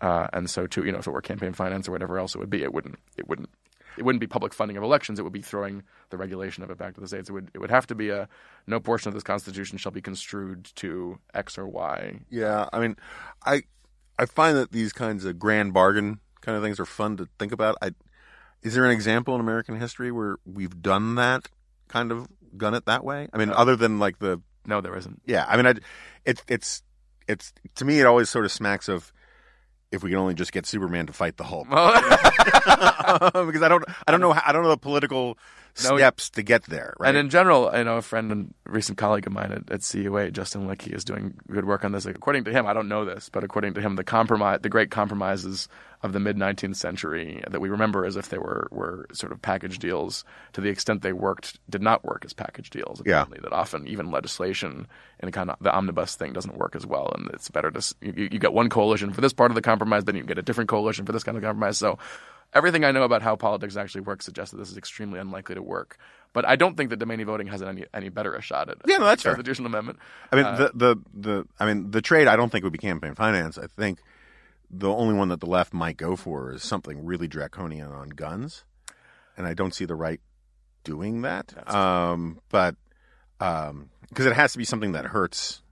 uh, 0.00 0.26
and 0.32 0.50
so, 0.50 0.66
too, 0.66 0.84
you 0.84 0.90
know, 0.90 0.98
if 0.98 1.06
it 1.06 1.10
were 1.12 1.22
campaign 1.22 1.52
finance 1.52 1.86
or 1.86 1.92
whatever 1.92 2.18
else 2.18 2.34
it 2.34 2.38
would 2.38 2.50
be, 2.50 2.64
it 2.64 2.74
wouldn't 2.74 2.98
it 3.16 3.28
wouldn't 3.28 3.50
it 3.98 4.04
wouldn't 4.04 4.20
be 4.20 4.26
public 4.26 4.54
funding 4.54 4.76
of 4.76 4.82
elections. 4.82 5.18
It 5.18 5.22
would 5.22 5.32
be 5.32 5.42
throwing 5.42 5.82
the 6.10 6.16
regulation 6.16 6.62
of 6.62 6.70
it 6.70 6.78
back 6.78 6.94
to 6.94 7.00
the 7.00 7.08
states. 7.08 7.28
It 7.28 7.32
would 7.32 7.50
it 7.54 7.58
would 7.58 7.70
have 7.70 7.86
to 7.88 7.94
be 7.94 8.10
a 8.10 8.28
no 8.66 8.80
portion 8.80 9.08
of 9.08 9.14
this 9.14 9.22
constitution 9.22 9.78
shall 9.78 9.92
be 9.92 10.00
construed 10.00 10.70
to 10.76 11.18
X 11.34 11.58
or 11.58 11.66
Y. 11.66 12.20
Yeah, 12.30 12.68
I 12.72 12.78
mean, 12.80 12.96
I 13.44 13.62
I 14.18 14.26
find 14.26 14.56
that 14.56 14.72
these 14.72 14.92
kinds 14.92 15.24
of 15.24 15.38
grand 15.38 15.72
bargain 15.74 16.20
kind 16.40 16.56
of 16.56 16.62
things 16.62 16.80
are 16.80 16.86
fun 16.86 17.16
to 17.18 17.28
think 17.38 17.52
about. 17.52 17.76
I 17.82 17.90
is 18.62 18.74
there 18.74 18.84
an 18.84 18.90
example 18.90 19.34
in 19.34 19.40
American 19.40 19.78
history 19.78 20.10
where 20.10 20.36
we've 20.44 20.82
done 20.82 21.14
that 21.16 21.48
kind 21.88 22.10
of 22.10 22.26
done 22.56 22.74
it 22.74 22.86
that 22.86 23.04
way? 23.04 23.28
I 23.32 23.38
mean, 23.38 23.50
other 23.50 23.76
than 23.76 23.98
like 23.98 24.18
the 24.18 24.40
No, 24.66 24.80
there 24.80 24.96
isn't. 24.96 25.22
yeah, 25.26 25.44
I 25.48 25.56
mean, 25.56 25.66
I, 25.66 25.74
it's 26.24 26.42
it's 26.48 26.82
it's 27.28 27.52
to 27.76 27.84
me 27.84 28.00
it 28.00 28.06
always 28.06 28.30
sort 28.30 28.44
of 28.44 28.52
smacks 28.52 28.88
of 28.88 29.12
if 29.90 30.02
we 30.02 30.10
can 30.10 30.18
only 30.18 30.34
just 30.34 30.52
get 30.52 30.66
Superman 30.66 31.06
to 31.06 31.12
fight 31.12 31.36
the 31.36 31.44
Hulk. 31.44 31.68
Oh. 31.70 33.44
Because 33.46 33.62
I 33.62 33.68
don't 33.68 33.84
I 34.06 34.10
don't 34.10 34.20
know 34.20 34.32
I 34.32 34.52
don't 34.52 34.62
know 34.62 34.68
the 34.68 34.76
political 34.76 35.38
No, 35.84 35.96
steps 35.96 36.30
to 36.30 36.42
get 36.42 36.64
there. 36.64 36.94
Right? 36.98 37.08
And 37.08 37.16
in 37.16 37.30
general, 37.30 37.70
I 37.72 37.82
know 37.82 37.96
a 37.96 38.02
friend 38.02 38.32
and 38.32 38.54
recent 38.66 38.98
colleague 38.98 39.26
of 39.26 39.32
mine 39.32 39.52
at, 39.52 39.70
at 39.70 39.82
CUA, 39.82 40.30
Justin 40.32 40.66
Litke, 40.66 40.92
is 40.92 41.04
doing 41.04 41.34
good 41.50 41.64
work 41.64 41.84
on 41.84 41.92
this. 41.92 42.06
According 42.06 42.44
to 42.44 42.52
him, 42.52 42.66
I 42.66 42.72
don't 42.72 42.88
know 42.88 43.04
this, 43.04 43.28
but 43.28 43.44
according 43.44 43.74
to 43.74 43.80
him, 43.80 43.96
the 43.96 44.04
compromise, 44.04 44.60
the 44.62 44.68
great 44.68 44.90
compromises 44.90 45.68
of 46.02 46.12
the 46.12 46.20
mid 46.20 46.36
19th 46.36 46.76
century 46.76 47.42
that 47.48 47.60
we 47.60 47.68
remember 47.68 48.04
as 48.04 48.16
if 48.16 48.28
they 48.28 48.38
were 48.38 48.68
were 48.70 49.06
sort 49.12 49.32
of 49.32 49.42
package 49.42 49.78
deals, 49.78 50.24
to 50.52 50.60
the 50.60 50.68
extent 50.68 51.02
they 51.02 51.12
worked, 51.12 51.58
did 51.68 51.82
not 51.82 52.04
work 52.04 52.24
as 52.24 52.32
package 52.32 52.70
deals. 52.70 53.02
Yeah. 53.04 53.24
That 53.42 53.52
often 53.52 53.88
even 53.88 54.10
legislation 54.10 54.86
and 55.20 55.32
kind 55.32 55.50
of 55.50 55.56
the 55.60 55.74
omnibus 55.74 56.14
thing 56.14 56.32
doesn't 56.32 56.56
work 56.56 56.76
as 56.76 56.86
well, 56.86 57.12
and 57.16 57.28
it's 57.32 57.50
better 57.50 57.70
to 57.70 57.94
you, 58.00 58.28
you 58.32 58.38
get 58.38 58.52
one 58.52 58.68
coalition 58.68 59.12
for 59.12 59.20
this 59.20 59.32
part 59.32 59.50
of 59.50 59.54
the 59.54 59.62
compromise, 59.62 60.04
then 60.04 60.16
you 60.16 60.22
get 60.22 60.38
a 60.38 60.42
different 60.42 60.70
coalition 60.70 61.04
for 61.04 61.12
this 61.12 61.24
kind 61.24 61.36
of 61.36 61.42
compromise. 61.42 61.78
So. 61.78 61.98
Everything 62.54 62.84
I 62.84 62.92
know 62.92 63.02
about 63.02 63.22
how 63.22 63.36
politics 63.36 63.76
actually 63.76 64.00
works 64.02 64.24
suggests 64.24 64.52
that 64.52 64.58
this 64.58 64.70
is 64.70 64.76
extremely 64.78 65.20
unlikely 65.20 65.54
to 65.54 65.62
work. 65.62 65.98
But 66.32 66.46
I 66.46 66.56
don't 66.56 66.76
think 66.76 66.90
that 66.90 66.98
domain 66.98 67.24
voting 67.24 67.46
has 67.48 67.62
any 67.62 67.84
any 67.92 68.08
better 68.08 68.34
a 68.34 68.40
shot 68.42 68.68
at 68.70 68.76
Yeah, 68.86 68.98
no, 68.98 69.04
that's 69.06 69.22
fair. 69.22 69.32
constitutional 69.34 69.66
amendment. 69.66 69.98
I 70.32 70.36
mean, 70.36 70.44
the, 70.56 70.70
the 70.74 70.96
the 71.14 71.46
I 71.60 71.66
mean, 71.66 71.90
the 71.90 72.02
trade 72.02 72.26
I 72.26 72.36
don't 72.36 72.50
think 72.50 72.64
would 72.64 72.72
be 72.72 72.78
campaign 72.78 73.14
finance. 73.14 73.58
I 73.58 73.66
think 73.66 74.00
the 74.70 74.88
only 74.90 75.14
one 75.14 75.28
that 75.28 75.40
the 75.40 75.46
left 75.46 75.72
might 75.72 75.96
go 75.96 76.16
for 76.16 76.52
is 76.52 76.62
something 76.62 77.04
really 77.04 77.28
draconian 77.28 77.88
on 77.88 78.10
guns, 78.10 78.64
and 79.36 79.46
I 79.46 79.54
don't 79.54 79.74
see 79.74 79.84
the 79.86 79.94
right 79.94 80.20
doing 80.84 81.22
that. 81.22 81.54
Um, 81.72 82.40
but 82.50 82.76
because 83.38 84.26
it 84.26 84.32
has 84.34 84.52
to 84.52 84.58
be 84.58 84.64
something 84.64 84.92
that 84.92 85.06
hurts 85.06 85.62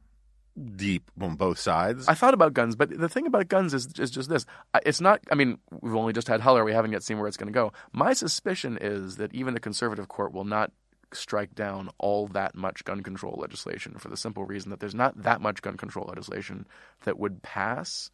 deep 0.77 1.11
on 1.21 1.37
both 1.37 1.59
sides. 1.59 2.09
I 2.09 2.15
thought 2.15 2.35
about 2.35 2.55
guns, 2.55 2.77
but 2.77 2.91
the 2.91 3.09
thing 3.09 3.27
about 3.27 3.49
guns 3.49 3.75
is 3.75 3.89
is 3.99 4.11
just 4.11 4.29
this: 4.29 4.47
it's 4.85 5.01
not. 5.01 5.21
I 5.31 5.35
mean, 5.35 5.59
we've 5.81 5.95
only 5.95 6.13
just 6.13 6.29
had 6.29 6.41
Heller; 6.41 6.65
we 6.65 6.73
haven't 6.73 6.93
yet 6.93 7.03
seen 7.03 7.19
where 7.19 7.29
it's 7.29 7.37
going 7.37 7.53
to 7.53 7.53
go. 7.53 7.73
My 7.93 8.13
suspicion 8.13 8.79
is 8.81 9.17
that 9.17 9.35
even 9.35 9.57
a 9.57 9.61
conservative 9.61 10.09
court 10.09 10.33
will 10.33 10.45
not 10.45 10.73
strike 11.13 11.55
down 11.55 11.89
all 11.99 12.27
that 12.29 12.55
much 12.55 12.85
gun 12.85 13.03
control 13.03 13.39
legislation 13.41 13.95
for 13.99 14.09
the 14.09 14.17
simple 14.17 14.45
reason 14.45 14.71
that 14.71 14.81
there's 14.81 14.95
not 14.95 15.23
that 15.23 15.41
much 15.41 15.63
gun 15.63 15.77
control 15.77 16.07
legislation 16.09 16.67
that 17.05 17.19
would 17.19 17.43
pass. 17.43 18.11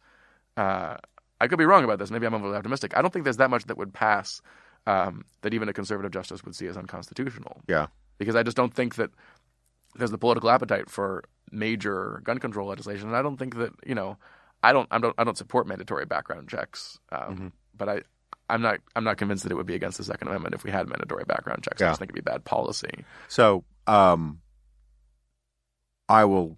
Uh, 0.55 0.97
I 1.41 1.47
could 1.47 1.57
be 1.57 1.65
wrong 1.65 1.83
about 1.83 1.99
this. 1.99 2.11
Maybe 2.11 2.25
I'm 2.25 2.33
overly 2.33 2.55
optimistic. 2.55 2.95
I 2.95 3.01
don't 3.01 3.11
think 3.11 3.23
there's 3.23 3.37
that 3.37 3.49
much 3.49 3.65
that 3.65 3.77
would 3.77 3.93
pass 3.93 4.41
um, 4.85 5.25
that 5.41 5.53
even 5.53 5.69
a 5.69 5.73
conservative 5.73 6.11
justice 6.11 6.43
would 6.43 6.55
see 6.55 6.67
as 6.67 6.77
unconstitutional. 6.77 7.61
yeah, 7.67 7.87
because 8.17 8.35
I 8.35 8.43
just 8.43 8.55
don't 8.55 8.73
think 8.73 8.95
that 8.95 9.09
there's 9.95 10.11
the 10.11 10.17
political 10.17 10.49
appetite 10.49 10.89
for 10.89 11.23
major 11.51 12.21
gun 12.23 12.39
control 12.39 12.67
legislation, 12.67 13.07
and 13.07 13.15
I 13.17 13.21
don't 13.21 13.37
think 13.37 13.57
that 13.57 13.71
you 13.85 13.95
know, 13.95 14.17
I 14.61 14.73
don't, 14.73 14.87
I 14.91 14.97
don't, 14.99 15.13
I 15.17 15.23
don't 15.23 15.37
support 15.37 15.67
mandatory 15.67 16.05
background 16.05 16.49
checks, 16.49 16.99
um, 17.11 17.51
but 17.77 17.89
I, 17.89 18.01
I'm 18.49 18.61
not, 18.61 18.79
I'm 18.95 19.03
not 19.03 19.17
convinced 19.17 19.43
that 19.43 19.51
it 19.51 19.55
would 19.55 19.65
be 19.65 19.75
against 19.75 19.97
the 19.97 20.03
Second 20.03 20.27
Amendment 20.29 20.55
if 20.55 20.63
we 20.63 20.71
had 20.71 20.87
mandatory 20.87 21.23
background 21.25 21.63
checks. 21.63 21.81
I 21.81 21.85
Yeah. 21.85 21.89
just 21.91 21.99
think 21.99 22.09
it'd 22.11 22.23
be 22.25 22.29
bad 22.31 22.43
policy. 22.45 23.05
So, 23.27 23.63
um, 23.87 24.39
I 26.09 26.25
will 26.25 26.57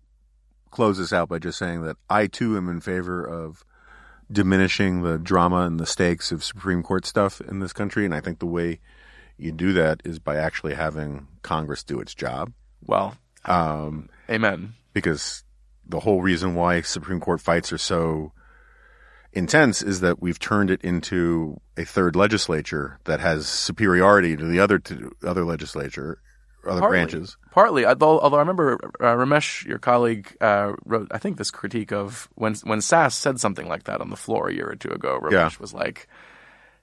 close 0.71 0.97
this 0.97 1.13
out 1.13 1.29
by 1.29 1.39
just 1.39 1.57
saying 1.57 1.83
that 1.83 1.97
I 2.09 2.27
too 2.27 2.57
am 2.57 2.67
in 2.69 2.81
favor 2.81 3.23
of 3.23 3.63
diminishing 4.31 5.03
the 5.03 5.17
drama 5.17 5.61
and 5.61 5.79
the 5.79 5.85
stakes 5.85 6.31
of 6.31 6.43
Supreme 6.43 6.81
Court 6.83 7.05
stuff 7.05 7.39
in 7.41 7.59
this 7.59 7.73
country, 7.73 8.05
and 8.05 8.13
I 8.13 8.21
think 8.21 8.39
the 8.39 8.45
way 8.47 8.79
you 9.37 9.51
do 9.51 9.71
that 9.73 10.01
is 10.03 10.17
by 10.19 10.35
actually 10.37 10.73
having 10.73 11.27
Congress 11.43 11.83
do 11.83 11.99
its 11.99 12.13
job. 12.15 12.51
Well, 12.85 13.15
Um, 13.45 14.09
amen. 14.29 14.73
because 14.93 15.43
the 15.87 15.99
whole 15.99 16.21
reason 16.21 16.55
why 16.55 16.81
Supreme 16.81 17.19
Court 17.19 17.39
fights 17.41 17.71
are 17.71 17.77
so 17.77 18.31
intense 19.33 19.81
is 19.81 19.99
that 20.01 20.21
we've 20.21 20.39
turned 20.39 20.71
it 20.71 20.81
into 20.81 21.59
a 21.77 21.85
third 21.85 22.15
legislature 22.15 22.99
that 23.05 23.19
has 23.19 23.47
superiority 23.47 24.35
to 24.35 24.45
the 24.45 24.59
other 24.59 24.79
two, 24.79 25.11
other 25.25 25.43
legislature, 25.43 26.19
other 26.65 26.79
Partly. 26.79 26.97
branches. 26.97 27.37
Partly, 27.51 27.85
although, 27.85 28.19
although 28.19 28.37
I 28.37 28.39
remember 28.39 28.79
uh, 28.99 29.13
Ramesh, 29.15 29.65
your 29.65 29.77
colleague, 29.77 30.35
uh, 30.41 30.73
wrote 30.85 31.09
I 31.11 31.17
think 31.19 31.37
this 31.37 31.51
critique 31.51 31.91
of 31.91 32.27
when 32.35 32.55
when 32.63 32.79
Sasse 32.79 33.11
said 33.13 33.39
something 33.39 33.67
like 33.67 33.83
that 33.83 34.01
on 34.01 34.09
the 34.09 34.15
floor 34.15 34.47
a 34.49 34.53
year 34.53 34.69
or 34.69 34.75
two 34.75 34.89
ago. 34.89 35.19
Ramesh 35.21 35.31
Yeah. 35.31 35.49
was 35.59 35.73
like, 35.73 36.07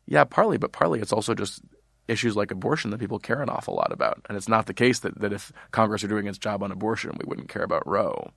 "Yeah, 0.07 0.25
partly, 0.25 0.59
but 0.59 0.73
partly 0.73 1.01
it's 1.01 1.13
also 1.13 1.35
just 1.35 1.63
issues 2.09 2.37
like 2.37 2.51
abortion 2.51 2.91
that 2.91 2.99
people 2.99 3.19
care 3.19 3.41
an 3.41 3.49
awful 3.49 3.75
lot 3.75 3.93
about. 3.93 4.21
And 4.29 4.37
it's 4.37 4.49
not 4.49 4.67
the 4.67 4.75
case 4.75 5.01
that, 5.01 5.21
that 5.21 5.33
if 5.33 5.53
Congress 5.71 6.03
are 6.05 6.09
doing 6.09 6.27
its 6.27 6.39
job 6.39 6.63
on 6.63 6.73
abortion, 6.73 7.13
we 7.19 7.29
wouldn't 7.29 7.49
care 7.49 7.63
about 7.63 7.87
Roe. 7.87 8.33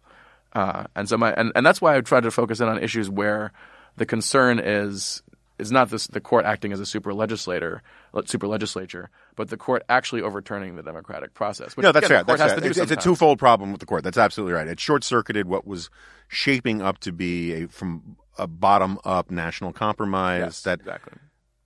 Uh, 0.54 0.86
and 0.96 1.10
so 1.10 1.18
my 1.18 1.34
and, 1.34 1.52
and 1.56 1.66
that's 1.66 1.82
why 1.82 1.96
I 1.96 2.02
try 2.02 2.22
to 2.22 2.32
focus 2.32 2.62
in 2.62 2.68
on 2.68 2.82
issues 2.82 3.10
where 3.10 3.52
the 3.98 4.06
concern 4.06 4.60
is 4.60 5.22
is 5.58 5.72
not 5.72 5.90
this, 5.90 6.08
the 6.08 6.20
court 6.20 6.46
acting 6.46 6.74
as 6.74 6.80
a 6.80 6.86
super 6.86 7.14
legislator, 7.14 7.82
super 8.26 8.48
legislature, 8.48 9.10
but 9.36 9.50
the 9.50 9.58
court 9.58 9.84
actually 9.88 10.22
overturning 10.22 10.76
the 10.76 10.84
democratic 10.84 11.34
process. 11.34 11.78
Which, 11.78 11.84
no, 11.84 11.92
that's 11.92 12.08
again, 12.08 12.18
right. 12.18 12.28
That's 12.28 12.54
right. 12.54 12.66
It's, 12.66 12.78
it's 12.78 12.92
a 12.92 12.98
twofold 12.98 13.40
problem 13.40 13.72
with 13.72 13.80
the 13.80 13.86
court. 13.86 14.04
That's 14.04 14.18
absolutely 14.18 14.54
right. 14.54 14.68
It 14.68 14.80
short 14.80 15.04
circuited 15.04 15.48
what 15.48 15.66
was 15.66 15.90
shaping 16.28 16.82
up 16.82 17.00
to 17.00 17.12
be 17.12 17.54
a 17.54 17.68
from 17.68 18.18
a 18.38 18.48
bottom 18.48 19.00
up 19.06 19.32
national 19.32 19.72
compromise. 19.72 20.42
Yes, 20.42 20.62
that 20.64 20.80
exactly. 20.80 21.14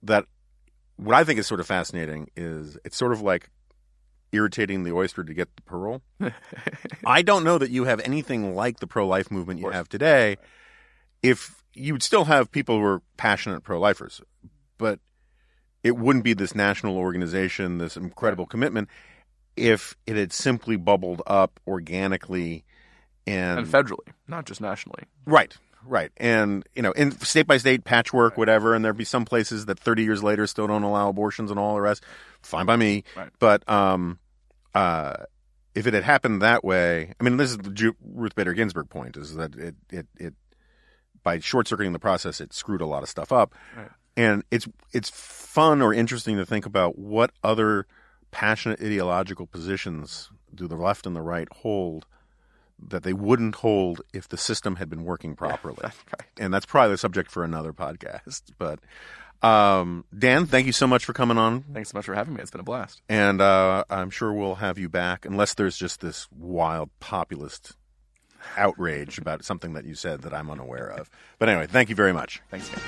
that 0.04 0.26
what 1.02 1.14
I 1.14 1.24
think 1.24 1.38
is 1.38 1.46
sort 1.46 1.60
of 1.60 1.66
fascinating 1.66 2.30
is 2.36 2.76
it's 2.84 2.96
sort 2.96 3.12
of 3.12 3.22
like 3.22 3.48
irritating 4.32 4.84
the 4.84 4.92
oyster 4.92 5.24
to 5.24 5.34
get 5.34 5.54
the 5.56 5.62
pearl. 5.62 6.02
I 7.06 7.22
don't 7.22 7.42
know 7.42 7.58
that 7.58 7.70
you 7.70 7.84
have 7.84 8.00
anything 8.00 8.54
like 8.54 8.80
the 8.80 8.86
pro 8.86 9.06
life 9.06 9.30
movement 9.30 9.60
you 9.60 9.70
have 9.70 9.88
today. 9.88 10.36
If 11.22 11.62
you 11.74 11.94
would 11.94 12.02
still 12.02 12.24
have 12.24 12.50
people 12.50 12.78
who 12.78 12.84
are 12.84 13.02
passionate 13.16 13.62
pro 13.62 13.80
lifers, 13.80 14.20
but 14.78 15.00
it 15.82 15.96
wouldn't 15.96 16.24
be 16.24 16.34
this 16.34 16.54
national 16.54 16.98
organization, 16.98 17.78
this 17.78 17.96
incredible 17.96 18.46
commitment, 18.46 18.88
if 19.56 19.96
it 20.06 20.16
had 20.16 20.32
simply 20.32 20.76
bubbled 20.76 21.22
up 21.26 21.58
organically 21.66 22.64
and, 23.26 23.60
and 23.60 23.68
federally, 23.68 24.12
not 24.28 24.46
just 24.46 24.60
nationally. 24.60 25.04
Right, 25.26 25.56
right, 25.84 26.10
and 26.16 26.64
you 26.74 26.82
know, 26.82 26.92
in 26.92 27.12
state 27.20 27.46
by 27.46 27.56
state 27.58 27.84
patchwork, 27.84 28.36
whatever, 28.36 28.74
and 28.74 28.84
there'd 28.84 28.96
be 28.96 29.04
some 29.04 29.24
places 29.24 29.66
that 29.66 29.78
30 29.78 30.02
years 30.04 30.22
later 30.22 30.46
still 30.46 30.66
don't 30.66 30.82
allow 30.82 31.08
abortions 31.08 31.50
and 31.50 31.58
all 31.60 31.74
the 31.74 31.80
rest. 31.80 32.04
Fine 32.42 32.66
by 32.66 32.76
me, 32.76 33.04
Right. 33.16 33.28
but 33.38 33.68
um, 33.68 34.18
uh, 34.74 35.14
if 35.74 35.86
it 35.86 35.94
had 35.94 36.04
happened 36.04 36.42
that 36.42 36.64
way, 36.64 37.12
I 37.20 37.24
mean, 37.24 37.36
this 37.36 37.50
is 37.50 37.58
the 37.58 37.70
Ju- 37.70 37.96
Ruth 38.14 38.34
Bader 38.34 38.54
Ginsburg 38.54 38.88
point: 38.90 39.16
is 39.16 39.34
that 39.36 39.54
it 39.56 39.74
it 39.90 40.06
it 40.16 40.34
by 41.22 41.38
short 41.38 41.68
circuiting 41.68 41.92
the 41.92 41.98
process, 41.98 42.40
it 42.40 42.52
screwed 42.52 42.80
a 42.80 42.86
lot 42.86 43.02
of 43.02 43.08
stuff 43.08 43.30
up, 43.32 43.54
Right. 43.76 43.90
and 44.16 44.42
it's 44.50 44.66
it's 44.92 45.10
fun 45.10 45.82
or 45.82 45.92
interesting 45.92 46.36
to 46.38 46.46
think 46.46 46.66
about 46.66 46.98
what 46.98 47.30
other 47.44 47.86
passionate 48.30 48.80
ideological 48.80 49.46
positions 49.46 50.30
do 50.54 50.66
the 50.68 50.76
left 50.76 51.06
and 51.06 51.14
the 51.14 51.20
right 51.22 51.48
hold 51.52 52.06
that 52.88 53.02
they 53.02 53.12
wouldn't 53.12 53.56
hold 53.56 54.02
if 54.12 54.28
the 54.28 54.36
system 54.36 54.76
had 54.76 54.88
been 54.88 55.04
working 55.04 55.36
properly. 55.36 55.78
That's 55.82 55.96
right. 56.18 56.28
And 56.38 56.52
that's 56.52 56.66
probably 56.66 56.92
the 56.92 56.98
subject 56.98 57.30
for 57.30 57.44
another 57.44 57.72
podcast. 57.72 58.42
But 58.58 58.80
um, 59.46 60.04
Dan, 60.16 60.46
thank 60.46 60.66
you 60.66 60.72
so 60.72 60.86
much 60.86 61.04
for 61.04 61.12
coming 61.12 61.38
on. 61.38 61.62
Thanks 61.72 61.90
so 61.90 61.98
much 61.98 62.06
for 62.06 62.14
having 62.14 62.34
me. 62.34 62.40
It's 62.40 62.50
been 62.50 62.60
a 62.60 62.64
blast. 62.64 63.02
And 63.08 63.40
uh, 63.40 63.84
I'm 63.88 64.10
sure 64.10 64.32
we'll 64.32 64.56
have 64.56 64.78
you 64.78 64.88
back, 64.88 65.24
unless 65.24 65.54
there's 65.54 65.76
just 65.76 66.00
this 66.00 66.28
wild 66.30 66.90
populist 67.00 67.76
outrage 68.56 69.18
about 69.18 69.44
something 69.44 69.74
that 69.74 69.84
you 69.84 69.94
said 69.94 70.22
that 70.22 70.34
I'm 70.34 70.50
unaware 70.50 70.90
of. 70.90 71.10
But 71.38 71.48
anyway, 71.48 71.66
thank 71.66 71.88
you 71.88 71.94
very 71.94 72.12
much. 72.12 72.42
Thanks 72.50 72.68
again. 72.68 72.82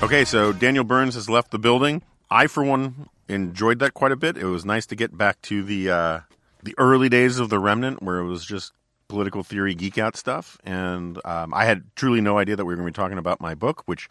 Okay, 0.00 0.24
so 0.24 0.52
Daniel 0.52 0.84
Burns 0.84 1.16
has 1.16 1.28
left 1.28 1.50
the 1.50 1.58
building. 1.58 2.02
I, 2.30 2.46
for 2.46 2.62
one, 2.62 3.08
enjoyed 3.28 3.78
that 3.80 3.94
quite 3.94 4.12
a 4.12 4.16
bit. 4.16 4.36
It 4.36 4.44
was 4.44 4.64
nice 4.64 4.86
to 4.86 4.96
get 4.96 5.16
back 5.16 5.40
to 5.42 5.62
the 5.62 5.90
uh, 5.90 6.20
the 6.62 6.74
early 6.78 7.08
days 7.08 7.38
of 7.38 7.48
the 7.50 7.58
Remnant, 7.58 8.02
where 8.02 8.18
it 8.18 8.26
was 8.26 8.44
just 8.44 8.72
political 9.08 9.42
theory 9.42 9.74
geek 9.74 9.96
out 9.98 10.16
stuff, 10.16 10.58
and 10.64 11.18
um, 11.24 11.54
I 11.54 11.64
had 11.64 11.84
truly 11.96 12.20
no 12.20 12.38
idea 12.38 12.56
that 12.56 12.64
we 12.64 12.72
were 12.72 12.76
going 12.76 12.86
to 12.86 12.92
be 12.92 13.02
talking 13.02 13.18
about 13.18 13.40
my 13.40 13.54
book, 13.54 13.82
which 13.86 14.08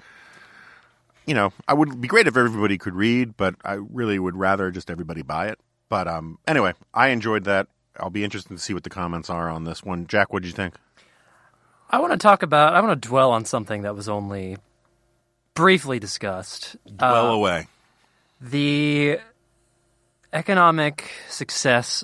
you 1.26 1.34
know 1.36 1.54
I 1.68 1.74
would 1.74 2.02
be 2.02 2.08
great 2.08 2.28
if 2.28 2.36
everybody 2.38 2.78
could 2.78 2.96
read, 2.96 3.38
but 3.38 3.56
I 3.64 3.74
really 3.74 4.18
would 4.20 4.36
rather 4.36 4.72
just 4.72 4.90
everybody 4.90 5.22
buy 5.22 5.48
it. 5.48 5.60
But 5.90 6.08
um, 6.08 6.40
anyway, 6.48 6.74
I 6.94 7.10
enjoyed 7.10 7.44
that. 7.46 7.68
I'll 8.00 8.10
be 8.10 8.24
interested 8.24 8.54
to 8.54 8.60
see 8.60 8.74
what 8.74 8.84
the 8.84 8.90
comments 8.90 9.30
are 9.30 9.50
on 9.50 9.64
this 9.64 9.84
one. 9.84 10.08
Jack, 10.08 10.32
what 10.34 10.44
did 10.44 10.50
you 10.50 10.54
think? 10.54 10.76
I 11.90 12.00
want 12.00 12.12
to 12.12 12.18
talk 12.18 12.44
about. 12.44 12.76
I 12.76 12.82
want 12.82 13.02
to 13.02 13.08
dwell 13.08 13.32
on 13.32 13.46
something 13.46 13.84
that 13.84 13.96
was 13.96 14.10
only 14.10 14.58
briefly 15.54 16.00
discussed. 16.00 16.76
well 17.00 17.28
Uh, 17.32 17.34
away. 17.34 17.68
The 18.40 19.20
economic 20.34 21.12
success, 21.30 22.04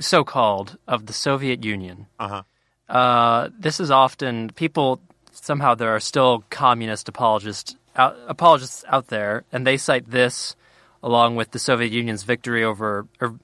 so 0.00 0.24
called, 0.24 0.78
of 0.86 1.06
the 1.06 1.12
Soviet 1.12 1.64
Union. 1.64 2.06
Uh-huh. 2.18 2.42
Uh, 2.88 3.50
this 3.58 3.80
is 3.80 3.90
often 3.90 4.50
people 4.50 5.00
somehow 5.32 5.74
there 5.74 5.94
are 5.94 6.00
still 6.00 6.44
communist 6.50 7.08
apologists 7.08 7.76
out, 7.96 8.16
apologists 8.28 8.84
out 8.88 9.08
there, 9.08 9.44
and 9.52 9.66
they 9.66 9.76
cite 9.76 10.10
this 10.10 10.56
along 11.02 11.36
with 11.36 11.50
the 11.52 11.58
Soviet 11.58 11.92
Union's 11.92 12.24
victory 12.24 12.64
over 12.64 13.06
or 13.20 13.38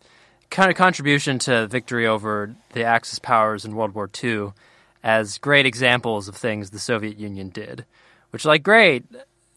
kind 0.51 0.71
of 0.71 0.77
contribution 0.77 1.39
to 1.39 1.67
victory 1.67 2.07
over 2.07 2.55
the 2.73 2.85
Axis 2.85 3.19
powers 3.19 3.65
in 3.65 3.75
World 3.75 3.95
War 3.95 4.11
II 4.23 4.53
as 5.03 5.39
great 5.39 5.67
examples 5.67 6.29
of 6.29 6.37
things 6.37 6.71
the 6.71 6.79
Soviet 6.79 7.19
Union 7.19 7.49
did. 7.49 7.85
Which, 8.31 8.45
like, 8.45 8.63
great 8.63 9.05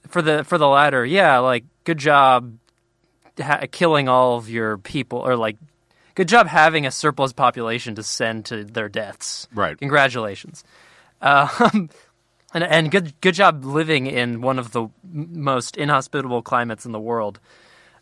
for 0.10 0.22
the 0.22 0.44
for 0.44 0.57
the 0.57 0.68
latter, 0.68 1.06
yeah, 1.06 1.40
like 1.40 1.64
good 1.84 1.98
job 1.98 2.57
ha- 3.40 3.65
killing 3.72 4.10
all 4.10 4.38
of 4.38 4.49
your 4.49 4.77
people, 4.77 5.19
or 5.19 5.36
like 5.36 5.57
good 6.15 6.27
job 6.27 6.48
having 6.48 6.86
a 6.86 6.91
surplus 6.91 7.34
population 7.34 7.95
to 7.95 8.03
send 8.03 8.45
to 8.45 8.64
their 8.64 8.90
deaths. 8.90 9.48
Right. 9.53 9.77
Congratulations. 9.77 10.64
Um, 11.22 11.90
and 12.53 12.64
and 12.64 12.91
good 12.91 13.14
good 13.22 13.36
job 13.36 13.64
living 13.64 14.07
in 14.07 14.41
one 14.41 14.60
of 14.60 14.72
the 14.72 14.88
most 15.03 15.77
inhospitable 15.77 16.41
climates 16.41 16.86
in 16.86 16.91
the 16.91 16.99
world. 16.99 17.40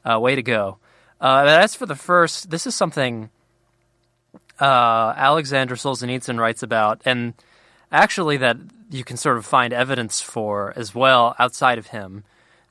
Uh, 0.04 0.20
way 0.20 0.36
to 0.36 0.44
go. 0.44 0.78
Uh, 1.20 1.44
as 1.48 1.76
for 1.76 1.86
the 1.86 1.96
first, 1.96 2.50
this 2.50 2.66
is 2.66 2.76
something 2.76 3.30
uh, 4.60 5.14
Alexander 5.18 5.76
Solzhenitsyn 5.76 6.40
writes 6.40 6.64
about, 6.64 7.02
and 7.06 7.34
actually 7.92 8.38
that 8.38 8.58
you 8.90 9.04
can 9.04 9.18
sort 9.18 9.38
of 9.38 9.46
find 9.46 9.74
evidence 9.74 10.22
for 10.22 10.74
as 10.76 10.96
well 10.96 11.36
outside 11.40 11.78
of 11.78 11.88
him. 11.88 12.24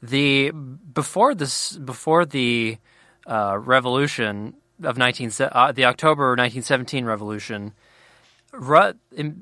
The 0.02 0.50
before 0.50 1.34
this 1.34 1.76
before 1.76 2.24
the 2.24 2.78
uh, 3.26 3.58
revolution 3.58 4.54
of 4.82 4.96
nineteen 4.98 5.30
uh, 5.40 5.72
the 5.72 5.84
October 5.84 6.30
1917 6.30 7.04
revolution, 7.04 7.72
Ru- 8.52 8.94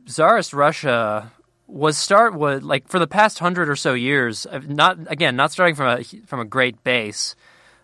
Tsarist 0.06 0.52
Russia 0.52 1.32
was 1.66 1.96
start 1.98 2.34
was 2.34 2.62
like 2.62 2.88
for 2.88 2.98
the 2.98 3.06
past 3.06 3.38
hundred 3.40 3.68
or 3.68 3.76
so 3.76 3.94
years. 3.94 4.46
uh, 4.46 4.60
Not 4.66 4.98
again, 5.09 5.36
not 5.36 5.52
starting 5.52 5.74
from 5.74 5.98
a 5.98 6.05
from 6.26 6.40
a 6.40 6.44
great 6.44 6.82
base, 6.84 7.34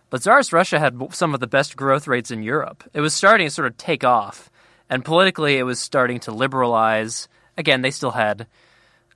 but 0.09 0.21
Tsarist 0.21 0.53
Russia 0.53 0.79
had 0.79 0.99
some 1.11 1.33
of 1.33 1.39
the 1.39 1.47
best 1.47 1.75
growth 1.75 2.07
rates 2.07 2.31
in 2.31 2.41
Europe. 2.43 2.83
It 2.93 3.01
was 3.01 3.13
starting 3.13 3.47
to 3.47 3.51
sort 3.51 3.67
of 3.67 3.77
take 3.77 4.03
off, 4.03 4.49
and 4.89 5.03
politically, 5.03 5.57
it 5.57 5.63
was 5.63 5.79
starting 5.79 6.19
to 6.21 6.31
liberalize. 6.31 7.27
Again, 7.57 7.81
they 7.81 7.91
still 7.91 8.11
had 8.11 8.47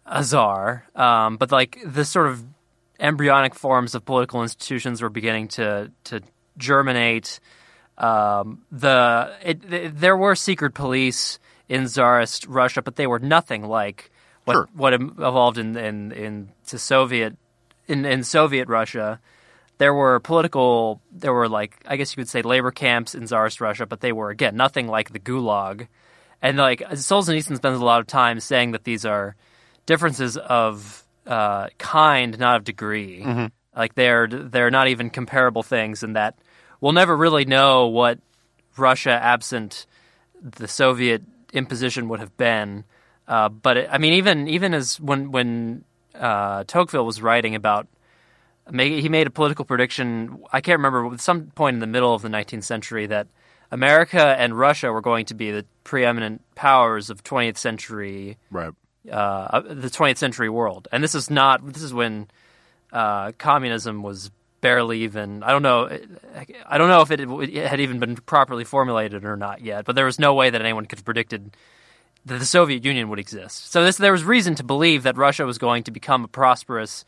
a 0.05 0.23
czar, 0.23 0.85
um, 0.95 1.37
but 1.37 1.51
like 1.51 1.79
the 1.85 2.05
sort 2.05 2.27
of 2.27 2.43
embryonic 2.99 3.55
forms 3.55 3.95
of 3.95 4.05
political 4.05 4.43
institutions 4.43 5.01
were 5.01 5.09
beginning 5.09 5.47
to 5.49 5.91
to 6.05 6.21
germinate. 6.57 7.39
Um, 7.97 8.63
the 8.71 9.33
it, 9.43 9.73
it, 9.73 9.99
there 9.99 10.17
were 10.17 10.35
secret 10.35 10.73
police 10.73 11.39
in 11.69 11.87
czarist 11.87 12.45
Russia, 12.47 12.81
but 12.81 12.95
they 12.97 13.07
were 13.07 13.19
nothing 13.19 13.63
like 13.63 14.11
what 14.43 14.53
Sure. 14.53 14.69
what 14.73 14.93
evolved 14.93 15.57
in 15.57 15.75
in 15.75 16.11
in 16.11 16.49
to 16.67 16.77
Soviet 16.77 17.35
in 17.87 18.05
in 18.05 18.23
Soviet 18.23 18.67
Russia. 18.67 19.19
There 19.77 19.93
were 19.93 20.19
political, 20.21 21.01
there 21.11 21.33
were 21.33 21.49
like 21.49 21.83
I 21.87 21.97
guess 21.97 22.11
you 22.11 22.21
could 22.21 22.29
say 22.29 22.41
labor 22.41 22.71
camps 22.71 23.15
in 23.15 23.25
Tsarist 23.25 23.59
Russia, 23.59 23.85
but 23.85 24.01
they 24.01 24.11
were 24.11 24.29
again 24.29 24.55
nothing 24.55 24.87
like 24.87 25.11
the 25.11 25.19
Gulag. 25.19 25.87
And 26.41 26.57
like 26.57 26.79
Solzhenitsyn 26.81 27.55
spends 27.55 27.79
a 27.79 27.85
lot 27.85 28.01
of 28.01 28.07
time 28.07 28.39
saying 28.39 28.71
that 28.71 28.83
these 28.83 29.05
are 29.05 29.35
differences 29.85 30.37
of 30.37 31.03
uh, 31.25 31.69
kind, 31.77 32.37
not 32.37 32.57
of 32.57 32.63
degree. 32.63 33.23
Like 33.75 33.95
they're 33.95 34.27
they're 34.27 34.71
not 34.71 34.87
even 34.87 35.09
comparable 35.09 35.63
things, 35.63 36.03
and 36.03 36.15
that 36.15 36.37
we'll 36.79 36.93
never 36.93 37.15
really 37.15 37.45
know 37.45 37.87
what 37.87 38.19
Russia 38.77 39.11
absent 39.11 39.85
the 40.41 40.67
Soviet 40.67 41.23
imposition 41.53 42.09
would 42.09 42.19
have 42.19 42.35
been. 42.37 42.83
Uh, 43.27 43.49
but 43.49 43.77
it, 43.77 43.89
I 43.91 43.97
mean, 43.97 44.13
even 44.13 44.47
even 44.47 44.73
as 44.73 44.99
when 44.99 45.31
when 45.31 45.83
uh, 46.13 46.63
Tocqueville 46.65 47.05
was 47.05 47.21
writing 47.21 47.55
about, 47.55 47.87
he 48.71 49.09
made 49.09 49.27
a 49.27 49.31
political 49.31 49.65
prediction. 49.65 50.43
I 50.53 50.61
can't 50.61 50.79
remember 50.79 51.13
at 51.13 51.21
some 51.21 51.47
point 51.47 51.75
in 51.75 51.79
the 51.79 51.87
middle 51.87 52.13
of 52.13 52.21
the 52.21 52.29
19th 52.29 52.63
century 52.63 53.07
that 53.07 53.27
America 53.71 54.35
and 54.37 54.57
Russia 54.57 54.91
were 54.91 55.01
going 55.01 55.25
to 55.25 55.33
be 55.33 55.51
the 55.51 55.65
preeminent 55.83 56.41
powers 56.55 57.09
of 57.09 57.23
20th 57.23 57.57
century 57.57 58.37
Right. 58.51 58.71
uh, 59.11 59.61
the 59.61 59.89
20th 59.89 60.17
century 60.17 60.49
world. 60.49 60.87
And 60.91 61.03
this 61.03 61.15
is 61.15 61.29
not. 61.29 61.65
This 61.73 61.83
is 61.83 61.93
when 61.93 62.27
uh, 62.91 63.31
communism 63.37 64.03
was 64.03 64.31
barely 64.61 65.01
even. 65.03 65.43
I 65.43 65.51
don't 65.51 65.63
know. 65.63 65.89
I 66.67 66.77
don't 66.77 66.89
know 66.89 67.01
if 67.01 67.11
it, 67.11 67.19
it 67.19 67.67
had 67.67 67.79
even 67.79 67.99
been 67.99 68.15
properly 68.15 68.63
formulated 68.63 69.25
or 69.25 69.35
not 69.37 69.61
yet. 69.61 69.85
But 69.85 69.95
there 69.95 70.05
was 70.05 70.19
no 70.19 70.33
way 70.33 70.49
that 70.49 70.61
anyone 70.61 70.85
could 70.85 70.99
have 70.99 71.05
predicted 71.05 71.55
that 72.25 72.39
the 72.39 72.45
Soviet 72.45 72.83
Union 72.83 73.09
would 73.09 73.19
exist. 73.19 73.71
So 73.71 73.83
this, 73.83 73.97
there 73.97 74.11
was 74.11 74.23
reason 74.23 74.55
to 74.55 74.63
believe 74.63 75.03
that 75.03 75.15
Russia 75.17 75.45
was 75.45 75.59
going 75.59 75.83
to 75.83 75.91
become 75.91 76.23
a 76.23 76.27
prosperous 76.27 77.05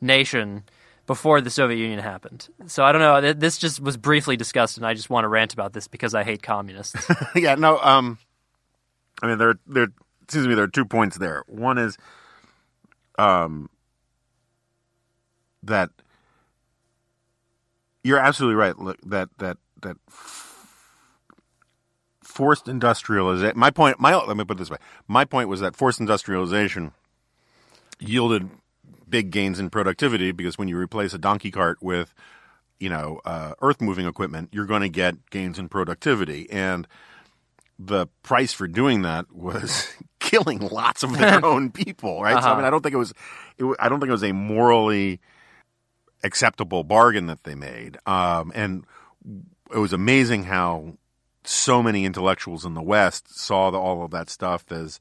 nation 0.00 0.62
before 1.10 1.40
the 1.40 1.50
Soviet 1.50 1.76
Union 1.76 1.98
happened. 1.98 2.48
So 2.68 2.84
I 2.84 2.92
don't 2.92 3.00
know. 3.00 3.32
This 3.32 3.58
just 3.58 3.80
was 3.80 3.96
briefly 3.96 4.36
discussed, 4.36 4.76
and 4.76 4.86
I 4.86 4.94
just 4.94 5.10
want 5.10 5.24
to 5.24 5.28
rant 5.28 5.52
about 5.52 5.72
this 5.72 5.88
because 5.88 6.14
I 6.14 6.22
hate 6.22 6.40
communists. 6.40 7.04
yeah, 7.34 7.56
no. 7.56 7.80
Um, 7.80 8.16
I 9.20 9.26
mean, 9.26 9.38
there, 9.38 9.56
there. 9.66 9.88
Excuse 10.22 10.46
me. 10.46 10.54
There 10.54 10.62
are 10.62 10.68
two 10.68 10.84
points 10.84 11.18
there. 11.18 11.42
One 11.48 11.78
is, 11.78 11.98
um, 13.18 13.70
that 15.64 15.90
you're 18.04 18.20
absolutely 18.20 18.54
right. 18.54 18.78
Look, 18.78 18.98
that 19.04 19.30
that 19.38 19.56
that 19.82 19.96
forced 22.22 22.68
industrialization. 22.68 23.58
My 23.58 23.72
point. 23.72 23.98
My 23.98 24.14
let 24.14 24.36
me 24.36 24.44
put 24.44 24.58
it 24.58 24.60
this 24.60 24.70
way. 24.70 24.78
My 25.08 25.24
point 25.24 25.48
was 25.48 25.58
that 25.58 25.74
forced 25.74 25.98
industrialization 25.98 26.92
yielded 27.98 28.48
big 29.10 29.30
gains 29.30 29.58
in 29.58 29.70
productivity 29.70 30.32
because 30.32 30.56
when 30.58 30.68
you 30.68 30.76
replace 30.76 31.12
a 31.12 31.18
donkey 31.18 31.50
cart 31.50 31.78
with 31.82 32.14
you 32.78 32.88
know 32.88 33.20
uh, 33.24 33.54
earth 33.60 33.80
moving 33.80 34.06
equipment, 34.06 34.50
you're 34.52 34.66
going 34.66 34.82
to 34.82 34.88
get 34.88 35.30
gains 35.30 35.58
in 35.58 35.68
productivity 35.68 36.50
and 36.50 36.86
the 37.80 38.06
price 38.22 38.52
for 38.52 38.68
doing 38.68 39.02
that 39.02 39.32
was 39.34 39.88
killing 40.20 40.58
lots 40.58 41.02
of 41.02 41.16
their 41.16 41.44
own 41.44 41.70
people, 41.70 42.22
right? 42.22 42.42
So 42.42 42.50
I 42.50 42.56
mean, 42.56 42.64
I 42.64 42.70
don't 42.70 42.82
think 42.82 42.94
it 42.94 42.98
was, 42.98 43.14
it, 43.58 43.64
I 43.80 43.88
don't 43.88 44.00
think 44.00 44.10
it 44.10 44.12
was 44.12 44.22
a 44.22 44.32
morally 44.32 45.20
acceptable 46.22 46.84
bargain 46.84 47.26
that 47.26 47.44
they 47.44 47.54
made. 47.54 47.96
Um, 48.06 48.52
and 48.54 48.84
it 49.72 49.78
was 49.78 49.94
amazing 49.94 50.44
how 50.44 50.98
so 51.44 51.82
many 51.82 52.04
intellectuals 52.04 52.66
in 52.66 52.74
the 52.74 52.82
West 52.82 53.34
saw 53.34 53.70
the, 53.70 53.78
all 53.78 54.04
of 54.04 54.10
that 54.10 54.28
stuff 54.28 54.70
as 54.70 55.00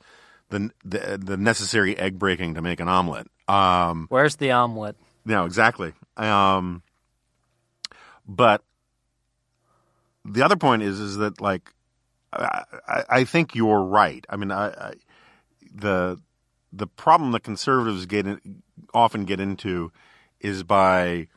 the 0.50 0.72
the, 0.86 1.20
the 1.22 1.38
necessary 1.38 1.98
egg 1.98 2.18
breaking 2.18 2.56
to 2.56 2.62
make 2.62 2.80
an 2.80 2.88
omelet. 2.88 3.28
Um, 3.50 4.06
Where's 4.10 4.36
the 4.36 4.52
omelet? 4.52 4.96
no, 5.26 5.46
exactly. 5.46 5.94
Um, 6.18 6.84
but 8.28 8.64
the 10.26 10.44
other 10.44 10.56
point 10.56 10.84
is, 10.84 11.00
is 11.00 11.18
that 11.18 11.42
like, 11.42 11.74
I, 12.32 13.04
I, 13.10 13.24
think 13.24 13.56
you're 13.56 13.82
right. 13.82 14.24
I 14.30 14.36
mean, 14.36 14.52
I, 14.52 14.68
I, 14.68 14.94
the 15.74 16.20
the 16.72 16.86
problem 16.86 17.32
that 17.32 17.42
conservatives 17.42 18.06
get 18.06 18.28
in, 18.28 18.62
often 18.94 19.26
get 19.26 19.40
into 19.40 19.92
is 20.40 20.64
by 20.64 21.28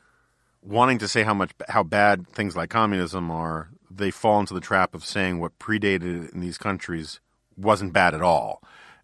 wanting 0.61 0.99
to 0.99 1.09
say 1.09 1.23
how 1.23 1.33
much 1.33 1.53
how 1.69 1.83
bad 1.83 2.29
things 2.29 2.55
like 2.57 2.69
communism 2.69 3.31
are. 3.31 3.71
They 3.91 4.11
fall 4.11 4.41
into 4.41 4.55
the 4.55 4.61
trap 4.61 4.95
of 4.95 5.05
saying 5.05 5.39
what 5.39 5.59
predated 5.59 6.25
it 6.25 6.33
in 6.33 6.41
these 6.41 6.59
countries 6.59 7.21
wasn't 7.57 7.93
bad 7.93 8.15
at 8.15 8.23
all. 8.23 8.63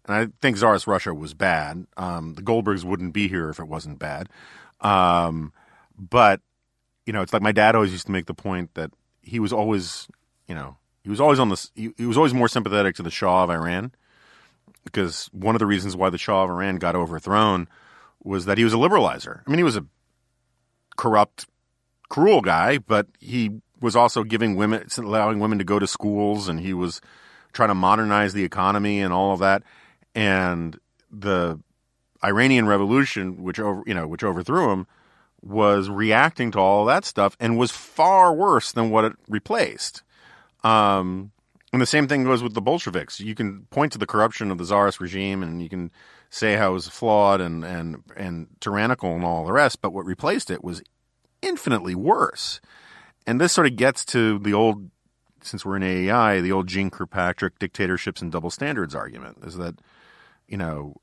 And 0.09 0.17
I 0.17 0.27
think 0.41 0.57
Tsarist 0.57 0.87
Russia 0.87 1.13
was 1.13 1.35
bad. 1.35 1.85
Um, 1.95 2.33
the 2.33 2.41
Goldbergs 2.41 2.83
wouldn't 2.83 3.13
be 3.13 3.27
here 3.27 3.49
if 3.49 3.59
it 3.59 3.67
wasn't 3.67 3.99
bad. 3.99 4.27
Um, 4.81 5.53
but 5.95 6.41
you 7.05 7.13
know, 7.13 7.21
it's 7.21 7.31
like 7.31 7.43
my 7.43 7.51
dad 7.51 7.75
always 7.75 7.91
used 7.91 8.07
to 8.07 8.11
make 8.11 8.25
the 8.25 8.33
point 8.33 8.73
that 8.73 8.91
he 9.21 9.39
was 9.39 9.53
always, 9.53 10.07
you 10.47 10.55
know, 10.55 10.77
he 11.03 11.11
was 11.11 11.21
always 11.21 11.37
on 11.39 11.49
this. 11.49 11.71
He, 11.75 11.91
he 11.95 12.07
was 12.07 12.17
always 12.17 12.33
more 12.33 12.47
sympathetic 12.47 12.95
to 12.95 13.03
the 13.03 13.11
Shah 13.11 13.43
of 13.43 13.51
Iran 13.51 13.91
because 14.83 15.29
one 15.31 15.53
of 15.53 15.59
the 15.59 15.67
reasons 15.67 15.95
why 15.95 16.09
the 16.09 16.17
Shah 16.17 16.43
of 16.43 16.49
Iran 16.49 16.77
got 16.77 16.95
overthrown 16.95 17.67
was 18.23 18.45
that 18.45 18.57
he 18.57 18.63
was 18.63 18.73
a 18.73 18.77
liberalizer. 18.77 19.41
I 19.45 19.49
mean, 19.49 19.59
he 19.59 19.63
was 19.63 19.77
a 19.77 19.85
corrupt, 20.97 21.45
cruel 22.09 22.41
guy, 22.41 22.79
but 22.79 23.05
he 23.19 23.61
was 23.79 23.95
also 23.95 24.23
giving 24.23 24.55
women, 24.55 24.87
allowing 24.97 25.39
women 25.39 25.59
to 25.59 25.63
go 25.63 25.77
to 25.77 25.85
schools, 25.85 26.47
and 26.47 26.59
he 26.59 26.73
was 26.73 26.99
trying 27.53 27.69
to 27.69 27.75
modernize 27.75 28.33
the 28.33 28.43
economy 28.43 29.01
and 29.01 29.13
all 29.13 29.33
of 29.33 29.39
that. 29.39 29.61
And 30.15 30.79
the 31.11 31.59
Iranian 32.23 32.67
Revolution, 32.67 33.43
which 33.43 33.59
over, 33.59 33.83
you 33.85 33.93
know, 33.93 34.07
which 34.07 34.23
overthrew 34.23 34.71
him, 34.71 34.87
was 35.41 35.89
reacting 35.89 36.51
to 36.51 36.59
all 36.59 36.85
that 36.85 37.05
stuff 37.05 37.37
and 37.39 37.57
was 37.57 37.71
far 37.71 38.33
worse 38.33 38.71
than 38.71 38.89
what 38.89 39.05
it 39.05 39.13
replaced. 39.27 40.03
Um, 40.63 41.31
and 41.71 41.81
the 41.81 41.85
same 41.85 42.07
thing 42.07 42.23
goes 42.23 42.43
with 42.43 42.53
the 42.53 42.61
Bolsheviks. 42.61 43.19
You 43.19 43.35
can 43.35 43.65
point 43.69 43.91
to 43.93 43.97
the 43.97 44.07
corruption 44.07 44.51
of 44.51 44.57
the 44.57 44.65
Tsarist 44.65 44.99
regime, 44.99 45.43
and 45.43 45.61
you 45.61 45.69
can 45.69 45.91
say 46.29 46.55
how 46.55 46.71
it 46.71 46.73
was 46.73 46.87
flawed 46.87 47.41
and 47.41 47.63
and 47.63 48.03
and 48.17 48.47
tyrannical 48.59 49.15
and 49.15 49.23
all 49.23 49.45
the 49.45 49.53
rest. 49.53 49.81
But 49.81 49.93
what 49.93 50.05
replaced 50.05 50.49
it 50.49 50.63
was 50.63 50.81
infinitely 51.41 51.95
worse. 51.95 52.59
And 53.25 53.39
this 53.39 53.53
sort 53.53 53.67
of 53.67 53.75
gets 53.75 54.03
to 54.05 54.39
the 54.39 54.53
old, 54.53 54.89
since 55.41 55.63
we're 55.63 55.77
in 55.77 55.83
AEI, 55.83 56.41
the 56.41 56.51
old 56.51 56.67
Jeane 56.67 56.89
Kirkpatrick 56.89 57.59
dictatorships 57.59 58.21
and 58.21 58.31
double 58.31 58.49
standards 58.49 58.95
argument 58.95 59.37
is 59.45 59.57
that, 59.57 59.75
you 60.49 60.57
know, 60.57 60.95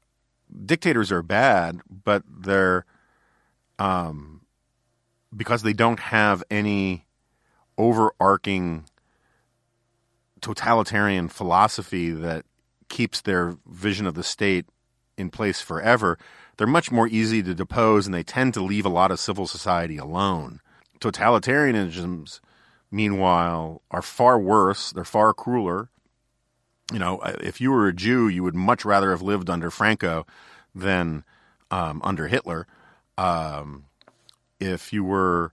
dictators 0.65 1.11
are 1.13 1.23
bad, 1.23 1.81
but 2.05 2.23
they're, 2.29 2.85
um, 3.79 4.43
because 5.35 5.63
they 5.63 5.73
don't 5.73 6.01
have 6.01 6.43
any 6.51 7.07
overarching 7.79 8.85
totalitarian 10.41 11.29
philosophy 11.29 12.11
that 12.11 12.45
keeps 12.89 13.21
their 13.21 13.57
vision 13.67 14.07
of 14.07 14.15
the 14.15 14.23
state 14.23 14.67
in 15.17 15.31
place 15.31 15.61
forever, 15.61 16.19
they're 16.57 16.67
much 16.67 16.91
more 16.91 17.09
easy 17.09 17.43
to 17.43 17.55
depose 17.55 18.07
and 18.07 18.15
they 18.15 18.23
tend 18.23 18.55
to 18.55 18.63
leave 18.63 18.87
a 18.87 18.91
lot 18.91 19.11
of 19.11 19.21
civil 19.21 19.47
society 19.47 19.97
alone. 19.97 20.61
Totalitarianisms, 21.01 22.41
meanwhile, 22.91 23.83
are 23.91 24.03
far 24.03 24.39
worse, 24.39 24.93
they're 24.93 25.05
far 25.05 25.35
crueler. 25.35 25.91
You 26.93 26.99
know, 27.01 27.21
if 27.41 27.61
you 27.61 27.73
were 27.73 27.89
a 27.89 27.93
Jew, 27.93 28.29
you 28.29 28.43
would 28.45 28.55
much 28.55 28.85
rather 28.85 29.11
have 29.11 29.23
lived 29.23 29.51
under 29.51 29.71
Franco 29.71 30.27
than 30.75 31.25
um, 31.71 32.01
under 32.05 32.29
Hitler. 32.29 32.67
Um, 33.19 33.87
if 34.61 34.93
you 34.93 35.03
were, 35.03 35.53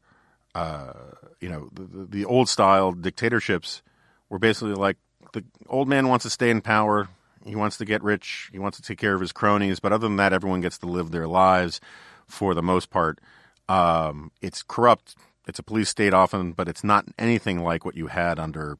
uh, 0.53 0.93
you 1.41 1.49
know, 1.49 1.69
the, 1.73 1.83
the, 1.83 2.05
the 2.05 2.25
old 2.25 2.49
style 2.49 2.91
dictatorships 2.91 3.81
were 4.29 4.39
basically 4.39 4.75
like 4.75 4.97
the 5.33 5.43
old 5.67 5.87
man 5.87 6.07
wants 6.07 6.23
to 6.23 6.29
stay 6.29 6.49
in 6.49 6.61
power. 6.61 7.07
He 7.45 7.55
wants 7.55 7.77
to 7.77 7.85
get 7.85 8.03
rich. 8.03 8.49
He 8.51 8.59
wants 8.59 8.77
to 8.77 8.83
take 8.83 8.99
care 8.99 9.15
of 9.15 9.21
his 9.21 9.33
cronies. 9.33 9.79
But 9.79 9.91
other 9.91 10.07
than 10.07 10.17
that, 10.17 10.33
everyone 10.33 10.61
gets 10.61 10.77
to 10.79 10.85
live 10.85 11.11
their 11.11 11.27
lives 11.27 11.81
for 12.27 12.53
the 12.53 12.63
most 12.63 12.89
part. 12.89 13.19
Um, 13.67 14.31
it's 14.41 14.63
corrupt. 14.63 15.15
It's 15.47 15.59
a 15.59 15.63
police 15.63 15.89
state 15.89 16.13
often, 16.13 16.53
but 16.53 16.69
it's 16.69 16.83
not 16.83 17.05
anything 17.17 17.63
like 17.63 17.83
what 17.83 17.97
you 17.97 18.07
had 18.07 18.39
under 18.39 18.77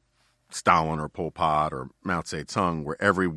Stalin 0.54 1.00
or 1.00 1.08
Pol 1.08 1.30
Pot 1.30 1.72
or 1.72 1.88
Mao 2.02 2.22
Zedong, 2.22 2.84
where 2.84 2.96
every 3.02 3.30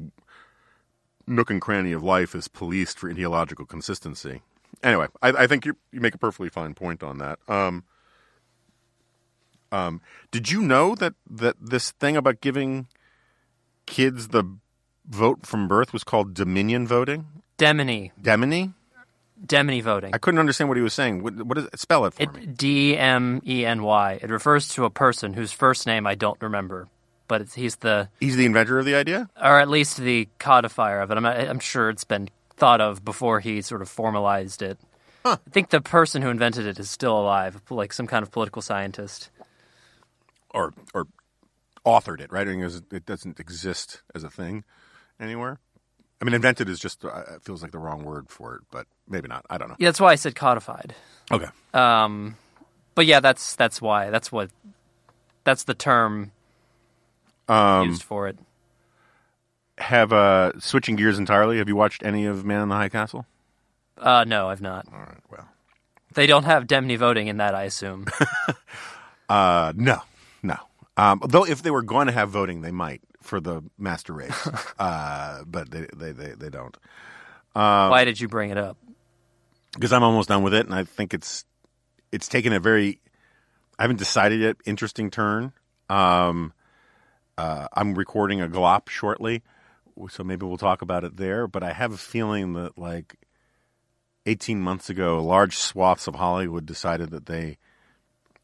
nook 1.26 1.50
and 1.50 1.60
cranny 1.60 1.92
of 1.92 2.04
life 2.04 2.36
is 2.36 2.48
policed 2.48 3.00
for 3.00 3.10
ideological 3.10 3.66
consistency. 3.66 4.42
Anyway, 4.84 5.08
I, 5.22 5.30
I 5.30 5.48
think 5.48 5.66
you, 5.66 5.76
you 5.92 6.00
make 6.00 6.14
a 6.14 6.18
perfectly 6.18 6.50
fine 6.50 6.74
point 6.74 7.02
on 7.04 7.18
that. 7.18 7.40
Um, 7.48 7.84
um, 9.72 10.02
did 10.32 10.52
you 10.52 10.62
know 10.62 10.96
that, 10.96 11.16
that 11.30 11.56
this 11.60 11.92
thing 11.92 12.16
about 12.16 12.40
giving 12.40 12.88
kids 13.86 14.30
the 14.30 14.44
vote 15.10 15.46
from 15.46 15.68
birth 15.68 15.94
was 15.94 16.04
called 16.04 16.34
dominion 16.34 16.88
voting? 16.88 17.26
Demeny. 17.58 18.12
Demeny? 18.22 18.74
Demeny 19.44 19.82
voting. 19.82 20.14
I 20.14 20.18
couldn't 20.18 20.40
understand 20.40 20.68
what 20.68 20.78
he 20.78 20.84
was 20.84 20.94
saying. 20.94 21.24
What, 21.24 21.34
what 21.44 21.58
is 21.58 21.66
it? 21.66 21.80
Spell 21.80 22.06
it 22.06 22.14
for 22.14 22.32
me. 22.32 22.46
D 22.46 22.98
M 22.98 23.42
E 23.46 23.66
N 23.66 23.84
Y. 23.84 24.20
It 24.22 24.30
refers 24.30 24.68
to 24.70 24.86
a 24.86 24.90
person 24.90 25.34
whose 25.34 25.52
first 25.52 25.86
name 25.86 26.08
I 26.08 26.16
don't 26.16 26.42
remember, 26.42 26.88
but 27.28 27.42
it's, 27.42 27.54
he's 27.54 27.78
the 27.78 28.10
He's 28.20 28.36
the 28.36 28.46
inventor 28.46 28.80
of 28.80 28.86
the 28.86 28.96
idea? 28.96 29.30
or 29.42 29.60
at 29.60 29.70
least 29.70 29.98
the 29.98 30.28
codifier 30.40 31.02
of 31.02 31.12
it. 31.12 31.18
I'm 31.18 31.26
I'm 31.26 31.60
sure 31.60 31.90
it's 31.90 32.04
been 32.04 32.30
thought 32.56 32.82
of 32.82 33.06
before 33.06 33.40
he 33.40 33.62
sort 33.62 33.82
of 33.82 33.90
formalized 33.90 34.62
it. 34.62 34.78
I 35.26 35.38
think 35.52 35.70
the 35.70 35.82
person 35.82 36.22
who 36.22 36.30
invented 36.30 36.66
it 36.66 36.80
is 36.80 36.90
still 36.90 37.20
alive, 37.20 37.62
like 37.70 37.92
some 37.92 38.08
kind 38.08 38.24
of 38.24 38.32
political 38.32 38.62
scientist. 38.62 39.30
Or, 40.52 40.74
or 40.94 41.08
authored 41.86 42.22
it, 42.22 42.32
right? 42.32 42.48
I 42.48 42.56
mean, 42.56 42.70
it 42.92 43.06
doesn't 43.06 43.40
exist 43.40 44.02
as 44.16 44.24
a 44.24 44.30
thing 44.30 44.64
anywhere. 45.20 45.60
I 46.22 46.26
mean, 46.26 46.34
invented 46.34 46.70
is 46.70 46.80
just, 46.80 47.04
uh, 47.04 47.24
it 47.36 47.44
feels 47.44 47.62
like 47.62 47.72
the 47.72 47.78
wrong 47.78 48.04
word 48.04 48.30
for 48.30 48.56
it, 48.56 48.62
but 48.72 48.88
maybe 49.08 49.28
not. 49.28 49.46
I 49.50 49.58
don't 49.58 49.68
know. 49.68 49.76
Yeah, 49.78 49.90
that's 49.90 50.00
why 50.00 50.14
I 50.14 50.16
said 50.16 50.34
codified. 50.34 50.96
Okay. 51.30 51.48
Um, 51.74 52.38
but 52.96 53.06
yeah, 53.06 53.20
that's 53.20 53.56
that's 53.56 53.82
why. 53.82 54.10
That's 54.10 54.32
what. 54.32 54.50
That's 55.44 55.64
the 55.64 55.76
term 55.76 56.32
Um, 57.48 57.90
used 57.90 58.04
for 58.04 58.28
it. 58.28 58.38
have, 59.78 60.12
uh, 60.12 60.54
switching 60.60 60.96
gears 60.96 61.18
entirely, 61.18 61.58
have 61.60 61.68
you 61.68 61.76
watched 61.76 62.04
any 62.04 62.26
of 62.26 62.46
Man 62.46 62.62
in 62.62 62.70
the 62.70 62.76
High 62.76 62.90
Castle? 62.90 63.26
Uh, 63.98 64.26
no, 64.28 64.50
I've 64.50 64.62
not. 64.62 64.88
All 64.92 65.00
right, 65.00 65.20
well. 65.30 65.48
They 66.14 66.28
don't 66.28 66.44
have 66.44 66.66
Demeny 66.66 66.98
voting 66.98 67.28
in 67.28 67.38
that, 67.38 67.56
I 67.56 67.64
assume. 67.64 68.08
Uh, 69.30 69.74
no, 69.76 70.02
no. 70.42 70.56
Um, 70.96 71.22
though 71.28 71.46
if 71.46 71.62
they 71.62 71.70
were 71.70 71.82
going 71.82 72.08
to 72.08 72.14
have 72.14 72.30
voting, 72.30 72.62
they 72.62 72.72
might 72.72 73.02
for 73.22 73.40
the 73.42 73.62
master 73.78 74.14
race. 74.14 74.50
uh, 74.80 75.44
but 75.46 75.70
they, 75.70 75.86
they, 75.94 76.12
they, 76.14 76.32
they 76.32 76.50
don't. 76.50 76.78
why 77.54 78.06
did 78.06 78.20
you 78.22 78.28
bring 78.28 78.52
it 78.52 78.58
up? 78.58 78.78
Because 79.74 79.92
I'm 79.92 80.04
almost 80.04 80.30
done 80.30 80.44
with 80.44 80.54
it, 80.54 80.66
and 80.66 80.74
I 80.74 80.86
think 80.86 81.14
it's 81.14 81.44
it's 82.12 82.30
taken 82.30 82.54
a 82.54 82.60
very 82.62 83.02
I 83.78 83.84
haven't 83.84 83.98
decided 83.98 84.40
yet 84.40 84.58
interesting 84.66 85.12
turn. 85.12 85.52
Um, 85.90 86.54
uh, 87.38 87.68
I'm 87.74 87.96
recording 87.96 88.42
a 88.42 88.48
GLoP 88.48 88.90
shortly 88.90 89.44
so 90.10 90.24
maybe 90.24 90.46
we'll 90.46 90.58
talk 90.58 90.82
about 90.82 91.04
it 91.04 91.18
there. 91.18 91.48
But 91.48 91.64
I 91.64 91.74
have 91.74 91.94
a 91.94 91.98
feeling 91.98 92.54
that 92.54 92.78
like 92.78 93.16
18 94.26 94.62
months 94.62 94.90
ago, 94.90 95.24
large 95.24 95.58
swaths 95.58 96.08
of 96.08 96.16
Hollywood 96.16 96.66
decided 96.66 97.10
that 97.12 97.26
they 97.26 97.58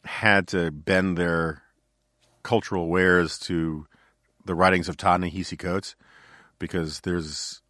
had 0.05 0.47
to 0.49 0.71
bend 0.71 1.17
their 1.17 1.61
cultural 2.41 2.87
wares 2.87 3.37
to 3.39 3.87
the 4.45 4.55
writings 4.55 4.89
of 4.89 4.97
Ta-Nehisi 4.97 5.57
Coates 5.57 5.95
because 6.59 7.01
there's 7.01 7.61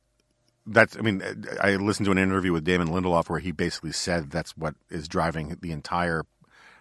that's 0.66 0.98
I 0.98 1.02
mean 1.02 1.22
I 1.62 1.76
listened 1.76 2.06
to 2.06 2.12
an 2.12 2.18
interview 2.18 2.54
with 2.54 2.64
Damon 2.64 2.88
Lindelof 2.88 3.30
where 3.30 3.40
he 3.40 3.52
basically 3.52 3.91
said 3.91 4.32
that's 4.32 4.58
what 4.58 4.76
is 4.90 5.08
driving 5.08 5.56
the 5.62 5.72
entire 5.72 6.26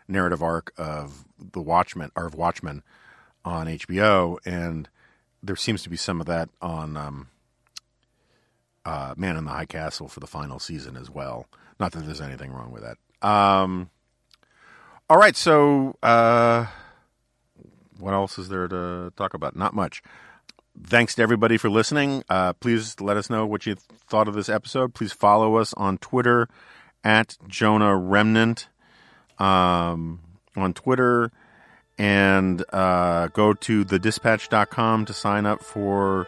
narrative 0.09 0.43
arc 0.43 0.73
of 0.79 1.25
the 1.39 1.61
Watchmen 1.61 2.11
or 2.17 2.27
of 2.27 2.35
Watchmen 2.35 2.83
on 3.45 3.67
HBO 3.67 4.39
and 4.45 4.89
there 5.43 5.57
seems 5.57 5.83
to 5.83 5.91
be 5.91 5.97
some 5.97 6.21
of 6.21 6.27
that 6.27 6.49
on 6.61 6.97
um, 6.97 7.29
uh, 8.85 9.15
Man 9.17 9.37
in 9.37 9.45
the 9.45 9.51
High 9.51 9.67
Castle 9.67 10.09
for 10.09 10.21
the 10.21 10.27
final 10.27 10.59
season 10.59 10.97
as 10.97 11.11
well. 11.11 11.47
Not 11.81 11.93
that 11.93 12.07
there's 12.07 12.21
anything 12.21 12.53
wrong 12.53 12.71
with 12.71 12.83
that. 12.83 13.29
Um, 13.29 13.91
all 15.11 15.19
right, 15.19 15.37
so 15.37 15.97
uh, 16.03 16.67
what 17.99 18.15
else 18.15 18.39
is 18.39 18.49
there 18.49 18.69
to 18.69 19.13
talk 19.17 19.35
about? 19.35 19.57
Not 19.57 19.75
much. 19.75 20.03
Thanks 20.81 21.15
to 21.17 21.23
everybody 21.23 21.57
for 21.59 21.69
listening. 21.69 22.25
Uh, 22.29 22.53
please 22.55 23.01
let 23.01 23.17
us 23.17 23.29
know 23.29 23.45
what 23.45 23.67
you 23.67 23.75
thought 23.75 24.29
of 24.29 24.35
this 24.35 24.49
episode. 24.49 24.95
Please 24.95 25.13
follow 25.13 25.57
us 25.57 25.75
on 25.75 25.99
Twitter 25.99 26.49
at 27.05 27.37
Jonah 27.47 27.97
Remnant 27.97 28.69
um, 29.39 30.21
on 30.57 30.73
Twitter 30.73 31.31
and 31.99 32.65
uh, 32.73 33.29
go 33.29 33.53
to 33.55 33.85
thedispatch.com 33.85 35.05
to 35.07 35.13
sign 35.13 35.47
up 35.47 35.63
for 35.63 36.27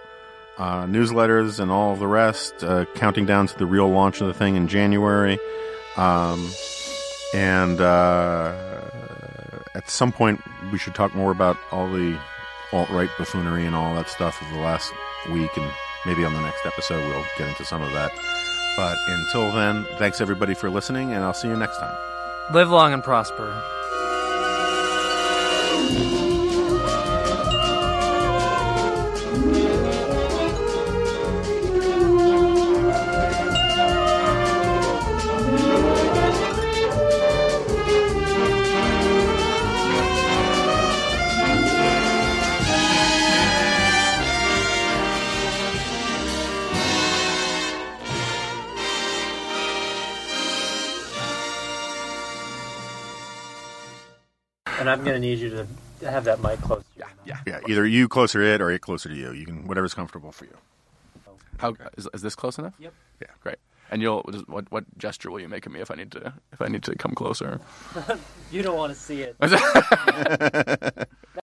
uh, 0.59 0.85
newsletters 0.85 1.59
and 1.59 1.71
all 1.71 1.97
the 1.97 2.07
rest, 2.07 2.63
uh, 2.63 2.85
counting 2.95 3.27
down 3.27 3.47
to 3.47 3.59
the 3.59 3.67
real 3.67 3.89
launch 3.89 4.21
of 4.21 4.27
the 4.27 4.35
thing 4.35 4.57
in 4.57 4.69
January. 4.69 5.39
Um, 5.97 6.49
and 7.35 7.81
uh, 7.81 8.55
at 9.75 9.91
some 9.91 10.13
point, 10.13 10.41
we 10.73 10.79
should 10.79 10.95
talk 10.95 11.15
more 11.15 11.33
about 11.33 11.57
all 11.73 11.89
the 11.91 12.19
alt 12.73 12.89
right 12.91 13.11
buffoonery 13.19 13.67
and 13.67 13.75
all 13.75 13.95
that 13.95 14.09
stuff 14.09 14.41
of 14.41 14.49
the 14.51 14.61
last 14.61 14.93
week, 15.33 15.51
and 15.57 15.71
maybe 16.07 16.25
on 16.25 16.35
the 16.35 16.43
next 16.43 16.65
episode, 16.67 17.01
we'll 17.09 17.25
get 17.39 17.49
into 17.49 17.65
some 17.65 17.83
of 17.83 17.93
that. 17.93 18.13
But 18.77 18.97
until 19.07 19.53
then, 19.53 19.87
thanks 19.99 20.21
everybody 20.21 20.55
for 20.55 20.71
listening, 20.71 21.13
and 21.13 21.25
I'll 21.25 21.35
see 21.35 21.49
you 21.49 21.57
next 21.57 21.79
time. 21.79 21.97
Live 22.53 22.71
long 22.71 22.93
and 22.93 23.03
prosper. 23.03 23.84
Thank 25.85 26.19
you. 26.19 26.24
And 54.85 54.91
I'm 54.91 55.03
going 55.03 55.15
to 55.15 55.19
need 55.19 55.39
you 55.39 55.67
to 56.01 56.11
have 56.11 56.25
that 56.25 56.43
mic 56.43 56.61
close. 56.61 56.85
Yeah, 56.95 57.07
yeah. 57.25 57.39
Yeah, 57.47 57.61
either 57.67 57.87
you 57.87 58.07
closer 58.07 58.39
to 58.39 58.45
it 58.47 58.61
or 58.61 58.71
it 58.71 58.83
closer 58.83 59.09
to 59.09 59.15
you. 59.15 59.33
You 59.33 59.47
can 59.47 59.67
whatever's 59.67 59.95
comfortable 59.95 60.31
for 60.31 60.45
you. 60.45 60.55
How 61.57 61.75
is, 61.97 62.07
is 62.13 62.21
this 62.21 62.35
close 62.35 62.59
enough? 62.59 62.75
Yep. 62.79 62.93
Yeah, 63.23 63.29
great. 63.43 63.57
And 63.91 64.03
you'll 64.03 64.29
just- 64.31 64.47
what 64.47 64.71
what 64.71 64.85
gesture 64.99 65.31
will 65.31 65.41
you 65.41 65.49
make 65.49 65.65
at 65.65 65.73
me 65.73 65.81
if 65.81 65.91
I 65.91 65.95
need 65.95 66.13
to 66.13 66.35
if 66.53 66.61
I 66.61 66.69
need 66.69 66.83
to 66.83 66.95
come 66.97 67.15
closer? 67.15 67.61
You 68.53 68.63
don't 68.63 68.77
want 68.77 68.93
to 68.93 68.99
see 68.99 69.23
it. 69.23 69.37